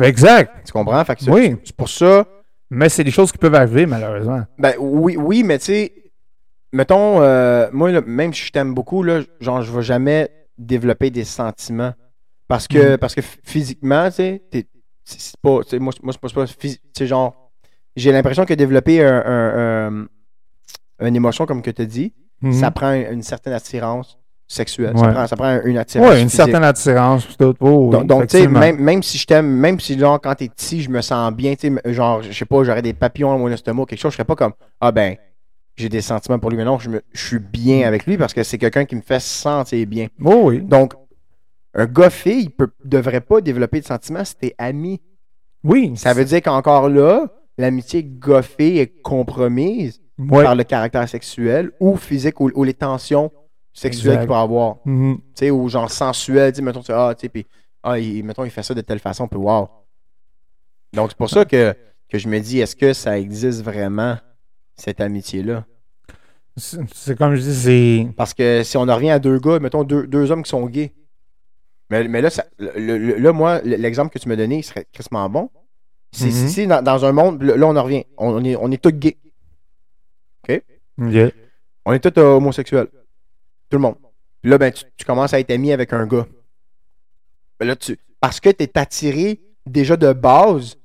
Exact. 0.00 0.64
Tu 0.64 0.72
comprends? 0.72 1.04
Fait 1.04 1.16
que 1.16 1.30
Oui. 1.30 1.56
c'est 1.64 1.76
pour 1.76 1.88
ça. 1.88 2.26
Mais 2.70 2.88
c'est 2.88 3.04
des 3.04 3.10
choses 3.10 3.30
qui 3.30 3.38
peuvent 3.38 3.54
arriver, 3.54 3.84
malheureusement. 3.84 4.42
Ben 4.58 4.72
oui, 4.78 5.16
oui, 5.18 5.42
mais 5.44 5.58
tu 5.58 5.66
sais, 5.66 5.92
mettons, 6.72 7.20
euh, 7.20 7.68
moi, 7.72 7.92
là, 7.92 8.00
même 8.00 8.32
si 8.32 8.46
je 8.46 8.52
t'aime 8.52 8.74
beaucoup, 8.74 9.02
là, 9.02 9.20
genre, 9.38 9.60
je 9.62 9.70
vais 9.70 9.82
jamais 9.82 10.30
développer 10.56 11.10
des 11.10 11.24
sentiments. 11.24 11.92
Parce 12.48 12.68
que, 12.68 12.92
Mhm. 12.92 12.98
parce 12.98 13.14
que 13.14 13.20
ph- 13.20 13.38
physiquement, 13.42 14.08
tu 14.10 14.16
sais, 14.16 14.42
c'est 15.04 15.36
pas, 15.40 15.60
moi, 15.80 15.92
moi, 16.02 16.12
c'est 16.12 16.34
pas, 16.34 16.44
c'est 16.96 17.06
genre, 17.06 17.50
j'ai 17.96 18.12
l'impression 18.12 18.44
que 18.44 18.54
développer 18.54 19.02
un, 19.04 19.22
un- 19.26 20.06
un- 21.00 21.06
une 21.06 21.16
émotion, 21.16 21.46
comme 21.46 21.62
que 21.62 21.70
tu 21.70 21.82
as 21.82 21.86
dit, 21.86 22.12
Mhm. 22.42 22.52
ça 22.52 22.70
prend 22.70 22.92
une 22.92 23.22
certaine 23.22 23.52
attirance 23.54 24.18
sexuelle. 24.46 24.96
Ça 24.98 25.08
prend, 25.08 25.26
ça 25.26 25.36
prend 25.36 25.60
une 25.64 25.78
attirance 25.78 26.06
Ouais, 26.08 26.20
une 26.20 26.28
physique. 26.28 26.36
certaine 26.36 26.64
attirance. 26.64 27.26
tout. 27.38 27.54
Oh, 27.60 27.90
oui, 27.94 28.06
Donc, 28.06 28.26
tu 28.26 28.36
sais, 28.38 28.46
même, 28.46 28.78
même 28.78 29.02
si 29.02 29.16
je 29.16 29.26
t'aime, 29.26 29.46
même 29.48 29.80
si, 29.80 29.98
genre, 29.98 30.20
quand 30.20 30.34
t'es 30.34 30.48
petit, 30.48 30.82
je 30.82 30.90
me 30.90 31.00
sens 31.00 31.32
bien, 31.32 31.54
tu 31.54 31.74
sais, 31.74 31.92
genre, 31.94 32.22
je 32.22 32.30
sais 32.32 32.44
pas, 32.44 32.62
j'aurais 32.62 32.82
des 32.82 32.92
papillons 32.92 33.30
dans 33.30 33.38
mon 33.38 33.48
estomac, 33.48 33.86
quelque 33.86 33.98
chose, 33.98 34.12
je 34.12 34.16
serais 34.16 34.26
pas 34.26 34.36
comme, 34.36 34.52
ah 34.80 34.92
ben, 34.92 35.16
j'ai 35.76 35.88
des 35.88 36.02
sentiments 36.02 36.38
pour 36.38 36.50
lui, 36.50 36.56
mais 36.58 36.64
non, 36.64 36.78
je, 36.78 36.90
me, 36.90 37.02
je 37.12 37.26
suis 37.26 37.38
bien 37.38 37.88
avec 37.88 38.06
lui 38.06 38.16
parce 38.18 38.32
que 38.34 38.42
c'est 38.44 38.58
quelqu'un 38.58 38.84
qui 38.84 38.94
me 38.96 39.00
fait 39.02 39.20
sentir 39.20 39.86
bien. 39.86 40.08
Oh, 40.22 40.42
oui. 40.44 40.60
Donc, 40.60 40.94
un 41.74 41.86
gars-fille, 41.86 42.42
il 42.44 42.50
peut, 42.50 42.70
devrait 42.84 43.20
pas 43.20 43.40
développer 43.40 43.80
de 43.80 43.86
sentiments 43.86 44.24
si 44.24 44.36
t'es 44.36 44.54
ami. 44.58 45.00
Oui. 45.62 45.92
Ça 45.96 46.12
veut 46.12 46.24
dire 46.24 46.42
qu'encore 46.42 46.88
là, 46.88 47.26
l'amitié 47.58 48.02
goffée 48.04 48.78
est 48.78 49.02
compromise 49.02 50.00
Ouais. 50.16 50.44
par 50.44 50.54
le 50.54 50.62
caractère 50.62 51.08
sexuel 51.08 51.72
ou 51.80 51.96
physique 51.96 52.40
ou, 52.40 52.48
ou 52.54 52.62
les 52.62 52.74
tensions 52.74 53.32
sexuelles 53.72 54.18
qu'il 54.20 54.28
peut 54.28 54.34
avoir 54.34 54.76
Mhm. 54.84 55.16
tu 55.16 55.22
sais, 55.34 55.50
ou 55.50 55.68
genre 55.68 55.90
sensuel, 55.90 56.54
sais, 56.54 56.62
mettons, 56.62 56.78
tu 56.80 56.86
sais, 56.86 56.92
ah, 56.92 57.12
tu 57.18 57.22
sais, 57.22 57.28
puis, 57.28 57.44
ah, 57.82 57.98
il, 57.98 58.22
mettons, 58.22 58.44
il 58.44 58.50
fait 58.52 58.62
ça 58.62 58.74
de 58.74 58.80
telle 58.80 59.00
façon, 59.00 59.26
puis 59.26 59.40
wow. 59.40 59.68
Donc, 60.92 61.10
c'est 61.10 61.16
pour 61.18 61.28
ça 61.30 61.44
que, 61.44 61.74
que 62.08 62.18
je 62.18 62.28
me 62.28 62.38
dis, 62.38 62.60
est-ce 62.60 62.76
que 62.76 62.92
ça 62.92 63.18
existe 63.18 63.62
vraiment, 63.64 64.16
cette 64.76 65.00
amitié-là? 65.00 65.64
C'est 66.56 66.78
c'est 66.94 67.18
comme 67.18 67.34
je 67.34 67.40
dis, 67.40 67.54
c'est. 67.54 68.06
Parce 68.16 68.32
que 68.32 68.62
si 68.62 68.76
on 68.76 68.82
en 68.82 68.94
revient 68.94 69.10
à 69.10 69.18
deux 69.18 69.40
gars, 69.40 69.58
mettons, 69.58 69.82
deux, 69.82 70.06
deux 70.06 70.30
hommes 70.30 70.44
qui 70.44 70.50
sont 70.50 70.64
gays, 70.66 70.92
mais, 72.02 72.08
mais 72.08 72.20
là, 72.20 72.30
ça- 72.30 72.46
le- 72.58 72.98
le- 72.98 73.16
là, 73.18 73.32
moi, 73.32 73.60
l'exemple 73.62 74.12
que 74.12 74.18
tu 74.18 74.28
m'as 74.28 74.36
donné, 74.36 74.58
il 74.58 74.62
serait 74.64 74.86
crissement 74.92 75.28
bon. 75.30 75.50
Si, 76.12 76.30
si- 76.32 76.42
Mhm. 76.42 76.48
si 76.48 76.66
dans, 76.66 76.82
dans 76.82 77.04
un 77.04 77.12
monde, 77.12 77.42
là, 77.42 77.66
on 77.66 77.76
en 77.76 77.82
revient, 77.82 78.04
on, 78.18 78.30
on 78.30 78.44
est, 78.44 78.56
on 78.56 78.70
est 78.70 78.82
tous 78.82 78.92
gays, 78.92 79.16
Yeah. 80.96 81.30
on 81.84 81.92
est 81.92 81.98
tous 81.98 82.20
euh, 82.20 82.36
homosexuels, 82.36 82.86
tout 83.68 83.76
le 83.76 83.78
monde. 83.78 83.96
Puis 84.40 84.50
là, 84.50 84.58
ben, 84.58 84.72
tu, 84.72 84.84
tu 84.96 85.04
commences 85.04 85.34
à 85.34 85.40
être 85.40 85.50
ami 85.50 85.72
avec 85.72 85.92
un 85.92 86.06
gars. 86.06 86.26
Ben 87.58 87.66
là, 87.66 87.74
tu, 87.76 87.98
parce 88.20 88.38
que 88.38 88.50
tu 88.50 88.62
es 88.62 88.78
attiré 88.78 89.40
déjà 89.66 89.96
de 89.96 90.12
base 90.12 90.76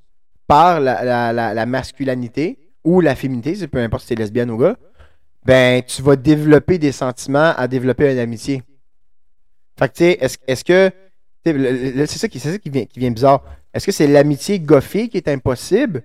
par 0.48 0.80
la, 0.80 1.04
la, 1.04 1.32
la, 1.32 1.54
la 1.54 1.66
masculinité 1.66 2.58
ou 2.82 3.00
la 3.00 3.14
féminité, 3.14 3.54
c'est 3.54 3.68
peu 3.68 3.78
importe 3.78 4.02
si 4.02 4.08
tu 4.08 4.12
es 4.14 4.16
lesbienne 4.16 4.50
ou 4.50 4.56
gars, 4.56 4.76
ben, 5.44 5.80
tu 5.82 6.02
vas 6.02 6.16
développer 6.16 6.78
des 6.78 6.90
sentiments 6.92 7.54
à 7.56 7.68
développer 7.68 8.10
une 8.12 8.18
amitié. 8.18 8.62
Fait 9.80 9.88
que, 9.88 9.94
tu 9.94 10.04
sais, 10.04 10.18
est-ce 10.20 10.36
est-ce 10.46 10.64
que. 10.64 10.90
tu 11.44 12.06
C'est 12.06 12.18
ça, 12.18 12.28
qui, 12.28 12.38
c'est 12.38 12.52
ça 12.52 12.58
qui, 12.58 12.70
vient, 12.70 12.84
qui 12.84 13.00
vient 13.00 13.10
bizarre. 13.10 13.42
Est-ce 13.74 13.86
que 13.86 13.92
c'est 13.92 14.06
l'amitié 14.06 14.60
goffée 14.60 15.08
qui 15.08 15.16
est 15.16 15.26
impossible 15.28 16.04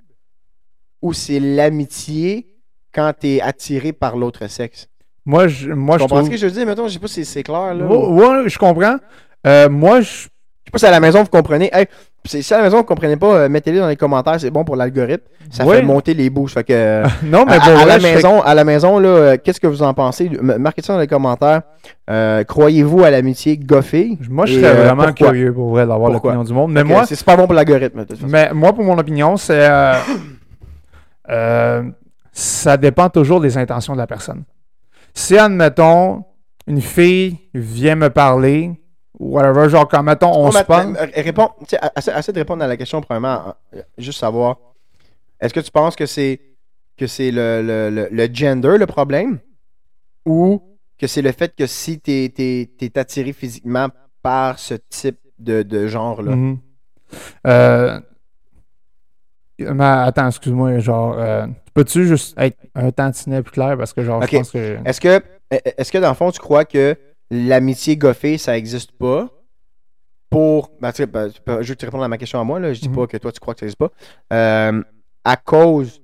ou 1.01 1.13
c'est 1.13 1.39
l'amitié 1.39 2.47
quand 2.93 3.13
t'es 3.19 3.41
attiré 3.41 3.93
par 3.93 4.17
l'autre 4.17 4.47
sexe? 4.47 4.88
Moi, 5.26 5.47
je, 5.47 5.71
moi, 5.71 5.97
Tu 5.97 6.03
je 6.03 6.03
comprends 6.05 6.17
trouve... 6.17 6.28
ce 6.28 6.32
que 6.32 6.38
je 6.38 6.45
veux 6.47 6.51
dire? 6.53 6.65
Mettons, 6.65 6.88
je 6.88 6.93
sais 6.93 6.99
pas 6.99 7.07
si 7.07 7.26
c'est 7.26 7.43
clair, 7.43 7.73
là. 7.73 7.86
Ouais, 7.86 7.95
ou- 7.95 8.15
ouais, 8.19 8.49
je 8.49 8.57
comprends. 8.57 8.97
Euh, 9.45 9.69
moi, 9.69 10.01
je... 10.01 10.28
Je 10.66 10.70
sais 10.70 10.72
pas 10.72 10.80
si 10.80 10.86
à 10.88 10.91
la 10.91 10.99
maison 10.99 11.22
vous 11.22 11.30
comprenez. 11.30 11.70
Hey, 11.72 11.86
si 12.26 12.53
à 12.53 12.57
la 12.57 12.63
maison 12.63 12.78
vous 12.78 12.84
comprenez 12.84 13.18
pas, 13.18 13.36
euh, 13.36 13.49
mettez-les 13.49 13.78
dans 13.80 13.88
les 13.88 13.95
commentaires, 13.95 14.39
c'est 14.39 14.49
bon 14.49 14.63
pour 14.63 14.76
l'algorithme. 14.76 15.24
Ça 15.51 15.63
fait 15.63 15.84
monter 15.84 16.16
les 16.16 16.32
bouches. 16.32 16.53
Fait 16.55 16.63
que, 16.63 16.74
euh, 16.74 17.03
Non, 17.24 17.45
mais 17.45 17.53
à, 17.53 17.59
pour 17.59 17.80
à 17.80 17.86
la 17.86 17.99
maison, 17.99 18.41
à 18.41 18.55
la 18.55 18.63
maison, 18.63 18.97
là, 18.97 19.07
euh, 19.07 19.38
qu'est-ce 19.41 19.59
que 19.59 19.68
vous 19.68 19.84
en 19.84 19.93
pensez? 19.93 20.30
Marquez 20.41 20.82
ça 20.82 20.93
dans 20.93 20.99
les 20.99 21.07
commentaires. 21.07 21.61
Euh, 22.09 22.43
Croyez-vous 22.43 23.03
à 23.03 23.11
l'amitié 23.11 23.57
goffée? 23.57 24.18
Moi, 24.28 24.47
je 24.47 24.59
serais 24.59 24.74
vraiment 24.74 25.13
curieux 25.13 25.53
pour 25.53 25.70
vrai 25.70 25.86
d'avoir 25.86 26.11
l'opinion 26.11 26.43
du 26.43 26.53
monde. 26.53 26.72
Mais 26.72 26.84
moi, 26.84 27.05
c'est 27.05 27.16
super 27.16 27.38
bon 27.38 27.45
pour 27.45 27.53
l'algorithme. 27.53 28.05
mais 28.28 28.51
moi, 28.53 28.74
pour 28.74 28.84
mon 28.84 28.97
opinion, 28.97 29.38
c'est. 29.38 29.70
ça 32.32 32.78
dépend 32.78 33.09
toujours 33.09 33.39
des 33.39 33.57
intentions 33.57 33.93
de 33.93 33.99
la 33.99 34.07
personne. 34.07 34.43
Si, 35.13 35.38
admettons, 35.38 36.26
une 36.68 36.82
fille 36.82 37.38
vient 37.53 37.95
me 37.95 38.09
parler, 38.09 38.72
whatever, 39.20 39.70
genre, 39.70 39.88
quand, 39.88 40.03
mettons, 40.03 40.32
on 40.34 40.51
se 40.51 40.63
parle. 40.63 40.97
réponds, 41.16 41.49
essaie 41.97 42.32
de 42.32 42.39
répondre 42.39 42.63
à 42.63 42.68
la 42.68 42.78
question, 42.78 43.01
premièrement, 43.01 43.55
juste 43.97 44.20
savoir, 44.20 44.57
est-ce 45.39 45.53
que 45.53 45.59
tu 45.59 45.72
penses 45.72 45.95
que 45.95 46.05
c'est 46.05 46.39
que 46.97 47.07
c'est 47.07 47.32
le, 47.32 47.61
le, 47.61 47.89
le, 47.89 48.07
le 48.09 48.34
gender 48.34 48.78
le 48.78 48.86
problème? 48.86 49.39
Ou 50.26 50.61
que 50.97 51.07
c'est 51.07 51.22
le 51.22 51.32
fait 51.32 51.53
que 51.55 51.68
si 51.68 51.99
tu 51.99 52.11
es, 52.11 52.91
attiré 52.95 53.34
physiquement 53.34 53.89
par 54.22 54.59
ce 54.59 54.76
type 54.89 55.20
de, 55.38 55.61
de 55.61 55.88
genre-là? 55.88 56.36
Mhm. 56.36 56.57
Euh, 57.47 57.99
mais 59.59 59.84
attends, 59.84 60.28
excuse-moi, 60.28 60.80
genre, 60.80 61.16
euh, 61.18 61.47
peux-tu 61.74 62.07
juste 62.07 62.36
être 62.38 62.57
un 62.76 62.91
tantinet 62.91 63.41
plus 63.41 63.51
clair 63.51 63.78
parce 63.78 63.93
que, 63.93 64.03
genre, 64.03 64.22
je 64.26 64.38
pense 64.38 64.51
que. 64.51 64.78
Est-ce 64.86 64.99
que, 64.99 65.22
est-ce 65.51 65.91
que 65.91 65.97
dans 65.97 66.09
le 66.09 66.16
fond, 66.16 66.32
tu 66.32 66.39
crois 66.39 66.66
que 66.66 66.97
l'amitié 67.32 67.97
goffée, 67.97 68.38
ça 68.38 68.57
existe 68.57 68.91
pas 68.91 69.30
pour. 70.30 70.71
Ben, 70.82 70.91
tu 70.91 70.97
sais, 70.97 71.05
ben, 71.05 71.30
je 71.30 71.73
que 71.73 71.80
tu 71.80 71.86
répondes 71.86 72.03
à 72.03 72.07
ma 72.07 72.17
question 72.17 72.39
à 72.39 72.43
moi, 72.43 72.59
là. 72.59 72.73
Je 72.73 72.82
dis 72.82 72.89
Mhm. 72.89 72.95
pas 72.95 73.07
que 73.07 73.17
toi, 73.17 73.32
tu 73.32 73.39
crois 73.39 73.53
que 73.53 73.61
ça 73.61 73.65
existe 73.65 73.80
pas. 73.80 73.91
Euh, 74.34 74.84
à 75.23 75.38
cause 75.38 76.01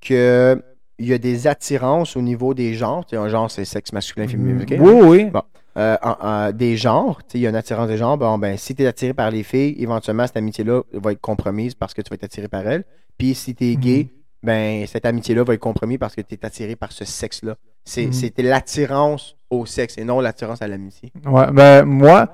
que 0.00 0.62
il 0.98 1.06
y 1.06 1.14
a 1.14 1.18
des 1.18 1.46
attirances 1.46 2.14
au 2.16 2.20
niveau 2.22 2.52
des 2.52 2.74
genres. 2.74 3.06
Tu 3.06 3.10
sais, 3.10 3.16
un 3.16 3.28
genre, 3.28 3.50
c'est 3.50 3.64
sexe 3.64 3.92
masculin, 3.92 4.28
féminin. 4.28 4.60
ok? 4.62 4.74
Oui, 4.78 4.92
oui. 5.02 5.24
Bon. 5.30 5.42
Euh, 5.78 6.52
des 6.52 6.76
genres, 6.76 7.20
il 7.32 7.40
y 7.40 7.46
a 7.46 7.50
une 7.50 7.56
attirance 7.56 7.88
des 7.88 7.96
genres. 7.96 8.18
Bon, 8.18 8.36
ben, 8.36 8.56
si 8.58 8.74
tu 8.74 8.82
es 8.82 8.86
attiré 8.86 9.14
par 9.14 9.30
les 9.30 9.42
filles, 9.42 9.76
éventuellement, 9.78 10.26
cette 10.26 10.36
amitié-là 10.36 10.82
va 10.92 11.12
être 11.12 11.20
compromise 11.20 11.74
parce 11.74 11.94
que 11.94 12.02
tu 12.02 12.10
vas 12.10 12.14
être 12.16 12.24
attiré 12.24 12.48
par 12.48 12.66
elles. 12.66 12.84
Puis 13.16 13.34
si 13.34 13.54
tu 13.54 13.64
es 13.72 13.76
gay, 13.76 14.08
ben, 14.42 14.86
cette 14.86 15.04
amitié-là 15.04 15.44
va 15.44 15.54
être 15.54 15.60
compromise 15.60 15.98
parce 15.98 16.14
que 16.14 16.20
tu 16.22 16.34
es 16.34 16.44
attiré 16.44 16.76
par 16.76 16.92
ce 16.92 17.04
sexe-là. 17.04 17.56
C'est 17.84 18.06
Mhm. 18.06 18.12
C'était 18.12 18.42
l'attirance 18.42 19.36
au 19.50 19.66
sexe 19.66 19.98
et 19.98 20.04
non 20.04 20.20
l'attirance 20.20 20.62
à 20.62 20.68
l'amitié. 20.68 21.12
Ouais, 21.26 21.50
ben, 21.52 21.84
moi, 21.84 22.32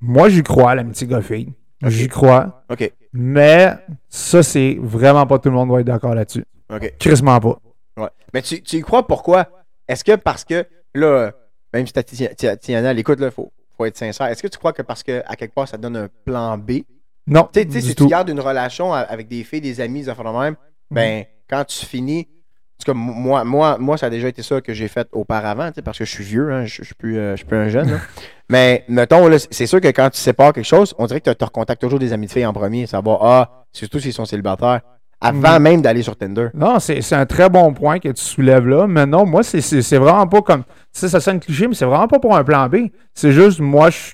moi, 0.00 0.28
j'y 0.28 0.42
crois, 0.42 0.74
l'amitié 0.74 1.06
goffée. 1.06 1.48
J'y 1.82 2.08
crois. 2.08 2.64
OK. 2.70 2.90
Mais 3.12 3.74
ça, 4.08 4.42
c'est 4.42 4.76
vraiment 4.80 5.26
pas 5.26 5.38
tout 5.38 5.48
le 5.48 5.54
monde 5.54 5.70
va 5.70 5.80
être 5.80 5.86
d'accord 5.86 6.14
là-dessus. 6.14 6.44
OK. 6.72 6.94
Crissement 6.98 7.38
pas. 7.40 7.58
Ouais. 7.96 8.08
Mais 8.32 8.42
tu, 8.42 8.62
tu 8.62 8.76
y 8.76 8.80
crois 8.80 9.06
pourquoi? 9.06 9.48
Est-ce 9.88 10.02
que 10.04 10.16
parce 10.16 10.44
que, 10.44 10.66
là, 10.94 11.32
même 11.72 11.86
si 11.86 11.92
Tatiana 11.92 12.92
l'écoute, 12.92 13.18
il 13.20 13.30
faut, 13.30 13.52
faut 13.76 13.84
être 13.84 13.96
sincère. 13.96 14.26
Est-ce 14.26 14.42
que 14.42 14.48
tu 14.48 14.58
crois 14.58 14.72
que 14.72 14.82
parce 14.82 15.02
que, 15.02 15.22
à 15.26 15.36
quelque 15.36 15.54
part, 15.54 15.68
ça 15.68 15.76
donne 15.76 15.96
un 15.96 16.08
plan 16.24 16.56
B? 16.58 16.82
Non. 17.26 17.48
Tu 17.52 17.70
sais, 17.70 17.80
si 17.80 17.94
tout. 17.94 18.04
tu 18.04 18.10
gardes 18.10 18.28
une 18.30 18.40
relation 18.40 18.92
avec 18.92 19.28
des 19.28 19.44
filles, 19.44 19.60
des 19.60 19.80
amis, 19.80 20.02
des 20.02 20.10
enfants 20.10 20.32
de 20.32 20.38
même, 20.38 20.56
ben, 20.90 21.24
quand 21.48 21.64
tu 21.64 21.84
finis. 21.84 22.28
En 22.28 22.84
tout 22.84 22.92
cas, 22.92 22.94
moi, 22.94 23.42
moi, 23.44 23.78
moi, 23.78 23.96
ça 23.96 24.06
a 24.06 24.10
déjà 24.10 24.28
été 24.28 24.42
ça 24.42 24.60
que 24.60 24.74
j'ai 24.74 24.88
fait 24.88 25.08
auparavant, 25.12 25.68
tu 25.68 25.76
sais, 25.76 25.82
parce 25.82 25.98
que 25.98 26.04
je 26.04 26.10
suis 26.10 26.24
vieux, 26.24 26.52
hein, 26.52 26.66
je 26.66 26.76
je 26.82 26.84
suis 26.84 26.94
plus, 26.94 27.16
euh, 27.16 27.30
je 27.32 27.36
suis 27.38 27.46
plus 27.46 27.56
un 27.56 27.68
jeune. 27.68 27.90
là. 27.90 27.98
Mais, 28.50 28.84
mettons, 28.88 29.28
c'est 29.50 29.66
sûr 29.66 29.80
que 29.80 29.88
quand 29.88 30.10
tu 30.10 30.18
sépares 30.20 30.52
quelque 30.52 30.66
chose, 30.66 30.94
on 30.98 31.06
dirait 31.06 31.20
que 31.22 31.30
tu 31.30 31.44
recontactes 31.44 31.80
toujours 31.80 31.98
des 31.98 32.12
amis 32.12 32.26
de 32.26 32.32
filles 32.32 32.44
en 32.46 32.52
premier, 32.52 32.86
savoir, 32.86 33.18
ah, 33.24 33.64
surtout 33.72 33.98
s'ils 33.98 34.12
sont 34.12 34.26
célibataires, 34.26 34.82
avant 35.22 35.54
Mhm. 35.56 35.62
même 35.62 35.80
d'aller 35.82 36.02
sur 36.02 36.14
Tinder. 36.16 36.48
Non, 36.52 36.78
c'est 36.78 37.00
un 37.14 37.24
très 37.24 37.48
bon 37.48 37.72
point 37.72 37.98
que 37.98 38.10
tu 38.10 38.22
soulèves 38.22 38.66
là. 38.68 38.86
Mais 38.86 39.06
non, 39.06 39.24
moi, 39.24 39.42
c'est- 39.42 39.62
c'est 39.62 39.80
c'est 39.80 39.96
vraiment 39.96 40.26
pas 40.26 40.42
comme. 40.42 40.62
Tu 40.64 41.00
sais, 41.00 41.08
ça 41.08 41.18
sonne 41.20 41.40
cliché, 41.40 41.66
mais 41.66 41.74
c'est 41.74 41.86
vraiment 41.86 42.06
pas 42.08 42.18
pour 42.18 42.36
un 42.36 42.44
plan 42.44 42.68
B. 42.68 42.88
C'est 43.14 43.32
juste, 43.32 43.58
moi, 43.60 43.88
je. 43.88 44.10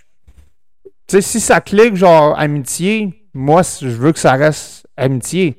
Tu 1.09 1.17
sais, 1.17 1.21
si 1.21 1.41
ça 1.41 1.61
clique, 1.61 1.97
genre, 1.97 2.39
amitié, 2.39 3.27
moi, 3.35 3.63
je 3.81 3.89
veux 3.89 4.13
que 4.13 4.21
ça 4.21 4.33
reste 4.35 4.87
amitié. 4.97 5.59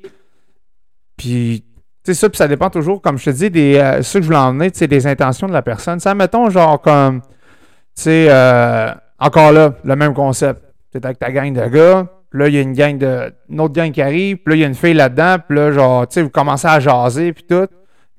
Puis, 1.16 1.64
tu 2.04 2.12
sais, 2.12 2.14
ça, 2.14 2.28
puis 2.28 2.36
ça 2.36 2.48
dépend 2.48 2.70
toujours, 2.70 3.00
comme 3.00 3.18
je 3.18 3.26
te 3.26 3.30
dis, 3.30 3.50
des. 3.50 3.76
Euh, 3.76 4.02
ça 4.02 4.18
que 4.18 4.22
je 4.22 4.26
voulais 4.26 4.38
emmener, 4.38 4.70
tu 4.70 4.78
sais, 4.78 4.86
des 4.86 5.06
intentions 5.06 5.46
de 5.46 5.52
la 5.52 5.62
personne. 5.62 6.00
Ça, 6.00 6.14
mettons, 6.14 6.50
genre, 6.50 6.80
comme. 6.80 7.20
Tu 7.22 8.02
sais, 8.02 8.26
euh, 8.28 8.92
encore 9.18 9.52
là, 9.52 9.74
le 9.84 9.96
même 9.96 10.14
concept. 10.14 10.60
Tu 10.92 11.00
avec 11.02 11.18
ta 11.18 11.32
gang 11.32 11.52
de 11.52 11.66
gars, 11.66 12.06
puis 12.30 12.40
là, 12.40 12.48
il 12.48 12.54
y 12.54 12.58
a 12.58 12.60
une 12.60 12.72
gang 12.72 12.98
de. 12.98 13.32
Une 13.48 13.60
autre 13.60 13.74
gang 13.74 13.90
qui 13.90 14.02
arrive, 14.02 14.36
puis 14.38 14.52
là, 14.52 14.56
il 14.56 14.60
y 14.60 14.64
a 14.64 14.66
une 14.66 14.74
fille 14.74 14.94
là-dedans, 14.94 15.36
puis 15.46 15.56
là, 15.56 15.72
genre, 15.72 16.06
tu 16.06 16.14
sais, 16.14 16.22
vous 16.22 16.30
commencez 16.30 16.68
à 16.68 16.78
jaser, 16.78 17.32
puis 17.32 17.44
tout. 17.48 17.66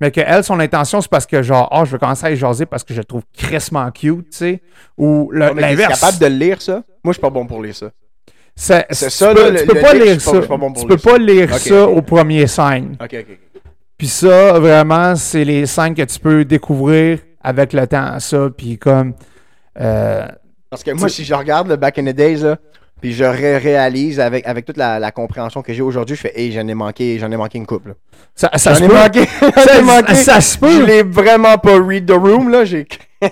Mais 0.00 0.10
que 0.10 0.20
elle, 0.20 0.44
son 0.44 0.60
intention, 0.60 1.00
c'est 1.00 1.10
parce 1.10 1.26
que, 1.26 1.42
genre, 1.42 1.68
ah, 1.70 1.84
je 1.84 1.92
veux 1.92 1.98
commencer 1.98 2.26
à 2.26 2.30
y 2.30 2.36
jaser 2.36 2.66
parce 2.66 2.84
que 2.84 2.92
je 2.92 2.98
le 2.98 3.04
trouve 3.04 3.22
crissement 3.32 3.90
cute, 3.90 4.30
tu 4.30 4.36
sais. 4.36 4.62
Ou 4.98 5.30
l'inverse. 5.32 6.00
capable 6.00 6.18
de 6.18 6.26
lire, 6.26 6.60
ça? 6.60 6.82
Moi, 7.02 7.12
je 7.12 7.12
suis 7.12 7.20
pas 7.20 7.30
bon 7.30 7.46
pour 7.46 7.62
lire 7.62 7.74
ça. 7.74 7.90
C'est 8.58 8.86
C'est 8.90 9.06
tu 9.08 9.12
ça, 9.12 9.34
peux, 9.34 9.54
tu 9.54 9.66
peux 9.66 9.74
le 9.74 9.80
pas 9.82 9.92
lire 9.94 10.06
je 10.18 10.24
pas- 10.24 10.30
ça. 10.32 10.40
je 10.40 10.46
pas 10.46 10.56
bon 10.56 10.72
tu 10.72 10.86
peux 10.86 10.96
pas 10.96 11.18
lire 11.18 11.54
ça 11.58 11.86
au 11.86 12.00
premier 12.00 12.46
scène. 12.46 12.96
OK, 13.00 13.14
OK. 13.20 13.38
Puis 13.98 14.08
ça, 14.08 14.58
vraiment, 14.58 15.14
c'est 15.14 15.44
les 15.44 15.66
scènes 15.66 15.94
que 15.94 16.02
tu 16.02 16.18
peux 16.18 16.44
découvrir 16.44 17.18
avec 17.42 17.72
le 17.74 17.86
temps, 17.86 18.18
ça. 18.18 18.48
Puis 18.56 18.78
comme. 18.78 19.12
euh, 19.80 20.26
Parce 20.70 20.82
que 20.82 20.90
moi, 20.92 21.08
si 21.10 21.24
je 21.24 21.34
regarde 21.34 21.68
le 21.68 21.76
Back 21.76 21.98
in 21.98 22.04
the 22.04 22.14
Days, 22.14 22.36
là, 22.38 22.56
puis 23.00 23.12
je 23.12 23.24
ré- 23.24 23.58
réalise 23.58 24.20
avec, 24.20 24.46
avec 24.46 24.64
toute 24.64 24.78
la, 24.78 24.98
la 24.98 25.10
compréhension 25.10 25.60
que 25.62 25.72
j'ai 25.74 25.82
aujourd'hui, 25.82 26.16
je 26.16 26.20
fais, 26.22 26.32
hey, 26.34 26.50
j'en 26.52 26.66
ai 26.66 26.74
manqué, 26.74 27.18
j'en 27.18 27.30
ai 27.30 27.36
manqué 27.36 27.58
une 27.58 27.66
couple. 27.66 27.90
là. 27.90 27.94
ça, 28.34 28.50
ça 28.56 28.72
J'en 28.72 28.78
se 28.78 28.84
ai 28.84 28.88
peut. 28.88 28.94
manqué, 28.94 29.20
j'en 29.40 29.78
ai 29.78 29.82
manqué. 29.82 30.14
Ça, 30.14 30.32
ça 30.34 30.40
se 30.40 30.54
Je 30.54 30.60
peut. 30.60 30.84
l'ai 30.86 31.02
vraiment 31.02 31.58
pas 31.58 31.78
read 31.78 32.06
the 32.06 32.12
room, 32.16 32.48
là. 32.50 32.64
J'ai. 32.64 32.86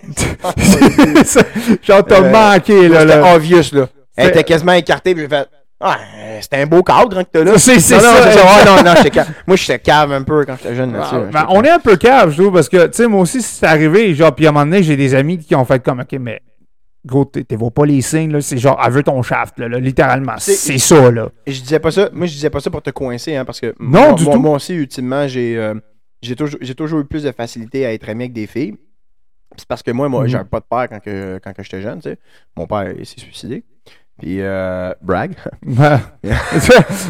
Genre, 1.82 2.04
t'as 2.04 2.22
Euh, 2.22 2.30
manqué, 2.30 2.88
là. 2.88 3.04
Là. 3.04 3.34
obvious, 3.34 3.72
là. 3.72 3.86
Elle 4.16 4.28
était 4.28 4.44
quasiment 4.44 4.72
écartée, 4.72 5.14
puis 5.14 5.22
j'ai 5.24 5.28
fait, 5.28 5.48
ah, 5.80 5.98
c'était 6.40 6.58
un 6.58 6.66
beau 6.66 6.82
cadre 6.82 7.18
hein, 7.18 7.24
que 7.24 7.30
t'as 7.32 7.44
là. 7.44 7.58
C'est- 7.58 7.80
c'est 7.80 7.96
non, 7.96 8.02
non, 8.02 8.08
ça. 8.08 8.44
Ouais, 8.44 8.64
non, 8.64 8.82
non, 8.90 8.94
j'étais 8.96 9.10
cave. 9.10 9.30
Moi, 9.46 9.56
j'étais 9.56 9.78
cave 9.80 10.12
un 10.12 10.22
peu 10.22 10.44
quand 10.44 10.56
j'étais 10.56 10.74
jeune. 10.74 10.94
Ah, 10.96 11.10
là, 11.18 11.18
ben, 11.32 11.46
on 11.50 11.62
est 11.62 11.70
un 11.70 11.78
peu 11.80 11.96
cave, 11.96 12.30
je 12.30 12.42
trouve, 12.42 12.54
parce 12.54 12.68
que, 12.68 12.86
tu 12.86 12.92
sais, 12.94 13.06
moi 13.08 13.20
aussi, 13.20 13.42
c'est 13.42 13.66
arrivé, 13.66 14.14
genre, 14.14 14.34
puis 14.34 14.46
à 14.46 14.50
un 14.50 14.52
moment 14.52 14.64
donné, 14.66 14.82
j'ai 14.82 14.96
des 14.96 15.14
amis 15.14 15.38
qui 15.38 15.54
ont 15.54 15.64
fait 15.64 15.82
comme, 15.82 16.00
OK, 16.00 16.12
mais 16.20 16.40
gros, 17.04 17.24
t'es 17.26 17.44
t'es 17.44 17.56
vois 17.56 17.70
pas 17.70 17.84
les 17.84 18.00
signes, 18.00 18.32
là, 18.32 18.40
c'est 18.40 18.56
genre, 18.56 18.80
elle 18.82 18.92
veut 18.92 19.02
ton 19.02 19.20
shaft, 19.22 19.58
là, 19.58 19.68
là, 19.68 19.78
littéralement. 19.78 20.36
C'est- 20.38 20.78
ça, 20.78 21.10
là. 21.10 21.28
Je 21.46 21.60
disais 21.60 21.78
pas 21.80 21.90
ça, 21.90 22.08
moi 22.12 22.26
je 22.26 22.32
disais 22.32 22.50
pas 22.50 22.60
ça 22.60 22.70
pour 22.70 22.80
te 22.82 22.90
coincer, 22.90 23.36
hein, 23.36 23.44
parce 23.44 23.60
que 23.60 23.74
Non, 23.78 24.00
moi, 24.08 24.12
du 24.14 24.24
moi, 24.24 24.34
tout. 24.34 24.40
moi 24.40 24.56
aussi, 24.56 24.74
ultimement, 24.74 25.26
j'ai 25.28 25.58
euh, 25.58 25.74
j'ai 26.22 26.34
toujours, 26.36 26.58
j'ai 26.62 26.74
toujours 26.74 27.00
eu 27.00 27.04
plus 27.04 27.22
de 27.24 27.32
facilité 27.32 27.84
à 27.84 27.92
être 27.92 28.08
ami 28.08 28.24
avec 28.24 28.32
des 28.32 28.46
filles. 28.46 28.76
C'est 29.56 29.68
parce 29.68 29.82
que 29.82 29.90
moi, 29.90 30.08
moi 30.08 30.22
Mhm. 30.22 30.28
j'avais 30.28 30.44
pas 30.44 30.60
de 30.60 30.64
père 30.68 30.88
quand, 30.88 31.00
que, 31.00 31.38
quand 31.44 31.52
que 31.52 31.62
j'étais 31.62 31.82
jeune, 31.82 32.00
tu 32.00 32.08
sais. 32.08 32.18
Mon 32.56 32.66
père, 32.66 32.90
il 32.98 33.04
s'est 33.04 33.20
suicidé. 33.20 33.62
Puis, 34.20 34.38
euh, 34.40 34.92
brag. 35.02 35.32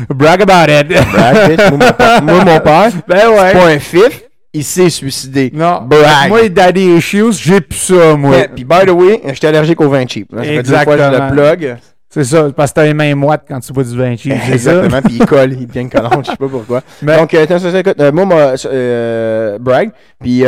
Brag 0.09 0.42
about 0.42 0.70
it. 0.72 0.88
brag, 1.12 1.50
bitch. 1.50 1.70
Moi, 1.70 1.78
mon 1.78 1.92
père, 1.92 2.22
moi, 2.22 2.44
mon 2.44 2.61
père, 2.61 2.90
ben 3.09 3.28
ouais. 3.28 3.52
pas 3.52 3.66
un 3.66 3.78
fif, 3.78 4.22
il 4.52 4.64
s'est 4.64 4.88
suicidé. 4.90 5.50
Non, 5.55 5.82
Brag. 5.82 6.28
moi, 6.28 6.48
daddy 6.48 6.96
issues, 6.96 7.32
j'ai 7.32 7.61
plus 7.61 7.78
ça, 7.78 8.16
moi. 8.16 8.30
Ouais, 8.30 8.48
Puis, 8.55 8.64
by 8.64 8.86
the 8.86 8.90
way, 8.90 9.20
j'étais 9.26 9.48
allergique 9.48 9.80
au 9.80 9.88
vin 9.88 10.07
cheap. 10.07 10.32
Là, 10.32 10.42
deux 10.42 10.46
fois 10.46 10.55
je 10.55 10.61
Exactement. 11.02 11.28
le 11.28 11.32
plug. 11.32 11.76
C'est 12.09 12.24
ça, 12.24 12.48
parce 12.57 12.70
que 12.70 12.76
t'as 12.76 12.84
les 12.84 12.94
mains 12.94 13.14
moites 13.16 13.42
quand 13.48 13.59
tu 13.59 13.72
bois 13.72 13.82
du 13.82 13.96
vin 13.98 14.16
cheap. 14.16 14.32
Exactement, 14.50 15.02
puis 15.02 15.16
il 15.20 15.26
colle, 15.26 15.52
il 15.52 15.66
devient 15.66 15.88
collant, 15.88 16.22
je 16.22 16.30
sais 16.30 16.36
pas 16.36 16.48
pourquoi. 16.48 16.80
Mais- 17.02 17.16
Donc, 17.16 17.34
euh, 17.34 17.44
écoute, 17.44 18.00
euh, 18.00 18.12
moi, 18.12 18.24
moi, 18.24 18.55
euh, 18.66 19.59
brag, 19.59 19.90
puis 20.20 20.44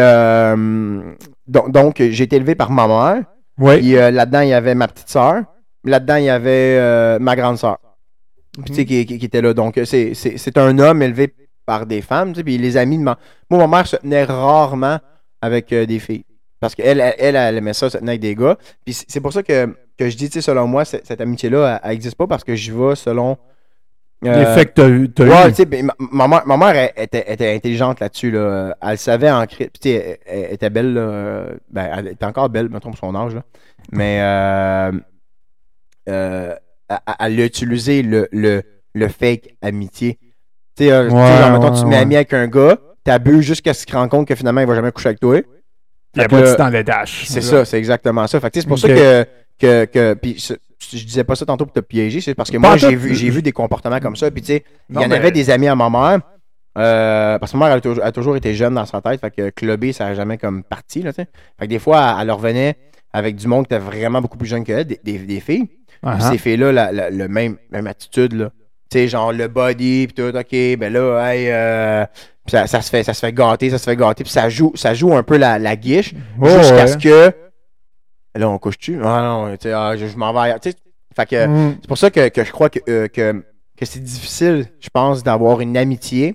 donc, 1.48 1.70
donc, 1.72 1.96
j'ai 1.98 2.24
été 2.24 2.36
élevé 2.36 2.54
par 2.54 2.70
ma 2.70 2.86
mère, 2.86 3.22
Oui. 3.59 3.78
puis 3.78 3.92
là-dedans, 3.94 4.40
il 4.40 4.48
y 4.48 4.54
avait 4.54 4.74
ma 4.76 4.86
petite 4.86 5.09
sœur, 5.09 5.42
là-dedans, 5.87 6.16
il 6.16 6.24
y 6.24 6.30
avait 6.30 6.76
euh, 6.78 7.18
ma 7.18 7.37
grande 7.37 7.59
sœur, 7.59 7.78
tu 8.64 8.74
sais, 8.74 8.84
qui, 8.84 9.07
qui- 9.07 9.18
qui 9.18 9.24
était 9.26 9.43
là. 9.43 9.55
Donc, 9.55 9.80
c'est- 9.84 10.59
un 10.59 10.78
homme 10.78 11.03
élevé 11.03 11.34
par 11.64 11.87
des 11.87 12.01
femmes, 12.03 12.32
puis 12.32 12.59
les 12.59 12.76
amis 12.76 12.99
de 12.99 13.03
ma... 13.03 13.18
Moi, 13.51 13.66
ma 13.66 13.76
mère 13.78 13.87
se 13.87 13.97
tenait 13.97 14.24
rarement 14.24 14.99
avec 15.43 15.72
euh, 15.72 15.84
des 15.87 15.99
filles, 15.99 16.24
parce 16.61 16.74
qu'elle, 16.74 17.01
elle, 17.01 17.14
elle, 17.18 17.37
elle 17.37 17.57
aimait 17.59 17.74
ça, 17.74 17.91
se 17.91 17.99
tenir 17.99 18.11
avec 18.11 18.20
des 18.20 18.34
gars, 18.34 18.57
puis 18.84 18.95
c'est 18.95 19.20
pour 19.20 19.32
ça 19.32 19.43
que, 19.43 19.66
que 19.99 20.09
je 20.09 20.16
dis, 20.16 20.26
tu 20.28 20.34
sais, 20.34 20.41
selon 20.43 20.66
moi, 20.66 20.84
cette, 20.84 21.20
amitié-là, 21.20 21.80
elle, 21.82 21.89
elle 21.91 21.95
existe 21.97 22.16
pas, 22.16 22.26
parce 22.26 22.45
que 22.45 22.55
j'y 22.55 22.70
vais 22.70 22.95
selon... 22.95 23.37
euh, 24.24 24.39
L'effet 24.39 24.66
que 24.66 24.80
eu. 24.89 25.12
Ouais, 25.18 25.49
eu. 25.49 25.51
tu 25.51 25.55
sais, 25.57 25.64
ben, 25.66 25.87
ma, 25.87 25.95
ma 25.99 26.28
mère, 26.28 26.47
ma 26.47 26.57
mère, 26.57 26.91
elle, 26.97 27.05
était, 27.05 27.55
intelligente 27.55 28.01
là-dessus. 28.01 28.30
Là. 28.30 28.74
Elle 28.80 28.97
savait 28.97 29.30
en 29.30 29.43
cri- 29.45 29.68
puis, 29.68 29.80
tu 29.80 29.89
sais, 29.91 30.20
elle, 30.24 30.45
elle 30.49 30.55
était 30.55 30.70
belle. 30.70 30.95
là. 30.95 31.45
Ben, 31.70 31.91
elle 31.99 32.09
était 32.09 32.24
encore 32.24 32.49
belle, 32.49 32.68
mettons, 32.70 32.91
pour 32.91 32.99
son 32.99 33.14
âge. 33.14 33.34
Là. 33.34 33.43
Mais 33.93 34.18
euh, 34.22 34.93
euh, 36.09 36.54
a 36.88 37.30
utilisé 37.30 38.02
le, 38.02 38.28
le, 38.32 38.62
le 38.94 39.09
fake 39.09 39.54
amitié. 39.62 40.18
Tu 40.76 40.84
sais, 40.84 40.92
euh, 40.92 41.04
Ouais, 41.11 41.11
genre, 41.11 41.50
mettons, 41.52 41.74
tu 41.74 41.82
te 41.82 41.86
mets 41.86 41.96
ami 41.96 42.16
avec 42.16 42.32
un 42.34 42.46
gars, 42.48 42.78
t'abuses 43.04 43.44
jusqu'à 43.44 43.74
ce 43.74 43.84
qu'il 43.86 43.92
se 43.92 43.98
rende 43.98 44.11
compte 44.11 44.28
que 44.28 44.34
finalement, 44.34 44.61
il 44.61 44.66
va 44.66 44.74
jamais 44.74 44.92
coucher 44.92 45.09
avec 45.09 45.20
toi. 45.20 45.40
Puis 45.40 46.22
Fait 46.22 46.28
que 46.28 46.34
après, 46.34 46.42
là, 46.42 46.50
tu 46.52 46.57
t'en 46.57 46.70
détaches. 46.70 47.24
C'est 47.26 47.40
ça, 47.40 47.64
c'est 47.64 47.78
exactement 47.78 48.26
ça. 48.26 48.40
Fait 48.40 48.50
c'est 48.54 48.66
pour 48.66 48.78
ça 48.78 48.88
que, 48.88 49.26
que, 49.59 49.84
que 49.86 50.14
puis 50.14 50.36
ce- 50.38 50.54
je 50.92 51.04
disais 51.04 51.24
pas 51.24 51.34
ça 51.34 51.44
tantôt 51.46 51.64
pour 51.64 51.72
te 51.74 51.80
piéger, 51.80 52.20
c'est 52.20 52.34
parce 52.34 52.50
que 52.50 52.59
Pas 52.59 52.68
moi, 52.68 52.76
j'ai 52.76 52.94
vu, 52.94 53.14
j'ai 53.14 53.30
vu 53.30 53.42
des 53.42 53.52
comportements 53.52 53.98
comme 54.00 54.14
ça. 54.16 54.30
Puis, 54.30 54.42
tu 54.42 54.48
sais, 54.48 54.64
il 54.90 54.96
y 54.96 54.98
en 55.04 55.09
mais- 55.09 55.16
avait 55.16 55.30
des 55.32 55.50
amis 55.50 55.68
à 55.68 55.74
ma 55.74 55.88
mère. 55.90 56.20
euh, 56.78 57.38
parce 57.38 57.52
que 57.52 57.57
ma 57.57 57.64
mère 57.70 57.80
elle 57.82 58.02
a, 58.02 58.12
toujours, 58.12 58.34
a 58.34 58.36
été 58.36 58.54
jeune 58.54 58.74
dans 58.74 58.84
sa 58.84 59.00
tête, 59.00 59.18
fait 59.20 59.30
que 59.30 59.48
clubber, 59.50 59.92
ça 59.94 60.04
n'a 60.04 60.14
jamais 60.14 60.36
comme 60.36 60.62
parti, 60.62 61.00
là, 61.02 61.11
tu 61.12 61.22
sais. 61.22 61.28
Fait 61.59 61.64
que 61.66 61.70
des 61.70 61.78
fois, 61.78 62.18
elle, 62.20 62.30
revenait 62.30 62.76
avec 63.14 63.34
du 63.36 63.48
monde 63.48 63.66
qui 63.66 63.74
était 63.74 63.82
vraiment 63.82 64.20
beaucoup 64.20 64.36
plus 64.36 64.46
jeune 64.46 64.62
qu'elle, 64.62 64.84
des, 64.86 65.00
des, 65.02 65.18
des 65.20 65.40
filles. 65.40 65.68
Puis 66.03 66.11
Uh-huh. 66.12 66.30
ces 66.32 66.38
filles-là, 66.38 66.72
la, 66.92 67.28
même, 67.28 67.57
même 67.70 67.86
attitude, 67.86 68.32
là. 68.34 68.51
Tu 68.90 68.99
sais, 68.99 69.09
genre 69.09 69.32
le 69.32 69.49
body, 69.49 70.07
puis 70.07 70.14
tout, 70.14 70.36
ok, 70.36 70.78
ben 70.78 70.92
là, 70.92 71.18
hey, 71.34 71.51
euh, 71.51 72.05
ça, 72.47 72.66
ça 72.68 72.80
se 72.80 72.90
fait, 72.90 73.03
ça 73.03 73.14
se 73.14 73.20
fait 73.20 73.32
gâter, 73.32 73.70
ça 73.70 73.78
se 73.78 73.84
fait 73.84 73.97
gâter, 73.97 74.22
puis 74.22 74.32
ça 74.32 74.49
joue, 74.49 74.72
ça 74.76 74.94
joue 74.94 75.12
un 75.14 75.22
peu 75.24 75.36
la, 75.36 75.59
la 75.59 75.74
guiche 75.74 76.14
Ouais, 76.38 76.51
jusqu'à 76.59 76.76
ouais. 76.76 76.86
ce 76.86 76.97
que. 76.97 77.32
Là, 78.36 78.49
on 78.49 78.59
couche-tu? 78.59 79.01
Ah 79.03 79.22
non, 79.22 79.51
tu 79.57 79.62
sais, 79.62 79.72
ah, 79.72 79.97
je, 79.97 80.07
je 80.07 80.16
m'en 80.16 80.32
vais 80.32 80.55
fait 81.16 81.26
que 81.26 81.47
Mm. 81.47 81.76
c'est 81.80 81.88
pour 81.88 81.97
ça 81.99 82.11
que, 82.11 82.28
que 82.28 82.44
je 82.44 82.53
crois 82.53 82.68
que, 82.68 82.78
euh, 82.90 83.09
que, 83.09 83.42
que 83.76 83.84
c'est 83.86 84.03
difficile, 84.03 84.66
je 84.78 84.88
pense, 84.92 85.22
d'avoir 85.22 85.61
une 85.61 85.76
amitié 85.76 86.34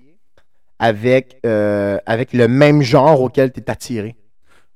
avec, 0.79 1.37
euh, 1.45 1.99
avec 2.07 2.33
le 2.33 2.47
même 2.47 2.81
genre 2.81 3.21
auquel 3.21 3.51
tu 3.51 3.59
es 3.59 3.69
attiré. 3.69 4.15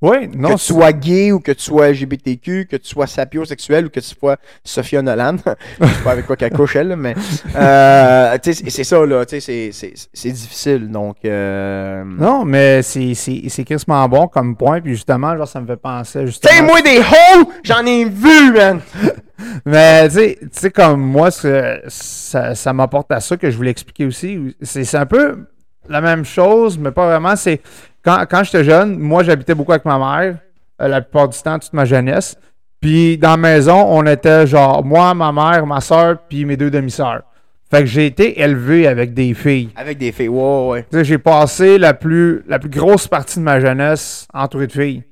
Oui, 0.02 0.28
non, 0.36 0.50
que 0.50 0.54
tu 0.56 0.60
sois 0.60 0.92
gay 0.92 1.32
ou 1.32 1.40
que 1.40 1.52
tu 1.54 1.64
sois 1.64 1.90
LGBTQ, 1.90 2.68
que 2.70 2.76
tu 2.76 2.88
sois 2.90 3.08
sapiosexuel 3.08 3.86
ou 3.86 3.90
que 3.90 4.02
tu 4.02 4.14
sois 4.20 4.36
Sophia 4.64 5.02
Nolan. 5.02 5.38
je 5.82 5.86
sais 5.88 6.04
pas 6.04 6.12
avec 6.12 6.26
quoi 6.28 6.36
qu'elle 6.36 6.52
couche, 6.52 6.76
elle, 6.76 6.96
mais 6.98 7.16
euh, 7.56 8.38
tu 8.44 8.54
sais, 8.54 8.70
c'est- 8.70 8.84
ça, 8.84 9.06
là. 9.06 9.26
tu 9.26 9.40
sais, 9.40 9.72
C'est 9.72 10.32
difficile. 10.32 10.92
Donc, 10.92 11.18
euh... 11.24 12.04
Non, 12.06 12.44
mais 12.46 12.82
c'est 12.84 13.64
crissement 13.66 14.08
bon 14.10 14.28
comme 14.28 14.56
point. 14.58 14.82
Puis 14.82 14.94
justement, 14.96 15.36
genre, 15.38 15.48
ça 15.48 15.62
me 15.62 15.66
fait 15.68 15.78
penser. 15.78 16.26
Justement, 16.28 16.54
T'es 16.54 16.62
moi 16.62 16.82
des 16.82 17.00
hoes! 17.00 17.50
J'en 17.64 17.86
ai 17.86 18.06
vu, 18.06 18.52
man! 18.54 18.82
Mais 19.66 20.08
tu 20.10 20.16
sais- 20.16 20.38
tu 20.42 20.48
sais, 20.52 20.72
comme 20.72 21.02
moi, 21.02 21.30
ça, 21.32 22.56
ça 22.56 22.74
m'apporte 22.74 23.12
à 23.12 23.20
ça 23.20 23.36
que 23.38 23.50
je 23.50 23.56
voulais 23.58 23.72
expliquer 23.72 24.06
aussi. 24.06 24.56
C'est 24.62 24.84
c'est 24.86 24.98
un 24.98 25.06
peu 25.06 25.46
la 25.90 26.02
même 26.02 26.24
chose, 26.26 26.78
mais 26.80 26.92
pas 26.92 27.06
vraiment. 27.06 27.36
C'est 27.36 27.62
quand, 28.06 28.26
quand 28.30 28.44
j'étais 28.44 28.64
jeune, 28.64 28.98
moi, 29.00 29.24
j'habitais 29.24 29.56
beaucoup 29.56 29.72
avec 29.72 29.84
ma 29.84 29.98
mère, 29.98 30.38
euh, 30.82 30.88
la 30.88 31.02
plupart 31.02 31.28
du 31.28 31.38
temps, 31.40 31.58
toute 31.60 31.74
ma 31.74 31.86
jeunesse. 31.86 32.38
Puis 32.80 33.18
dans 33.18 33.32
la 33.32 33.38
maison, 33.38 33.84
on 33.88 34.06
était 34.06 34.46
genre 34.46 34.86
moi, 34.86 35.14
ma 35.16 35.32
mère, 35.32 35.66
ma 35.66 35.82
soeur, 35.82 36.20
puis 36.30 36.46
mes 36.46 36.56
deux 36.56 36.70
demi-sœurs. 36.70 37.24
Fait 37.72 37.80
que 37.80 37.88
j'ai 37.88 38.06
été 38.06 38.40
élevé 38.40 38.88
avec 38.88 39.14
des 39.16 39.34
filles. 39.34 39.70
Avec 39.76 39.98
des 39.98 40.12
filles, 40.12 40.28
ouais, 40.28 40.68
ouais. 40.68 40.86
Tu 40.92 40.98
sais, 41.00 41.04
j'ai 41.04 41.18
passé 41.18 41.80
la 41.80 41.96
plus, 41.96 42.44
la 42.48 42.60
plus 42.60 42.70
grosse 42.70 43.08
partie 43.08 43.40
de 43.40 43.44
ma 43.44 43.60
jeunesse 43.60 44.28
entouré 44.34 44.68
de 44.68 44.72
filles. 44.72 45.04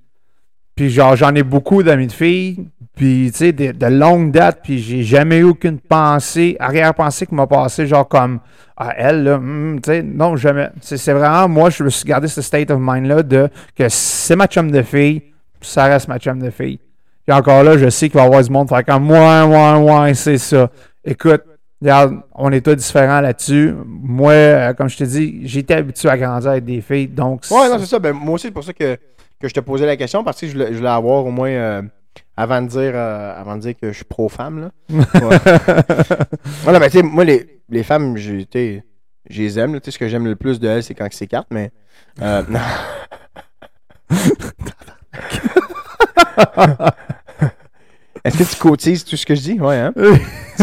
Puis 0.75 0.89
genre, 0.91 1.15
j'en 1.15 1.33
ai 1.33 1.43
beaucoup 1.43 1.81
d'amis 1.81 2.07
de 2.07 2.11
filles. 2.11 2.67
Puis, 2.95 3.29
tu 3.31 3.37
sais, 3.37 3.51
de, 3.51 3.71
de 3.71 3.85
longue 3.87 4.31
date. 4.31 4.59
Puis 4.63 4.79
j'ai 4.79 5.03
jamais 5.03 5.37
eu 5.37 5.43
aucune 5.43 5.79
pensée, 5.79 6.55
arrière-pensée 6.59 7.25
qui 7.25 7.35
m'a 7.35 7.47
passé, 7.47 7.87
genre 7.87 8.07
comme, 8.07 8.39
ah, 8.77 8.93
elle, 8.95 9.23
là, 9.23 9.35
hum, 9.35 9.79
tu 9.81 9.91
sais, 9.91 10.03
non, 10.03 10.35
jamais. 10.35 10.69
C'est 10.81 10.97
c'est 10.97 11.13
vraiment, 11.13 11.47
moi, 11.47 11.69
je 11.69 11.83
me 11.83 11.89
suis 11.89 12.05
gardé 12.05 12.27
ce 12.27 12.41
state 12.41 12.71
of 12.71 12.79
mind-là 12.79 13.23
de 13.23 13.49
que 13.75 13.87
c'est 13.89 14.35
ma 14.35 14.47
chum 14.47 14.71
de 14.71 14.81
fille, 14.81 15.23
ça 15.61 15.85
reste 15.85 16.07
ma 16.07 16.19
chum 16.19 16.39
de 16.39 16.49
fille. 16.49 16.79
Puis 17.25 17.35
encore 17.35 17.63
là, 17.63 17.77
je 17.77 17.89
sais 17.89 18.09
qu'il 18.09 18.17
va 18.17 18.23
y 18.23 18.27
avoir 18.27 18.43
du 18.43 18.51
monde 18.51 18.69
faire 18.69 18.83
comme, 18.83 19.09
ouais, 19.09 19.43
ouais, 19.43 19.75
ouais, 19.75 20.13
c'est 20.13 20.37
ça. 20.37 20.69
Écoute, 21.05 21.43
Regarde, 21.83 22.21
on 22.33 22.49
est 22.53 22.61
tous 22.61 22.75
différents 22.75 23.19
là-dessus. 23.19 23.73
Moi, 23.85 24.31
euh, 24.31 24.73
comme 24.73 24.87
je 24.87 24.95
te 24.95 25.03
dis, 25.03 25.41
j'étais 25.43 25.73
habitué 25.73 26.07
à 26.07 26.17
grandir 26.17 26.51
avec 26.51 26.63
des 26.63 26.79
filles, 26.79 27.09
donc... 27.09 27.43
Ouais, 27.51 27.67
non, 27.67 27.77
c'est 27.77 27.87
ça. 27.87 27.99
Ben, 27.99 28.13
moi 28.13 28.35
aussi, 28.35 28.47
c'est 28.47 28.51
pour 28.51 28.63
ça 28.63 28.71
que, 28.71 28.95
que 29.37 29.49
je 29.49 29.53
te 29.53 29.59
posais 29.59 29.85
la 29.85 29.97
question, 29.97 30.23
parce 30.23 30.39
que 30.39 30.47
je 30.47 30.53
voulais, 30.53 30.67
je 30.71 30.77
voulais 30.77 30.87
avoir 30.87 31.25
au 31.25 31.31
moins, 31.31 31.49
euh, 31.49 31.81
avant, 32.35 32.61
de 32.61 32.67
dire, 32.67 32.91
euh, 32.95 33.39
avant 33.39 33.55
de 33.55 33.61
dire 33.61 33.73
que 33.79 33.89
je 33.91 33.95
suis 33.97 34.05
pro-femme, 34.05 34.59
là. 34.61 34.71
Ouais. 35.21 35.37
voilà, 36.63 36.79
moi, 37.03 37.23
les, 37.23 37.61
les 37.69 37.83
femmes, 37.83 38.17
j'ai, 38.17 38.47
je 39.29 39.41
les 39.41 39.59
aime. 39.59 39.73
là. 39.73 39.79
Tu 39.79 39.85
sais, 39.85 39.91
ce 39.91 39.99
que 39.99 40.07
j'aime 40.07 40.25
le 40.25 40.35
plus 40.35 40.59
de 40.59 40.67
elles, 40.67 40.83
c'est 40.83 40.93
quand 40.95 41.07
c'est 41.11 41.27
quatre, 41.27 41.47
mais... 41.51 41.71
euh. 42.21 42.43
Est-ce 48.23 48.37
que 48.37 48.43
tu 48.43 48.55
cotises 48.55 49.03
tout 49.03 49.17
ce 49.17 49.25
que 49.25 49.35
je 49.35 49.41
dis? 49.41 49.59
Ouais, 49.59 49.77
hein? 49.77 49.91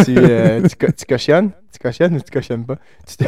tu, 0.04 0.14
euh, 0.16 0.66
tu, 0.66 0.76
co- 0.76 0.92
tu 0.92 1.04
cautionnes? 1.04 1.50
Tu 1.72 1.78
ou 2.16 2.20
tu 2.20 2.30
cautionnes 2.30 2.64
pas? 2.64 2.76
Tu 3.06 3.16
te, 3.16 3.24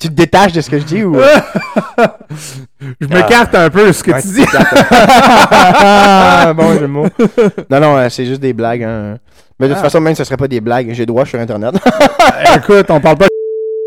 tu 0.00 0.08
te 0.08 0.12
détaches 0.12 0.52
de 0.52 0.60
ce 0.60 0.70
que 0.70 0.78
je 0.80 0.84
dis 0.84 1.04
ou... 1.04 1.16
je 3.00 3.06
m'écarte 3.08 3.54
un 3.54 3.70
peu 3.70 3.86
de 3.88 3.92
ce 3.92 4.02
que 4.02 4.12
Ouais, 4.12 4.22
tu 4.22 4.28
dis. 4.28 4.44
Ah, 4.54 6.52
bon 6.56 6.72
jeu 6.74 6.80
de 6.80 6.86
mots. 6.86 7.06
Non, 7.70 7.80
non, 7.80 7.96
euh, 7.98 8.08
c'est 8.08 8.24
juste 8.26 8.40
des 8.40 8.52
blagues. 8.52 8.82
Hein. 8.82 9.16
Mais 9.58 9.68
de 9.68 9.72
toute 9.72 9.80
Ah. 9.80 9.84
façon, 9.84 10.00
même, 10.00 10.14
ce 10.14 10.24
serait 10.24 10.36
pas 10.36 10.48
des 10.48 10.60
blagues. 10.60 10.88
J'ai 10.92 11.06
droit 11.06 11.24
sur 11.24 11.38
Internet. 11.40 11.74
Écoute, 12.56 12.86
on 12.90 13.00
parle 13.00 13.16
pas 13.16 13.26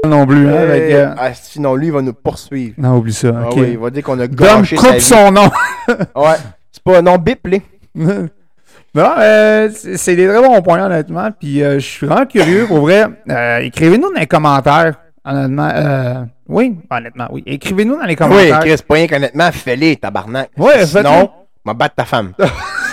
de 0.04 0.10
non 0.10 0.26
plus. 0.26 0.48
Hein, 0.50 0.56
avec, 0.58 0.92
euh, 0.92 1.14
Ah, 1.18 1.34
sinon, 1.34 1.76
lui, 1.76 1.88
il 1.88 1.94
va 1.94 2.02
nous 2.02 2.14
poursuivre. 2.14 2.74
Non, 2.78 2.98
oublie 2.98 3.14
ça. 3.14 3.30
Ah 3.36 3.50
oui, 3.56 3.70
il 3.72 3.78
va 3.78 3.90
dire 3.90 4.04
qu'on 4.04 4.20
a 4.20 4.28
Dom 4.28 4.48
gâché 4.62 4.78
sa 4.78 4.84
coupe 4.88 4.96
vie. 4.96 5.02
son 5.02 5.32
nom. 5.32 5.50
Ouais. 6.16 6.36
C'est 6.72 6.84
pas... 6.84 7.02
Non, 7.02 7.18
bip-les. 7.18 7.62
non, 7.96 9.12
euh, 9.20 9.70
c'est 9.74 9.98
c'est 9.98 10.16
des 10.16 10.28
très 10.28 10.42
bons 10.42 10.62
points, 10.62 10.84
honnêtement. 10.86 11.30
Puis 11.40 11.64
euh, 11.64 11.76
je 11.80 11.86
suis 11.86 12.08
vraiment 12.08 12.26
curieux, 12.26 12.66
pour 12.68 12.80
vrai. 12.82 13.06
Euh, 13.30 13.60
Écrivez-nous 13.60 14.12
dans 14.14 14.20
les 14.20 14.28
commentaires, 14.28 14.96
honnêtement. 15.26 15.70
Euh, 15.74 16.24
oui, 16.48 16.76
honnêtement, 16.90 17.28
oui. 17.32 17.44
Écrivez-nous 17.46 17.98
dans 17.98 18.04
les 18.04 18.10
Oui, 18.10 18.16
commentaires. 18.16 18.60
Chris, 18.60 18.78
pas 18.88 18.96
rien 18.96 19.08
qu'honnêtement, 19.08 19.52
fais-les, 19.52 19.96
tabarnak. 19.98 20.50
Ouais, 20.58 20.86
Sinon, 20.86 21.30
m'a 21.66 21.74
battre 21.74 21.96
ta 21.96 22.06
femme. 22.06 22.34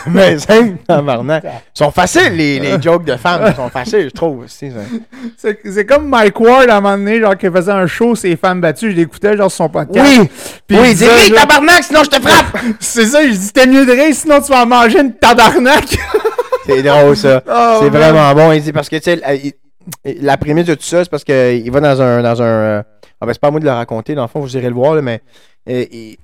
Mais 0.11 0.39
simple, 0.39 0.77
tabarnak. 0.87 1.45
Ils 1.45 1.79
sont 1.79 1.91
faciles, 1.91 2.35
les, 2.37 2.61
les 2.61 2.81
jokes 2.83 3.05
de 3.05 3.17
femmes. 3.17 3.43
Ils 3.49 3.55
sont 3.57 3.69
faciles, 3.69 4.05
je 4.05 4.15
trouve. 4.15 4.47
C'est 4.47 5.87
comme 5.87 6.09
Mike 6.09 6.39
Ward 6.39 6.71
à 6.71 6.77
un 6.77 6.81
moment 6.81 6.97
donné, 6.97 7.21
genre, 7.21 7.37
qui 7.37 7.51
faisait 7.51 7.73
un 7.73 7.87
show, 7.87 8.15
ses 8.15 8.37
femmes 8.37 8.61
battues. 8.61 8.93
Je 8.93 8.97
l'écoutais, 8.97 9.37
genre, 9.37 9.51
sur 9.51 9.65
son 9.65 9.69
podcast. 9.69 10.07
Oui! 10.21 10.29
Puis 10.67 10.77
oui, 10.79 10.91
il 10.91 10.95
dis 10.95 11.05
disait, 11.05 11.11
oui, 11.29 11.35
tabarnak, 11.35 11.83
sinon 11.83 12.05
je 12.05 12.11
te 12.11 12.21
frappe! 12.21 12.57
C'est 12.79 13.07
ça, 13.07 13.27
je 13.27 13.33
dis, 13.33 13.53
t'es 13.53 13.67
mieux 13.67 13.85
de 13.85 13.93
rire, 13.93 14.15
sinon 14.15 14.41
tu 14.41 14.53
vas 14.53 14.63
en 14.63 14.67
manger 14.67 15.01
une 15.01 15.13
tabarnak. 15.15 15.97
C'est 16.67 16.83
drôle, 16.83 17.17
ça. 17.17 17.43
Oh, 17.49 17.79
c'est 17.83 17.91
vraiment 17.91 18.33
bon. 18.35 18.53
Il 18.53 18.63
dit 18.63 18.73
parce 18.73 18.89
que, 18.89 18.97
tu 18.97 19.03
sais, 19.03 19.21
la- 20.05 20.37
prémisse 20.37 20.67
de 20.67 20.75
tout 20.75 20.83
ça, 20.83 21.05
c'est 21.05 21.11
parce 21.11 21.25
qu'il 21.25 21.71
va 21.71 21.81
dans 21.81 22.01
un. 22.03 22.23
Dans 22.23 22.43
un 22.43 22.45
euh, 22.47 22.83
ah 23.21 23.27
ben, 23.27 23.33
c'est 23.33 23.41
pas 23.41 23.49
à 23.49 23.51
moi 23.51 23.61
de 23.61 23.65
le 23.65 23.71
raconter, 23.71 24.15
dans 24.15 24.23
le 24.23 24.29
fond, 24.29 24.41
vous 24.41 24.57
irez 24.57 24.69
le 24.69 24.75
voir, 24.75 24.95
là, 24.95 25.01
mais 25.03 25.23
euh, 25.69 25.85
il, 25.91 26.17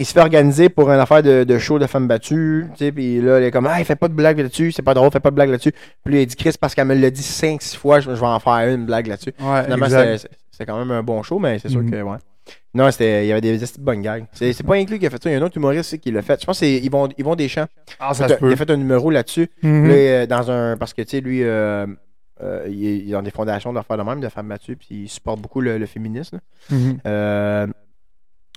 il 0.00 0.06
se 0.06 0.12
fait 0.12 0.20
organiser 0.20 0.68
pour 0.68 0.90
une 0.90 0.98
affaire 1.00 1.22
de, 1.22 1.44
de 1.44 1.58
show 1.58 1.78
de 1.78 1.86
femmes 1.86 2.06
battues, 2.08 2.66
puis 2.94 3.20
là, 3.20 3.40
il 3.40 3.44
est 3.44 3.50
comme, 3.50 3.66
ah, 3.66 3.78
il 3.78 3.84
fait 3.84 3.96
pas 3.96 4.08
de 4.08 4.14
blague 4.14 4.38
là-dessus, 4.38 4.72
c'est 4.72 4.82
pas 4.82 4.94
drôle, 4.94 5.10
fais 5.12 5.20
pas 5.20 5.30
de 5.30 5.34
blague 5.36 5.50
là-dessus. 5.50 5.72
Puis 6.04 6.22
il 6.22 6.26
dit, 6.26 6.36
Chris, 6.36 6.54
parce 6.60 6.74
qu'elle 6.74 6.86
me 6.86 6.94
l'a 6.94 7.10
dit 7.10 7.22
5-6 7.22 7.76
fois, 7.76 8.00
je, 8.00 8.10
je 8.14 8.20
vais 8.20 8.26
en 8.26 8.38
faire 8.40 8.68
une 8.74 8.84
blague 8.86 9.06
là-dessus. 9.06 9.32
Ouais, 9.40 9.64
Finalement, 9.64 9.86
exact. 9.86 10.28
c'est- 10.50 10.66
quand 10.66 10.78
même 10.78 10.90
un 10.90 11.02
bon 11.04 11.22
show, 11.22 11.38
mais 11.38 11.58
c'est 11.60 11.68
sûr 11.68 11.82
Mhm. 11.82 11.90
que, 11.90 12.02
ouais. 12.02 12.16
Non, 12.74 12.90
c'était, 12.90 13.24
il 13.24 13.28
y 13.28 13.32
avait 13.32 13.40
des, 13.40 13.58
des 13.58 13.66
bonnes 13.78 14.02
gags. 14.02 14.24
C'est, 14.32 14.62
pas 14.64 14.74
inclus 14.74 14.98
qui 14.98 15.06
a 15.06 15.10
fait 15.10 15.22
ça, 15.22 15.30
il 15.30 15.32
y 15.32 15.36
a 15.36 15.38
un 15.38 15.42
autre 15.42 15.56
humoriste 15.56 15.98
qui 15.98 16.10
l'a 16.10 16.22
fait. 16.22 16.40
Je 16.40 16.46
pense 16.46 16.58
que 16.60 16.66
c'est 16.66 16.78
Yvon, 16.78 17.08
Yvon 17.18 17.34
Deschamps. 17.34 17.66
Ah, 18.00 18.12
ça 18.14 18.26
Il 18.28 18.52
a- 18.52 18.56
fait 18.56 18.70
un 18.70 18.76
numéro 18.76 19.10
là-dessus. 19.10 19.48
Mhm. 19.62 19.86
Là, 19.88 19.94
euh, 19.94 20.26
dans 20.26 20.50
un. 20.50 20.76
Parce 20.76 20.94
que, 20.94 21.02
tu 21.02 21.10
sais, 21.10 21.20
lui, 21.20 21.42
euh, 21.44 21.86
euh, 22.42 22.64
il, 22.68 22.86
est, 22.86 22.96
il 22.98 23.08
est 23.08 23.12
dans 23.12 23.22
des 23.22 23.30
fondations 23.30 23.72
d'affaires 23.72 23.96
de 23.98 24.02
même, 24.02 24.20
de 24.20 24.28
femmes 24.28 24.48
battues, 24.48 24.76
puis 24.76 24.88
il 25.04 25.08
supporte 25.08 25.40
beaucoup 25.40 25.60
le, 25.60 25.78
le 25.78 25.86
féminisme. 25.86 26.38
Mhm. 26.70 26.98
Euh, 27.06 27.66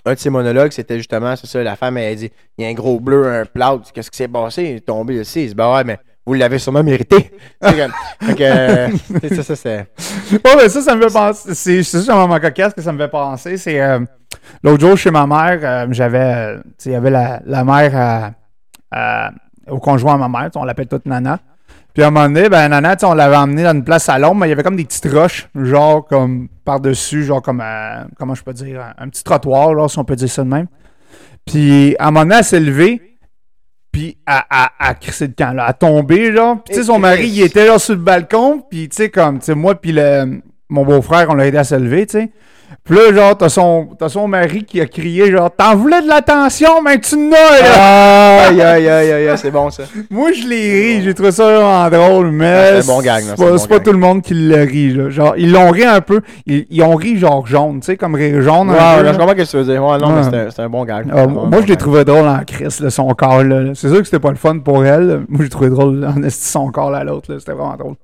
un 0.06 0.14
de 0.14 0.20
ses 0.20 0.30
monologues, 0.32 0.72
c'était 0.72 0.98
justement, 0.98 1.36
c'est 1.36 1.48
ça, 1.48 1.62
la 1.62 1.76
femme, 1.76 1.98
elle 1.98 2.16
dit 2.16 2.32
il 2.58 2.64
y 2.64 2.68
a 2.68 2.70
un 2.70 2.74
gros 2.74 3.00
bleu, 3.00 3.28
un 3.28 3.46
plout, 3.46 3.84
qu'est-ce 3.94 4.10
qui 4.10 4.18
s'est 4.18 4.28
passé? 4.28 4.64
Il 4.64 4.76
est 4.78 4.80
tombé 4.86 5.20
ici. 5.22 5.44
Il 5.44 5.50
dit 5.50 5.56
ben 5.56 5.72
ouais, 5.74 5.84
mais 5.84 6.00
vous 6.26 6.34
l'avez 6.34 6.58
sûrement 6.60 6.84
mérité. 6.84 7.32
Comme- 7.62 8.36
que, 8.36 8.42
euh, 8.42 8.90
ça, 9.36 9.44
ça, 9.44 9.56
c'est. 9.56 9.88
Mais 10.32 10.70
ça, 10.70 10.82
ça 10.82 10.96
me 10.96 11.02
fait 11.08 11.14
penser. 11.14 11.54
C'est 11.54 11.84
c'est 11.84 11.98
justement 12.00 12.28
ma 12.28 12.40
cocasse 12.40 12.74
que 12.74 12.82
ça 12.82 12.92
me 12.92 12.98
fait 12.98 13.10
penser. 13.10 13.58
C'est 13.58 13.80
euh, 13.80 14.00
l'autre 14.64 14.82
jour 14.82 14.98
chez 14.98 15.12
ma 15.12 15.28
mère, 15.28 15.88
j'avais. 15.92 16.56
tu 16.56 16.62
sais, 16.80 16.90
il 16.90 16.94
y 16.94 16.96
avait 16.96 17.10
la, 17.12 17.42
la 17.46 17.64
mère 17.64 17.92
à- 17.96 18.32
à- 18.92 19.32
au 19.68 19.78
conjoint 19.80 20.16
à 20.16 20.28
ma 20.28 20.40
mère, 20.40 20.50
on 20.56 20.64
l'appelle 20.64 20.88
toute 20.88 21.06
Nana. 21.06 21.40
Puis 21.94 22.04
à 22.04 22.08
un 22.08 22.12
moment 22.12 22.30
donné, 22.30 22.48
ben 22.48 22.70
Nana, 22.70 22.96
on 23.04 23.14
l'avait 23.14 23.36
emmenée 23.36 23.64
dans 23.64 23.74
une 23.74 23.84
place 23.84 24.08
à 24.08 24.18
l'ombre, 24.18 24.42
mais 24.42 24.48
il 24.48 24.50
y 24.50 24.54
avait 24.54 24.64
comme 24.64 24.78
des 24.78 24.86
petites 24.86 25.12
roches, 25.12 25.50
genre 25.56 26.06
comme 26.06 26.48
par-dessus, 26.64 27.24
genre 27.24 27.42
comme 27.42 27.62
euh, 27.62 28.04
comment 28.18 28.34
je 28.36 28.44
peux 28.44 28.54
dire, 28.54 28.82
un, 28.82 29.06
un 29.06 29.10
petit 29.10 29.24
trottoir, 29.24 29.74
là, 29.74 29.88
si 29.88 30.00
on 30.00 30.06
peut 30.06 30.16
dire 30.16 30.30
ça 30.30 30.44
de 30.44 30.50
même. 30.50 30.68
Puis 31.46 31.96
à 32.00 32.08
un 32.08 32.12
moment 32.12 32.26
donné, 32.26 32.36
elle 32.38 32.44
s'est 32.44 32.60
levée. 32.60 33.02
Puis 33.92 34.18
à, 34.26 34.46
à, 34.50 34.72
à 34.80 34.94
crisser 34.94 35.28
le 35.28 35.34
camp, 35.38 35.54
là, 35.54 35.66
à 35.66 35.74
tomber, 35.74 36.34
genre. 36.34 36.64
Puis 36.64 36.76
tu 36.76 36.80
sais, 36.80 36.86
son 36.86 36.98
mari, 36.98 37.28
il 37.28 37.42
était 37.42 37.68
là 37.68 37.78
sur 37.78 37.94
le 37.94 38.00
balcon. 38.00 38.64
Puis 38.70 38.88
tu 38.88 38.96
sais, 38.96 39.10
comme, 39.10 39.40
tu 39.40 39.48
sais, 39.48 39.56
moi, 39.56 39.76
puis 39.76 39.92
le, 39.92 40.42
mon 40.72 40.84
beau-frère, 40.86 41.28
on 41.30 41.36
l'a 41.36 41.46
aidé 41.46 41.58
à 41.60 41.64
se 41.64 41.76
lever, 41.76 42.08
tu 42.08 42.18
sais. 42.20 42.30
Puis 42.86 42.96
là, 42.96 43.14
genre, 43.14 43.38
t'as 43.38 43.50
son, 43.50 43.90
t'as 44.00 44.08
son 44.08 44.30
mari 44.30 44.64
qui 44.64 44.80
a 44.80 44.86
crié, 44.86 45.30
genre, 45.30 45.52
t'en 45.54 45.76
voulais 45.76 46.02
de 46.02 46.08
l'attention, 46.08 46.82
mais 46.82 46.98
tu 47.02 47.18
n'as, 47.18 47.62
là! 47.62 48.48
Aïe, 48.48 48.62
aïe, 48.62 48.88
aïe, 48.88 49.12
aïe, 49.12 49.28
aïe, 49.28 49.38
c'est 49.38 49.52
bon 49.52 49.70
ça. 49.70 49.84
Moi, 50.10 50.32
je 50.32 50.48
l'ai 50.48 50.96
ri, 50.96 51.02
j'ai 51.04 51.14
trouvé 51.14 51.34
ça 51.34 51.44
vraiment 51.44 51.90
drôle, 51.90 52.32
mais. 52.32 52.46
Ouais, 52.46 52.82
c'est 52.82 52.90
un 52.90 52.96
bon 52.96 53.02
gag, 53.02 53.26
là, 53.26 53.32
c'est 53.36 53.36
c'est 53.36 53.44
pas, 53.44 53.52
bon 53.52 53.58
c'est 53.58 53.68
pas 53.68 53.80
tout 53.82 53.92
le 53.92 53.98
monde 53.98 54.22
qui 54.22 54.34
l'a 54.34 54.62
ri, 54.62 54.94
là. 54.94 55.10
Genre, 55.10 55.34
ils 55.38 55.52
l'ont 55.52 55.70
ri 55.70 55.84
un 55.84 56.00
peu. 56.00 56.22
Ils, 56.48 56.66
ils 56.70 56.82
ont 56.82 56.96
ri, 56.96 57.18
genre, 57.18 57.46
jaune, 57.46 57.82
tu 57.82 57.88
sais, 57.88 57.98
comme 57.98 58.16
rire 58.16 58.42
jaune. 58.42 58.70
un 58.70 58.74
Ouais, 58.74 58.98
peu, 59.00 59.04
là, 59.04 59.14
je 59.14 59.18
comprends 59.18 59.34
ce 59.38 59.44
que 59.44 59.50
tu 59.52 59.58
veux 59.58 59.64
dire. 59.66 59.84
Ouais, 59.86 59.98
non, 59.98 60.08
Ouais. 60.08 60.14
mais 60.16 60.24
c'était- 60.24 60.50
c'était 60.50 60.62
un 60.62 60.70
bon 60.70 60.86
gag. 60.86 61.08
Ah, 61.14 61.28
moi, 61.28 61.48
bon 61.48 61.62
je 61.62 61.68
l'ai 61.68 61.76
trouvé 61.76 62.06
drôle 62.06 62.26
en 62.28 62.40
crise, 62.48 62.80
là, 62.80 62.90
son 62.90 63.10
corps, 63.10 63.44
là. 63.44 63.74
C'est 63.76 63.90
sûr 63.90 63.98
que 64.00 64.06
c'était 64.06 64.20
pas 64.20 64.30
le 64.32 64.38
fun 64.38 64.60
pour 64.60 64.86
elle. 64.86 65.08
là. 65.08 65.18
Moi, 65.28 65.44
j'ai 65.44 65.50
trouvé 65.50 65.70
drôle 65.70 66.06
en 66.06 66.24
esti 66.24 66.48
son 66.48 66.72
corps, 66.72 66.90
là, 66.90 67.04
l'autre, 67.04 67.34
là. 67.34 67.38
C'était 67.38 67.52
vraiment 67.52 67.76
drôle. 67.76 67.96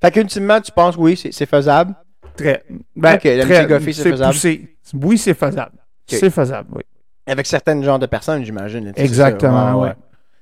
Fait 0.00 0.10
qu'ultimement, 0.10 0.60
tu 0.60 0.70
penses, 0.72 0.96
oui, 0.96 1.16
c'est 1.16 1.46
faisable? 1.46 1.94
Très. 2.36 2.62
Ben, 2.94 3.14
Ok, 3.16 3.66
goffée, 3.68 3.92
c'est 3.92 4.10
faisable. 4.10 4.32
poussé. 4.32 4.76
Oui, 4.94 5.18
c'est 5.18 5.34
faisable. 5.34 5.72
C'est 6.06 6.30
faisable, 6.30 6.68
oui. 6.74 6.82
Avec 7.26 7.46
certains 7.46 7.82
genres 7.82 7.98
de 7.98 8.06
personnes, 8.06 8.44
j'imagine. 8.44 8.92
Exactement, 8.96 9.70
ça. 9.72 9.76
ouais. 9.76 9.92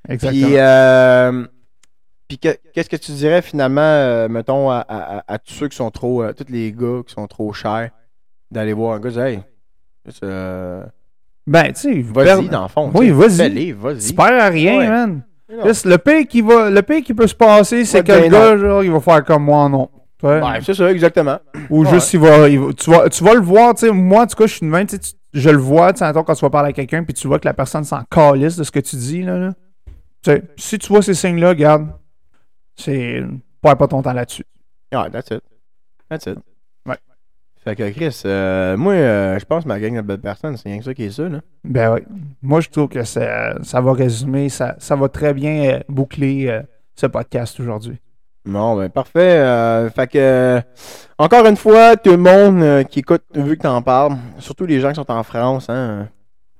Exactement. 0.08 0.46
Puis, 0.46 0.56
euh, 0.58 1.46
puis 2.28 2.38
que- 2.38 2.56
qu'est-ce 2.72 2.88
que 2.88 2.96
tu 2.96 3.10
dirais 3.12 3.42
finalement, 3.42 3.80
euh, 3.80 4.28
mettons, 4.28 4.70
à, 4.70 4.78
à- 4.88 5.18
à- 5.18 5.24
à 5.26 5.38
tous 5.38 5.52
ceux 5.54 5.68
qui 5.68 5.76
sont 5.76 5.90
trop, 5.90 6.22
euh, 6.22 6.32
tous 6.32 6.46
les 6.52 6.70
gars 6.72 7.00
qui 7.06 7.12
sont 7.14 7.26
trop 7.26 7.52
chers, 7.52 7.90
d'aller 8.52 8.72
voir 8.72 8.94
un 8.96 9.00
gars, 9.00 9.10
dire, 9.10 9.22
hey, 9.24 9.40
euh, 10.22 10.84
Ben, 11.48 11.72
tu 11.72 11.80
sais, 11.80 12.02
vas-y 12.02 12.48
dans 12.48 12.62
le 12.62 12.68
fond. 12.68 12.90
Oui, 12.94 13.10
vas-y. 13.10 13.72
vas-y. 13.72 14.08
Tu 14.08 14.14
perds 14.14 14.42
à 14.42 14.48
rien, 14.48 14.78
Ouais. 14.78 14.88
man. 14.88 15.22
Le 15.48 15.96
pire 15.96 16.26
qui 16.26 16.40
va, 16.40 16.70
le 16.70 16.82
pire 16.82 17.02
qui 17.02 17.14
peut 17.14 17.26
se 17.26 17.34
passer, 17.34 17.84
c'est 17.84 18.04
que 18.04 18.12
Ouais, 18.12 18.22
le 18.24 18.30
ben 18.30 18.32
gars, 18.32 18.56
genre, 18.56 18.82
il 18.84 18.90
va 18.90 19.00
faire 19.00 19.24
comme 19.24 19.44
moi, 19.44 19.68
non. 19.68 19.88
Tu 20.18 20.26
vois? 20.26 20.38
Ouais, 20.40 20.60
c'est 20.62 20.74
ça, 20.74 20.90
exactement. 20.90 21.38
Ou 21.70 21.84
ouais. 21.84 21.90
juste, 21.90 22.12
il 22.14 22.20
va, 22.20 22.48
il 22.48 22.58
va- 22.58 22.72
tu, 22.72 22.90
vas, 22.90 23.08
tu 23.08 23.22
vas 23.22 23.34
le 23.34 23.40
voir, 23.40 23.74
tu 23.74 23.86
sais, 23.86 23.92
moi, 23.92 24.22
en 24.22 24.26
tout 24.26 24.36
cas, 24.36 24.46
je 24.46 24.54
suis 24.54 24.66
de 24.66 24.70
même, 24.70 24.86
tu 24.86 24.96
je 25.32 25.50
le 25.50 25.58
vois, 25.58 25.92
tu 25.92 25.98
sais, 25.98 26.12
quand 26.14 26.34
tu 26.34 26.40
vas 26.40 26.50
parler 26.50 26.70
à 26.70 26.72
quelqu'un, 26.72 27.04
puis 27.04 27.12
tu 27.12 27.28
vois 27.28 27.38
que 27.38 27.46
la 27.46 27.52
personne 27.52 27.84
s'en 27.84 28.02
calisse 28.10 28.56
de 28.56 28.64
ce 28.64 28.70
que 28.70 28.80
tu 28.80 28.96
dis, 28.96 29.22
là, 29.22 29.36
là. 29.36 29.52
Tu 30.22 30.30
sais, 30.30 30.42
si 30.56 30.78
tu 30.78 30.88
vois 30.88 31.02
ces 31.02 31.12
signes-là, 31.14 31.50
regarde, 31.50 31.88
c'est, 32.74 33.22
perds 33.60 33.76
pas 33.76 33.86
ton 33.86 34.00
temps 34.02 34.14
là-dessus. 34.14 34.44
Ouais, 34.94 35.10
that's 35.10 35.30
it. 35.30 35.42
That's 36.08 36.26
it. 36.26 36.38
Fait 37.66 37.74
que 37.74 37.90
Chris, 37.90 38.22
euh, 38.24 38.76
moi, 38.76 38.92
euh, 38.92 39.40
je 39.40 39.44
pense 39.44 39.64
que 39.64 39.68
ma 39.68 39.80
gang 39.80 39.96
de 39.96 40.02
belles 40.02 40.20
personnes, 40.20 40.56
c'est 40.56 40.68
rien 40.68 40.78
que 40.78 40.84
ça 40.84 40.94
qui 40.94 41.02
est 41.02 41.10
ça, 41.10 41.28
là. 41.28 41.40
Ben 41.64 41.94
oui. 41.94 42.00
Moi, 42.40 42.60
je 42.60 42.68
trouve 42.68 42.86
que 42.86 43.02
ça, 43.02 43.60
ça 43.64 43.80
va 43.80 43.92
résumer, 43.92 44.48
ça, 44.50 44.76
ça 44.78 44.94
va 44.94 45.08
très 45.08 45.34
bien 45.34 45.74
euh, 45.74 45.80
boucler 45.88 46.60
ce 46.94 47.06
podcast 47.06 47.58
aujourd'hui. 47.58 47.98
Bon, 48.44 48.76
ben 48.76 48.88
parfait. 48.88 49.90
Fait 49.96 50.06
que, 50.06 50.60
encore 51.18 51.44
une 51.44 51.56
fois, 51.56 51.96
tout 51.96 52.12
le 52.12 52.18
monde 52.18 52.84
qui 52.84 53.00
écoute, 53.00 53.24
vu 53.34 53.56
que 53.56 53.62
t'en 53.62 53.82
parles, 53.82 54.16
surtout 54.38 54.64
les 54.64 54.78
gens 54.78 54.90
qui 54.90 54.94
sont 54.94 55.10
en 55.10 55.24
France, 55.24 55.68
hein, 55.68 56.06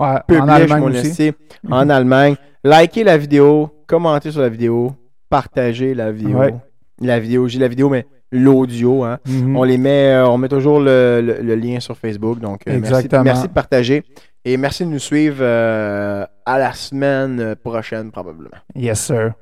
Ouais, 0.00 0.16
public, 0.26 0.42
en 0.42 0.48
Allemagne 0.48 0.80
mon 0.80 0.90
aussi. 0.90 1.32
en 1.70 1.88
Allemagne, 1.88 2.34
likez 2.64 3.04
la 3.04 3.16
vidéo, 3.16 3.70
commentez 3.86 4.32
sur 4.32 4.40
la 4.40 4.48
vidéo, 4.48 4.92
partagez 5.30 5.94
la 5.94 6.10
vidéo. 6.10 6.38
Ouais. 6.38 6.54
La 7.00 7.18
vidéo, 7.20 7.46
j'ai 7.48 7.58
la 7.58 7.68
vidéo, 7.68 7.88
mais 7.90 8.06
l'audio, 8.32 9.04
hein. 9.04 9.18
Mhm. 9.26 9.56
On 9.56 9.62
les 9.64 9.78
met, 9.78 10.12
euh, 10.14 10.28
on 10.28 10.38
met 10.38 10.48
toujours 10.48 10.80
le, 10.80 11.20
le- 11.22 11.38
le 11.42 11.54
lien 11.54 11.78
sur 11.80 11.96
Facebook. 11.96 12.38
Donc, 12.40 12.62
euh, 12.66 12.72
merci 13.24 13.42
de 13.48 13.52
partager. 13.52 14.02
Et 14.44 14.56
merci 14.56 14.84
de 14.84 14.90
nous 14.90 14.98
suivre 15.00 15.38
euh, 15.40 16.24
à 16.46 16.58
la 16.58 16.72
semaine 16.72 17.56
prochaine, 17.62 18.10
probablement. 18.12 18.50
Yes, 18.76 19.00
sir. 19.00 19.32